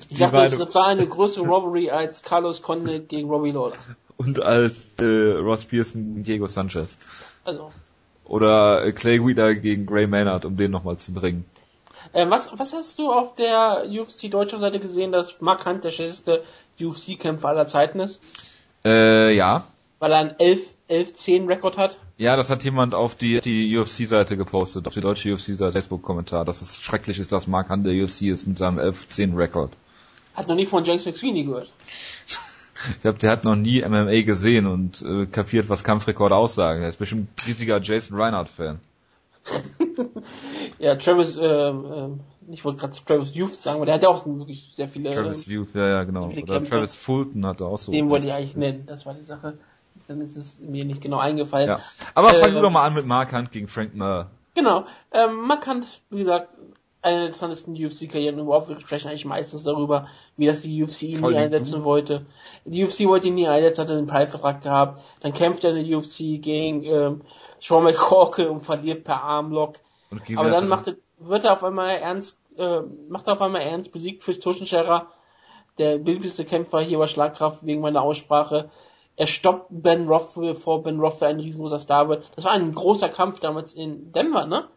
Ich 0.09 0.19
dachte, 0.19 0.37
Meinung... 0.37 0.59
das 0.59 0.75
war 0.75 0.87
eine 0.87 1.07
größere 1.07 1.45
Robbery 1.45 1.91
als 1.91 2.23
Carlos 2.23 2.63
Condit 2.63 3.09
gegen 3.09 3.29
Robbie 3.29 3.51
Lawler. 3.51 3.73
Und 4.17 4.41
als 4.41 4.87
äh, 5.01 5.05
Ross 5.05 5.65
Pearson 5.65 6.03
gegen 6.03 6.23
Diego 6.25 6.47
Sanchez. 6.47 6.97
Also, 7.45 7.73
oder 8.25 8.93
Clay 8.93 9.25
Wheeler 9.25 9.55
gegen 9.55 9.87
Gray 9.87 10.07
Maynard, 10.07 10.45
um 10.45 10.57
den 10.57 10.71
nochmal 10.71 10.97
zu 10.99 11.13
bringen. 11.13 11.45
Ähm, 12.13 12.31
was, 12.31 12.51
was 12.53 12.73
hast 12.73 12.99
du 12.99 13.11
auf 13.11 13.35
der 13.35 13.85
UFC 13.89 14.31
deutscher 14.31 14.59
Seite 14.59 14.79
gesehen, 14.79 15.13
dass 15.13 15.41
Mark 15.41 15.65
Hunt 15.67 15.85
der 15.85 15.91
schlechteste 15.91 16.45
UFC-Kämpfer 16.81 17.49
aller 17.49 17.67
Zeiten 17.67 18.01
ist? 18.01 18.21
Äh, 18.85 19.35
ja. 19.35 19.67
Weil 19.99 20.13
er 20.13 20.19
einen 20.19 20.35
11-10-Rekord 20.89 21.79
hat? 21.79 21.99
Ja, 22.19 22.37
das 22.37 22.51
hat 22.51 22.63
jemand 22.63 22.95
auf 22.95 23.15
die, 23.15 23.41
die 23.41 23.77
UFC-Seite 23.77 24.37
gepostet, 24.37 24.87
auf 24.87 24.95
die 24.95 25.01
deutsche 25.01 25.33
UFC-Seite, 25.33 25.73
Facebook-Kommentar, 25.73 26.45
dass 26.45 26.63
es 26.63 26.81
schrecklich 26.81 27.19
ist, 27.19 27.33
dass 27.33 27.47
Mark 27.47 27.71
Hunt 27.71 27.87
der 27.87 27.95
UFC 27.95 28.23
ist 28.23 28.47
mit 28.47 28.59
seinem 28.59 28.79
11-10-Rekord. 28.79 29.73
Hat 30.35 30.49
noch 30.49 30.57
nie 30.57 30.67
von 30.67 30.85
James 30.85 31.07
McSweeney 31.07 31.45
gehört. 31.45 31.71
Ich 32.91 33.01
glaube, 33.01 33.19
der 33.19 33.31
hat 33.31 33.45
noch 33.45 33.57
nie 33.57 33.83
MMA 33.83 34.23
gesehen 34.23 34.67
und 34.67 35.03
äh, 35.03 35.27
kapiert, 35.27 35.69
was 35.69 35.85
Kampfrekorde 35.85 36.35
aussagen. 36.35 36.83
Er 36.83 36.89
ist 36.89 36.99
bestimmt 36.99 37.29
riesiger 37.47 37.81
Jason 37.81 38.21
Reinhardt-Fan. 38.21 38.81
ja, 40.79 40.95
Travis, 40.97 41.37
äh, 41.37 41.45
äh, 41.45 42.11
ich 42.49 42.65
wollte 42.65 42.81
gerade 42.81 42.95
Travis 43.05 43.35
Youth 43.35 43.55
sagen, 43.55 43.77
aber 43.77 43.87
der 43.87 43.97
hat 43.97 44.03
ja 44.03 44.09
auch 44.09 44.27
wirklich 44.27 44.71
sehr 44.75 44.89
viele. 44.89 45.11
Travis 45.11 45.47
Youth, 45.47 45.75
ja, 45.75 45.89
ja, 45.89 46.05
genau. 46.05 46.27
Oder 46.27 46.43
Kämpfe. 46.43 46.71
Travis 46.71 46.95
Fulton 46.95 47.47
hat 47.47 47.61
er 47.61 47.67
auch 47.67 47.79
so. 47.79 47.93
Den 47.93 48.09
wollte 48.09 48.27
ich 48.27 48.33
eigentlich 48.33 48.57
nennen, 48.57 48.85
das 48.87 49.05
war 49.07 49.15
die 49.15 49.25
Sache. 49.25 49.59
Dann 50.09 50.21
ist 50.21 50.37
es 50.37 50.59
mir 50.61 50.85
nicht 50.85 51.01
genau 51.01 51.19
eingefallen. 51.19 51.69
Ja. 51.69 51.81
Aber 52.15 52.31
fang 52.31 52.53
du 52.53 52.61
doch 52.61 52.71
mal 52.71 52.87
an 52.87 52.95
mit 52.95 53.07
Mark 53.07 53.33
Hunt 53.33 53.53
gegen 53.53 53.69
Frank 53.69 53.95
Murr. 53.95 54.31
Genau. 54.55 54.85
Ähm, 55.13 55.47
Mark 55.47 55.67
Hunt, 55.67 55.87
wie 56.11 56.19
gesagt, 56.19 56.49
eine 57.05 57.17
der 57.17 57.27
interessantesten 57.27 57.75
UFC-Karrieren 57.75 58.39
überhaupt. 58.39 58.69
Wir 58.69 58.81
sprechen 58.81 59.09
eigentlich 59.09 59.27
meistens 59.27 59.63
darüber, 59.63 60.09
wie 60.37 60.47
das 60.47 60.63
die 60.63 60.83
UFC 60.83 61.03
ihn 61.03 61.21
nie 61.21 61.37
einsetzen 61.37 61.81
du. 61.81 61.85
wollte. 61.85 62.25
Die 62.65 62.83
UFC 62.83 63.01
wollte 63.07 63.29
ihn 63.29 63.35
nie 63.35 63.47
einsetzen, 63.47 63.83
hat 63.83 63.91
einen 63.91 64.07
Pride-Vertrag 64.07 64.63
gehabt. 64.63 65.03
Dann 65.21 65.35
kämpft 65.35 65.65
er 65.65 65.77
in 65.77 65.87
der 65.87 65.99
UFC 65.99 66.41
gegen 66.41 66.83
ähm, 66.85 67.21
Sean 67.61 67.85
McCorkle 67.85 68.51
und 68.51 68.63
verliert 68.63 69.05
per 69.05 69.23
Armlock. 69.23 69.81
Aber 70.37 70.51
dann 70.51 70.67
macht 70.67 70.87
er, 70.87 70.97
wird 71.19 71.45
er 71.45 71.53
auf 71.53 71.65
einmal 71.65 71.91
ernst, 71.91 72.39
äh, 72.57 72.81
macht 73.09 73.27
er 73.27 73.35
auf 73.35 73.43
einmal 73.43 73.63
ernst, 73.63 73.93
besiegt 73.93 74.23
fürs 74.23 74.41
Tuschenscherer. 74.41 75.09
Der 75.77 75.99
bildlichste 75.99 76.47
Kämpfer 76.47 76.81
hier 76.81 76.99
war 76.99 77.09
Schlagkraft 77.09 77.67
wegen 77.67 77.83
meiner 77.83 78.01
Aussprache. 78.01 78.71
Er 79.17 79.27
stoppt 79.27 79.67
Ben 79.71 80.09
Roth, 80.09 80.35
bevor 80.37 80.83
Ben 80.83 80.99
Roth 81.01 81.23
ein 81.23 81.39
riesengroßer 81.39 81.81
Star 81.81 82.09
wird. 82.09 82.25
Das 82.35 82.45
war 82.45 82.53
ein 82.53 82.73
großer 82.73 83.11
Kampf 83.11 83.41
damals 83.41 83.75
in 83.75 84.11
Denver, 84.13 84.47
ne? 84.47 84.69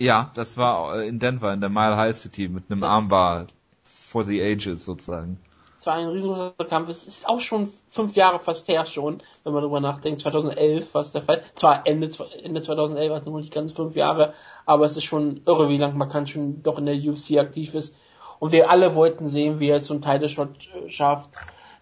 Ja, 0.00 0.30
das 0.34 0.56
war 0.56 1.02
in 1.02 1.18
Denver, 1.18 1.52
in 1.52 1.60
der 1.60 1.68
Mile 1.68 1.94
High 1.94 2.16
City, 2.16 2.48
mit 2.48 2.70
einem 2.70 2.84
Armbar 2.84 3.48
for 3.84 4.24
the 4.24 4.42
ages 4.42 4.86
sozusagen. 4.86 5.38
Es 5.78 5.86
war 5.86 5.94
ein 5.94 6.08
riesengroßer 6.08 6.54
Kampf. 6.70 6.88
Es 6.88 7.06
ist 7.06 7.28
auch 7.28 7.40
schon 7.40 7.70
fünf 7.88 8.16
Jahre 8.16 8.38
fast 8.38 8.66
her 8.68 8.86
schon, 8.86 9.22
wenn 9.44 9.52
man 9.52 9.60
darüber 9.60 9.80
nachdenkt. 9.80 10.20
2011 10.20 10.94
war 10.94 11.02
es 11.02 11.12
der 11.12 11.20
Fall. 11.20 11.42
Zwar 11.54 11.86
Ende, 11.86 12.08
Ende 12.42 12.62
2011, 12.62 13.12
also 13.12 13.30
noch 13.30 13.40
nicht 13.40 13.52
ganz 13.52 13.74
fünf 13.74 13.94
Jahre, 13.94 14.32
aber 14.64 14.86
es 14.86 14.96
ist 14.96 15.04
schon 15.04 15.42
irre, 15.44 15.68
wie 15.68 15.76
lange 15.76 15.94
man 15.94 16.08
kann 16.08 16.26
schon 16.26 16.62
doch 16.62 16.78
in 16.78 16.86
der 16.86 16.96
UFC 16.96 17.36
aktiv 17.36 17.74
ist. 17.74 17.94
Und 18.38 18.52
wir 18.52 18.70
alle 18.70 18.94
wollten 18.94 19.28
sehen, 19.28 19.60
wie 19.60 19.68
er 19.68 19.80
so 19.80 19.92
einen 19.92 20.02
Title-Shot 20.02 20.68
äh, 20.74 20.88
schafft. 20.88 21.28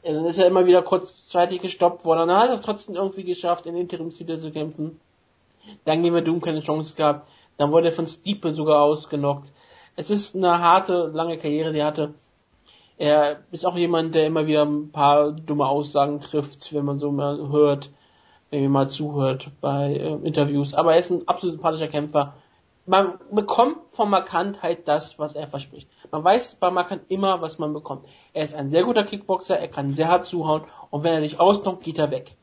Äh, 0.02 0.12
dann 0.12 0.24
ist 0.24 0.38
er 0.38 0.48
immer 0.48 0.66
wieder 0.66 0.82
kurzzeitig 0.82 1.60
gestoppt 1.60 2.04
worden. 2.04 2.26
Dann 2.26 2.40
hat 2.40 2.48
er 2.48 2.54
es 2.54 2.62
trotzdem 2.62 2.96
irgendwie 2.96 3.22
geschafft, 3.22 3.66
in 3.66 3.76
Interim-Titel 3.76 4.38
zu 4.38 4.50
kämpfen. 4.50 4.98
Dann 5.84 6.02
gegen 6.02 6.24
Doom 6.24 6.40
keine 6.40 6.62
Chance 6.62 6.96
gehabt. 6.96 7.28
Dann 7.58 7.72
wurde 7.72 7.88
er 7.88 7.92
von 7.92 8.06
Stiepe 8.06 8.52
sogar 8.52 8.82
ausgenockt. 8.82 9.52
Es 9.96 10.10
ist 10.10 10.34
eine 10.34 10.60
harte, 10.60 11.10
lange 11.12 11.36
Karriere, 11.36 11.72
die 11.72 11.80
er 11.80 11.86
hatte. 11.86 12.14
Er 12.96 13.40
ist 13.50 13.66
auch 13.66 13.76
jemand, 13.76 14.14
der 14.14 14.26
immer 14.26 14.46
wieder 14.46 14.64
ein 14.64 14.90
paar 14.90 15.32
dumme 15.32 15.66
Aussagen 15.66 16.20
trifft, 16.20 16.72
wenn 16.72 16.84
man 16.84 16.98
so 16.98 17.12
mal 17.12 17.48
hört, 17.50 17.90
wenn 18.50 18.62
man 18.62 18.72
mal 18.72 18.88
zuhört 18.88 19.50
bei 19.60 19.94
äh, 19.94 20.14
Interviews. 20.26 20.72
Aber 20.74 20.92
er 20.92 21.00
ist 21.00 21.10
ein 21.10 21.26
absolut 21.26 21.56
sympathischer 21.56 21.88
Kämpfer. 21.88 22.34
Man 22.86 23.18
bekommt 23.30 23.76
von 23.88 24.08
Markant 24.08 24.62
halt 24.62 24.88
das, 24.88 25.18
was 25.18 25.34
er 25.34 25.48
verspricht. 25.48 25.88
Man 26.10 26.24
weiß 26.24 26.54
bei 26.54 26.70
Markant 26.70 27.02
immer, 27.08 27.42
was 27.42 27.58
man 27.58 27.74
bekommt. 27.74 28.08
Er 28.32 28.44
ist 28.44 28.54
ein 28.54 28.70
sehr 28.70 28.84
guter 28.84 29.04
Kickboxer, 29.04 29.58
er 29.58 29.68
kann 29.68 29.94
sehr 29.94 30.08
hart 30.08 30.26
zuhauen 30.26 30.62
und 30.90 31.04
wenn 31.04 31.12
er 31.12 31.20
dich 31.20 31.38
ausnockt, 31.38 31.84
geht 31.84 31.98
er 31.98 32.10
weg. 32.10 32.36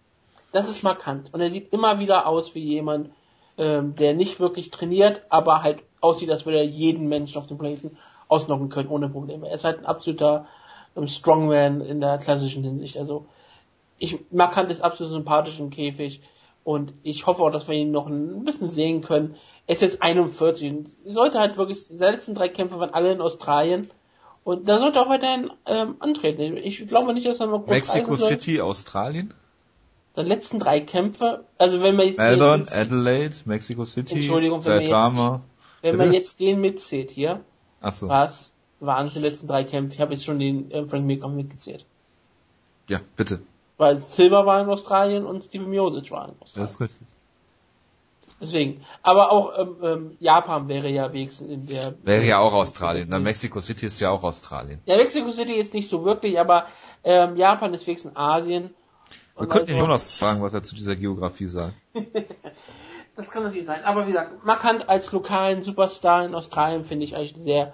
Das 0.52 0.70
ist 0.70 0.84
markant. 0.84 1.34
Und 1.34 1.42
er 1.42 1.50
sieht 1.50 1.74
immer 1.74 2.00
wieder 2.00 2.28
aus 2.28 2.54
wie 2.54 2.64
jemand, 2.64 3.10
ähm, 3.58 3.96
der 3.96 4.14
nicht 4.14 4.40
wirklich 4.40 4.72
trainiert, 4.72 5.22
aber 5.30 5.64
halt 5.64 5.84
aussieht, 6.02 6.30
als 6.30 6.46
würde 6.46 6.60
er 6.60 6.66
jeden 6.66 7.08
Menschen 7.08 7.38
auf 7.38 7.48
dem 7.48 7.58
Planeten 7.58 7.98
ausnocken 8.28 8.70
können, 8.70 8.90
ohne 8.90 9.10
Probleme. 9.10 9.48
Er 9.48 9.56
ist 9.56 9.64
halt 9.64 9.80
ein 9.80 9.86
absoluter 9.86 10.46
ähm, 10.96 11.08
Strongman 11.08 11.82
in 11.82 12.02
der 12.02 12.18
klassischen 12.18 12.64
Hinsicht. 12.64 12.98
Also 12.98 13.26
ich 13.98 14.20
Markant 14.32 14.72
ist 14.72 14.82
absolut 14.82 15.14
sympathisch 15.14 15.60
im 15.60 15.70
Käfig 15.70 16.22
und 16.64 16.94
ich 17.04 17.28
hoffe 17.28 17.44
auch, 17.44 17.52
dass 17.52 17.68
wir 17.68 17.76
ihn 17.76 17.92
noch 17.92 18.08
ein 18.08 18.44
bisschen 18.44 18.70
sehen 18.70 19.02
können. 19.02 19.36
Er 19.68 19.74
ist 19.74 19.82
jetzt 19.82 20.02
41 20.02 20.72
und 20.72 20.96
sollte 21.06 21.40
halt 21.40 21.58
wirklich, 21.58 21.86
seine 21.86 22.14
letzten 22.14 22.36
drei 22.36 22.50
Kämpfe 22.50 22.80
waren 22.80 22.94
alle 22.94 23.12
in 23.12 23.22
Australien 23.22 23.88
und 24.44 24.68
da 24.68 24.80
sollte 24.80 25.00
er 25.00 25.06
auch 25.06 25.10
weiterhin 25.10 25.52
ähm, 25.66 25.96
antreten. 26.00 26.58
Ich 26.58 26.86
glaube 26.88 27.14
nicht, 27.14 27.26
dass 27.26 27.40
er 27.40 27.48
noch 27.48 27.66
Mexico 27.68 28.16
City, 28.18 28.62
Australien? 28.62 29.34
Seine 30.16 30.30
letzten 30.30 30.60
drei 30.60 30.80
Kämpfe, 30.80 31.44
also 31.58 31.82
wenn 31.82 31.96
man 31.96 32.16
Melbourne, 32.16 32.66
Adelaide, 32.72 33.36
Mexico 33.46 33.86
City, 33.86 34.16
Entschuldigung, 34.16 34.64
wenn 34.66 34.86
Saitama. 34.86 35.42
Wenn 35.82 35.98
man 35.98 36.14
jetzt 36.14 36.40
den 36.40 36.62
mitzählt 36.62 37.12
hier, 37.12 37.42
Ach 37.82 37.92
so. 37.92 38.08
was 38.08 38.52
waren 38.80 39.08
es 39.08 39.14
die 39.14 39.20
letzten 39.20 39.48
drei 39.48 39.64
Kämpfe? 39.64 39.96
Ich 39.96 40.02
habe 40.02 40.14
jetzt 40.14 40.24
schon 40.24 40.40
den 40.40 40.72
äh, 40.72 40.86
Frank 40.86 41.06
Mir 41.06 41.28
mitgezählt. 41.28 41.86
Ja, 42.88 43.02
bitte. 43.16 43.42
Weil 43.78 43.98
Silver 44.00 44.46
war 44.46 44.62
in 44.62 44.70
Australien 44.70 45.26
und 45.26 45.46
Steve 45.46 45.66
Miocic 45.66 46.12
war 46.12 46.30
in 46.30 46.36
Australien. 46.40 46.66
Das 46.66 46.72
ist 46.72 46.82
richtig. 46.82 47.08
Deswegen. 48.40 48.86
Aber 49.02 49.32
auch 49.32 49.58
ähm, 49.58 49.76
ähm, 49.82 50.18
Japan 50.20 50.68
wäre 50.68 50.90
ja 50.90 51.12
wenigstens 51.12 51.50
in 51.50 51.68
der... 51.68 51.94
Wäre 52.04 52.26
ja 52.26 52.40
auch 52.40 52.54
Australien. 52.54 53.08
Na, 53.10 53.20
Mexico 53.20 53.60
City 53.60 53.86
ist 53.88 54.00
ja 54.00 54.12
auch 54.12 54.24
Australien. 54.24 54.80
Ja, 54.86 54.98
Mexico 54.98 55.32
City 55.32 55.56
jetzt 55.56 55.74
nicht 55.74 55.88
so 55.88 56.06
wirklich, 56.06 56.40
aber 56.40 56.66
ähm, 57.04 57.38
Japan 57.38 57.74
ist 57.74 57.88
wenigstens 57.88 58.16
Asien. 58.16 58.74
Wir 59.38 59.48
könnten 59.48 59.68
den 59.68 59.78
Jonas 59.78 60.18
fragen, 60.18 60.42
was 60.42 60.54
er 60.54 60.64
zu 60.64 60.76
dieser 60.76 60.96
Geografie 60.96 61.48
sagt. 61.48 61.74
Das 63.16 63.30
kann 63.30 63.44
natürlich 63.44 63.66
sein. 63.66 63.84
Aber 63.86 64.04
wie 64.04 64.12
gesagt, 64.12 64.44
markant 64.44 64.90
als 64.90 65.12
lokalen 65.12 65.64
Superstar 65.64 66.26
in 66.26 66.36
Australien 66.36 66.84
finde 66.84 67.06
ich 67.06 67.16
eigentlich 67.16 67.34
sehr, 67.38 67.72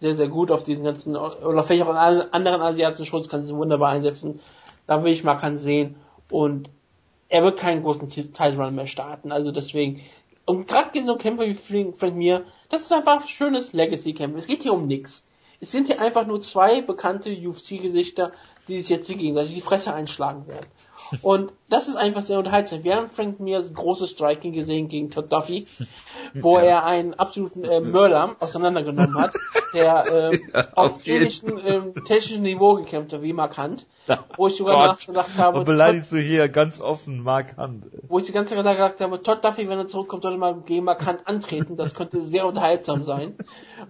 sehr, 0.00 0.14
sehr 0.14 0.28
gut 0.28 0.50
auf 0.50 0.64
diesen 0.64 0.82
ganzen, 0.82 1.16
oder 1.16 1.62
vielleicht 1.62 1.84
auch 1.84 1.90
in 1.90 1.96
anderen 1.96 2.60
asiatischen 2.60 3.06
Shows 3.06 3.28
kann 3.28 3.44
sie 3.44 3.54
wunderbar 3.54 3.90
einsetzen. 3.90 4.40
Da 4.88 5.04
will 5.04 5.12
ich 5.12 5.22
markant 5.22 5.60
sehen. 5.60 5.94
Und 6.30 6.68
er 7.28 7.44
wird 7.44 7.60
keinen 7.60 7.82
großen 7.82 8.08
Title 8.08 8.56
Run 8.56 8.74
mehr 8.74 8.88
starten. 8.88 9.30
Also 9.30 9.52
deswegen, 9.52 10.00
und 10.46 10.66
gerade 10.66 10.90
gegen 10.90 11.06
so 11.06 11.16
Kämpfer 11.16 11.46
wie 11.46 11.54
Frank, 11.54 11.96
Frank 11.96 12.16
Mir, 12.16 12.44
das 12.68 12.82
ist 12.82 12.92
einfach 12.92 13.20
ein 13.22 13.28
schönes 13.28 13.72
Legacy-Kämpfen. 13.72 14.38
Es 14.38 14.48
geht 14.48 14.62
hier 14.62 14.74
um 14.74 14.88
nichts. 14.88 15.24
Es 15.60 15.70
sind 15.70 15.86
hier 15.86 16.00
einfach 16.00 16.26
nur 16.26 16.40
zwei 16.40 16.82
bekannte 16.82 17.30
UFC-Gesichter, 17.30 18.32
die 18.68 18.80
sich 18.80 18.90
jetzt 18.90 19.08
gegenseitig 19.08 19.54
die 19.54 19.60
Fresse 19.60 19.92
einschlagen 19.92 20.46
werden. 20.46 20.66
Und 21.20 21.52
das 21.68 21.88
ist 21.88 21.96
einfach 21.96 22.22
sehr 22.22 22.38
unterhaltsam. 22.38 22.84
Wir 22.84 22.96
haben 22.96 23.08
Frank 23.08 23.40
Mears 23.40 23.74
großes 23.74 24.10
Striking 24.10 24.52
gesehen 24.52 24.88
gegen 24.88 25.10
Todd 25.10 25.30
Duffy, 25.30 25.66
wo 26.34 26.58
ja. 26.58 26.64
er 26.64 26.84
einen 26.84 27.14
absoluten 27.14 27.64
äh, 27.64 27.80
Mörder 27.80 28.36
auseinandergenommen 28.40 29.18
hat, 29.18 29.32
der 29.74 30.04
äh, 30.32 30.36
ja, 30.36 30.68
auf, 30.74 30.94
auf 30.94 31.06
ähnlichem 31.06 31.58
äh, 31.58 32.00
technischen 32.02 32.42
Niveau 32.42 32.74
gekämpft 32.74 33.12
hat 33.12 33.22
wie 33.22 33.32
Mark 33.32 33.58
Hunt. 33.58 33.86
Wo 34.36 34.48
ich 34.48 34.56
sogar 34.56 34.74
Gott. 34.74 34.98
nachgedacht 34.98 35.38
habe. 35.38 35.58
Und 35.58 35.64
beleidigst 35.64 36.10
Todd, 36.10 36.20
du 36.20 36.24
hier 36.24 36.48
ganz 36.48 36.80
offen 36.80 37.22
Mark 37.22 37.56
Hunt. 37.56 37.86
Wo 38.08 38.18
ich 38.18 38.26
die 38.26 38.32
ganze 38.32 38.54
Zeit 38.54 38.64
gedacht 38.64 39.00
habe, 39.00 39.22
Todd 39.22 39.44
Duffy, 39.44 39.68
wenn 39.68 39.78
er 39.78 39.86
zurückkommt, 39.86 40.22
sollte 40.22 40.38
mal 40.38 40.54
gegen 40.62 40.84
Mark 40.84 41.06
Hunt 41.06 41.26
antreten. 41.26 41.76
Das 41.76 41.94
könnte 41.94 42.22
sehr 42.22 42.46
unterhaltsam 42.46 43.04
sein. 43.04 43.36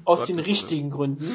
Aus 0.04 0.26
den 0.26 0.38
richtigen 0.38 0.90
Gründen. 0.90 1.30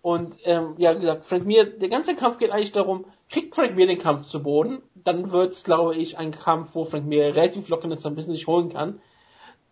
Und 0.00 0.36
ähm, 0.44 0.74
ja, 0.78 0.94
wie 0.94 1.00
gesagt, 1.00 1.26
Frank 1.26 1.44
Mir, 1.44 1.64
der 1.64 1.88
ganze 1.88 2.14
Kampf 2.14 2.38
geht 2.38 2.50
eigentlich 2.50 2.72
darum, 2.72 3.06
kriegt 3.28 3.54
Frank 3.54 3.74
Mir 3.74 3.86
den 3.86 3.98
Kampf 3.98 4.26
zu 4.26 4.42
Boden, 4.42 4.82
dann 4.94 5.32
wird's, 5.32 5.64
glaube 5.64 5.96
ich, 5.96 6.18
ein 6.18 6.30
Kampf, 6.30 6.74
wo 6.74 6.84
Frank 6.84 7.06
Mir 7.06 7.34
relativ 7.34 7.68
locker 7.68 7.90
ist, 7.90 8.06
ein 8.06 8.14
bisschen 8.14 8.32
nicht 8.32 8.46
holen 8.46 8.68
kann. 8.68 9.00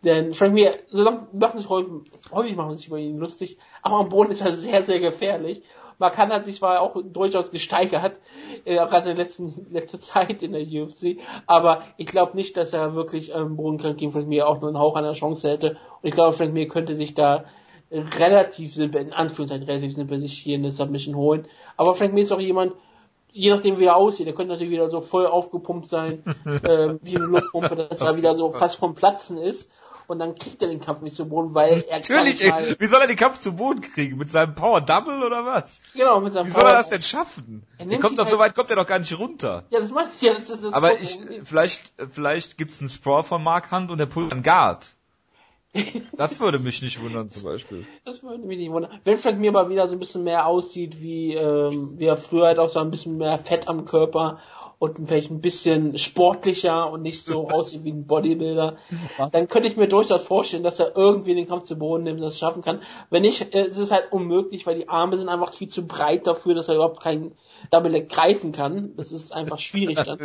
Denn 0.04 0.34
Frank 0.34 0.54
Mir, 0.54 0.74
so 0.88 1.04
machen 1.32 1.58
sich 1.58 1.68
häufig, 1.68 1.92
häufig 2.34 2.56
machen 2.56 2.76
sich 2.76 2.88
über 2.88 2.98
ihn 2.98 3.18
lustig, 3.18 3.56
aber 3.82 3.96
am 3.96 4.08
Boden 4.08 4.30
ist 4.30 4.40
er 4.40 4.52
sehr, 4.52 4.82
sehr 4.82 5.00
gefährlich. 5.00 5.62
Markan 5.98 6.30
hat 6.30 6.44
sich 6.44 6.56
zwar 6.56 6.80
auch 6.82 6.96
durchaus 7.02 7.50
gesteigert, 7.50 8.20
äh, 8.64 8.74
gerade 8.74 9.10
in 9.10 9.16
der 9.16 9.24
letzten 9.24 9.66
letzter 9.70 9.98
Zeit 9.98 10.42
in 10.42 10.52
der 10.52 10.60
UFC, 10.60 11.18
aber 11.46 11.82
ich 11.96 12.06
glaube 12.06 12.36
nicht, 12.36 12.56
dass 12.56 12.72
er 12.72 12.94
wirklich 12.94 13.34
am 13.34 13.56
Boden 13.56 13.78
kann 13.78 13.96
gegen 13.96 14.12
Frank 14.12 14.28
Mir 14.28 14.46
auch 14.46 14.60
nur 14.60 14.68
einen 14.68 14.78
Hauch 14.78 14.96
einer 14.96 15.14
Chance 15.14 15.48
hätte. 15.48 15.70
Und 15.70 16.08
ich 16.08 16.12
glaube, 16.12 16.36
Frank 16.36 16.52
Mir 16.52 16.68
könnte 16.68 16.94
sich 16.94 17.14
da 17.14 17.44
relativ 17.90 18.74
simpel, 18.74 19.02
in 19.02 19.12
Anführungszeichen 19.12 19.66
relativ 19.66 19.94
simpel, 19.94 20.20
sich 20.20 20.36
hier 20.38 20.58
eine 20.58 20.70
Submission 20.70 21.16
holen. 21.16 21.46
Aber 21.76 21.94
Frank 21.94 22.14
Mir 22.14 22.22
ist 22.22 22.32
auch 22.32 22.40
jemand, 22.40 22.72
je 23.36 23.50
nachdem 23.50 23.78
wie 23.78 23.84
er 23.84 23.96
aussieht, 23.96 24.26
der 24.26 24.34
könnte 24.34 24.52
natürlich 24.52 24.72
wieder 24.72 24.90
so 24.90 25.00
voll 25.00 25.26
aufgepumpt 25.26 25.86
sein, 25.86 26.22
äh, 26.44 26.94
wie 27.02 27.16
eine 27.16 27.26
Luftpumpe, 27.26 27.76
dass 27.76 28.00
er 28.00 28.16
wieder 28.16 28.34
so 28.34 28.50
fast 28.50 28.76
vom 28.76 28.94
Platzen 28.94 29.38
ist. 29.38 29.70
Und 30.08 30.20
dann 30.20 30.36
kriegt 30.36 30.62
er 30.62 30.68
den 30.68 30.80
Kampf 30.80 31.00
nicht 31.00 31.16
zu 31.16 31.28
Boden, 31.28 31.52
weil 31.52 31.82
er 31.88 31.96
Natürlich, 31.96 32.40
ey, 32.40 32.76
wie 32.78 32.86
soll 32.86 33.00
er 33.00 33.08
den 33.08 33.16
Kampf 33.16 33.38
zu 33.38 33.56
Boden 33.56 33.80
kriegen? 33.80 34.18
Mit 34.18 34.30
seinem 34.30 34.54
Power 34.54 34.80
Double 34.80 35.24
oder 35.24 35.44
was? 35.44 35.80
Genau, 35.94 36.20
mit 36.20 36.32
seinem 36.32 36.46
Wie 36.46 36.52
soll 36.52 36.62
er 36.62 36.74
das 36.74 36.90
denn 36.90 37.02
schaffen? 37.02 37.66
Er 37.76 37.86
kommt 37.98 38.16
doch 38.16 38.24
halt 38.24 38.32
so 38.32 38.38
weit, 38.38 38.54
kommt 38.54 38.70
er 38.70 38.76
doch 38.76 38.86
gar 38.86 39.00
nicht 39.00 39.18
runter. 39.18 39.64
Ja, 39.70 39.80
das 39.80 39.90
ich 39.90 40.22
ja, 40.22 40.34
das 40.34 40.48
ist 40.48 40.62
das 40.62 40.72
Aber 40.72 41.00
ich, 41.00 41.18
vielleicht, 41.42 41.92
vielleicht 42.08 42.56
gibt's 42.56 42.78
einen 42.78 42.88
Sprawl 42.88 43.24
von 43.24 43.42
Mark 43.42 43.72
Hunt 43.72 43.90
und 43.90 43.98
der 43.98 44.06
pullt 44.06 44.32
einen 44.32 44.44
Guard. 44.44 44.95
Das 46.16 46.40
würde 46.40 46.58
mich 46.58 46.82
nicht 46.82 47.02
wundern 47.02 47.28
zum 47.28 47.44
Beispiel. 47.44 47.86
Das 48.04 48.22
würde 48.22 48.44
mich 48.44 48.58
nicht 48.58 48.70
wundern. 48.70 48.92
Wenn 49.04 49.18
Frank 49.18 49.38
mir 49.38 49.52
mal 49.52 49.68
wieder 49.68 49.86
so 49.88 49.94
ein 49.94 49.98
bisschen 49.98 50.24
mehr 50.24 50.46
aussieht, 50.46 51.00
wie, 51.00 51.34
ähm, 51.34 51.94
wie 51.98 52.06
er 52.06 52.16
früher 52.16 52.46
halt 52.46 52.58
auch 52.58 52.68
so 52.68 52.80
ein 52.80 52.90
bisschen 52.90 53.16
mehr 53.18 53.38
Fett 53.38 53.68
am 53.68 53.84
Körper 53.84 54.40
und 54.78 55.06
vielleicht 55.06 55.30
ein 55.30 55.40
bisschen 55.40 55.96
sportlicher 55.98 56.90
und 56.90 57.02
nicht 57.02 57.24
so 57.24 57.48
aussieht 57.50 57.84
wie 57.84 57.92
ein 57.92 58.06
Bodybuilder, 58.06 58.76
Was? 59.16 59.30
dann 59.30 59.48
könnte 59.48 59.68
ich 59.68 59.76
mir 59.76 59.88
durchaus 59.88 60.22
vorstellen, 60.22 60.62
dass 60.62 60.78
er 60.78 60.96
irgendwie 60.96 61.34
den 61.34 61.48
Kampf 61.48 61.64
zu 61.64 61.78
Boden 61.78 62.04
nimmt 62.04 62.18
und 62.18 62.24
das 62.24 62.38
schaffen 62.38 62.62
kann. 62.62 62.80
Wenn 63.10 63.22
nicht, 63.22 63.54
äh, 63.54 63.64
ist 63.64 63.78
es 63.78 63.90
halt 63.90 64.12
unmöglich, 64.12 64.66
weil 64.66 64.76
die 64.76 64.88
Arme 64.88 65.16
sind 65.16 65.28
einfach 65.28 65.52
viel 65.52 65.68
zu 65.68 65.86
breit 65.86 66.26
dafür, 66.26 66.54
dass 66.54 66.68
er 66.68 66.76
überhaupt 66.76 67.00
keinen 67.00 67.32
Double 67.70 67.90
Leg 67.90 68.08
greifen 68.08 68.52
kann. 68.52 68.92
Das 68.96 69.12
ist 69.12 69.32
einfach 69.32 69.58
schwierig 69.58 69.96
dann. 69.96 70.18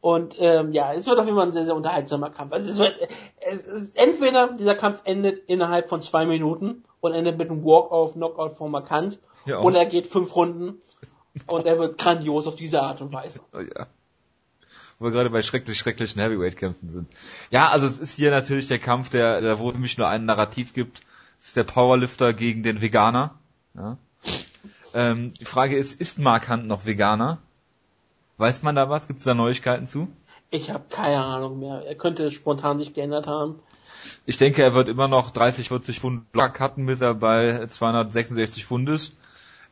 Und 0.00 0.36
ähm, 0.38 0.72
ja, 0.72 0.92
es 0.92 1.06
wird 1.06 1.18
auf 1.18 1.24
jeden 1.24 1.36
Fall 1.36 1.46
ein 1.46 1.52
sehr, 1.52 1.64
sehr 1.64 1.74
unterhaltsamer 1.74 2.30
Kampf. 2.30 2.52
Also 2.52 2.70
es 2.70 2.78
wird, 2.78 2.94
es 3.40 3.66
ist, 3.66 3.98
entweder 3.98 4.52
dieser 4.52 4.74
Kampf 4.76 5.00
endet 5.04 5.42
innerhalb 5.48 5.88
von 5.88 6.00
zwei 6.00 6.26
Minuten 6.26 6.84
und 7.00 7.14
endet 7.14 7.38
mit 7.38 7.50
einem 7.50 7.64
Walk-off, 7.64 8.12
Knockout 8.12 8.56
von 8.56 8.70
Markant, 8.70 9.18
ja, 9.44 9.60
oder 9.60 9.80
er 9.80 9.86
geht 9.86 10.06
fünf 10.06 10.34
Runden 10.36 10.80
und 11.46 11.66
er 11.66 11.78
wird 11.78 11.98
grandios 11.98 12.46
auf 12.46 12.56
diese 12.56 12.82
Art 12.82 13.00
und 13.00 13.12
Weise. 13.12 13.40
Oh 13.52 13.60
ja. 13.60 13.86
Wo 14.98 15.06
wir 15.06 15.12
gerade 15.12 15.30
bei 15.30 15.42
schrecklich, 15.42 15.78
schrecklichen 15.78 16.20
Heavyweight-Kämpfen 16.20 16.90
sind. 16.90 17.08
Ja, 17.50 17.68
also 17.68 17.86
es 17.86 17.98
ist 17.98 18.14
hier 18.14 18.30
natürlich 18.30 18.66
der 18.66 18.78
Kampf, 18.78 19.10
der, 19.10 19.42
der 19.42 19.58
wo 19.58 19.70
nämlich 19.70 19.98
nur 19.98 20.08
ein 20.08 20.24
Narrativ 20.24 20.72
gibt. 20.72 21.02
Es 21.38 21.48
ist 21.48 21.56
der 21.56 21.64
Powerlifter 21.64 22.32
gegen 22.32 22.62
den 22.62 22.80
Veganer. 22.80 23.34
Ja. 23.74 23.98
Ähm, 24.94 25.34
die 25.34 25.44
Frage 25.44 25.76
ist, 25.76 26.00
ist 26.00 26.18
Mark 26.18 26.48
Hunt 26.48 26.66
noch 26.66 26.86
Veganer? 26.86 27.38
Weiß 28.38 28.62
man 28.62 28.74
da 28.74 28.88
was? 28.88 29.06
Gibt 29.06 29.18
es 29.18 29.24
da 29.24 29.34
Neuigkeiten 29.34 29.86
zu? 29.86 30.08
Ich 30.50 30.70
habe 30.70 30.84
keine 30.88 31.22
Ahnung 31.22 31.58
mehr. 31.58 31.82
Er 31.86 31.94
könnte 31.94 32.30
spontan 32.30 32.78
sich 32.78 32.94
geändert 32.94 33.26
haben. 33.26 33.58
Ich 34.24 34.38
denke, 34.38 34.62
er 34.62 34.74
wird 34.74 34.88
immer 34.88 35.08
noch 35.08 35.30
30, 35.30 35.68
40 35.68 36.00
Pfund 36.00 36.26
cutten, 36.32 36.86
bis 36.86 37.00
er 37.00 37.14
bei 37.14 37.66
266 37.66 38.64
Pfund 38.64 38.88
ist. 38.88 39.16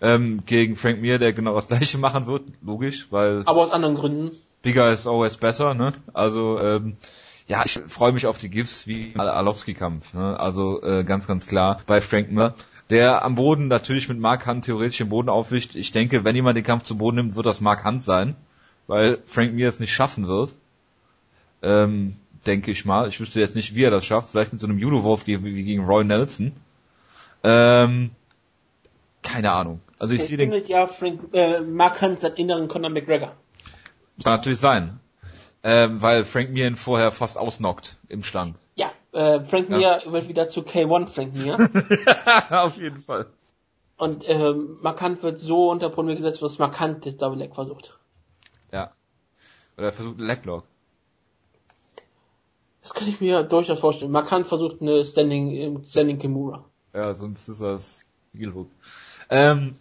Ähm, 0.01 0.45
gegen 0.45 0.77
Frank 0.77 1.01
Mir, 1.01 1.19
der 1.19 1.33
genau 1.33 1.55
das 1.55 1.69
gleiche 1.69 1.99
machen 1.99 2.27
wird, 2.27 2.43
logisch, 2.63 3.07
weil. 3.11 3.43
Aber 3.47 3.63
aus 3.63 3.71
anderen 3.71 3.95
Gründen. 3.95 4.33
Bigger 4.63 4.93
is 4.93 5.07
always 5.07 5.37
better, 5.37 5.75
ne? 5.75 5.93
Also, 6.15 6.59
ähm, 6.59 6.97
ja, 7.47 7.63
ich 7.65 7.79
freue 7.87 8.13
mich 8.13 8.27
auf 8.27 8.39
die 8.39 8.49
GIFs 8.49 8.87
wie 8.87 9.15
Alowski-Kampf. 9.17 10.15
Ne? 10.15 10.39
Also 10.41 10.83
äh, 10.83 11.05
ganz, 11.05 11.27
ganz 11.27 11.47
klar 11.47 11.81
bei 11.87 12.01
Frank 12.01 12.33
Mir. 12.33 12.55
der 12.91 13.25
am 13.25 13.35
Boden 13.35 13.69
natürlich 13.69 14.09
mit 14.09 14.19
Mark 14.19 14.47
Hunt 14.47 14.65
theoretisch 14.65 15.01
im 15.01 15.11
Boden 15.11 15.29
aufwicht. 15.29 15.75
Ich 15.75 15.93
denke, 15.93 16.25
wenn 16.25 16.37
jemand 16.37 16.57
den 16.57 16.65
Kampf 16.65 16.85
zu 16.85 16.97
Boden 16.97 17.17
nimmt, 17.17 17.37
wird 17.37 17.47
das 17.47 17.61
Mark 17.61 17.85
Hunt 17.85 18.03
sein, 18.03 18.35
weil 18.87 19.19
Frank 19.27 19.53
Mir 19.53 19.69
es 19.69 19.79
nicht 19.79 19.93
schaffen 19.93 20.27
wird. 20.27 20.55
Ähm, 21.63 22.17
denke 22.47 22.71
ich 22.71 22.85
mal. 22.85 23.09
Ich 23.09 23.21
wüsste 23.21 23.41
jetzt 23.41 23.57
nicht, 23.57 23.75
wie 23.75 23.85
er 23.85 23.91
das 23.91 24.07
schafft. 24.07 24.31
Vielleicht 24.31 24.53
mit 24.53 24.61
so 24.61 24.67
einem 24.67 24.79
Judo-Wurf 24.79 25.27
wie, 25.27 25.45
wie 25.45 25.65
gegen 25.65 25.85
Roy 25.85 26.05
Nelson. 26.05 26.53
Ähm, 27.43 28.11
keine 29.35 29.51
Ahnung. 29.51 29.81
Also 29.99 30.15
ich 30.15 30.21
Er 30.21 30.27
sehe 30.27 30.37
den 30.37 30.53
ja 30.67 30.87
Frank, 30.87 31.35
äh, 31.35 31.61
Mark 31.61 32.01
Hunt 32.01 32.21
seinen 32.21 32.37
inneren 32.37 32.69
Conor 32.69 32.91
McGregor. 32.91 33.33
Kann 34.23 34.35
natürlich 34.35 34.61
sein. 34.61 35.01
Ähm, 35.65 36.01
weil 36.01 36.25
Frank 36.25 36.51
Mir 36.51 36.69
ihn 36.69 36.77
vorher 36.77 37.11
fast 37.11 37.37
ausnockt 37.37 37.97
im 38.09 38.23
Stand. 38.23 38.57
Ja, 38.77 38.93
äh, 39.11 39.41
Frank 39.41 39.71
Mir 39.71 40.03
wird 40.07 40.29
wieder 40.29 40.49
zu 40.49 40.61
K1 40.61 41.09
Frank 41.09 41.35
Mir. 41.35 41.59
Auf 42.51 42.77
jeden 42.77 43.01
Fall. 43.01 43.27
Und 43.97 44.29
ähm, 44.29 44.79
Markant 44.83 45.25
wird 45.25 45.41
so 45.41 45.71
unter 45.71 45.91
Probleme 45.91 46.17
gesetzt, 46.17 46.41
was 46.41 46.59
Markant 46.61 47.05
das 47.05 47.17
Double 47.17 47.39
Leg 47.39 47.57
versucht. 47.57 47.99
Ja. 48.73 48.93
Oder 49.77 49.87
er 49.87 49.93
versucht 49.93 50.19
einen 50.19 50.29
Leglock. 50.29 50.65
Das 52.83 52.95
kann 52.95 53.09
ich 53.09 53.21
mir 53.21 53.43
durchaus 53.43 53.81
vorstellen. 53.81 54.13
Markant 54.13 54.47
versucht 54.47 54.81
eine 54.81 55.05
Standing, 55.05 55.51
ähm, 55.51 55.85
Standing 55.85 56.19
Kimura. 56.19 56.65
Ja, 56.93 57.17
sonst 57.17 57.49
ist 57.49 57.61
das 57.61 58.05
Heelhook. 58.33 58.71
Ähm, 59.31 59.77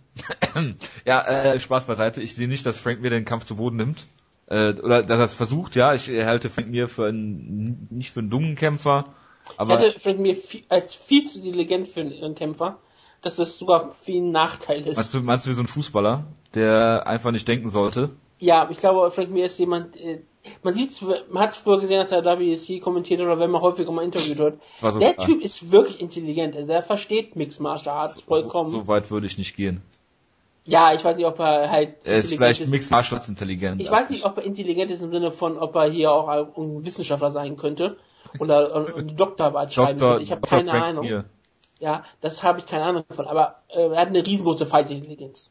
ja, 1.05 1.21
äh, 1.21 1.59
Spaß 1.59 1.85
beiseite. 1.85 2.21
Ich 2.21 2.35
sehe 2.35 2.47
nicht, 2.47 2.65
dass 2.65 2.79
Frank 2.79 3.01
Mir 3.01 3.09
den 3.09 3.25
Kampf 3.25 3.45
zu 3.45 3.55
Boden 3.55 3.77
nimmt. 3.77 4.07
Äh, 4.47 4.73
oder 4.73 5.03
dass 5.03 5.19
er 5.19 5.25
es 5.25 5.33
versucht, 5.33 5.75
ja. 5.75 5.93
Ich 5.93 6.07
halte 6.09 6.49
Frank 6.49 6.69
Mir 6.69 6.89
für 6.89 7.07
einen, 7.07 7.87
nicht 7.89 8.11
für 8.11 8.19
einen 8.19 8.29
dummen 8.29 8.55
Kämpfer. 8.55 9.05
Ich 9.51 9.59
Aber 9.59 9.79
hätte 9.79 9.99
Frank 9.99 10.19
Mir 10.19 10.35
viel, 10.35 10.63
als 10.69 10.93
viel 10.93 11.27
zu 11.27 11.39
intelligent 11.39 11.87
für 11.87 12.01
einen 12.01 12.35
Kämpfer, 12.35 12.79
dass 13.21 13.37
das 13.37 13.57
sogar 13.57 13.95
viel 13.95 14.21
ein 14.21 14.31
Nachteil 14.31 14.87
ist. 14.87 14.95
meinst 14.95 15.13
du, 15.13 15.19
meinst 15.21 15.45
du 15.45 15.49
wie 15.51 15.55
so 15.55 15.63
ein 15.63 15.67
Fußballer, 15.67 16.25
der 16.53 17.07
einfach 17.07 17.31
nicht 17.31 17.47
denken 17.47 17.69
sollte? 17.69 18.11
Ja, 18.39 18.69
ich 18.69 18.77
glaube, 18.77 19.09
Frank 19.11 19.29
Mir 19.31 19.45
ist 19.45 19.57
jemand, 19.57 19.95
äh, 19.99 20.21
man 20.61 20.73
sieht, 20.73 21.01
man 21.01 21.43
hat 21.43 21.51
es 21.51 21.57
früher 21.57 21.79
gesehen, 21.79 21.99
hat 21.99 22.11
er 22.11 22.39
WC 22.39 22.79
kommentiert 22.79 23.21
oder 23.21 23.39
wenn 23.39 23.51
man 23.51 23.61
häufiger 23.61 23.91
mal 23.91 24.03
interviewt 24.03 24.37
wird. 24.37 24.59
So 24.75 24.99
der 24.99 25.13
klar. 25.13 25.27
Typ 25.27 25.41
ist 25.41 25.71
wirklich 25.71 26.01
intelligent, 26.01 26.55
also 26.55 26.67
der 26.67 26.83
versteht 26.83 27.35
Mixed 27.35 27.59
Martial 27.59 27.95
Arts 27.95 28.21
vollkommen. 28.21 28.69
So, 28.69 28.79
so 28.79 28.87
weit 28.87 29.09
würde 29.11 29.27
ich 29.27 29.37
nicht 29.37 29.55
gehen. 29.55 29.81
Ja, 30.65 30.93
ich 30.93 31.03
weiß 31.03 31.17
nicht, 31.17 31.25
ob 31.25 31.39
er 31.39 31.69
halt 31.69 31.95
Er 32.05 32.17
ist 32.17 32.33
vielleicht 32.33 32.67
Mixed 32.67 32.91
Martial 32.91 33.17
Arts 33.17 33.29
intelligent. 33.29 33.81
Ich 33.81 33.91
weiß 33.91 34.09
nicht, 34.09 34.25
ob 34.25 34.37
er 34.37 34.43
intelligent 34.43 34.91
ist 34.91 35.01
im 35.01 35.11
Sinne 35.11 35.31
von, 35.31 35.57
ob 35.57 35.75
er 35.75 35.89
hier 35.89 36.11
auch 36.11 36.27
ein 36.27 36.85
Wissenschaftler 36.85 37.31
sein 37.31 37.57
könnte 37.57 37.97
oder 38.39 38.73
eine 38.95 39.13
Doktorarbeit 39.13 39.73
schreiben 39.73 39.97
Dr. 39.97 40.11
könnte. 40.11 40.23
Ich 40.23 40.31
habe 40.31 40.41
keine 40.41 40.69
Frank 40.69 40.87
Ahnung. 40.87 41.05
Mir. 41.05 41.25
Ja, 41.79 42.03
das 42.21 42.43
habe 42.43 42.59
ich 42.59 42.65
keine 42.65 42.85
Ahnung 42.85 43.03
von. 43.09 43.27
Aber 43.27 43.61
äh, 43.69 43.89
er 43.89 43.99
hat 43.99 44.07
eine 44.07 44.25
riesengroße 44.25 44.65
Fight-Intelligenz. 44.65 45.49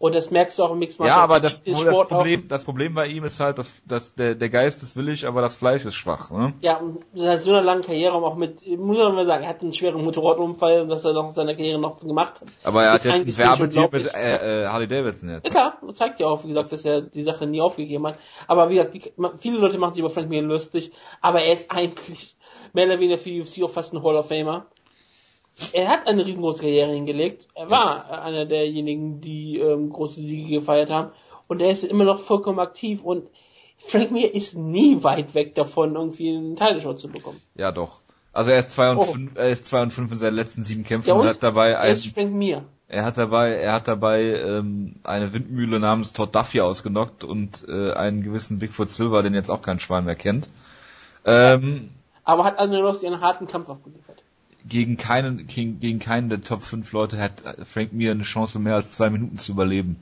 Und 0.00 0.14
das 0.14 0.30
merkst 0.30 0.58
du 0.58 0.64
auch 0.64 0.72
im 0.72 0.78
Mixed 0.78 0.98
Ja, 0.98 1.18
aber 1.18 1.40
das, 1.40 1.62
das, 1.62 2.08
Problem, 2.08 2.48
das 2.48 2.64
Problem 2.64 2.94
bei 2.94 3.06
ihm 3.08 3.22
ist 3.24 3.38
halt, 3.38 3.58
dass, 3.58 3.82
dass 3.86 4.14
der, 4.14 4.34
der 4.34 4.48
Geist 4.48 4.82
ist 4.82 4.96
willig, 4.96 5.26
aber 5.26 5.42
das 5.42 5.56
Fleisch 5.56 5.84
ist 5.84 5.94
schwach. 5.94 6.30
Ne? 6.30 6.54
Ja, 6.62 6.78
und 6.78 7.04
seit 7.12 7.42
so 7.42 7.50
einer 7.50 7.60
langen 7.60 7.82
Karriere 7.82 8.14
auch 8.14 8.34
mit, 8.34 8.66
muss 8.78 8.96
man 8.96 9.14
mal 9.14 9.26
sagen, 9.26 9.44
er 9.44 9.50
hat 9.50 9.60
einen 9.60 9.74
schweren 9.74 10.02
Motorradunfall, 10.02 10.88
was 10.88 11.04
er 11.04 11.12
noch 11.12 11.28
in 11.28 11.34
seiner 11.34 11.54
Karriere 11.54 11.78
noch 11.78 12.00
gemacht 12.00 12.40
hat. 12.40 12.48
Aber 12.64 12.82
er 12.82 12.94
hat 12.94 13.04
jetzt 13.04 13.26
ein 13.26 13.38
Werbedeal 13.38 13.90
mit 13.92 14.14
äh, 14.14 14.62
äh, 14.62 14.66
Harley 14.68 14.88
Davidson 14.88 15.28
jetzt. 15.28 15.44
Ja, 15.44 15.50
klar, 15.50 15.78
zeigt 15.92 16.18
ja 16.18 16.28
auch, 16.28 16.44
wie 16.44 16.48
gesagt, 16.48 16.72
dass 16.72 16.82
er 16.86 17.02
die 17.02 17.22
Sache 17.22 17.46
nie 17.46 17.60
aufgegeben 17.60 18.06
hat. 18.06 18.18
Aber 18.46 18.70
wie 18.70 18.76
gesagt, 18.76 18.94
die, 18.94 19.12
viele 19.36 19.58
Leute 19.58 19.76
machen 19.76 19.92
sich 19.92 20.00
über 20.00 20.08
Frank 20.08 20.30
Mir 20.30 20.40
lustig, 20.40 20.92
aber 21.20 21.42
er 21.42 21.52
ist 21.52 21.70
eigentlich 21.70 22.36
mehr 22.72 22.86
oder 22.86 22.98
weniger 22.98 23.18
für 23.18 23.38
UFC 23.38 23.62
auch 23.62 23.70
fast 23.70 23.92
ein 23.92 24.02
Hall 24.02 24.16
of 24.16 24.28
Famer. 24.28 24.64
Er 25.72 25.88
hat 25.88 26.06
eine 26.06 26.24
riesengroße 26.24 26.60
Karriere 26.62 26.92
hingelegt. 26.92 27.46
Er 27.54 27.70
war 27.70 28.22
einer 28.24 28.46
derjenigen, 28.46 29.20
die 29.20 29.58
ähm, 29.58 29.90
große 29.90 30.20
Siege 30.20 30.60
gefeiert 30.60 30.90
haben. 30.90 31.12
Und 31.48 31.60
er 31.60 31.70
ist 31.70 31.84
immer 31.84 32.04
noch 32.04 32.20
vollkommen 32.20 32.58
aktiv. 32.58 33.02
Und 33.02 33.28
Frank 33.78 34.10
Mir 34.10 34.34
ist 34.34 34.56
nie 34.56 35.02
weit 35.02 35.34
weg 35.34 35.54
davon, 35.54 35.94
irgendwie 35.94 36.36
einen 36.36 36.56
Title-Shot 36.56 37.00
zu 37.00 37.08
bekommen. 37.08 37.40
Ja, 37.54 37.72
doch. 37.72 38.00
Also 38.32 38.50
er 38.52 38.60
ist 38.60 38.72
2 38.72 38.90
und 38.92 38.98
Oh. 38.98 39.02
5, 39.04 39.32
er 39.36 39.50
ist 39.50 39.66
2 39.66 39.82
und 39.82 39.90
5 39.92 40.12
in 40.12 40.18
seinen 40.18 40.34
letzten 40.36 40.62
sieben 40.62 40.84
Kämpfen 40.84 41.08
Ja, 41.08 41.14
und 41.14 41.22
und? 41.22 41.28
hat 41.28 41.42
dabei 41.42 41.70
Er 41.70 41.80
ein, 41.80 41.92
ist 41.92 42.06
Frank 42.14 42.32
Mir. 42.32 42.64
er 42.86 43.04
hat 43.04 43.18
dabei, 43.18 43.54
er 43.54 43.72
hat 43.72 43.88
dabei 43.88 44.22
ähm, 44.22 44.92
eine 45.02 45.32
Windmühle 45.32 45.80
namens 45.80 46.12
Todd 46.12 46.34
Duffy 46.34 46.60
ausgenockt 46.60 47.24
und 47.24 47.66
äh, 47.68 47.92
einen 47.92 48.22
gewissen 48.22 48.58
Bigfoot 48.60 48.88
Silver, 48.90 49.22
den 49.24 49.34
jetzt 49.34 49.50
auch 49.50 49.62
kein 49.62 49.80
Schwein 49.80 50.04
mehr 50.04 50.14
kennt. 50.14 50.48
Ähm, 51.24 51.90
Aber 52.24 52.44
hat 52.44 52.60
André 52.60 52.80
Rossi 52.80 53.06
einen 53.06 53.20
harten 53.20 53.46
Kampf 53.48 53.68
abgeliefert. 53.68 54.22
Gegen 54.68 54.96
keinen, 54.96 55.46
gegen, 55.46 55.80
gegen 55.80 55.98
keinen 55.98 56.28
der 56.28 56.42
Top 56.42 56.62
5 56.62 56.92
Leute 56.92 57.18
hat 57.18 57.42
Frank 57.64 57.92
Mir 57.92 58.12
eine 58.12 58.22
Chance, 58.22 58.58
mehr 58.58 58.74
als 58.74 58.92
zwei 58.92 59.10
Minuten 59.10 59.38
zu 59.38 59.52
überleben. 59.52 59.96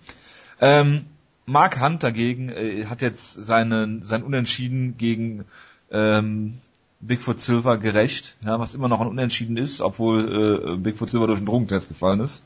Ähm, 0.61 1.07
Mark 1.47 1.81
Hunt 1.81 2.03
dagegen 2.03 2.51
äh, 2.51 2.87
hat 2.87 3.01
jetzt 3.01 3.33
seinen, 3.33 4.03
sein 4.03 4.23
Unentschieden 4.23 4.97
gegen 4.99 5.45
ähm, 5.91 6.59
Bigfoot 7.01 7.41
Silver 7.41 7.79
gerecht, 7.79 8.37
ja, 8.45 8.59
was 8.59 8.75
immer 8.75 8.89
noch 8.89 9.01
ein 9.01 9.07
Unentschieden 9.07 9.57
ist, 9.57 9.81
obwohl 9.81 10.75
äh, 10.75 10.77
Bigfoot 10.77 11.11
Silver 11.11 11.27
durch 11.27 11.39
einen 11.39 11.47
Drogentest 11.47 11.89
gefallen 11.89 12.21
ist. 12.21 12.45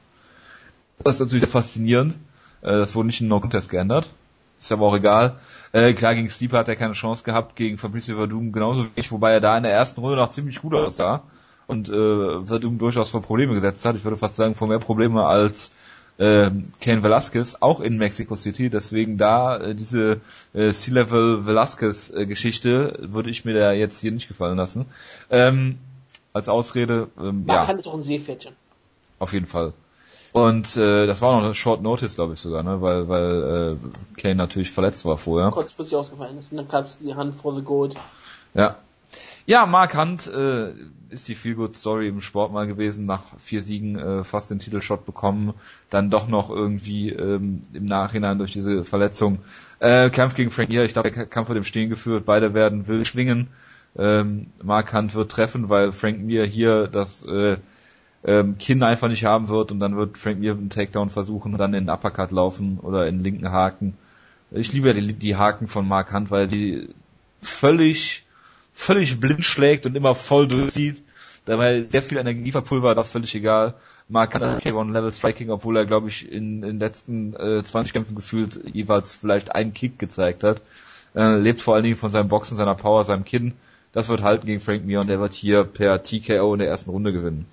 Das 1.03 1.17
ist 1.17 1.21
natürlich 1.21 1.43
sehr 1.43 1.51
faszinierend. 1.51 2.15
Äh, 2.61 2.73
das 2.73 2.95
wurde 2.95 3.07
nicht 3.07 3.21
in 3.21 3.29
No-Contest 3.29 3.71
geändert. 3.71 4.11
Ist 4.61 4.71
aber 4.71 4.87
auch 4.87 4.97
egal. 4.97 5.41
Äh, 5.73 5.95
klar, 5.95 6.15
gegen 6.15 6.31
Sleeper 6.31 6.59
hat 6.59 6.69
er 6.69 6.77
keine 6.77 6.93
Chance 6.93 7.25
gehabt, 7.25 7.57
gegen 7.57 7.79
Fabricio 7.79 8.17
Verdum 8.17 8.53
genauso 8.53 8.85
wenig, 8.85 9.11
wobei 9.11 9.33
er 9.33 9.41
da 9.41 9.57
in 9.57 9.65
der 9.65 9.73
ersten 9.73 10.01
Runde 10.01 10.17
noch 10.17 10.31
ziemlich 10.31 10.61
gut 10.61 10.75
aussah 10.75 11.25
und 11.73 11.89
äh, 11.89 12.47
Verdum 12.47 12.79
durchaus 12.79 13.11
vor 13.11 13.23
Probleme 13.23 13.55
gesetzt 13.55 13.85
hat. 13.85 13.97
Ich 13.97 14.05
würde 14.05 14.17
fast 14.17 14.37
sagen, 14.37 14.55
vor 14.55 14.69
mehr 14.69 14.79
Probleme 14.79 15.25
als 15.27 15.73
äh, 16.19 16.51
Ken 16.81 17.03
Velasquez, 17.03 17.57
auch 17.61 17.81
in 17.81 17.97
Mexico 17.97 18.37
City. 18.37 18.71
Deswegen 18.71 19.19
da 19.19 19.57
äh, 19.57 19.75
diese 19.75 20.21
äh, 20.53 20.71
C-Level 20.71 21.47
Velasquez-Geschichte 21.47 22.99
würde 23.01 23.31
ich 23.31 23.45
mir 23.45 23.55
da 23.55 23.73
jetzt 23.73 23.99
hier 23.99 24.13
nicht 24.13 24.29
gefallen 24.29 24.57
lassen. 24.57 24.87
Ähm, 25.31 25.79
als 26.33 26.49
Ausrede, 26.49 27.09
ähm, 27.19 27.45
Man 27.47 27.57
ja, 27.57 27.65
kann 27.65 27.79
es 27.79 27.87
auch 27.87 27.95
ein 27.95 28.03
Seepferdchen. 28.03 28.55
auf 29.19 29.33
jeden 29.33 29.47
Fall. 29.47 29.73
Und 30.33 30.79
äh, 30.79 31.07
das 31.07 31.21
war 31.21 31.37
noch 31.37 31.45
eine 31.45 31.55
Short 31.55 31.83
Notice, 31.83 32.15
glaube 32.15 32.33
ich 32.35 32.41
sogar, 32.41 32.63
ne? 32.63 32.81
weil 32.81 33.07
weil 33.09 33.79
äh, 34.17 34.21
Kane 34.21 34.37
natürlich 34.37 34.71
verletzt 34.71 35.05
war 35.05 35.19
vorher. 35.19 35.51
kurzfristig 35.51 35.97
ausgefallen 35.97 36.39
ist. 36.39 36.53
Und 36.53 36.57
dann 36.59 36.69
gab 36.69 36.87
es 36.87 36.99
die 36.99 37.15
Hand 37.15 37.35
for 37.35 37.55
the 37.55 37.61
Gold. 37.63 37.95
Ja. 38.55 38.77
Ja, 39.47 39.67
Mark 39.67 39.97
Hunt 39.97 40.27
äh, 40.29 40.73
ist 41.11 41.29
die 41.29 41.35
Feel 41.35 41.55
Good 41.55 41.77
Story 41.77 42.09
im 42.09 42.21
Sport 42.21 42.53
mal 42.53 42.67
gewesen, 42.67 43.05
nach 43.05 43.23
vier 43.39 43.63
Siegen 43.63 43.99
äh, 43.99 44.25
fast 44.25 44.51
den 44.51 44.61
Titelshot 44.61 45.05
bekommen, 45.05 45.55
dann 45.91 46.11
doch 46.11 46.29
noch 46.29 46.49
irgendwie 46.49 47.11
ähm, 47.11 47.63
im 47.73 47.85
Nachhinein 47.85 48.39
durch 48.39 48.53
diese 48.53 48.85
Verletzung. 48.85 49.39
Äh, 49.81 50.11
Kampf 50.11 50.35
gegen 50.35 50.51
Frank 50.51 50.69
Mir, 50.69 50.85
ich 50.85 50.93
glaube, 50.93 51.11
der 51.11 51.27
Kampf 51.27 51.49
wird 51.49 51.59
im 51.59 51.65
Stehen 51.65 51.91
geführt, 51.91 52.25
beide 52.25 52.55
werden 52.55 52.87
wild 52.87 53.07
schwingen. 53.07 53.49
Ähm, 53.97 54.47
Mark 54.63 54.95
Hunt 54.95 55.15
wird 55.15 55.31
treffen, 55.31 55.69
weil 55.69 55.93
Frank 55.93 56.21
Mir 56.21 56.45
hier 56.45 56.87
das 56.87 57.23
äh, 57.25 57.57
ähm, 58.25 58.57
Kinn 58.59 58.83
einfach 58.83 59.09
nicht 59.09 59.25
haben 59.25 59.49
wird 59.49 59.73
und 59.73 59.81
dann 59.81 59.97
wird 59.97 60.19
Frank 60.19 60.39
Mir 60.39 60.53
einen 60.53 60.71
Takedown 60.71 61.11
versuchen 61.11 61.53
und 61.53 61.59
dann 61.59 61.75
in 61.75 61.87
den 61.87 61.95
Uppercut 61.95 62.31
laufen 62.31 62.79
oder 62.81 63.07
in 63.07 63.19
den 63.19 63.25
linken 63.25 63.51
Haken. 63.51 63.95
Ich 64.51 64.73
liebe 64.73 64.89
ja 64.89 64.95
die, 64.95 65.13
die 65.13 65.37
Haken 65.37 65.67
von 65.67 65.87
Mark 65.89 66.13
Hunt, 66.13 66.31
weil 66.31 66.47
die 66.47 66.89
völlig, 67.41 68.25
völlig 68.73 69.21
blind 69.21 69.45
schlägt 69.45 69.87
und 69.87 69.97
immer 69.97 70.15
voll 70.15 70.49
durchzieht. 70.49 71.03
Dabei 71.45 71.85
sehr 71.89 72.03
viel 72.03 72.19
Energie 72.19 72.53
verpulvert, 72.53 72.99
auch 72.99 73.07
völlig 73.07 73.35
egal. 73.35 73.75
Mark 74.09 74.35
hat 74.35 74.43
K1 74.43 74.93
Level 74.93 75.13
Striking, 75.13 75.51
obwohl 75.51 75.77
er, 75.77 75.87
glaube 75.87 76.09
ich, 76.09 76.31
in, 76.31 76.63
in 76.63 76.63
den 76.63 76.79
letzten 76.79 77.35
äh, 77.35 77.63
20 77.63 77.93
Kämpfen 77.93 78.15
gefühlt 78.15 78.61
jeweils 78.73 79.13
vielleicht 79.13 79.55
einen 79.55 79.73
Kick 79.73 79.99
gezeigt 79.99 80.45
hat. 80.45 80.63
Äh, 81.15 81.37
lebt 81.39 81.61
vor 81.61 81.75
allen 81.75 81.83
Dingen 81.83 81.97
von 81.97 82.11
seinem 82.11 82.29
Boxen, 82.29 82.57
seiner 82.57 82.75
Power, 82.75 83.05
seinem 83.05 83.25
Kinn. 83.25 83.55
Das 83.93 84.09
wird 84.09 84.23
halten 84.23 84.47
gegen 84.47 84.61
Frank 84.61 84.85
Mir 84.85 85.01
und 85.01 85.09
der 85.09 85.21
wird 85.21 85.35
hier 85.35 85.65
per 85.65 86.03
TKO 86.03 86.55
in 86.55 86.61
der 86.61 86.69
ersten 86.69 86.91
Runde 86.91 87.13
gewinnen. 87.13 87.47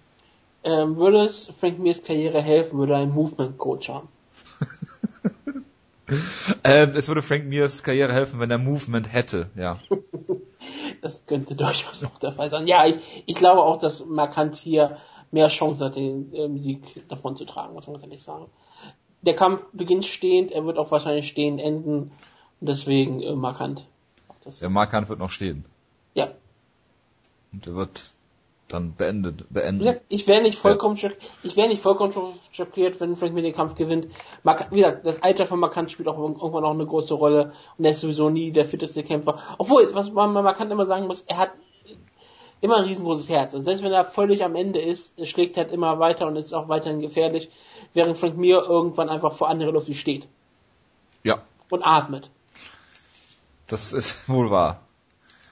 Ähm, 0.64 0.98
würde 0.98 1.24
es 1.24 1.52
Frank 1.60 1.80
Mirs 1.80 2.04
Karriere 2.04 2.42
helfen, 2.42 2.78
würde 2.78 2.94
er 2.94 3.00
einen 3.00 3.14
Movement 3.14 3.58
Coach 3.58 3.90
haben. 3.90 4.08
Ähm, 6.64 6.92
es 6.96 7.08
würde 7.08 7.22
Frank 7.22 7.46
Mirs 7.46 7.84
Karriere 7.84 8.14
helfen, 8.14 8.40
wenn 8.40 8.52
er 8.52 8.58
Movement 8.58 9.12
hätte, 9.12 9.50
ja. 9.56 9.80
Das 11.02 11.26
könnte 11.26 11.56
durchaus 11.56 12.04
auch 12.04 12.18
der 12.18 12.34
Fall 12.34 12.50
sein. 12.50 12.68
Ja, 12.68 12.86
ich, 12.86 12.98
ich 13.26 13.36
glaube 13.36 13.62
auch, 13.62 13.78
dass 13.78 14.06
Markant 14.06 14.56
hier 14.56 14.98
mehr 15.32 15.48
Chance 15.48 15.86
hat, 15.86 15.96
den 15.96 16.34
ähm, 16.34 16.58
Sieg 16.58 17.08
davon 17.08 17.38
zu 17.38 17.46
tragen, 17.46 17.74
muss 17.74 17.88
man 17.88 17.94
ganz 17.94 18.04
ehrlich 18.04 18.22
sagen. 18.22 18.48
Der 19.22 19.36
Kampf 19.36 19.62
beginnt 19.72 20.06
stehend, 20.06 20.52
er 20.52 20.66
wird 20.66 20.78
auch 20.78 20.92
wahrscheinlich 20.92 21.28
stehend 21.28 21.62
enden. 21.62 22.12
Und 22.60 22.68
deswegen 22.68 23.22
äh, 23.22 23.36
Markant. 23.36 23.88
Der 24.62 24.70
Mark 24.70 24.94
Hunt 24.94 25.10
wird 25.10 25.20
noch 25.20 25.30
stehen. 25.30 25.66
Ja. 26.14 26.30
Und 27.52 27.68
er 27.68 27.76
wird 27.76 28.14
dann 28.70 28.96
beendet, 28.96 29.46
beendet. 29.52 30.02
ich 30.10 30.28
wäre 30.28 30.42
nicht 30.42 30.58
vollkommen 30.58 30.96
schock, 30.96 31.14
ich 31.44 31.58
wäre 31.58 31.68
nicht 31.68 31.82
vollkommen 31.82 32.14
scho- 32.14 32.34
schockiert, 32.52 33.00
wenn 33.02 33.16
Frank 33.16 33.34
mir 33.34 33.42
den 33.42 33.54
Kampf 33.54 33.76
gewinnt. 33.76 34.08
Mark, 34.44 34.68
wie 34.72 34.78
gesagt, 34.78 35.06
das 35.06 35.22
Alter 35.24 35.46
von 35.46 35.60
Markant 35.60 35.92
spielt 35.92 36.08
auch 36.08 36.18
irgendwann 36.18 36.64
auch 36.64 36.72
eine 36.74 36.86
große 36.86 37.14
Rolle 37.16 37.54
und 37.78 37.86
er 37.86 37.92
ist 37.92 38.00
sowieso 38.02 38.30
nie 38.30 38.52
der 38.52 38.66
fitteste 38.66 39.04
Kämpfer. 39.04 39.38
Obwohl, 39.58 39.94
was 39.94 40.12
man 40.12 40.34
bei 40.34 40.42
Markant 40.42 40.72
immer 40.72 40.86
sagen 40.86 41.08
muss, 41.08 41.22
er 41.22 41.38
hat 41.38 41.52
immer 42.62 42.78
ein 42.78 42.84
riesengroßes 42.86 43.30
Herz. 43.30 43.54
Also 43.54 43.66
selbst 43.66 43.84
wenn 43.84 43.92
er 43.92 44.06
völlig 44.06 44.44
am 44.44 44.56
Ende 44.56 44.80
ist, 44.82 45.18
er 45.18 45.26
schlägt 45.26 45.58
halt 45.58 45.72
immer 45.72 46.00
weiter 46.00 46.28
und 46.28 46.36
ist 46.36 46.54
auch 46.54 46.70
weiterhin 46.70 47.00
gefährlich, 47.02 47.50
während 47.94 48.18
Frank 48.18 48.38
Mir 48.38 48.64
irgendwann 48.68 49.10
einfach 49.10 49.34
vor 49.34 49.50
anderen 49.50 49.74
Luft 49.74 49.94
steht. 49.96 50.28
Ja. 51.24 51.42
Und 51.70 51.84
atmet. 51.84 52.30
Das 53.68 53.94
ist 53.94 54.28
wohl 54.30 54.50
wahr. 54.52 54.82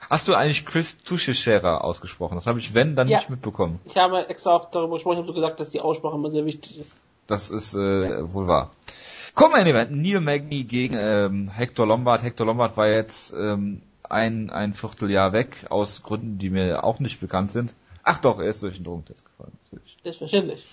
Hast 0.10 0.28
du 0.28 0.36
eigentlich 0.36 0.66
Chris 0.66 0.97
Tuschera 1.03 1.80
ausgesprochen? 1.80 2.36
Das 2.36 2.47
habe 2.47 2.60
ich, 2.60 2.74
wenn, 2.74 2.95
dann 2.95 3.08
Ja. 3.10 3.18
nicht 3.18 3.30
mitbekommen. 3.30 3.80
Ich 3.86 3.97
habe 3.97 4.28
extra 4.30 4.51
auch 4.55 4.72
darüber 4.72 4.93
gesprochen, 4.95 5.14
ich 5.16 5.20
habe 5.20 5.28
so 5.28 5.34
gesagt, 5.34 5.60
dass 5.60 5.70
die 5.70 5.82
Aussprache 5.82 6.16
immer 6.16 6.32
sehr 6.32 6.45
wichtig 6.45 6.80
ist. 6.80 6.95
Das 7.28 7.49
ist 7.49 7.74
äh, 7.74 8.34
wohl 8.34 8.47
wahr. 8.47 8.72
Kommen 9.36 9.53
wir 9.53 9.62
in 9.62 9.68
Event. 9.68 9.91
Neil 9.91 10.22
Magny 10.22 10.64
gegen 10.64 10.95
ähm, 10.97 11.49
Hector 11.49 11.86
Lombard. 11.86 12.24
Hector 12.24 12.45
Lombard 12.47 12.78
war 12.78 12.88
jetzt 12.88 13.34
ähm, 13.34 13.82
ein, 14.10 14.49
ein 14.49 14.74
Vierteljahr 14.74 15.34
weg, 15.34 15.66
aus 15.70 16.03
Gründen, 16.03 16.38
die 16.38 16.49
mir 16.49 16.84
auch 16.86 16.99
nicht 16.99 17.20
bekannt 17.20 17.51
sind. 17.51 17.76
Ach 18.03 18.20
doch, 18.20 18.39
er 18.39 18.45
ist 18.49 18.64
durch 18.64 18.78
den 18.78 18.86
Drogentest 18.86 19.26
gefallen. 19.26 19.51
Natürlich. 19.70 19.97
Selbstverständlich. 20.01 20.66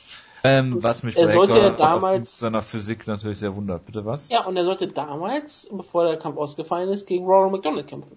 Ähm, 0.45 0.83
was 0.83 1.03
mich 1.03 1.17
Er 1.17 1.27
bei 1.27 1.33
sollte 1.33 1.55
Hector 1.55 1.71
ja 1.71 1.77
damals- 1.77 2.39
seiner 2.39 2.63
Physik 2.63 3.07
natürlich 3.09 3.41
sehr 3.41 3.57
wundert. 3.57 3.85
Bitte 3.87 4.05
was? 4.05 4.29
Ja, 4.29 4.45
und 4.47 4.57
er 4.57 4.65
sollte 4.65 4.87
damals, 4.87 5.69
bevor 5.73 6.05
der 6.07 6.19
Kampf 6.19 6.37
ausgefallen 6.37 6.91
ist, 6.91 7.07
gegen 7.07 7.25
Ronald 7.25 7.53
McDonald 7.53 7.89
kämpfen. 7.89 8.17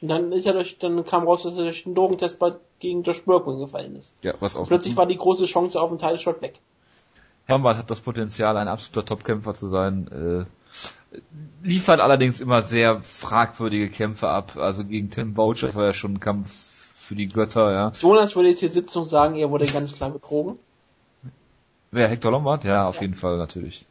Und 0.00 0.08
dann 0.08 0.32
ist 0.32 0.46
er 0.46 0.52
durch, 0.52 0.78
dann 0.78 1.04
kam 1.04 1.24
raus, 1.24 1.44
dass 1.44 1.56
er 1.56 1.64
durch 1.64 1.84
den 1.84 1.94
Drogentest 1.94 2.38
bei, 2.38 2.54
gegen 2.80 3.02
Josh 3.02 3.22
Bergman 3.24 3.58
gefallen 3.58 3.96
ist. 3.96 4.12
Ja, 4.22 4.34
was 4.40 4.56
auch. 4.56 4.66
Plötzlich 4.66 4.96
war 4.96 5.06
die 5.06 5.16
große 5.16 5.46
Chance 5.46 5.80
auf 5.80 5.90
den 5.90 5.98
Title-Shot 5.98 6.42
weg. 6.42 6.60
Lombard 7.48 7.78
hat 7.78 7.90
das 7.90 8.00
Potenzial, 8.00 8.56
ein 8.56 8.68
absoluter 8.68 9.06
Topkämpfer 9.06 9.54
zu 9.54 9.68
sein. 9.68 10.46
Äh, 11.12 11.18
liefert 11.62 12.00
allerdings 12.00 12.40
immer 12.40 12.62
sehr 12.62 13.00
fragwürdige 13.02 13.88
Kämpfe 13.88 14.28
ab. 14.28 14.56
Also 14.56 14.84
gegen 14.84 15.10
Tim 15.10 15.34
Boucher 15.34 15.74
war 15.74 15.84
ja 15.84 15.92
schon 15.92 16.14
ein 16.14 16.20
Kampf 16.20 16.50
für 16.96 17.14
die 17.14 17.28
Götter, 17.28 17.72
ja. 17.72 17.92
Jonas 18.00 18.34
würde 18.34 18.48
jetzt 18.48 18.60
hier 18.60 18.70
sitzen 18.70 18.98
und 18.98 19.04
sagen, 19.04 19.36
er 19.36 19.50
wurde 19.50 19.66
ganz 19.66 19.94
klar 19.94 20.10
betrogen. 20.10 20.58
Wer 21.92 22.08
Hector 22.08 22.32
Lombard? 22.32 22.64
Ja, 22.64 22.88
auf 22.88 23.00
jeden 23.00 23.14
Fall 23.14 23.38
natürlich. 23.38 23.86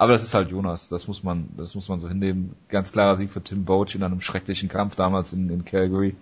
Aber 0.00 0.12
das 0.14 0.22
ist 0.22 0.32
halt 0.32 0.48
Jonas, 0.50 0.88
das 0.88 1.08
muss 1.08 1.22
man, 1.22 1.50
das 1.58 1.74
muss 1.74 1.90
man 1.90 2.00
so 2.00 2.08
hinnehmen. 2.08 2.56
Ganz 2.70 2.90
klarer 2.90 3.18
Sieg 3.18 3.30
für 3.30 3.42
Tim 3.42 3.66
Boach 3.66 3.94
in 3.94 4.02
einem 4.02 4.22
schrecklichen 4.22 4.70
Kampf 4.70 4.96
damals 4.96 5.34
in, 5.34 5.50
in 5.50 5.66
Calgary. 5.66 6.16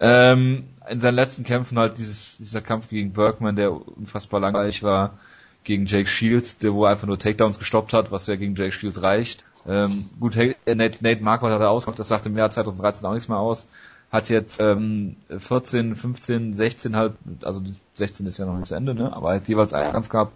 Ähm, 0.00 0.64
in 0.88 0.98
seinen 0.98 1.16
letzten 1.16 1.44
Kämpfen 1.44 1.78
halt 1.78 1.98
dieses, 1.98 2.38
dieser 2.38 2.62
Kampf 2.62 2.88
gegen 2.88 3.12
Bergman, 3.12 3.54
der 3.54 3.70
unfassbar 3.70 4.40
langweilig 4.40 4.82
war, 4.82 5.18
gegen 5.62 5.84
Jake 5.84 6.08
Shields, 6.08 6.56
der 6.56 6.72
wo 6.72 6.86
er 6.86 6.92
einfach 6.92 7.06
nur 7.06 7.18
Takedowns 7.18 7.58
gestoppt 7.58 7.92
hat, 7.92 8.12
was 8.12 8.28
ja 8.28 8.36
gegen 8.36 8.54
Jake 8.54 8.72
Shields 8.72 9.02
reicht. 9.02 9.44
Ähm, 9.68 10.06
gut, 10.18 10.34
äh, 10.36 10.54
Nate, 10.74 11.04
Nate 11.04 11.22
Marquardt 11.22 11.52
hat 11.52 11.60
er 11.60 11.68
ausgemacht, 11.68 11.98
das 11.98 12.08
sagte 12.08 12.30
im 12.30 12.38
Jahr 12.38 12.48
2013 12.48 13.06
auch 13.06 13.12
nichts 13.12 13.28
mehr 13.28 13.36
aus. 13.36 13.66
Hat 14.10 14.30
jetzt 14.30 14.58
ähm, 14.58 15.16
14, 15.28 15.96
15, 15.96 16.54
16 16.54 16.96
halt, 16.96 17.12
also 17.42 17.60
die 17.60 17.74
16 17.92 18.24
ist 18.24 18.38
ja 18.38 18.46
noch 18.46 18.56
nicht 18.56 18.68
zu 18.68 18.74
Ende, 18.74 18.94
ne? 18.94 19.14
aber 19.14 19.34
hat 19.34 19.48
jeweils 19.48 19.74
einen 19.74 19.92
Kampf 19.92 20.08
gehabt. 20.08 20.32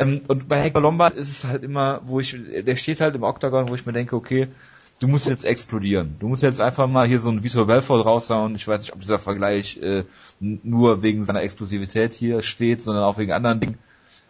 Ähm, 0.00 0.22
und 0.28 0.48
bei 0.48 0.60
Hector 0.62 0.82
Lombard 0.82 1.14
ist 1.14 1.30
es 1.30 1.44
halt 1.44 1.62
immer, 1.62 2.00
wo 2.04 2.20
ich, 2.20 2.36
der 2.66 2.76
steht 2.76 3.00
halt 3.00 3.14
im 3.14 3.22
Octagon, 3.22 3.68
wo 3.68 3.74
ich 3.74 3.86
mir 3.86 3.92
denke, 3.92 4.16
okay, 4.16 4.48
du 5.00 5.08
musst 5.08 5.28
jetzt 5.28 5.44
explodieren. 5.44 6.16
Du 6.20 6.28
musst 6.28 6.42
jetzt 6.42 6.60
einfach 6.60 6.88
mal 6.88 7.06
hier 7.06 7.20
so 7.20 7.30
ein 7.30 7.42
Vitor 7.44 7.66
Belfort 7.66 8.04
raushauen. 8.04 8.54
Ich 8.56 8.66
weiß 8.66 8.80
nicht, 8.82 8.92
ob 8.92 9.00
dieser 9.00 9.18
Vergleich 9.18 9.78
äh, 9.78 10.04
nur 10.40 11.02
wegen 11.02 11.24
seiner 11.24 11.42
Explosivität 11.42 12.14
hier 12.14 12.42
steht, 12.42 12.82
sondern 12.82 13.04
auch 13.04 13.18
wegen 13.18 13.32
anderen 13.32 13.60
Dingen. 13.60 13.78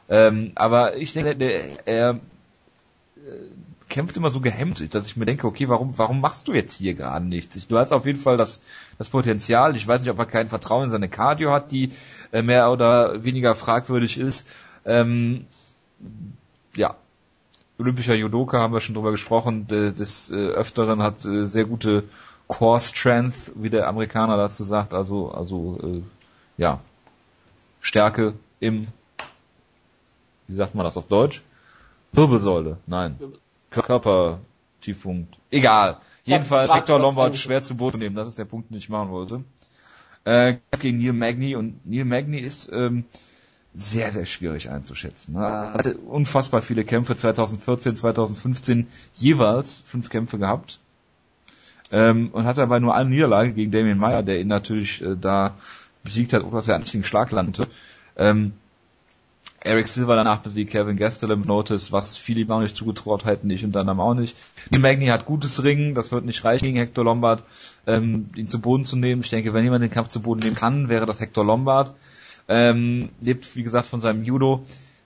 Ähm, 0.09 0.53
aber 0.57 0.97
ich 0.97 1.13
denke, 1.13 1.37
der, 1.37 1.87
er 1.87 2.11
äh, 2.11 2.19
kämpft 3.89 4.17
immer 4.17 4.31
so 4.31 4.41
gehemmt, 4.41 4.95
dass 4.95 5.07
ich 5.07 5.17
mir 5.17 5.27
denke, 5.27 5.47
okay, 5.47 5.69
warum, 5.69 5.99
warum 5.99 6.21
machst 6.21 6.49
du 6.49 6.53
jetzt 6.53 6.77
hier 6.77 6.95
gerade 6.95 7.27
nichts? 7.27 7.57
Ich- 7.57 7.69
Du 7.69 7.79
hast 7.79 7.93
auf 7.93 8.07
jeden 8.07 8.19
Fall 8.19 8.37
das, 8.37 8.61
das 8.99 9.09
Potenzial. 9.09 9.77
Ich 9.77 9.87
weiß 9.87 10.03
nicht, 10.03 10.11
ob 10.11 10.19
er 10.19 10.27
kein 10.27 10.49
Vertrauen 10.49 10.85
in 10.85 10.91
seine 10.91 11.09
Cardio 11.09 11.53
hat, 11.53 11.73
die 11.73 11.93
äh, 12.33 12.43
mehr 12.43 12.71
oder 12.71 13.25
weniger 13.25 13.55
fragwürdig 13.55 14.19
ist. 14.19 14.49
Ähm, 14.85 15.47
ja, 16.77 16.97
olympischer 17.79 18.15
Judoka 18.15 18.59
haben 18.59 18.73
wir 18.73 18.81
schon 18.81 18.95
drüber 18.95 19.11
gesprochen. 19.11 19.67
De- 19.67 19.93
Des 19.93 20.31
äh, 20.31 20.35
Öfteren 20.35 21.03
hat 21.03 21.25
äh, 21.25 21.47
sehr 21.47 21.65
gute 21.65 22.05
Core 22.47 22.81
Strength, 22.81 23.53
wie 23.55 23.71
der 23.71 23.89
Amerikaner 23.89 24.37
dazu 24.37 24.65
sagt. 24.65 24.93
Also, 24.95 25.31
also 25.31 25.79
äh, 25.83 26.03
ja, 26.57 26.81
Stärke 27.81 28.35
im, 28.61 28.87
wie 30.49 30.55
sagt 30.55 30.75
man 30.75 30.85
das 30.85 30.97
auf 30.97 31.07
Deutsch? 31.07 31.43
Wirbelsäule, 32.13 32.79
nein. 32.87 33.19
Körpertiefpunkt. 33.71 35.37
Egal. 35.51 35.99
Jedenfalls 36.25 36.73
Hector 36.73 36.99
Lombard 36.99 37.37
schwer 37.37 37.63
zu 37.63 37.77
Boden 37.77 37.99
nehmen. 37.99 38.17
Das 38.17 38.29
ist 38.29 38.39
der 38.39 38.45
Punkt, 38.45 38.71
den 38.71 38.77
ich 38.79 38.89
machen 38.89 39.11
wollte. 39.11 39.45
Äh, 40.25 40.57
gegen 40.79 40.99
Neil 40.99 41.13
Magny 41.15 41.57
und 41.57 41.87
Neil 41.87 42.05
Magny 42.05 42.39
ist 42.39 42.71
ähm, 42.73 43.05
sehr, 43.75 44.11
sehr 44.11 44.27
schwierig 44.27 44.71
einzuschätzen. 44.71 45.35
ne? 45.35 45.41
Er 45.41 45.73
hatte 45.75 45.97
unfassbar 45.99 46.63
viele 46.63 46.85
Kämpfe 46.85 47.17
2014, 47.17 47.97
2015 47.97 48.89
jeweils 49.15 49.83
fünf 49.87 50.11
Kämpfe 50.11 50.39
gehabt. 50.39 50.81
Ähm, 51.93 52.31
und 52.33 52.45
hatte 52.45 52.63
aber 52.63 52.79
nur 52.81 52.95
eine 52.95 53.11
Niederlage 53.11 53.53
gegen 53.53 53.73
Damien 53.73 53.99
Meyer, 53.99 54.23
der 54.23 54.41
ihn 54.41 54.49
natürlich 54.49 55.03
äh, 55.03 55.17
da 55.21 55.57
besiegt 56.05 56.33
hat, 56.33 56.43
ohne 56.43 56.57
dass 56.57 56.69
er 56.69 56.75
einen 56.75 56.85
richtigen 56.85 57.05
Schlag 57.05 57.31
landete. 57.33 57.67
Ähm, 58.17 58.53
Eric 59.63 59.89
Silver 59.89 60.17
danach 60.17 60.41
besiegt 60.41 60.73
Kevin 60.73 60.97
Gastelum 60.97 61.43
Notice, 61.43 61.93
was 61.93 62.17
viele 62.17 62.41
ihm 62.41 62.51
auch 62.51 62.61
nicht 62.61 62.75
zugetraut 62.75 63.27
hätten, 63.27 63.51
ich 63.51 63.65
unter 63.65 63.81
anderem 63.81 64.01
auch 64.01 64.15
nicht. 64.15 64.37
Neil 64.71 64.81
Magny 64.81 65.07
hat 65.09 65.27
gutes 65.27 65.63
Ringen, 65.63 65.95
das 65.95 66.13
wird 66.13 66.25
nicht 66.25 66.45
reichen 66.45 66.65
gegen 66.65 66.79
Hector 66.79 67.05
Lombard, 67.05 67.45
ähm, 67.87 68.31
ihn 68.37 68.47
zu 68.47 68.61
Boden 68.61 68.87
zu 68.87 68.97
nehmen. 68.97 69.21
Ich 69.21 69.29
denke, 69.29 69.53
wenn 69.53 69.65
jemand 69.65 69.83
den 69.83 69.91
Kampf 69.91 70.09
zu 70.09 70.23
Boden 70.23 70.41
nehmen 70.41 70.57
kann, 70.57 70.89
wäre 70.89 71.05
das 71.05 71.21
Hector 71.21 71.45
Lombard. 71.45 71.93
Ähm, 72.51 73.11
lebt, 73.21 73.55
wie 73.55 73.63
gesagt, 73.63 73.87
von 73.87 74.01
seinem 74.01 74.25
Judo. 74.25 74.65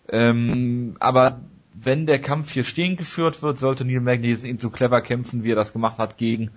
Ähm, 0.08 0.96
aber 0.98 1.40
wenn 1.74 2.06
der 2.06 2.18
Kampf 2.18 2.50
hier 2.50 2.64
stehend 2.64 2.96
geführt 2.98 3.42
wird, 3.42 3.58
sollte 3.58 3.84
Neil 3.84 4.00
Magny 4.00 4.34
so 4.58 4.70
clever 4.70 5.02
kämpfen, 5.02 5.44
wie 5.44 5.52
er 5.52 5.56
das 5.56 5.72
gemacht 5.72 5.98
hat 5.98 6.16
gegen 6.16 6.50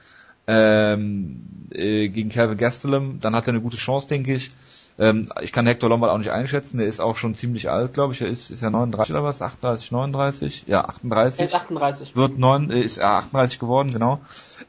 ähm, 0.48 1.42
äh, 1.72 2.08
gegen 2.08 2.30
Calvin 2.30 2.58
Gastelum, 2.58 3.20
dann 3.20 3.36
hat 3.36 3.48
er 3.48 3.54
eine 3.54 3.62
gute 3.62 3.78
Chance, 3.78 4.08
denke 4.08 4.34
ich. 4.34 4.52
Ähm, 5.00 5.30
ich 5.42 5.52
kann 5.52 5.68
Hector 5.68 5.90
Lombard 5.90 6.12
auch 6.12 6.18
nicht 6.18 6.32
einschätzen, 6.32 6.80
der 6.80 6.88
ist 6.88 7.00
auch 7.00 7.16
schon 7.16 7.36
ziemlich 7.36 7.70
alt, 7.70 7.94
glaube 7.94 8.14
ich. 8.14 8.22
Er 8.22 8.28
ist, 8.28 8.50
ist 8.50 8.64
ja 8.64 8.70
39 8.70 9.14
oder 9.14 9.24
was? 9.24 9.42
38, 9.42 9.92
39? 9.92 10.64
Ja, 10.66 10.86
38 10.86 11.40
Er 11.40 11.46
ist 11.46 11.56
38. 11.56 12.16
wird 12.16 12.40
neun, 12.40 12.72
äh, 12.72 12.82
ist 12.82 12.98
er 12.98 13.12
38 13.12 13.60
geworden, 13.60 13.92
genau. 13.92 14.20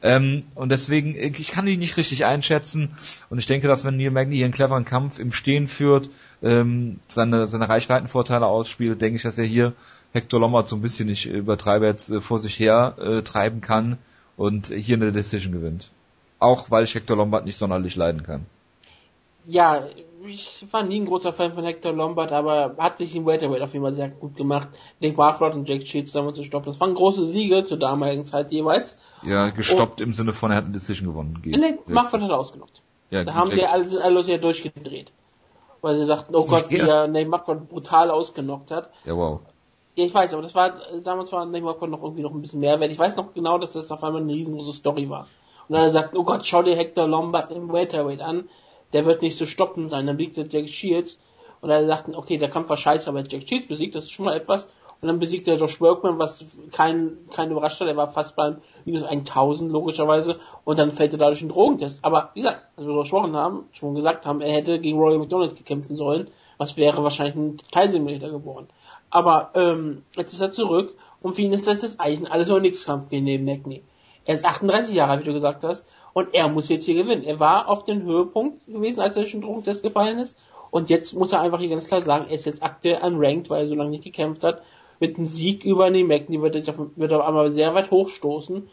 Ähm, 0.03 0.43
und 0.53 0.69
deswegen, 0.69 1.15
ich 1.15 1.51
kann 1.51 1.65
ihn 1.65 1.79
nicht 1.79 1.97
richtig 1.97 2.25
einschätzen. 2.25 2.95
Und 3.29 3.39
ich 3.39 3.47
denke, 3.47 3.67
dass 3.67 3.85
wenn 3.85 3.97
Neil 3.97 4.11
Magny 4.11 4.35
hier 4.35 4.45
einen 4.45 4.53
cleveren 4.53 4.85
Kampf 4.85 5.17
im 5.17 5.31
Stehen 5.31 5.67
führt, 5.67 6.11
ähm, 6.43 6.97
seine, 7.07 7.47
seine 7.47 7.67
Reichweitenvorteile 7.67 8.45
ausspielt, 8.45 9.01
denke 9.01 9.15
ich, 9.15 9.23
dass 9.23 9.37
er 9.39 9.45
hier 9.45 9.73
Hector 10.13 10.39
Lombard 10.39 10.67
so 10.67 10.75
ein 10.75 10.81
bisschen 10.81 11.07
nicht 11.07 11.25
übertreibe 11.25 11.87
jetzt 11.87 12.09
äh, 12.11 12.21
vor 12.21 12.39
sich 12.39 12.59
her 12.59 12.95
äh, 12.99 13.21
treiben 13.23 13.61
kann 13.61 13.97
und 14.37 14.67
hier 14.67 14.97
eine 14.97 15.11
Decision 15.11 15.53
gewinnt. 15.53 15.89
Auch 16.37 16.69
weil 16.69 16.83
ich 16.83 16.93
Hector 16.93 17.17
Lombard 17.17 17.45
nicht 17.45 17.57
sonderlich 17.57 17.95
leiden 17.95 18.23
kann. 18.23 18.45
Ja, 19.45 19.87
ich 20.27 20.65
war 20.71 20.83
nie 20.83 20.99
ein 20.99 21.05
großer 21.05 21.31
Fan 21.33 21.53
von 21.53 21.63
Hector 21.63 21.91
Lombard, 21.93 22.31
aber 22.31 22.75
hat 22.77 22.97
sich 22.97 23.15
im 23.15 23.25
Welterweight 23.25 23.61
auf 23.61 23.73
jeden 23.73 23.83
Fall 23.85 23.95
sehr 23.95 24.09
gut 24.09 24.35
gemacht. 24.35 24.67
Nick 24.99 25.15
Barflott 25.15 25.53
und 25.53 25.67
Jake 25.69 25.85
Shields 25.85 26.11
damals 26.11 26.37
zu 26.37 26.43
stoppen. 26.43 26.65
Das 26.67 26.79
waren 26.79 26.93
große 26.93 27.25
Siege 27.25 27.65
zur 27.65 27.77
damaligen 27.77 28.25
Zeit 28.25 28.51
jeweils. 28.51 28.97
Ja, 29.23 29.49
gestoppt 29.49 30.01
im 30.01 30.13
Sinne 30.13 30.33
von, 30.33 30.51
er 30.51 30.57
hat 30.57 30.65
eine 30.65 30.73
Decision 30.73 31.07
gewonnen. 31.09 31.39
Gegen- 31.41 31.59
Nick 31.59 31.85
Barflott 31.85 32.21
hat 32.21 32.29
er 32.29 32.37
ausgenockt. 32.39 32.81
ja, 33.11 33.23
Da 33.23 33.33
haben 33.35 33.49
Jack- 33.49 33.59
die 33.59 33.65
alle, 33.65 33.83
sind 33.83 34.01
alle 34.01 34.13
Leute 34.13 34.31
ja 34.31 34.37
durchgedreht. 34.37 35.11
Weil 35.81 35.97
sie 35.97 36.05
dachten, 36.05 36.35
oh 36.35 36.45
Gott, 36.45 36.65
wie 36.69 36.77
er 36.77 37.07
Nate 37.07 37.27
Marquardt 37.29 37.69
brutal 37.69 38.11
ausgenockt 38.11 38.71
hat. 38.71 38.89
Ja, 39.05 39.15
wow. 39.15 39.39
Ja, 39.95 40.05
ich 40.05 40.13
weiß, 40.13 40.33
aber 40.33 40.41
das 40.41 40.53
war, 40.55 40.73
damals 41.03 41.31
war 41.31 41.45
Nate 41.45 41.63
Marquardt 41.63 41.91
noch 41.91 42.03
irgendwie 42.03 42.21
noch 42.23 42.31
ein 42.33 42.41
bisschen 42.41 42.59
mehr 42.59 42.79
wert. 42.79 42.91
Ich 42.91 42.99
weiß 42.99 43.15
noch 43.15 43.33
genau, 43.33 43.57
dass 43.57 43.73
das 43.73 43.91
auf 43.91 44.03
einmal 44.03 44.21
eine 44.21 44.33
riesengroße 44.33 44.73
Story 44.73 45.09
war. 45.09 45.27
Und 45.69 45.75
dann 45.75 45.91
sagt, 45.91 46.15
oh 46.17 46.23
Gott, 46.23 46.45
schau 46.47 46.63
dir 46.63 46.75
Hector 46.75 47.07
Lombard 47.07 47.51
im 47.51 47.71
Welterweight 47.71 48.21
an. 48.21 48.49
Der 48.93 49.05
wird 49.05 49.21
nicht 49.21 49.37
zu 49.37 49.45
stoppen 49.45 49.89
sein. 49.89 50.07
Dann 50.07 50.17
besiegt 50.17 50.37
er 50.37 50.47
Jack 50.47 50.69
Shields. 50.69 51.19
Und 51.61 51.69
dann 51.69 51.87
sagten, 51.87 52.15
okay, 52.15 52.37
der 52.37 52.49
Kampf 52.49 52.69
war 52.69 52.77
scheiße, 52.77 53.09
aber 53.09 53.19
er 53.19 53.27
Jack 53.27 53.47
Shields 53.47 53.67
besiegt, 53.67 53.95
das 53.95 54.05
ist 54.05 54.11
schon 54.11 54.25
mal 54.25 54.35
etwas. 54.35 54.67
Und 55.01 55.07
dann 55.07 55.19
besiegt 55.19 55.47
er 55.47 55.55
Josh 55.55 55.79
Workman, 55.79 56.19
was 56.19 56.43
kein, 56.71 57.17
kein 57.31 57.51
überrascht 57.51 57.79
hat. 57.79 57.87
Er 57.87 57.95
war 57.95 58.09
fast 58.09 58.35
beim 58.35 58.57
minus 58.83 59.03
1000, 59.03 59.71
logischerweise. 59.71 60.39
Und 60.65 60.77
dann 60.77 60.91
fällt 60.91 61.13
er 61.13 61.19
dadurch 61.19 61.41
in 61.41 61.49
Drogentest. 61.49 61.99
Aber, 62.03 62.31
wie 62.33 62.41
gesagt, 62.41 62.65
als 62.75 62.85
wir 62.85 62.95
gesprochen 62.95 63.35
haben, 63.35 63.69
schon 63.71 63.95
gesagt 63.95 64.25
haben, 64.25 64.41
er 64.41 64.53
hätte 64.53 64.79
gegen 64.79 64.99
Roy 64.99 65.17
McDonald 65.17 65.55
gekämpfen 65.55 65.95
sollen. 65.95 66.29
Was 66.57 66.75
wäre 66.75 67.01
wahrscheinlich 67.01 67.35
ein 67.35 67.57
Teilsimulator 67.71 68.29
geworden. 68.29 68.67
Aber, 69.09 69.51
ähm, 69.55 70.03
jetzt 70.17 70.33
ist 70.33 70.41
er 70.41 70.51
zurück. 70.51 70.93
Und 71.21 71.35
für 71.35 71.43
ihn 71.43 71.53
ist 71.53 71.67
das 71.67 71.81
jetzt 71.81 71.99
eigentlich 71.99 72.19
ein 72.19 72.27
alles 72.27 72.49
oder 72.49 72.59
nichts 72.59 72.85
Kampf 72.85 73.07
gegen 73.09 73.45
Magny. 73.45 73.83
Er 74.29 74.35
ist 74.35 74.45
38 74.45 74.93
Jahre, 74.93 75.19
wie 75.19 75.23
du 75.23 75.33
gesagt 75.33 75.63
hast. 75.63 75.83
Und 76.13 76.35
er 76.35 76.49
muss 76.49 76.69
jetzt 76.69 76.85
hier 76.85 76.93
gewinnen. 76.93 77.23
Er 77.23 77.39
war 77.39 77.67
auf 77.67 77.83
den 77.83 78.03
Höhepunkt 78.03 78.63
gewesen, 78.67 78.99
als 78.99 79.15
er 79.15 79.23
durch 79.23 79.31
den 79.31 79.41
Drogentest 79.41 79.81
gefallen 79.81 80.19
ist. 80.19 80.37
Und 80.69 80.91
jetzt 80.91 81.15
muss 81.15 81.31
er 81.31 81.41
einfach 81.41 81.57
hier 81.57 81.69
ganz 81.69 81.87
klar 81.87 81.99
sagen, 82.01 82.27
er 82.27 82.35
ist 82.35 82.45
jetzt 82.45 82.61
aktuell 82.61 83.01
unranked, 83.01 83.49
weil 83.49 83.61
er 83.61 83.67
so 83.67 83.73
lange 83.73 83.89
nicht 83.89 84.03
gekämpft 84.03 84.43
hat. 84.43 84.61
Mit 84.99 85.17
einem 85.17 85.25
Sieg 85.25 85.63
über 85.63 85.89
den 85.89 86.05
Magny 86.05 86.39
wird 86.43 86.55
er 86.55 86.69
auf, 86.69 86.79
wird 86.95 87.11
er 87.11 87.27
einmal 87.27 87.51
sehr 87.51 87.73
weit 87.73 87.89
hochstoßen 87.89 88.69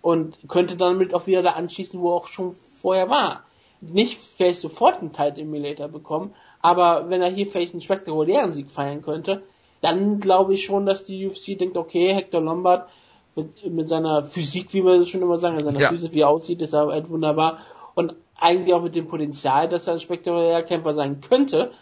und 0.00 0.38
könnte 0.46 0.76
dann 0.76 0.96
mit 0.96 1.12
auch 1.12 1.26
wieder 1.26 1.42
da 1.42 1.54
anschließen, 1.54 2.00
wo 2.00 2.10
er 2.10 2.14
auch 2.14 2.28
schon 2.28 2.52
vorher 2.52 3.10
war. 3.10 3.42
nicht 3.80 4.16
vielleicht 4.16 4.60
sofort 4.60 5.00
einen 5.00 5.10
Title 5.10 5.42
Emulator 5.42 5.88
bekommen, 5.88 6.34
aber 6.62 7.10
wenn 7.10 7.20
er 7.20 7.32
hier 7.32 7.48
vielleicht 7.48 7.72
einen 7.72 7.80
spektakulären 7.80 8.52
Sieg 8.52 8.70
feiern 8.70 9.02
könnte, 9.02 9.42
dann 9.80 10.20
glaube 10.20 10.54
ich 10.54 10.64
schon, 10.64 10.86
dass 10.86 11.02
die 11.02 11.26
UFC 11.26 11.58
denkt, 11.58 11.76
okay, 11.76 12.14
Hector 12.14 12.40
Lombard 12.40 12.88
mit, 13.34 13.70
mit 13.70 13.88
seiner 13.88 14.24
Physik, 14.24 14.72
wie 14.74 14.84
wir 14.84 15.04
schon 15.04 15.22
immer 15.22 15.38
sagen, 15.38 15.58
in 15.58 15.64
seiner 15.64 15.80
ja. 15.80 15.88
Physik, 15.88 16.12
wie 16.12 16.20
er 16.20 16.28
aussieht, 16.28 16.62
ist 16.62 16.72
er 16.72 16.86
halt 16.86 17.10
wunderbar. 17.10 17.58
Und 17.94 18.14
eigentlich 18.38 18.74
auch 18.74 18.82
mit 18.82 18.94
dem 18.94 19.06
Potenzial, 19.06 19.68
dass 19.68 19.86
er 19.86 19.94
ein 19.94 20.00
spektakulärer 20.00 20.62
Kämpfer 20.62 20.94
sein 20.94 21.20
könnte, 21.20 21.72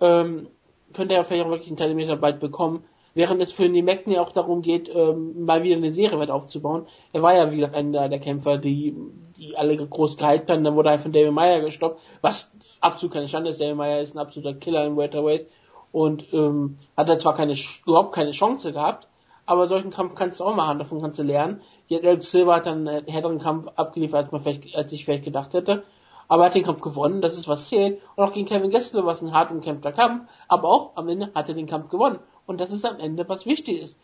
ähm, 0.00 0.48
könnte 0.92 1.14
er 1.14 1.24
vielleicht 1.24 1.46
auch 1.46 1.50
wirklich 1.50 1.68
einen 1.68 1.76
Telemeter 1.76 2.16
bald 2.16 2.40
bekommen. 2.40 2.84
Während 3.14 3.42
es 3.42 3.52
für 3.52 3.68
Nemekni 3.68 4.18
auch 4.18 4.30
darum 4.30 4.62
geht, 4.62 4.94
ähm, 4.94 5.44
mal 5.44 5.62
wieder 5.62 5.76
eine 5.76 5.92
Serie 5.92 6.18
weit 6.18 6.30
aufzubauen. 6.30 6.86
Er 7.12 7.22
war 7.22 7.34
ja, 7.34 7.50
wie 7.50 7.56
gesagt, 7.56 7.74
einer 7.74 8.08
der 8.08 8.20
Kämpfer, 8.20 8.58
die, 8.58 8.94
die 9.36 9.56
alle 9.56 9.76
groß 9.76 10.16
gehypt 10.16 10.50
haben. 10.50 10.62
Dann 10.62 10.76
wurde 10.76 10.90
er 10.90 10.98
von 10.98 11.12
David 11.12 11.32
Meyer 11.32 11.60
gestoppt, 11.60 12.00
was 12.20 12.52
absolut 12.80 13.12
keine 13.12 13.28
Schande 13.28 13.50
ist. 13.50 13.60
David 13.60 13.76
Meyer 13.76 14.00
ist 14.00 14.14
ein 14.14 14.18
absoluter 14.18 14.54
Killer 14.54 14.84
im 14.86 14.96
Welterweight 14.96 15.46
und 15.90 16.32
ähm, 16.32 16.78
hat 16.96 17.08
er 17.08 17.18
zwar 17.18 17.34
keine, 17.34 17.54
überhaupt 17.86 18.14
keine 18.14 18.32
Chance 18.32 18.72
gehabt, 18.72 19.08
aber 19.48 19.66
solchen 19.66 19.88
Kampf 19.88 20.14
kannst 20.14 20.40
du 20.40 20.44
auch 20.44 20.54
machen, 20.54 20.78
davon 20.78 21.00
kannst 21.00 21.18
du 21.18 21.22
lernen. 21.22 21.62
El 21.88 22.20
Silva 22.20 22.56
hat 22.56 22.66
dann 22.66 22.86
einen 22.86 23.06
härteren 23.06 23.38
Kampf 23.38 23.66
abgeliefert, 23.76 24.24
als 24.24 24.30
man 24.30 24.42
vielleicht, 24.42 24.76
als 24.76 24.92
ich 24.92 25.06
vielleicht 25.06 25.24
gedacht 25.24 25.54
hätte. 25.54 25.84
Aber 26.28 26.42
er 26.42 26.46
hat 26.46 26.54
den 26.54 26.64
Kampf 26.64 26.82
gewonnen, 26.82 27.22
das 27.22 27.38
ist 27.38 27.48
was 27.48 27.66
zählt. 27.66 27.98
Und 28.14 28.24
auch 28.24 28.34
gegen 28.34 28.46
Kevin 28.46 28.68
Gessler 28.68 29.06
war 29.06 29.12
es 29.14 29.22
ein 29.22 29.32
hart 29.32 29.50
umkämpfter 29.50 29.92
Kampf, 29.92 30.24
aber 30.48 30.68
auch 30.68 30.96
am 30.96 31.08
Ende 31.08 31.30
hat 31.34 31.48
er 31.48 31.54
den 31.54 31.66
Kampf 31.66 31.88
gewonnen. 31.88 32.18
Und 32.44 32.60
das 32.60 32.72
ist 32.72 32.84
am 32.84 32.98
Ende 32.98 33.26
was 33.26 33.46
wichtig 33.46 33.80
ist. 33.80 33.96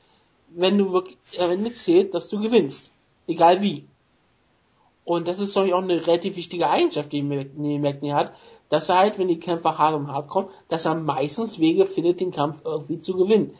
Wenn 0.49 0.79
du 0.79 0.95
wirklich, 0.95 1.19
am 1.39 1.51
Ende 1.51 1.75
zählt, 1.75 2.15
dass 2.15 2.31
du 2.31 2.41
gewinnst. 2.41 2.91
Egal 3.27 3.61
wie. 3.61 3.87
Und 5.05 5.29
das 5.29 5.41
ist 5.41 5.55
doch 5.55 5.71
auch 5.71 5.83
eine 5.83 6.07
relativ 6.07 6.37
wichtige 6.37 6.71
Eigenschaft, 6.71 7.13
die 7.13 7.23
McNee 7.23 8.15
hat, 8.15 8.33
dass 8.71 8.89
er 8.89 8.97
halt, 8.97 9.19
wenn 9.19 9.29
die 9.29 9.41
Kämpfer 9.41 9.77
hart 9.77 9.95
um 9.95 10.11
hart 10.11 10.29
kommen, 10.29 10.49
dass 10.69 10.87
er 10.87 10.95
meistens 10.95 11.59
Wege 11.59 11.85
findet, 11.85 12.21
den 12.21 12.31
Kampf 12.31 12.63
irgendwie 12.65 12.99
zu 12.99 13.15
gewinnen. 13.15 13.55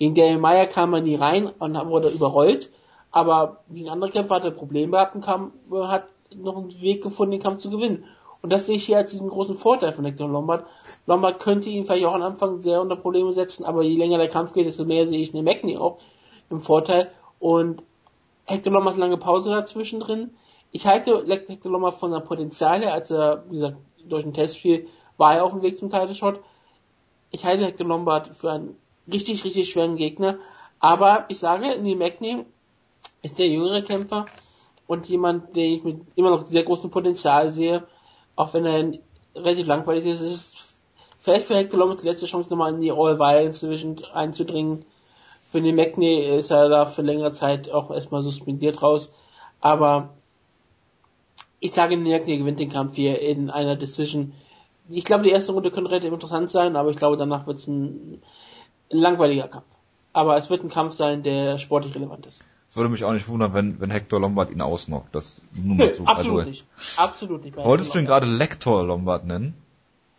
Gegen 0.00 0.14
Daniel 0.14 0.38
Meyer 0.38 0.64
kam 0.64 0.94
er 0.94 1.02
nie 1.02 1.14
rein 1.14 1.46
und 1.46 1.74
wurde 1.90 2.08
überrollt, 2.08 2.70
aber 3.10 3.58
gegen 3.68 3.90
andere 3.90 4.10
Kämpfer 4.10 4.36
hat 4.36 4.44
er 4.44 4.50
Probleme 4.50 4.92
gehabt 4.92 5.14
und 5.14 5.22
kam, 5.22 5.52
hat 5.70 6.06
noch 6.34 6.56
einen 6.56 6.80
Weg 6.80 7.02
gefunden, 7.02 7.32
den 7.32 7.42
Kampf 7.42 7.60
zu 7.60 7.68
gewinnen. 7.68 8.06
Und 8.40 8.50
das 8.50 8.64
sehe 8.64 8.76
ich 8.76 8.86
hier 8.86 8.96
als 8.96 9.10
diesen 9.10 9.28
großen 9.28 9.56
Vorteil 9.56 9.92
von 9.92 10.06
Hector 10.06 10.26
Lombard. 10.26 10.64
Lombard 11.04 11.38
könnte 11.38 11.68
ihn 11.68 11.84
vielleicht 11.84 12.06
auch 12.06 12.14
am 12.14 12.22
Anfang 12.22 12.62
sehr 12.62 12.80
unter 12.80 12.96
Probleme 12.96 13.30
setzen, 13.34 13.66
aber 13.66 13.82
je 13.82 13.98
länger 13.98 14.16
der 14.16 14.30
Kampf 14.30 14.54
geht, 14.54 14.64
desto 14.64 14.86
mehr 14.86 15.06
sehe 15.06 15.20
ich 15.20 15.32
den 15.32 15.44
McNee 15.44 15.76
auch 15.76 15.98
im 16.48 16.60
Vorteil. 16.62 17.10
Und 17.38 17.82
Hector 18.46 18.72
Lombard 18.72 18.96
lange 18.96 19.18
Pause 19.18 19.50
dazwischen 19.50 20.00
drin. 20.00 20.30
Ich 20.72 20.86
halte 20.86 21.26
Hector 21.26 21.70
Lombard 21.70 21.92
von 21.96 22.10
der 22.10 22.20
Potenzial 22.20 22.80
her, 22.80 22.94
als 22.94 23.10
er, 23.10 23.44
wie 23.50 23.56
gesagt, 23.56 23.76
durch 24.08 24.22
den 24.22 24.32
Test 24.32 24.56
fiel, 24.56 24.88
war 25.18 25.34
er 25.34 25.44
auf 25.44 25.52
dem 25.52 25.60
Weg 25.60 25.76
zum 25.76 25.90
Title 25.90 26.14
Shot. 26.14 26.40
Ich 27.32 27.44
halte 27.44 27.66
Hector 27.66 27.86
Lombard 27.86 28.28
für 28.28 28.50
einen 28.50 28.76
richtig, 29.12 29.44
richtig 29.44 29.70
schweren 29.70 29.96
Gegner. 29.96 30.38
Aber 30.78 31.26
ich 31.28 31.38
sage, 31.38 31.78
Neil 31.80 31.96
McNee 31.96 32.44
ist 33.22 33.38
der 33.38 33.48
jüngere 33.48 33.82
Kämpfer 33.82 34.24
und 34.86 35.08
jemand, 35.08 35.54
den 35.54 35.72
ich 35.72 35.84
mit 35.84 36.00
immer 36.16 36.30
noch 36.30 36.46
sehr 36.46 36.64
großem 36.64 36.90
Potenzial 36.90 37.52
sehe, 37.52 37.86
auch 38.34 38.52
wenn 38.54 38.64
er 38.66 38.92
relativ 39.36 39.66
langweilig 39.66 40.06
ist, 40.06 40.20
ist 40.20 40.30
es 40.30 40.74
vielleicht 41.20 41.46
für 41.46 41.54
Hector 41.54 41.78
Lombard 41.78 42.02
die 42.02 42.08
letzte 42.08 42.26
Chance, 42.26 42.50
nochmal 42.50 42.72
in 42.72 42.80
die 42.80 42.90
All-Violence 42.90 43.60
Division 43.60 43.96
einzudringen. 44.12 44.84
Für 45.50 45.60
den 45.60 45.76
McNee 45.76 46.38
ist 46.38 46.50
er 46.50 46.68
da 46.68 46.86
für 46.86 47.02
längere 47.02 47.32
Zeit 47.32 47.70
auch 47.70 47.90
erstmal 47.90 48.22
suspendiert 48.22 48.82
raus. 48.82 49.12
Aber 49.60 50.10
ich 51.60 51.72
sage, 51.72 51.96
McNee 51.96 52.38
gewinnt 52.38 52.58
den 52.58 52.70
Kampf 52.70 52.96
hier 52.96 53.20
in 53.20 53.50
einer 53.50 53.76
Decision. 53.76 54.32
Ich 54.88 55.04
glaube, 55.04 55.24
die 55.24 55.30
erste 55.30 55.52
Runde 55.52 55.70
könnte 55.70 55.90
relativ 55.90 56.12
interessant 56.12 56.50
sein, 56.50 56.74
aber 56.74 56.90
ich 56.90 56.96
glaube, 56.96 57.16
danach 57.16 57.46
wird 57.46 57.58
es 57.58 57.68
ein 57.68 58.22
langweiliger 58.90 59.48
Kampf. 59.48 59.66
Aber 60.12 60.36
es 60.36 60.50
wird 60.50 60.62
ein 60.64 60.68
Kampf 60.68 60.94
sein, 60.94 61.22
der 61.22 61.58
sportlich 61.58 61.94
relevant 61.94 62.26
ist. 62.26 62.40
Würde 62.72 62.90
mich 62.90 63.04
auch 63.04 63.12
nicht 63.12 63.28
wundern, 63.28 63.52
wenn, 63.52 63.80
wenn 63.80 63.90
Hector 63.90 64.20
Lombard 64.20 64.50
ihn 64.50 64.60
ausnockt. 64.60 65.14
Das 65.14 65.40
nur 65.52 65.76
mal 65.76 65.92
so. 65.92 66.04
Absolut 66.04 66.46
nicht. 66.46 66.64
Absolut 66.96 67.44
nicht. 67.44 67.56
Wolltest 67.56 67.94
du 67.94 67.98
ihn 67.98 68.06
gerade 68.06 68.26
Lector 68.26 68.84
Lombard 68.84 69.24
nennen? 69.24 69.54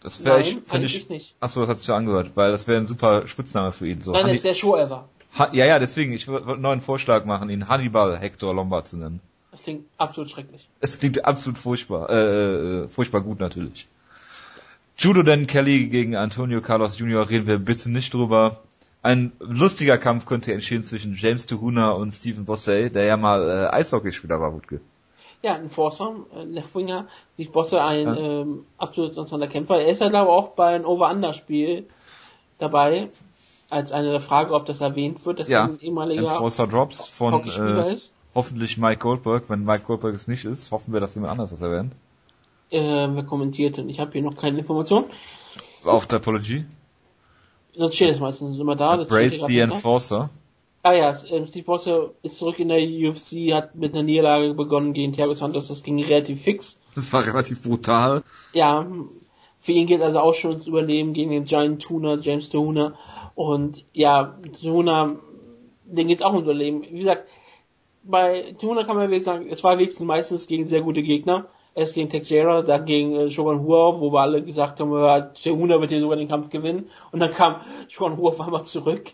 Das 0.01 0.25
wäre 0.25 0.41
ich, 0.41 0.57
finde 0.65 0.87
ich, 0.87 1.09
nicht. 1.09 1.35
Achso, 1.39 1.59
das 1.61 1.69
hat 1.69 1.79
sich 1.79 1.87
ja 1.87 1.95
angehört, 1.95 2.31
weil 2.35 2.51
das 2.51 2.67
wäre 2.67 2.79
ein 2.81 2.87
super 2.87 3.27
Spitzname 3.27 3.71
für 3.71 3.87
ihn. 3.87 4.01
So 4.01 4.11
Nein, 4.11 4.27
das 4.27 4.37
ist 4.37 4.45
der 4.45 4.53
Show 4.55 4.75
ever. 4.75 5.07
Ha 5.37 5.49
ja, 5.53 5.65
ja, 5.65 5.79
deswegen, 5.79 6.11
ich 6.11 6.27
würde 6.27 6.51
einen 6.51 6.61
neuen 6.61 6.81
Vorschlag 6.81 7.23
machen, 7.25 7.49
ihn 7.49 7.69
Hannibal 7.69 8.17
Hector 8.17 8.53
Lombard 8.53 8.87
zu 8.87 8.97
nennen. 8.97 9.21
Das 9.51 9.63
klingt 9.63 9.85
absolut 9.97 10.31
schrecklich. 10.31 10.67
Es 10.79 10.97
klingt 10.97 11.23
absolut 11.23 11.57
furchtbar, 11.57 12.09
äh, 12.09 12.15
äh 12.15 12.87
furchtbar 12.87 13.21
gut 13.21 13.39
natürlich. 13.39 13.87
Judo 15.01 15.23
Dan 15.23 15.47
Kelly 15.47 15.87
gegen 15.87 16.15
Antonio 16.15 16.61
Carlos 16.61 16.99
Jr. 16.99 17.27
reden 17.27 17.47
wir 17.47 17.57
bitte 17.57 17.89
nicht 17.89 18.13
drüber. 18.13 18.61
Ein 19.01 19.31
lustiger 19.39 19.97
Kampf 19.97 20.27
könnte 20.27 20.53
entstehen 20.53 20.83
zwischen 20.83 21.15
James 21.15 21.47
Tuhuna 21.47 21.93
und 21.93 22.11
Stephen 22.13 22.45
Bossey, 22.45 22.91
der 22.91 23.05
ja 23.05 23.17
mal 23.17 23.49
äh, 23.49 23.75
Eishockeyspieler 23.75 24.39
war, 24.39 24.53
Wutke. 24.53 24.79
Ja, 25.41 25.55
ein 25.55 25.71
Forcer, 25.71 26.17
äh, 26.35 26.43
Leftwinger. 26.43 27.07
Steve 27.33 27.49
Bossey 27.49 27.79
ein 27.79 28.05
ja. 28.05 28.15
ähm, 28.15 28.63
absolut 28.77 29.09
interessanter 29.09 29.47
Kämpfer. 29.47 29.81
Er 29.81 29.87
ist 29.87 30.01
ja, 30.01 30.09
glaube 30.09 30.29
ich, 30.29 30.37
auch 30.37 30.49
bei 30.49 30.75
einem 30.75 30.85
Over-Under-Spiel 30.85 31.87
dabei, 32.59 33.09
als 33.71 33.93
eine 33.93 34.11
der 34.11 34.21
Frage, 34.21 34.53
ob 34.53 34.67
das 34.67 34.81
erwähnt 34.81 35.25
wird, 35.25 35.39
dass 35.39 35.49
ja, 35.49 35.63
ein 35.63 35.79
ehemaliger 35.79 36.21
Enforcer 36.21 36.67
Drops 36.67 37.07
von 37.07 37.33
äh, 37.33 37.97
hoffentlich 38.35 38.77
Mike 38.77 38.99
Goldberg. 38.99 39.49
Wenn 39.49 39.65
Mike 39.65 39.85
Goldberg 39.87 40.13
es 40.13 40.27
nicht 40.27 40.45
ist, 40.45 40.69
hoffen 40.69 40.93
wir, 40.93 40.99
dass 40.99 41.15
jemand 41.15 41.31
anders 41.31 41.49
das 41.49 41.61
erwähnt. 41.61 41.93
Äh, 42.71 43.07
wer 43.11 43.23
kommentiert 43.23 43.77
denn? 43.77 43.89
Ich 43.89 43.99
habe 43.99 44.11
hier 44.13 44.21
noch 44.21 44.35
keine 44.35 44.59
Information. 44.59 45.05
Auf 45.83 46.07
der 46.07 46.17
Apology? 46.17 46.65
Sonst 47.75 47.95
steht 47.95 48.11
es 48.11 48.19
meistens 48.19 48.57
immer 48.59 48.75
da. 48.75 48.97
Das 48.97 49.07
Brace 49.07 49.43
the 49.47 49.59
Enforcer. 49.59 50.29
Ah 50.83 50.93
ja, 50.93 51.15
ähm, 51.29 51.47
Steve 51.47 51.65
Bosse 51.65 52.15
ist 52.23 52.37
zurück 52.37 52.59
in 52.59 52.69
der 52.69 52.79
UFC, 52.79 53.53
hat 53.53 53.75
mit 53.75 53.93
einer 53.93 54.01
Niederlage 54.01 54.55
begonnen 54.55 54.93
gegen 54.93 55.13
Thiago 55.13 55.33
Santos, 55.33 55.67
das 55.67 55.83
ging 55.83 56.03
relativ 56.03 56.41
fix. 56.41 56.79
Das 56.95 57.13
war 57.13 57.25
relativ 57.25 57.61
brutal. 57.61 58.23
Ja, 58.53 58.87
für 59.59 59.73
ihn 59.73 59.85
geht 59.85 60.01
also 60.01 60.19
auch 60.19 60.33
schon 60.33 60.53
ins 60.53 60.65
Überleben 60.65 61.13
gegen 61.13 61.29
den 61.29 61.45
Giant 61.45 61.83
Tuna, 61.83 62.17
James 62.19 62.49
Tuna. 62.49 62.95
Und 63.35 63.85
ja, 63.93 64.35
Tuna, 64.59 65.17
den 65.85 66.07
geht's 66.07 66.23
auch 66.23 66.33
ins 66.33 66.43
Überleben. 66.43 66.81
Wie 66.81 66.97
gesagt, 66.97 67.29
bei 68.03 68.55
Tuna 68.59 68.83
kann 68.83 68.95
man 68.95 69.09
wirklich 69.09 69.23
sagen, 69.23 69.47
es 69.51 69.63
war 69.63 69.77
wenigstens 69.77 70.07
meistens 70.07 70.47
gegen 70.47 70.65
sehr 70.65 70.81
gute 70.81 71.03
Gegner. 71.03 71.45
Erst 71.73 71.95
gegen 71.95 72.09
Texera, 72.09 72.63
dann 72.63 72.85
gegen 72.85 73.15
äh, 73.15 73.31
Shogun 73.31 73.63
Hua, 73.63 73.99
wo 73.99 74.11
wir 74.11 74.19
alle 74.19 74.43
gesagt 74.43 74.79
haben, 74.79 74.91
ja, 74.93 75.21
Tehuna 75.21 75.79
wird 75.79 75.91
hier 75.91 76.01
sogar 76.01 76.17
den 76.17 76.27
Kampf 76.27 76.49
gewinnen. 76.49 76.89
Und 77.11 77.19
dann 77.21 77.31
kam 77.31 77.61
Shogun 77.87 78.17
Hua 78.17 78.29
auf 78.29 78.41
einmal 78.41 78.65
zurück 78.65 79.11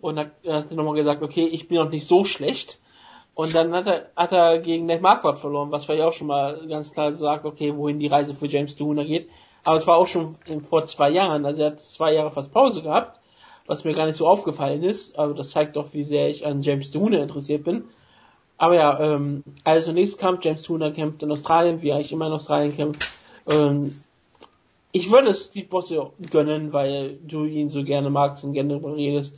und 0.00 0.18
hat 0.18 0.32
er 0.44 0.64
nochmal 0.74 0.94
gesagt, 0.94 1.22
okay, 1.22 1.44
ich 1.44 1.68
bin 1.68 1.78
noch 1.78 1.90
nicht 1.90 2.06
so 2.06 2.24
schlecht. 2.24 2.78
Und 3.34 3.54
dann 3.54 3.72
hat 3.72 3.86
er, 3.86 4.10
hat 4.16 4.32
er 4.32 4.58
gegen 4.58 4.86
Nate 4.86 5.00
Marquardt 5.00 5.38
verloren, 5.38 5.70
was 5.70 5.84
vielleicht 5.84 6.02
auch 6.02 6.12
schon 6.12 6.26
mal 6.26 6.66
ganz 6.66 6.92
klar 6.92 7.16
sagt, 7.16 7.44
okay, 7.44 7.76
wohin 7.76 8.00
die 8.00 8.08
Reise 8.08 8.34
für 8.34 8.48
James 8.48 8.74
Tehuna 8.74 9.04
geht. 9.04 9.28
Aber 9.62 9.76
es 9.76 9.86
war 9.86 9.96
auch 9.96 10.06
schon 10.06 10.34
vor 10.62 10.86
zwei 10.86 11.10
Jahren, 11.10 11.46
also 11.46 11.62
er 11.62 11.70
hat 11.72 11.80
zwei 11.80 12.14
Jahre 12.14 12.30
fast 12.30 12.52
Pause 12.52 12.82
gehabt, 12.82 13.20
was 13.66 13.84
mir 13.84 13.94
gar 13.94 14.06
nicht 14.06 14.16
so 14.16 14.26
aufgefallen 14.26 14.82
ist, 14.82 15.18
aber 15.18 15.34
das 15.34 15.50
zeigt 15.50 15.76
doch, 15.76 15.92
wie 15.92 16.04
sehr 16.04 16.28
ich 16.28 16.46
an 16.46 16.62
James 16.62 16.90
Tehuna 16.90 17.18
interessiert 17.18 17.64
bin. 17.64 17.84
Aber 18.58 18.74
ja, 18.74 19.00
ähm, 19.00 19.44
also 19.64 19.92
nächstes 19.92 20.18
Kampf, 20.18 20.44
James 20.44 20.62
Tuna 20.62 20.90
kämpft 20.90 21.22
in 21.22 21.30
Australien, 21.30 21.80
wie 21.80 21.90
er 21.90 21.96
eigentlich 21.96 22.12
immer 22.12 22.26
in 22.26 22.32
Australien 22.32 22.74
kämpft. 22.74 23.08
Ähm, 23.48 23.94
ich 24.90 25.10
würde 25.10 25.30
es 25.30 25.46
Steve 25.46 25.68
Bosse 25.68 26.10
gönnen, 26.30 26.72
weil 26.72 27.18
du 27.26 27.44
ihn 27.44 27.70
so 27.70 27.84
gerne 27.84 28.10
magst 28.10 28.42
und 28.42 28.54
gerne 28.54 28.70
darüber 28.70 28.96
redest. 28.96 29.34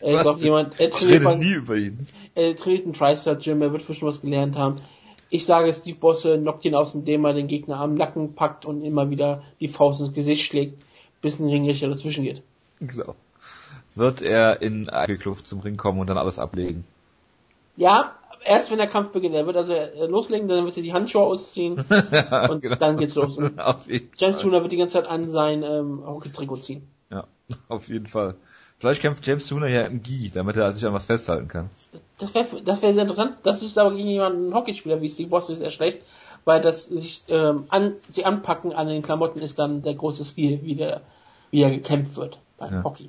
Er 0.00 0.20
ist 0.20 0.26
auch 0.26 0.38
jemand, 0.38 0.80
er 0.80 0.90
trainiert, 0.90 1.22
ich 1.22 1.28
rede 1.28 1.36
nie 1.36 1.52
über 1.52 1.76
ihn. 1.76 2.06
Er 2.34 2.56
trainiert 2.56 2.86
ein 2.86 2.92
TriStar 2.92 3.36
Gym, 3.36 3.62
er 3.62 3.72
wird 3.72 3.86
bestimmt 3.86 4.08
was 4.08 4.20
gelernt 4.20 4.56
haben. 4.56 4.80
Ich 5.28 5.44
sage, 5.44 5.72
Steve 5.72 5.98
Bosse 5.98 6.38
knockt 6.38 6.64
ihn 6.64 6.74
aus, 6.74 6.94
indem 6.94 7.24
er 7.24 7.34
den 7.34 7.46
Gegner 7.46 7.78
am 7.78 7.94
Nacken 7.94 8.34
packt 8.34 8.64
und 8.64 8.82
immer 8.82 9.10
wieder 9.10 9.42
die 9.60 9.68
Faust 9.68 10.00
ins 10.00 10.12
Gesicht 10.12 10.44
schlägt, 10.44 10.82
bis 11.20 11.38
ein 11.38 11.48
Ringrichter 11.48 11.88
dazwischen 11.88 12.24
geht. 12.24 12.42
Klar. 12.86 13.14
Wird 13.94 14.22
er 14.22 14.62
in 14.62 14.88
eine 14.88 15.18
Kluft 15.18 15.46
zum 15.46 15.60
Ring 15.60 15.76
kommen 15.76 16.00
und 16.00 16.08
dann 16.08 16.18
alles 16.18 16.38
ablegen? 16.38 16.84
Ja, 17.76 18.14
erst 18.46 18.70
wenn 18.70 18.78
der 18.78 18.86
Kampf 18.86 19.10
beginnt. 19.10 19.34
Er 19.34 19.46
wird 19.46 19.56
also 19.56 19.72
äh, 19.72 20.06
loslegen, 20.06 20.48
dann 20.48 20.64
wird 20.64 20.76
er 20.76 20.82
die 20.82 20.92
Handschuhe 20.92 21.22
ausziehen 21.22 21.84
ja, 22.12 22.48
und 22.48 22.62
genau. 22.62 22.76
dann 22.76 22.96
geht's 22.96 23.14
los. 23.14 23.36
Und 23.36 23.60
James 24.16 24.40
Tuna 24.40 24.62
wird 24.62 24.72
die 24.72 24.76
ganze 24.76 24.94
Zeit 24.94 25.06
an 25.06 25.28
sein 25.28 25.62
ähm, 25.62 26.02
Hockey-Trikot 26.06 26.56
ziehen. 26.56 26.88
Ja, 27.10 27.26
auf 27.68 27.88
jeden 27.88 28.06
Fall. 28.06 28.36
Vielleicht 28.78 29.00
kämpft 29.00 29.26
James 29.26 29.46
Tuna 29.46 29.68
ja 29.68 29.82
im 29.82 30.02
Gi, 30.02 30.30
damit 30.32 30.56
er 30.56 30.72
sich 30.72 30.86
an 30.86 30.92
was 30.92 31.06
festhalten 31.06 31.48
kann. 31.48 31.70
Das 32.18 32.34
wäre 32.34 32.62
das 32.62 32.82
wär 32.82 32.92
sehr 32.92 33.02
interessant. 33.02 33.38
Das 33.42 33.62
ist 33.62 33.78
aber 33.78 33.94
gegen 33.94 34.08
jemanden, 34.08 34.44
einen 34.44 34.54
Hockeyspieler 34.54 35.00
wie 35.00 35.08
Steve 35.08 35.30
Boss, 35.30 35.48
ist 35.48 35.60
eher 35.60 35.70
schlecht, 35.70 36.02
weil 36.44 36.60
das 36.60 36.84
sich 36.84 37.24
ähm, 37.28 37.64
an, 37.70 37.94
sie 38.10 38.24
anpacken 38.24 38.72
an 38.72 38.88
den 38.88 39.02
Klamotten 39.02 39.40
ist 39.40 39.58
dann 39.58 39.82
der 39.82 39.94
große 39.94 40.24
Stil, 40.24 40.60
wie, 40.62 40.74
der, 40.74 41.02
wie 41.50 41.62
er 41.62 41.70
gekämpft 41.70 42.16
wird 42.16 42.38
beim 42.58 42.74
ja. 42.74 42.84
Hockey. 42.84 43.08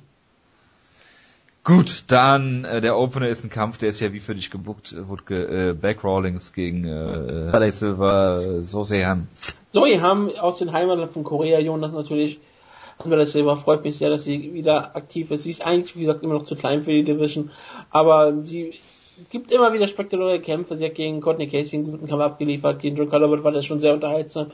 Gut, 1.68 2.04
dann 2.06 2.64
äh, 2.64 2.80
der 2.80 2.96
Opener 2.96 3.28
ist 3.28 3.44
ein 3.44 3.50
Kampf, 3.50 3.76
der 3.76 3.90
ist 3.90 4.00
ja 4.00 4.14
wie 4.14 4.20
für 4.20 4.34
dich 4.34 4.50
gebuckt, 4.50 4.94
äh, 4.94 5.06
wurde 5.06 5.24
ge, 5.24 5.68
äh, 5.68 5.72
Backrawlings 5.74 6.54
gegen 6.54 6.86
äh, 6.86 7.50
Halle 7.52 7.70
Silver, 7.72 8.36
äh, 8.36 8.64
Sosehan. 8.64 9.28
Sosehan 9.74 10.30
aus 10.38 10.60
den 10.60 10.72
Heimatland 10.72 11.12
von 11.12 11.24
Korea, 11.24 11.60
Jonas 11.60 11.92
natürlich. 11.92 12.40
Halle 12.98 13.26
Silver 13.26 13.58
freut 13.58 13.84
mich 13.84 13.98
sehr, 13.98 14.08
dass 14.08 14.24
sie 14.24 14.54
wieder 14.54 14.96
aktiv 14.96 15.30
ist. 15.30 15.42
Sie 15.42 15.50
ist 15.50 15.60
eigentlich, 15.60 15.94
wie 15.94 16.00
gesagt, 16.00 16.22
immer 16.22 16.32
noch 16.32 16.44
zu 16.44 16.56
klein 16.56 16.84
für 16.84 16.92
die 16.92 17.04
Division, 17.04 17.50
aber 17.90 18.42
sie 18.42 18.72
gibt 19.28 19.52
immer 19.52 19.70
wieder 19.74 19.88
spektakuläre 19.88 20.40
Kämpfe. 20.40 20.78
Sie 20.78 20.86
hat 20.86 20.94
gegen 20.94 21.20
Courtney 21.20 21.48
Casey 21.48 21.80
einen 21.80 21.90
guten 21.90 22.06
Kampf 22.06 22.22
abgeliefert, 22.22 22.80
gegen 22.80 22.96
Drew 22.96 23.04
Calabert 23.04 23.44
war 23.44 23.52
das 23.52 23.66
schon 23.66 23.82
sehr 23.82 23.92
unterhaltsam. 23.92 24.46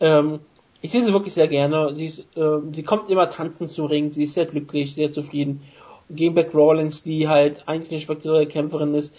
Ähm, 0.00 0.40
ich 0.82 0.90
sehe 0.90 1.02
sie 1.02 1.14
wirklich 1.14 1.32
sehr 1.32 1.48
gerne. 1.48 1.94
Sie, 1.94 2.04
ist, 2.04 2.18
äh, 2.36 2.58
sie 2.72 2.82
kommt 2.82 3.08
immer 3.08 3.30
tanzen 3.30 3.70
zum 3.70 3.86
Ring, 3.86 4.10
sie 4.10 4.24
ist 4.24 4.34
sehr 4.34 4.44
glücklich, 4.44 4.94
sehr 4.94 5.10
zufrieden 5.10 5.62
gegen 6.10 6.34
Beck 6.34 6.54
Rawlins, 6.54 7.02
die 7.02 7.28
halt 7.28 7.62
eigentlich 7.66 7.92
eine 7.92 8.00
spektakuläre 8.00 8.46
Kämpferin 8.46 8.94
ist, 8.94 9.14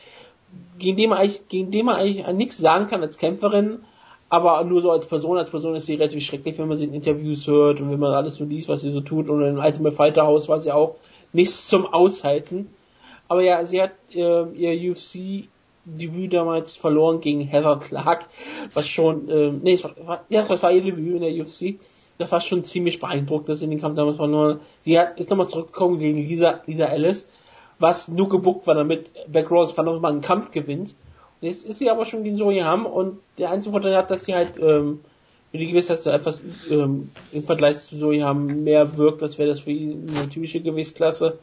gegen 0.78 0.98
die 0.98 1.07
man 1.07 1.20
eigentlich, 1.20 1.48
gegen 1.48 1.72
die 1.72 1.84
man 1.84 1.95
eigentlich 1.95 2.26
nichts 2.34 2.57
sagen 2.57 2.88
kann 2.88 3.02
als 3.02 3.18
Kämpferin, 3.18 3.80
aber 4.30 4.64
nur 4.64 4.82
so 4.82 4.91
als 4.91 5.06
Person, 5.06 5.38
als 5.38 5.49
Person 5.49 5.76
ist 5.76 5.88
sie 5.88 5.95
relativ 5.95 6.24
schrecklich, 6.24 6.57
wenn 6.57 6.68
man 6.68 6.78
sie 6.78 6.86
in 6.86 6.94
Interviews 6.94 7.48
hört 7.48 7.82
und 7.82 7.91
wenn 7.91 7.99
man 7.99 8.14
alles 8.14 8.36
so 8.36 8.45
liest, 8.45 8.70
was 8.70 8.82
sie 8.82 8.91
so 8.91 9.02
tut. 9.02 9.30
Und 9.30 9.44
im 9.44 9.57
Ultimate 9.57 9.95
Fighter 9.95 10.26
Haus 10.28 10.48
war 10.48 10.60
sie 10.60 10.72
auch 10.72 10.95
nichts 11.34 11.68
zum 11.68 11.88
Aushalten. 11.88 12.70
Aber 13.28 13.41
ja, 13.41 13.66
sie 13.66 13.82
hat 13.82 13.91
äh, 14.14 14.44
ihr 14.52 14.91
UFC 14.91 15.48
Debüt 15.86 16.34
damals 16.34 16.76
verloren 16.76 17.22
gegen 17.22 17.41
Heather 17.41 17.80
Clark, 17.80 18.28
was 18.74 18.88
schon, 18.88 19.28
äh, 19.30 19.52
nee, 19.52 19.74
es 19.74 19.84
war, 19.84 20.26
ja, 20.30 20.44
das 20.44 20.61
war 20.61 20.72
ihr 20.72 20.84
Debüt 20.84 21.16
in 21.16 21.22
der 21.22 21.34
UFC 21.34 21.80
das 22.20 22.32
war 22.34 22.41
schon 22.41 22.66
ziemlich 22.66 23.00
beeindruckt, 23.00 23.48
dass 23.48 23.62
sie 23.62 23.68
den 23.68 23.80
Kampf 23.80 23.96
damals 23.96 24.18
verloren 24.18 24.60
Sie 24.82 25.00
hat, 25.00 25.18
ist 25.20 25.30
nochmal 25.30 25.48
zurückgekommen 25.48 26.00
gegen 26.00 26.18
Lisa, 26.18 26.60
Lisa 26.68 26.86
Ellis, 26.86 27.26
was 27.80 28.10
nur 28.10 28.28
gebuckt 28.28 28.68
war, 28.68 28.76
damit 28.76 29.10
Beck 29.28 29.50
Rose 29.50 29.74
nochmal 29.82 30.12
einen 30.12 30.22
Kampf 30.22 30.52
gewinnt. 30.52 30.94
Und 31.41 31.48
jetzt 31.48 31.66
ist 31.66 31.80
sie 31.80 31.90
aber 31.90 32.06
schon 32.06 32.26
gegen 32.26 32.38
Zoe 32.38 32.62
Ham 32.64 32.86
und 32.86 33.20
der 33.38 33.52
einzige 33.52 33.72
Vorteil 33.72 33.96
hat, 33.96 34.12
dass 34.12 34.26
sie 34.26 34.36
halt, 34.36 34.60
ähm, 34.60 35.00
wie 35.54 35.60
die 35.60 35.68
Gewissheit 35.68 36.06
etwas 36.08 36.41
ähm, 36.70 37.10
im 37.32 37.44
Vergleich 37.44 37.78
zu 37.86 37.98
Zoe 37.98 38.22
Ham 38.22 38.48
mehr 38.48 38.98
wirkt, 38.98 39.24
als 39.24 39.38
wäre 39.38 39.48
das 39.48 39.62
für 39.62 39.72
ihn 39.72 40.12
eine 40.14 40.28
typische 40.28 40.60
Gewichtsklasse. 40.60 41.40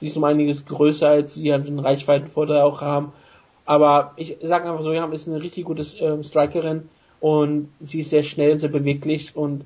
Sie 0.00 0.08
ist 0.08 0.16
um 0.16 0.24
einiges 0.24 0.66
größer 0.66 1.08
als 1.08 1.34
sie, 1.36 1.54
hat 1.54 1.68
einen 1.68 1.78
Reichweitenvorteil 1.78 2.62
auch 2.62 2.80
haben. 2.80 3.12
Aber 3.64 4.12
ich 4.16 4.38
sage 4.42 4.68
einfach, 4.68 4.82
Zoe 4.82 5.00
Ham 5.00 5.12
ist 5.12 5.28
eine 5.28 5.40
richtig 5.40 5.64
gute 5.66 5.86
ähm, 6.00 6.24
Strikerin 6.24 6.88
und 7.20 7.68
sie 7.80 8.00
ist 8.00 8.10
sehr 8.10 8.24
schnell 8.24 8.52
und 8.52 8.58
sehr 8.58 8.70
beweglich 8.70 9.36
und 9.36 9.64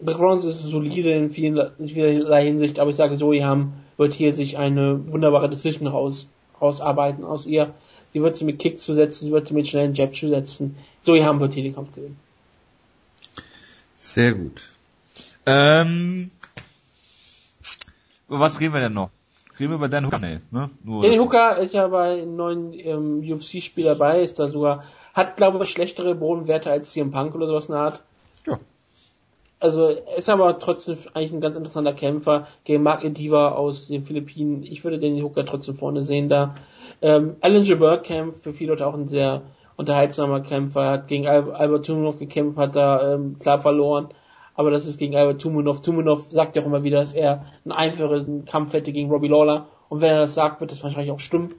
Backgrounds 0.00 0.44
ist 0.44 0.62
solide 0.62 1.10
in, 1.12 1.30
vielen, 1.30 1.70
in 1.78 1.88
vielerlei 1.88 2.44
Hinsicht, 2.44 2.78
aber 2.78 2.90
ich 2.90 2.96
sage 2.96 3.16
so, 3.16 3.32
haben 3.34 3.72
wird 3.96 4.14
hier 4.14 4.32
sich 4.32 4.56
eine 4.58 5.12
wunderbare 5.12 5.50
Decision 5.50 5.88
raus, 5.88 6.28
rausarbeiten 6.60 7.24
aus 7.24 7.46
ihr. 7.46 7.74
Sie 8.12 8.22
wird 8.22 8.36
sie 8.36 8.44
mit 8.44 8.58
Kick 8.58 8.80
zu 8.80 8.94
setzen, 8.94 9.26
sie 9.26 9.32
wird 9.32 9.48
sie 9.48 9.54
mit 9.54 9.68
schnellen 9.68 9.94
Jab 9.94 10.14
zu 10.14 10.28
setzen. 10.28 10.76
So 11.02 11.16
haben 11.22 11.40
wird 11.40 11.54
hier 11.54 11.64
den 11.64 11.74
Kampf 11.74 11.92
gewinnen. 11.92 12.18
Sehr 13.94 14.32
gut. 14.34 14.62
Ähm, 15.44 16.30
über 18.28 18.40
was 18.40 18.60
reden 18.60 18.72
wir 18.72 18.80
denn 18.80 18.94
noch? 18.94 19.10
Reden 19.58 19.72
wir 19.72 19.76
über 19.76 19.88
Dan 19.88 20.06
Hooker? 20.06 20.18
Nee, 20.18 20.38
ne? 20.50 20.70
Nur 20.84 21.02
Dan 21.02 21.18
Hooker 21.18 21.58
ist 21.58 21.74
ja 21.74 21.88
bei 21.88 22.22
einem 22.22 22.36
neuen 22.36 22.72
ähm, 22.72 23.20
UFC-Spiel 23.20 23.84
dabei, 23.84 24.22
ist 24.22 24.38
da 24.38 24.48
sogar, 24.48 24.84
hat 25.14 25.36
glaube 25.36 25.62
ich 25.62 25.70
schlechtere 25.70 26.14
Bodenwerte 26.14 26.70
als 26.70 26.92
CM 26.92 27.10
Punk 27.10 27.34
oder 27.34 27.48
sowas 27.48 27.66
in 27.66 27.72
der 27.72 27.82
Art. 27.82 28.02
Also 29.60 29.88
er 29.88 30.16
ist 30.16 30.30
aber 30.30 30.58
trotzdem 30.58 30.96
eigentlich 31.14 31.32
ein 31.32 31.40
ganz 31.40 31.56
interessanter 31.56 31.92
Kämpfer 31.92 32.46
gegen 32.64 32.82
Mark 32.82 33.04
Ediva 33.04 33.50
aus 33.50 33.88
den 33.88 34.04
Philippinen. 34.04 34.62
Ich 34.62 34.84
würde 34.84 34.98
den 34.98 35.22
Hooker 35.22 35.44
trotzdem 35.44 35.74
vorne 35.74 36.04
sehen 36.04 36.28
da. 36.28 36.54
Ähm, 37.02 37.36
Alan 37.40 37.64
Jabeur 37.64 37.98
kämpft 37.98 38.42
für 38.42 38.52
viele 38.52 38.70
Leute 38.70 38.86
auch 38.86 38.94
ein 38.94 39.08
sehr 39.08 39.42
unterhaltsamer 39.76 40.40
Kämpfer. 40.40 40.90
Hat 40.90 41.08
gegen 41.08 41.26
Al 41.26 41.50
Albert 41.52 41.86
Tumunov 41.86 42.18
gekämpft, 42.18 42.58
hat 42.58 42.76
da 42.76 43.14
ähm, 43.14 43.38
klar 43.40 43.60
verloren. 43.60 44.08
Aber 44.54 44.70
das 44.70 44.86
ist 44.86 44.98
gegen 44.98 45.16
Albert 45.16 45.40
Tumunov. 45.40 45.82
Tumunov 45.82 46.30
sagt 46.30 46.54
ja 46.54 46.62
auch 46.62 46.66
immer 46.66 46.84
wieder, 46.84 47.00
dass 47.00 47.12
er 47.12 47.46
einen 47.64 47.72
einfachen 47.72 48.44
Kampf 48.44 48.72
hätte 48.72 48.92
gegen 48.92 49.10
Robbie 49.10 49.28
Lawler. 49.28 49.66
Und 49.88 50.00
wenn 50.00 50.12
er 50.12 50.20
das 50.20 50.34
sagt, 50.34 50.60
wird 50.60 50.70
das 50.70 50.82
wahrscheinlich 50.84 51.12
auch 51.12 51.20
stimmen. 51.20 51.54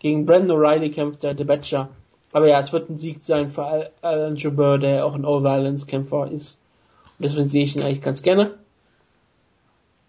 Gegen 0.00 0.26
Brandon 0.26 0.58
O'Reilly 0.58 0.92
kämpft 0.92 1.22
der 1.22 1.36
The 1.36 1.44
Bachelor. 1.44 1.88
Aber 2.32 2.48
ja, 2.48 2.58
es 2.58 2.72
wird 2.72 2.90
ein 2.90 2.98
Sieg 2.98 3.22
sein 3.22 3.50
für 3.50 3.90
Alan 4.02 4.36
Jabeur, 4.36 4.78
der 4.78 5.06
auch 5.06 5.14
ein 5.14 5.24
All-Violence-Kämpfer 5.24 6.30
ist. 6.32 6.60
Deswegen 7.24 7.48
sehe 7.48 7.64
ich 7.64 7.74
ihn 7.74 7.82
eigentlich 7.82 8.02
ganz 8.02 8.20
gerne. 8.20 8.54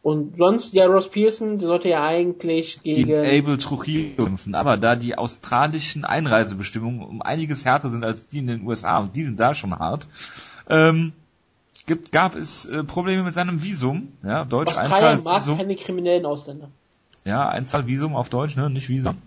Und 0.01 0.37
sonst, 0.37 0.73
ja, 0.73 0.85
Ross 0.85 1.09
Pearson, 1.09 1.59
der 1.59 1.69
sollte 1.69 1.87
ja 1.87 2.03
eigentlich 2.03 2.81
gegen... 2.83 3.07
gegen 3.07 3.25
Abel 3.25 3.57
Trujillo 3.57 4.25
kämpfen, 4.25 4.53
aber 4.53 4.75
da 4.75 4.97
die 4.97 5.17
australischen 5.17 6.03
Einreisebestimmungen 6.03 7.01
um 7.01 7.21
einiges 7.21 7.63
härter 7.63 7.89
sind 7.89 8.03
als 8.03 8.27
die 8.27 8.39
in 8.39 8.47
den 8.47 8.67
USA 8.67 8.99
und 8.99 9.15
die 9.15 9.23
sind 9.23 9.39
da 9.39 9.53
schon 9.53 9.73
hart, 9.73 10.07
ähm, 10.69 11.13
gibt, 11.85 12.11
gab 12.11 12.35
es 12.35 12.65
äh, 12.65 12.83
Probleme 12.83 13.23
mit 13.23 13.33
seinem 13.33 13.63
Visum, 13.63 14.09
ja, 14.21 14.43
Deutsch 14.43 14.77
Australien 14.77 15.23
mag 15.23 15.43
keine 15.43 15.75
kriminellen 15.75 16.25
Ausländer. 16.25 16.69
Ja, 17.23 17.47
Einzahlvisum 17.47 18.15
auf 18.15 18.27
Deutsch, 18.27 18.57
ne, 18.57 18.69
nicht 18.69 18.89
Visum. 18.89 19.17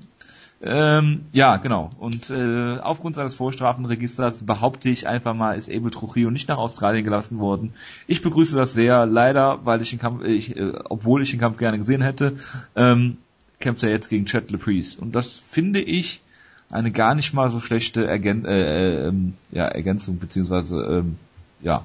Ähm, 0.60 1.22
ja, 1.32 1.56
genau. 1.56 1.90
Und 1.98 2.30
äh, 2.30 2.78
aufgrund 2.78 3.14
seines 3.14 3.34
Vorstrafenregisters 3.34 4.44
behaupte 4.44 4.88
ich 4.88 5.06
einfach 5.06 5.34
mal, 5.34 5.56
ist 5.56 5.70
Abel 5.70 5.90
Trujillo 5.90 6.30
nicht 6.30 6.48
nach 6.48 6.58
Australien 6.58 7.04
gelassen 7.04 7.38
worden. 7.38 7.74
Ich 8.08 8.22
begrüße 8.22 8.56
das 8.56 8.72
sehr. 8.72 9.06
Leider, 9.06 9.64
weil 9.64 9.82
ich 9.82 9.90
den 9.90 10.00
Kampf, 10.00 10.24
ich, 10.24 10.56
äh, 10.56 10.72
obwohl 10.88 11.22
ich 11.22 11.30
den 11.30 11.38
Kampf 11.38 11.58
gerne 11.58 11.78
gesehen 11.78 12.02
hätte, 12.02 12.38
ähm, 12.74 13.18
kämpft 13.60 13.84
er 13.84 13.90
jetzt 13.90 14.08
gegen 14.08 14.26
Chad 14.26 14.50
LePriest. 14.50 14.98
Und 14.98 15.14
das 15.14 15.38
finde 15.38 15.80
ich 15.80 16.22
eine 16.70 16.90
gar 16.90 17.14
nicht 17.14 17.32
mal 17.34 17.50
so 17.50 17.60
schlechte 17.60 18.06
Ergän 18.06 18.44
äh, 18.44 18.58
äh, 18.58 19.08
ähm, 19.08 19.34
ja, 19.52 19.64
Ergänzung 19.64 20.18
beziehungsweise 20.18 20.76
ähm, 20.76 21.16
ja 21.60 21.84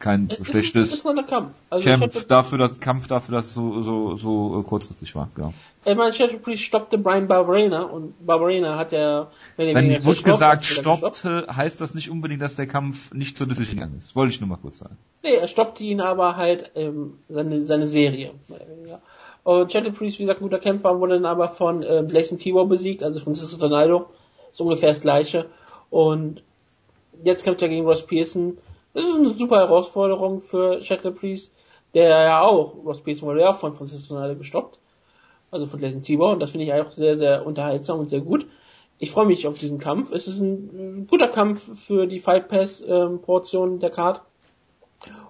kein 0.00 0.30
so 0.30 0.44
schlechtes 0.44 0.94
ist 0.94 1.04
Kampf. 1.28 1.52
Also 1.68 1.88
Kampf 1.88 2.24
dafür, 2.26 2.58
dass 2.58 2.80
Kampf 2.80 3.06
dafür, 3.06 3.36
dass 3.36 3.46
es 3.46 3.54
so 3.54 3.82
so 3.82 4.16
so 4.16 4.60
äh, 4.60 4.62
kurzfristig 4.64 5.14
war. 5.14 5.28
Genau. 5.36 5.52
Ich 5.84 5.94
meine, 5.94 6.10
Chad 6.12 6.42
Priest 6.42 6.62
stoppte 6.62 6.98
Brian 6.98 7.28
Barberena 7.28 7.82
und 7.82 8.14
Barberena 8.26 8.76
hat 8.76 8.92
ja 8.92 9.28
wenn, 9.56 9.74
wenn 9.74 10.04
wird 10.04 10.24
gesagt 10.24 10.64
stoppte, 10.64 11.46
heißt 11.54 11.80
das 11.80 11.94
nicht 11.94 12.10
unbedingt, 12.10 12.42
dass 12.42 12.56
der 12.56 12.66
Kampf 12.66 13.12
nicht 13.12 13.36
zur 13.36 13.46
Decision 13.46 13.76
gegangen 13.76 13.98
ist. 13.98 14.16
Wollte 14.16 14.32
ich 14.32 14.40
nur 14.40 14.48
mal 14.48 14.56
kurz 14.56 14.78
sagen. 14.78 14.96
Nee, 15.22 15.34
er 15.34 15.48
stoppte 15.48 15.84
ihn 15.84 16.00
aber 16.00 16.36
halt 16.36 16.72
ähm, 16.74 17.18
seine 17.28 17.64
seine 17.64 17.86
Serie. 17.86 18.32
Ja. 18.88 19.00
Und 19.44 19.70
Chad 19.70 19.84
Priest, 19.94 20.18
wie 20.18 20.24
gesagt, 20.24 20.40
ein 20.40 20.44
guter 20.44 20.58
Kämpfer, 20.58 20.98
wurde 20.98 21.14
dann 21.14 21.26
aber 21.26 21.50
von 21.50 21.82
äh, 21.82 22.02
Blason 22.06 22.38
Tibor 22.38 22.68
besiegt, 22.68 23.02
also 23.02 23.20
von 23.20 23.34
Francisco 23.34 23.62
Ronaldo. 23.62 24.10
Ist 24.50 24.60
ungefähr 24.60 24.88
das 24.88 25.00
gleiche. 25.00 25.46
Und 25.90 26.42
jetzt 27.22 27.44
kämpft 27.44 27.62
er 27.62 27.68
gegen 27.68 27.84
Ross 27.84 28.06
Pearson 28.06 28.56
das 28.94 29.06
ist 29.06 29.14
eine 29.14 29.34
super 29.34 29.58
Herausforderung 29.58 30.40
für 30.40 30.82
Shackle 30.82 31.12
Priest, 31.12 31.52
der 31.94 32.08
ja 32.08 32.42
auch, 32.42 32.74
Ross 32.84 33.00
Pearson 33.00 33.28
wurde 33.28 33.48
auch 33.48 33.56
von 33.56 33.74
Francisco 33.74 34.14
Ronaldo 34.14 34.38
gestoppt. 34.38 34.78
Also 35.50 35.66
von 35.66 35.80
Jason 35.80 36.02
Tibor. 36.02 36.32
Und 36.32 36.40
das 36.40 36.50
finde 36.50 36.66
ich 36.66 36.72
auch 36.72 36.90
sehr, 36.90 37.16
sehr 37.16 37.44
unterhaltsam 37.44 37.98
und 37.98 38.10
sehr 38.10 38.20
gut. 38.20 38.46
Ich 38.98 39.10
freue 39.10 39.26
mich 39.26 39.46
auf 39.46 39.58
diesen 39.58 39.78
Kampf. 39.78 40.12
Es 40.12 40.28
ist 40.28 40.38
ein, 40.38 41.06
guter 41.08 41.28
Kampf 41.28 41.68
für 41.80 42.06
die 42.06 42.20
Fight 42.20 42.48
Pass 42.48 42.82
ähm, 42.86 43.20
Portion 43.20 43.80
der 43.80 43.90
Card. 43.90 44.22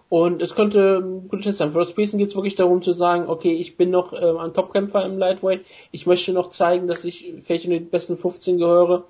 Und 0.08 0.42
es 0.42 0.56
könnte 0.56 0.98
ein 0.98 1.28
guter 1.28 1.44
Test 1.44 1.58
sein. 1.58 1.72
Für 1.72 1.78
Ross 1.78 1.92
Pearson 1.92 2.18
geht 2.18 2.28
es 2.28 2.34
wirklich 2.34 2.56
darum 2.56 2.82
zu 2.82 2.92
sagen, 2.92 3.28
okay, 3.28 3.52
ich 3.52 3.76
bin 3.76 3.90
noch 3.90 4.12
ähm, 4.12 4.38
ein 4.38 4.52
Topkämpfer 4.52 5.06
im 5.06 5.18
Lightweight. 5.18 5.64
Ich 5.92 6.06
möchte 6.06 6.32
noch 6.32 6.50
zeigen, 6.50 6.88
dass 6.88 7.04
ich 7.04 7.32
vielleicht 7.42 7.64
in 7.64 7.70
die 7.70 7.80
besten 7.80 8.16
15 8.16 8.58
gehöre. 8.58 9.04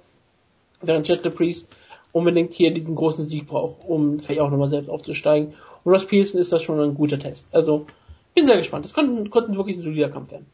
Während 0.82 1.06
Chad 1.06 1.34
Priest 1.34 1.68
unbedingt 2.12 2.54
hier 2.54 2.72
diesen 2.72 2.94
großen 2.94 3.26
Sieg 3.26 3.46
braucht, 3.46 3.84
um 3.86 4.18
vielleicht 4.18 4.40
auch 4.40 4.50
nochmal 4.50 4.70
selbst 4.70 4.90
aufzusteigen. 4.90 5.54
Und 5.84 5.92
Ross 5.92 6.06
Pearson 6.06 6.40
ist 6.40 6.52
das 6.52 6.62
schon 6.62 6.80
ein 6.80 6.94
guter 6.94 7.18
Test. 7.18 7.46
Also, 7.52 7.86
bin 8.34 8.46
sehr 8.46 8.56
gespannt. 8.56 8.84
Das 8.84 8.92
konnte, 8.92 9.28
konnte 9.30 9.54
wirklich 9.54 9.76
ein 9.76 9.82
solider 9.82 10.08
Kampf 10.08 10.30
werden. 10.32 10.46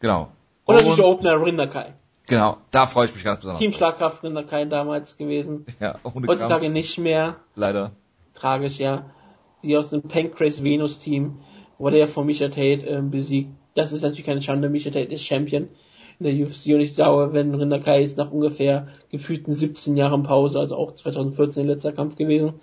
Genau. 0.00 0.30
Und 0.64 0.74
natürlich 0.76 0.96
der 0.96 1.06
Opener 1.06 1.44
Rinderkai. 1.44 1.94
Genau, 2.26 2.56
da 2.72 2.86
freue 2.86 3.06
ich 3.06 3.14
mich 3.14 3.22
ganz 3.22 3.38
besonders. 3.38 3.60
Team 3.60 3.72
Schlagkraft 3.72 4.24
Rinderkai 4.24 4.64
damals 4.64 5.16
gewesen. 5.16 5.64
Ja, 5.80 6.00
ohne 6.02 6.26
Heutzutage 6.26 6.70
nicht 6.70 6.98
mehr. 6.98 7.36
Leider. 7.54 7.92
Tragisch, 8.34 8.78
ja. 8.78 9.06
Sie 9.60 9.76
aus 9.76 9.90
dem 9.90 10.02
Pancrase 10.02 10.62
Venus 10.62 10.98
Team 10.98 11.38
wurde 11.78 11.98
ja 11.98 12.06
von 12.06 12.26
Misha 12.26 12.48
Tate 12.48 12.86
äh, 12.86 13.00
besiegt. 13.00 13.50
Das 13.74 13.92
ist 13.92 14.02
natürlich 14.02 14.26
keine 14.26 14.42
Schande. 14.42 14.68
Misha 14.68 14.90
Tate 14.90 15.12
ist 15.12 15.24
Champion 15.24 15.68
in 16.18 16.26
der 16.26 16.46
UFC 16.46 16.74
und 16.74 16.80
ich 16.80 16.94
glaube, 16.94 17.32
wenn 17.32 17.54
Rinderkai 17.54 18.02
ist 18.02 18.16
nach 18.16 18.30
ungefähr 18.30 18.88
gefühlten 19.10 19.54
17 19.54 19.96
Jahren 19.96 20.22
Pause, 20.22 20.58
also 20.58 20.76
auch 20.76 20.94
2014 20.94 21.66
letzter 21.66 21.92
Kampf 21.92 22.16
gewesen, 22.16 22.54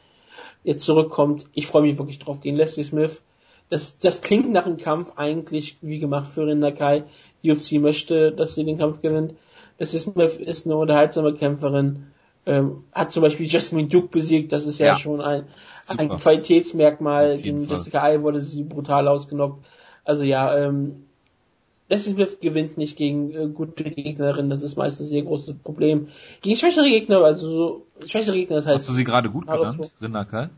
jetzt 0.64 0.86
zurückkommt, 0.86 1.46
ich 1.54 1.68
freue 1.68 1.84
mich 1.84 1.98
wirklich 1.98 2.20
drauf 2.20 2.42
gegen 2.42 2.58
Leslie 2.58 2.84
Smith. 2.84 3.22
Das, 3.70 3.98
das 4.00 4.22
klingt 4.22 4.52
nach 4.52 4.66
einem 4.66 4.78
Kampf 4.78 5.14
eigentlich 5.16 5.78
wie 5.82 6.00
gemacht 6.00 6.28
für 6.28 6.46
Rinderkai. 6.46 7.04
Die 7.42 7.52
UFC 7.52 7.74
möchte, 7.74 8.32
dass 8.32 8.56
sie 8.56 8.66
den 8.66 8.78
Kampf 8.78 9.02
gewinnt. 9.02 9.34
Leslie 9.80 10.00
Smith 10.00 10.36
ist 10.38 10.66
eine 10.66 10.78
unterhaltsame 10.78 11.34
Kämpferin, 11.34 12.08
ähm, 12.46 12.84
hat 12.92 13.12
zum 13.12 13.22
Beispiel 13.22 13.48
Jasmine 13.48 13.88
Duke 13.88 14.10
besiegt, 14.10 14.52
das 14.52 14.66
ist 14.66 14.80
ja, 14.80 14.88
ja. 14.88 14.98
schon 14.98 15.22
ein, 15.22 15.46
ein 15.88 16.10
Qualitätsmerkmal. 16.10 17.38
Gegen 17.38 17.62
Jessica 17.62 18.02
Ai 18.04 18.22
wurde 18.22 18.42
sie 18.42 18.64
brutal 18.64 19.08
ausgenockt. 19.08 19.64
Also 20.04 20.26
ja, 20.26 20.58
ähm, 20.58 21.06
Smith 21.98 22.40
gewinnt 22.40 22.78
nicht 22.78 22.98
gegen 22.98 23.32
äh, 23.34 23.48
gute 23.48 23.84
Gegnerinnen, 23.84 24.50
das 24.50 24.64
ist 24.64 24.78
meistens 24.78 25.12
ihr 25.12 25.24
großes 25.24 25.56
Problem. 25.64 26.08
Gegen 26.42 26.56
schwächere 26.56 26.90
Gegner, 26.90 27.24
also 27.24 27.50
so, 27.50 27.86
schwächere 28.06 28.36
Gegner, 28.36 28.58
das 28.58 28.66
heißt. 28.66 28.76
Hast 28.80 28.90
du 28.90 28.94
sie 28.94 29.04
gerade 29.04 29.30
gut 29.30 29.48
genannt, 29.48 29.92
Rinderkai? 30.02 30.50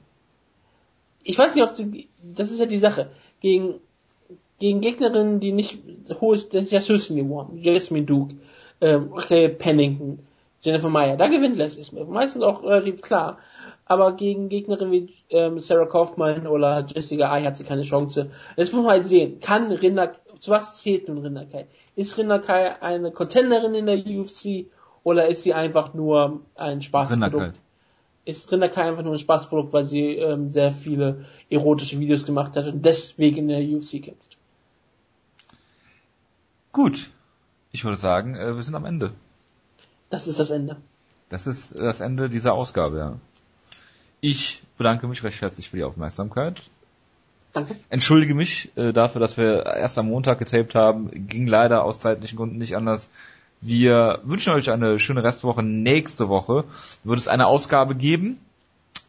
Ich 1.24 1.38
weiß 1.38 1.56
nicht, 1.56 1.64
ob 1.64 1.76
du, 1.76 1.92
das 2.22 2.52
ist 2.52 2.60
ja 2.60 2.68
die 2.68 2.78
Sache. 2.78 3.10
Gegen, 3.40 3.76
gegen 4.60 4.82
Gegnerinnen, 4.82 5.40
die 5.40 5.52
nicht 5.52 5.80
hohes, 6.22 6.50
das 6.50 6.90
höchste 6.90 7.14
Niveau 7.14 7.40
haben. 7.40 7.58
Jasmine 7.58 8.06
Duke, 8.06 8.36
ähm, 8.82 9.12
Raquel 9.14 9.50
Pennington, 9.50 10.20
Jennifer 10.62 10.90
Meyer, 10.90 11.18
da 11.18 11.28
gewinnt 11.28 11.58
Leslie 11.58 11.84
Smith. 11.84 12.08
Meistens 12.08 12.44
auch 12.44 12.64
relativ 12.64 13.02
klar. 13.02 13.40
Aber 13.88 14.14
gegen 14.14 14.50
Gegnerinnen 14.50 14.92
wie 14.92 15.14
ähm, 15.30 15.60
Sarah 15.60 15.86
Kaufmann 15.86 16.48
oder 16.48 16.86
Jessica 16.88 17.32
Ai 17.32 17.44
hat 17.44 17.56
sie 17.56 17.64
keine 17.64 17.84
Chance. 17.84 18.32
Das 18.58 18.72
muss 18.72 18.84
man 18.84 18.92
halt 18.94 19.08
sehen. 19.08 19.40
Kann 19.40 19.72
Rinder, 19.72 20.16
zu 20.40 20.52
was 20.52 20.82
zählt 20.82 21.08
nun 21.08 21.20
Rinderkai? 21.20 21.68
Ist 21.96 22.18
Rinderkai 22.18 22.82
eine 22.82 23.12
Contenderin 23.12 23.74
in 23.76 23.86
der 23.86 23.98
UFC 23.98 24.68
oder 25.04 25.28
ist 25.28 25.44
sie 25.44 25.54
einfach 25.54 25.94
nur 25.94 26.42
ein 26.56 26.82
Spaßprodukt? 26.82 27.34
Rinderkai. 27.34 27.60
Ist 28.26 28.52
Rinderkai 28.52 28.84
einfach 28.84 29.04
nur 29.04 29.14
ein 29.14 29.20
Spaßprodukt, 29.20 29.72
weil 29.72 29.86
sie 29.86 30.16
ähm, 30.16 30.50
sehr 30.50 30.72
viele 30.72 31.26
erotische 31.50 32.00
Videos 32.00 32.26
gemacht 32.26 32.56
hat 32.58 32.68
und 32.68 32.84
deswegen 32.84 33.38
in 33.38 33.48
der 33.50 33.62
UFC 33.62 34.04
kämpft? 34.04 34.38
Gut. 36.72 37.12
Ich 37.72 37.84
würde 37.84 37.98
sagen, 37.98 38.36
äh, 38.36 38.56
wir 38.56 38.64
sind 38.64 38.76
am 38.76 38.86
Ende. 38.86 39.14
Das 40.10 40.28
ist 40.28 40.40
das 40.40 40.50
Ende. 40.50 40.78
Das 41.30 41.48
ist 41.48 41.78
das 41.78 42.02
Ende 42.02 42.30
dieser 42.30 42.54
Ausgabe, 42.54 42.98
ja. 42.98 43.20
Ich 44.22 44.64
bedanke 44.78 45.08
mich 45.08 45.24
recht 45.24 45.42
herzlich 45.42 45.70
für 45.70 45.78
die 45.78 45.84
Aufmerksamkeit. 45.84 46.64
Danke. 47.56 47.78
Entschuldige 47.90 48.36
mich 48.36 48.70
äh, 48.76 48.92
dafür, 48.92 49.22
dass 49.22 49.38
wir 49.38 49.66
erst 49.66 49.98
am 49.98 50.08
Montag 50.08 50.40
getaped 50.40 50.76
haben. 50.76 51.10
Ging 51.30 51.48
leider 51.48 51.86
aus 51.86 52.00
zeitlichen 52.00 52.36
Gründen 52.36 52.58
nicht 52.58 52.76
anders. 52.76 53.10
Wir 53.62 54.20
wünschen 54.24 54.52
euch 54.52 54.70
eine 54.70 55.00
schöne 55.00 55.24
Restwoche. 55.24 55.64
Nächste 55.64 56.28
Woche 56.28 56.66
wird 57.06 57.18
es 57.18 57.30
eine 57.30 57.48
Ausgabe 57.48 57.96
geben. 57.96 58.42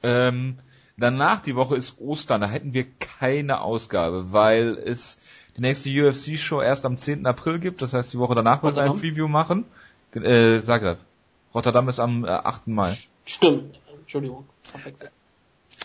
Ähm, 0.04 0.58
danach 0.96 1.40
die 1.40 1.56
Woche 1.56 1.74
ist 1.74 2.00
Ostern. 2.00 2.40
Da 2.40 2.48
hätten 2.48 2.72
wir 2.72 2.86
keine 3.18 3.62
Ausgabe, 3.62 4.32
weil 4.32 4.78
es 4.78 5.18
die 5.56 5.62
nächste 5.62 5.90
UFC-Show 5.90 6.60
erst 6.62 6.86
am 6.86 6.96
10. 6.96 7.26
April 7.26 7.58
gibt. 7.58 7.82
Das 7.82 7.94
heißt, 7.94 8.12
die 8.12 8.18
Woche 8.20 8.36
danach 8.36 8.62
wird 8.62 8.78
ein? 8.78 8.92
Preview 8.92 9.26
machen. 9.26 9.64
Äh, 10.14 10.60
Zagreb. 10.60 10.98
Rotterdam 11.52 11.88
ist 11.88 11.98
am 11.98 12.24
äh, 12.24 12.28
8. 12.28 12.68
Mai. 12.68 12.96
Stimmt. 13.24 13.80
Entschuldigung. 13.98 14.46
Verwechselt. 14.62 15.10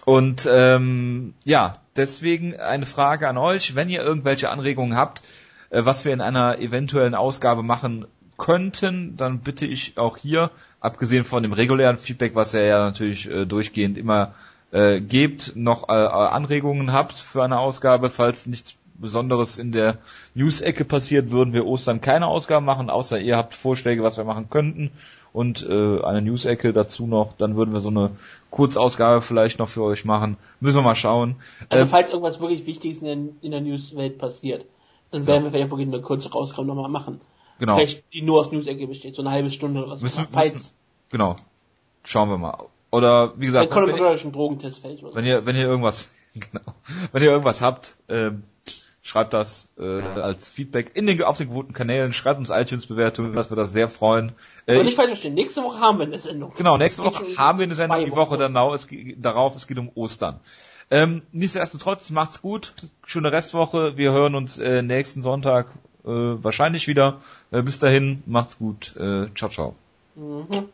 Und 0.06 0.48
ähm, 0.52 1.34
ja, 1.44 1.74
deswegen 1.96 2.60
eine 2.60 2.86
Frage 2.86 3.28
an 3.28 3.38
euch, 3.38 3.76
wenn 3.76 3.90
ihr 3.90 4.02
irgendwelche 4.02 4.50
Anregungen 4.50 4.98
habt, 4.98 5.22
äh, 5.70 5.86
was 5.86 6.06
wir 6.06 6.14
in 6.14 6.22
einer 6.22 6.60
eventuellen 6.60 7.16
Ausgabe 7.16 7.64
machen 7.64 8.06
könnten, 8.38 9.16
dann 9.18 9.40
bitte 9.40 9.66
ich 9.66 9.98
auch 9.98 10.18
hier, 10.18 10.50
abgesehen 10.80 11.24
von 11.24 11.44
dem 11.44 11.54
regulären 11.54 11.98
Feedback, 11.98 12.34
was 12.34 12.54
ihr 12.56 12.66
ja 12.66 12.80
natürlich 12.80 13.30
äh, 13.30 13.46
durchgehend 13.46 13.98
immer 13.98 14.34
äh, 14.72 15.00
gebt, 15.00 15.56
noch 15.56 15.90
äh, 15.90 15.92
Anregungen 15.92 16.92
habt 16.92 17.14
für 17.14 17.44
eine 17.44 17.60
Ausgabe. 17.60 18.10
Falls 18.10 18.48
nichts 18.48 18.78
Besonderes 18.96 19.60
in 19.60 19.72
der 19.72 19.98
News-Ecke 20.34 20.86
passiert, 20.86 21.30
würden 21.30 21.54
wir 21.54 21.68
Ostern 21.68 22.02
keine 22.02 22.28
Ausgabe 22.28 22.66
machen, 22.66 22.90
außer 22.90 23.20
ihr 23.20 23.38
habt 23.38 23.54
Vorschläge, 23.54 24.04
was 24.04 24.18
wir 24.18 24.24
machen 24.24 24.50
könnten 24.50 24.92
und 25.34 25.66
äh, 25.68 26.02
eine 26.02 26.22
News-Ecke 26.22 26.74
dazu 26.74 27.08
noch, 27.08 27.34
dann 27.38 27.56
würden 27.56 27.74
wir 27.74 27.80
so 27.82 27.90
eine 27.90 28.12
Kurzausgabe 28.50 29.22
vielleicht 29.22 29.60
noch 29.60 29.70
für 29.70 29.84
euch 29.84 30.04
machen. 30.06 30.38
Müssen 30.60 30.78
wir 30.78 30.82
mal 30.82 30.96
schauen. 30.96 31.36
Also 31.70 31.84
Ähm, 31.84 31.90
falls 31.90 32.12
irgendwas 32.12 32.40
wirklich 32.40 32.66
Wichtiges 32.66 33.00
in 33.02 33.06
der, 33.06 33.34
in 33.42 33.52
der 33.52 33.62
Newswelt 33.62 34.18
passiert, 34.18 34.66
dann 35.12 35.28
werden 35.28 35.44
wir 35.44 35.52
vielleicht 35.52 35.72
wirklich 35.72 35.88
eine 35.88 36.02
kurze 36.02 36.32
Rausgabe 36.32 36.68
nochmal 36.68 36.90
machen. 36.90 37.22
genau, 37.60 37.76
Vielleicht 37.76 38.12
die 38.14 38.22
nur 38.22 38.40
aus 38.42 38.52
News-Ecke 38.52 38.88
besteht, 38.88 39.16
so 39.16 39.22
eine 39.22 39.32
halbe 39.32 39.52
Stunde 39.52 39.86
oder 39.86 39.96
so. 39.98 40.04
Müssen- 40.04 40.28
falls 40.32 40.54
müssen- 40.54 40.74
genau. 41.10 41.36
Schauen 42.04 42.30
wir 42.30 42.38
mal. 42.38 42.66
Oder 42.92 43.34
wie 43.40 43.46
gesagt, 43.46 43.70
wenn, 43.74 44.32
Drogentest 44.34 44.80
fällt 44.80 45.02
oder 45.02 45.12
so. 45.12 45.16
wenn 45.16 45.26
ihr 45.26 45.46
wenn 45.46 45.56
ihr 45.56 45.64
irgendwas 45.64 46.12
genau, 46.34 46.74
wenn 47.12 47.24
ihr 47.24 47.30
irgendwas 47.30 47.62
habt, 47.62 47.96
ähm, 48.10 48.44
schreibt 49.02 49.34
das 49.34 49.72
äh, 49.80 50.02
als 50.02 50.50
Feedback 50.50 50.92
in 50.94 51.08
den 51.08 51.22
auf 51.24 51.38
den 51.38 51.50
gewohnten 51.50 51.74
Kanälen, 51.74 52.14
schreibt 52.14 52.40
uns 52.40 52.50
iTunes 52.50 52.86
Bewertungen, 52.86 53.34
dass 53.34 53.50
wir 53.50 53.56
das 53.56 53.74
sehr 53.74 53.90
freuen. 53.90 54.34
Äh, 54.68 54.78
Und 54.78 54.86
nicht 54.86 54.96
falsch 54.96 55.10
verstehen, 55.10 55.34
nächste 55.34 55.64
Woche 55.64 55.80
haben 55.80 55.98
wir 55.98 56.06
eine 56.06 56.20
Sendung. 56.20 56.54
Genau, 56.56 56.78
nächste 56.78 57.04
Woche 57.04 57.26
haben 57.38 57.60
wir 57.60 57.64
eine 57.64 57.76
Sendung, 57.76 58.06
die 58.06 58.12
Woche 58.12 58.38
danau, 58.38 58.74
es 58.74 58.88
geht, 58.88 59.24
darauf, 59.24 59.56
es 59.56 59.68
geht 59.68 59.80
um 59.80 59.90
Ostern. 59.96 60.40
Ähm, 60.92 61.24
nichtsdestotrotz, 61.32 62.10
macht's 62.10 62.42
gut, 62.42 62.74
schöne 63.06 63.32
Restwoche, 63.32 63.98
wir 63.98 64.12
hören 64.12 64.36
uns 64.36 64.60
äh, 64.60 64.82
nächsten 64.82 65.22
Sonntag 65.22 65.68
äh, 66.04 66.10
wahrscheinlich 66.10 66.88
wieder. 66.88 67.22
Äh, 67.50 67.64
bis 67.64 67.80
dahin, 67.80 68.24
macht's 68.26 68.58
gut, 68.58 68.96
äh, 68.98 69.28
ciao, 69.34 69.50
ciao. 69.50 69.76
Mhm. 70.16 70.70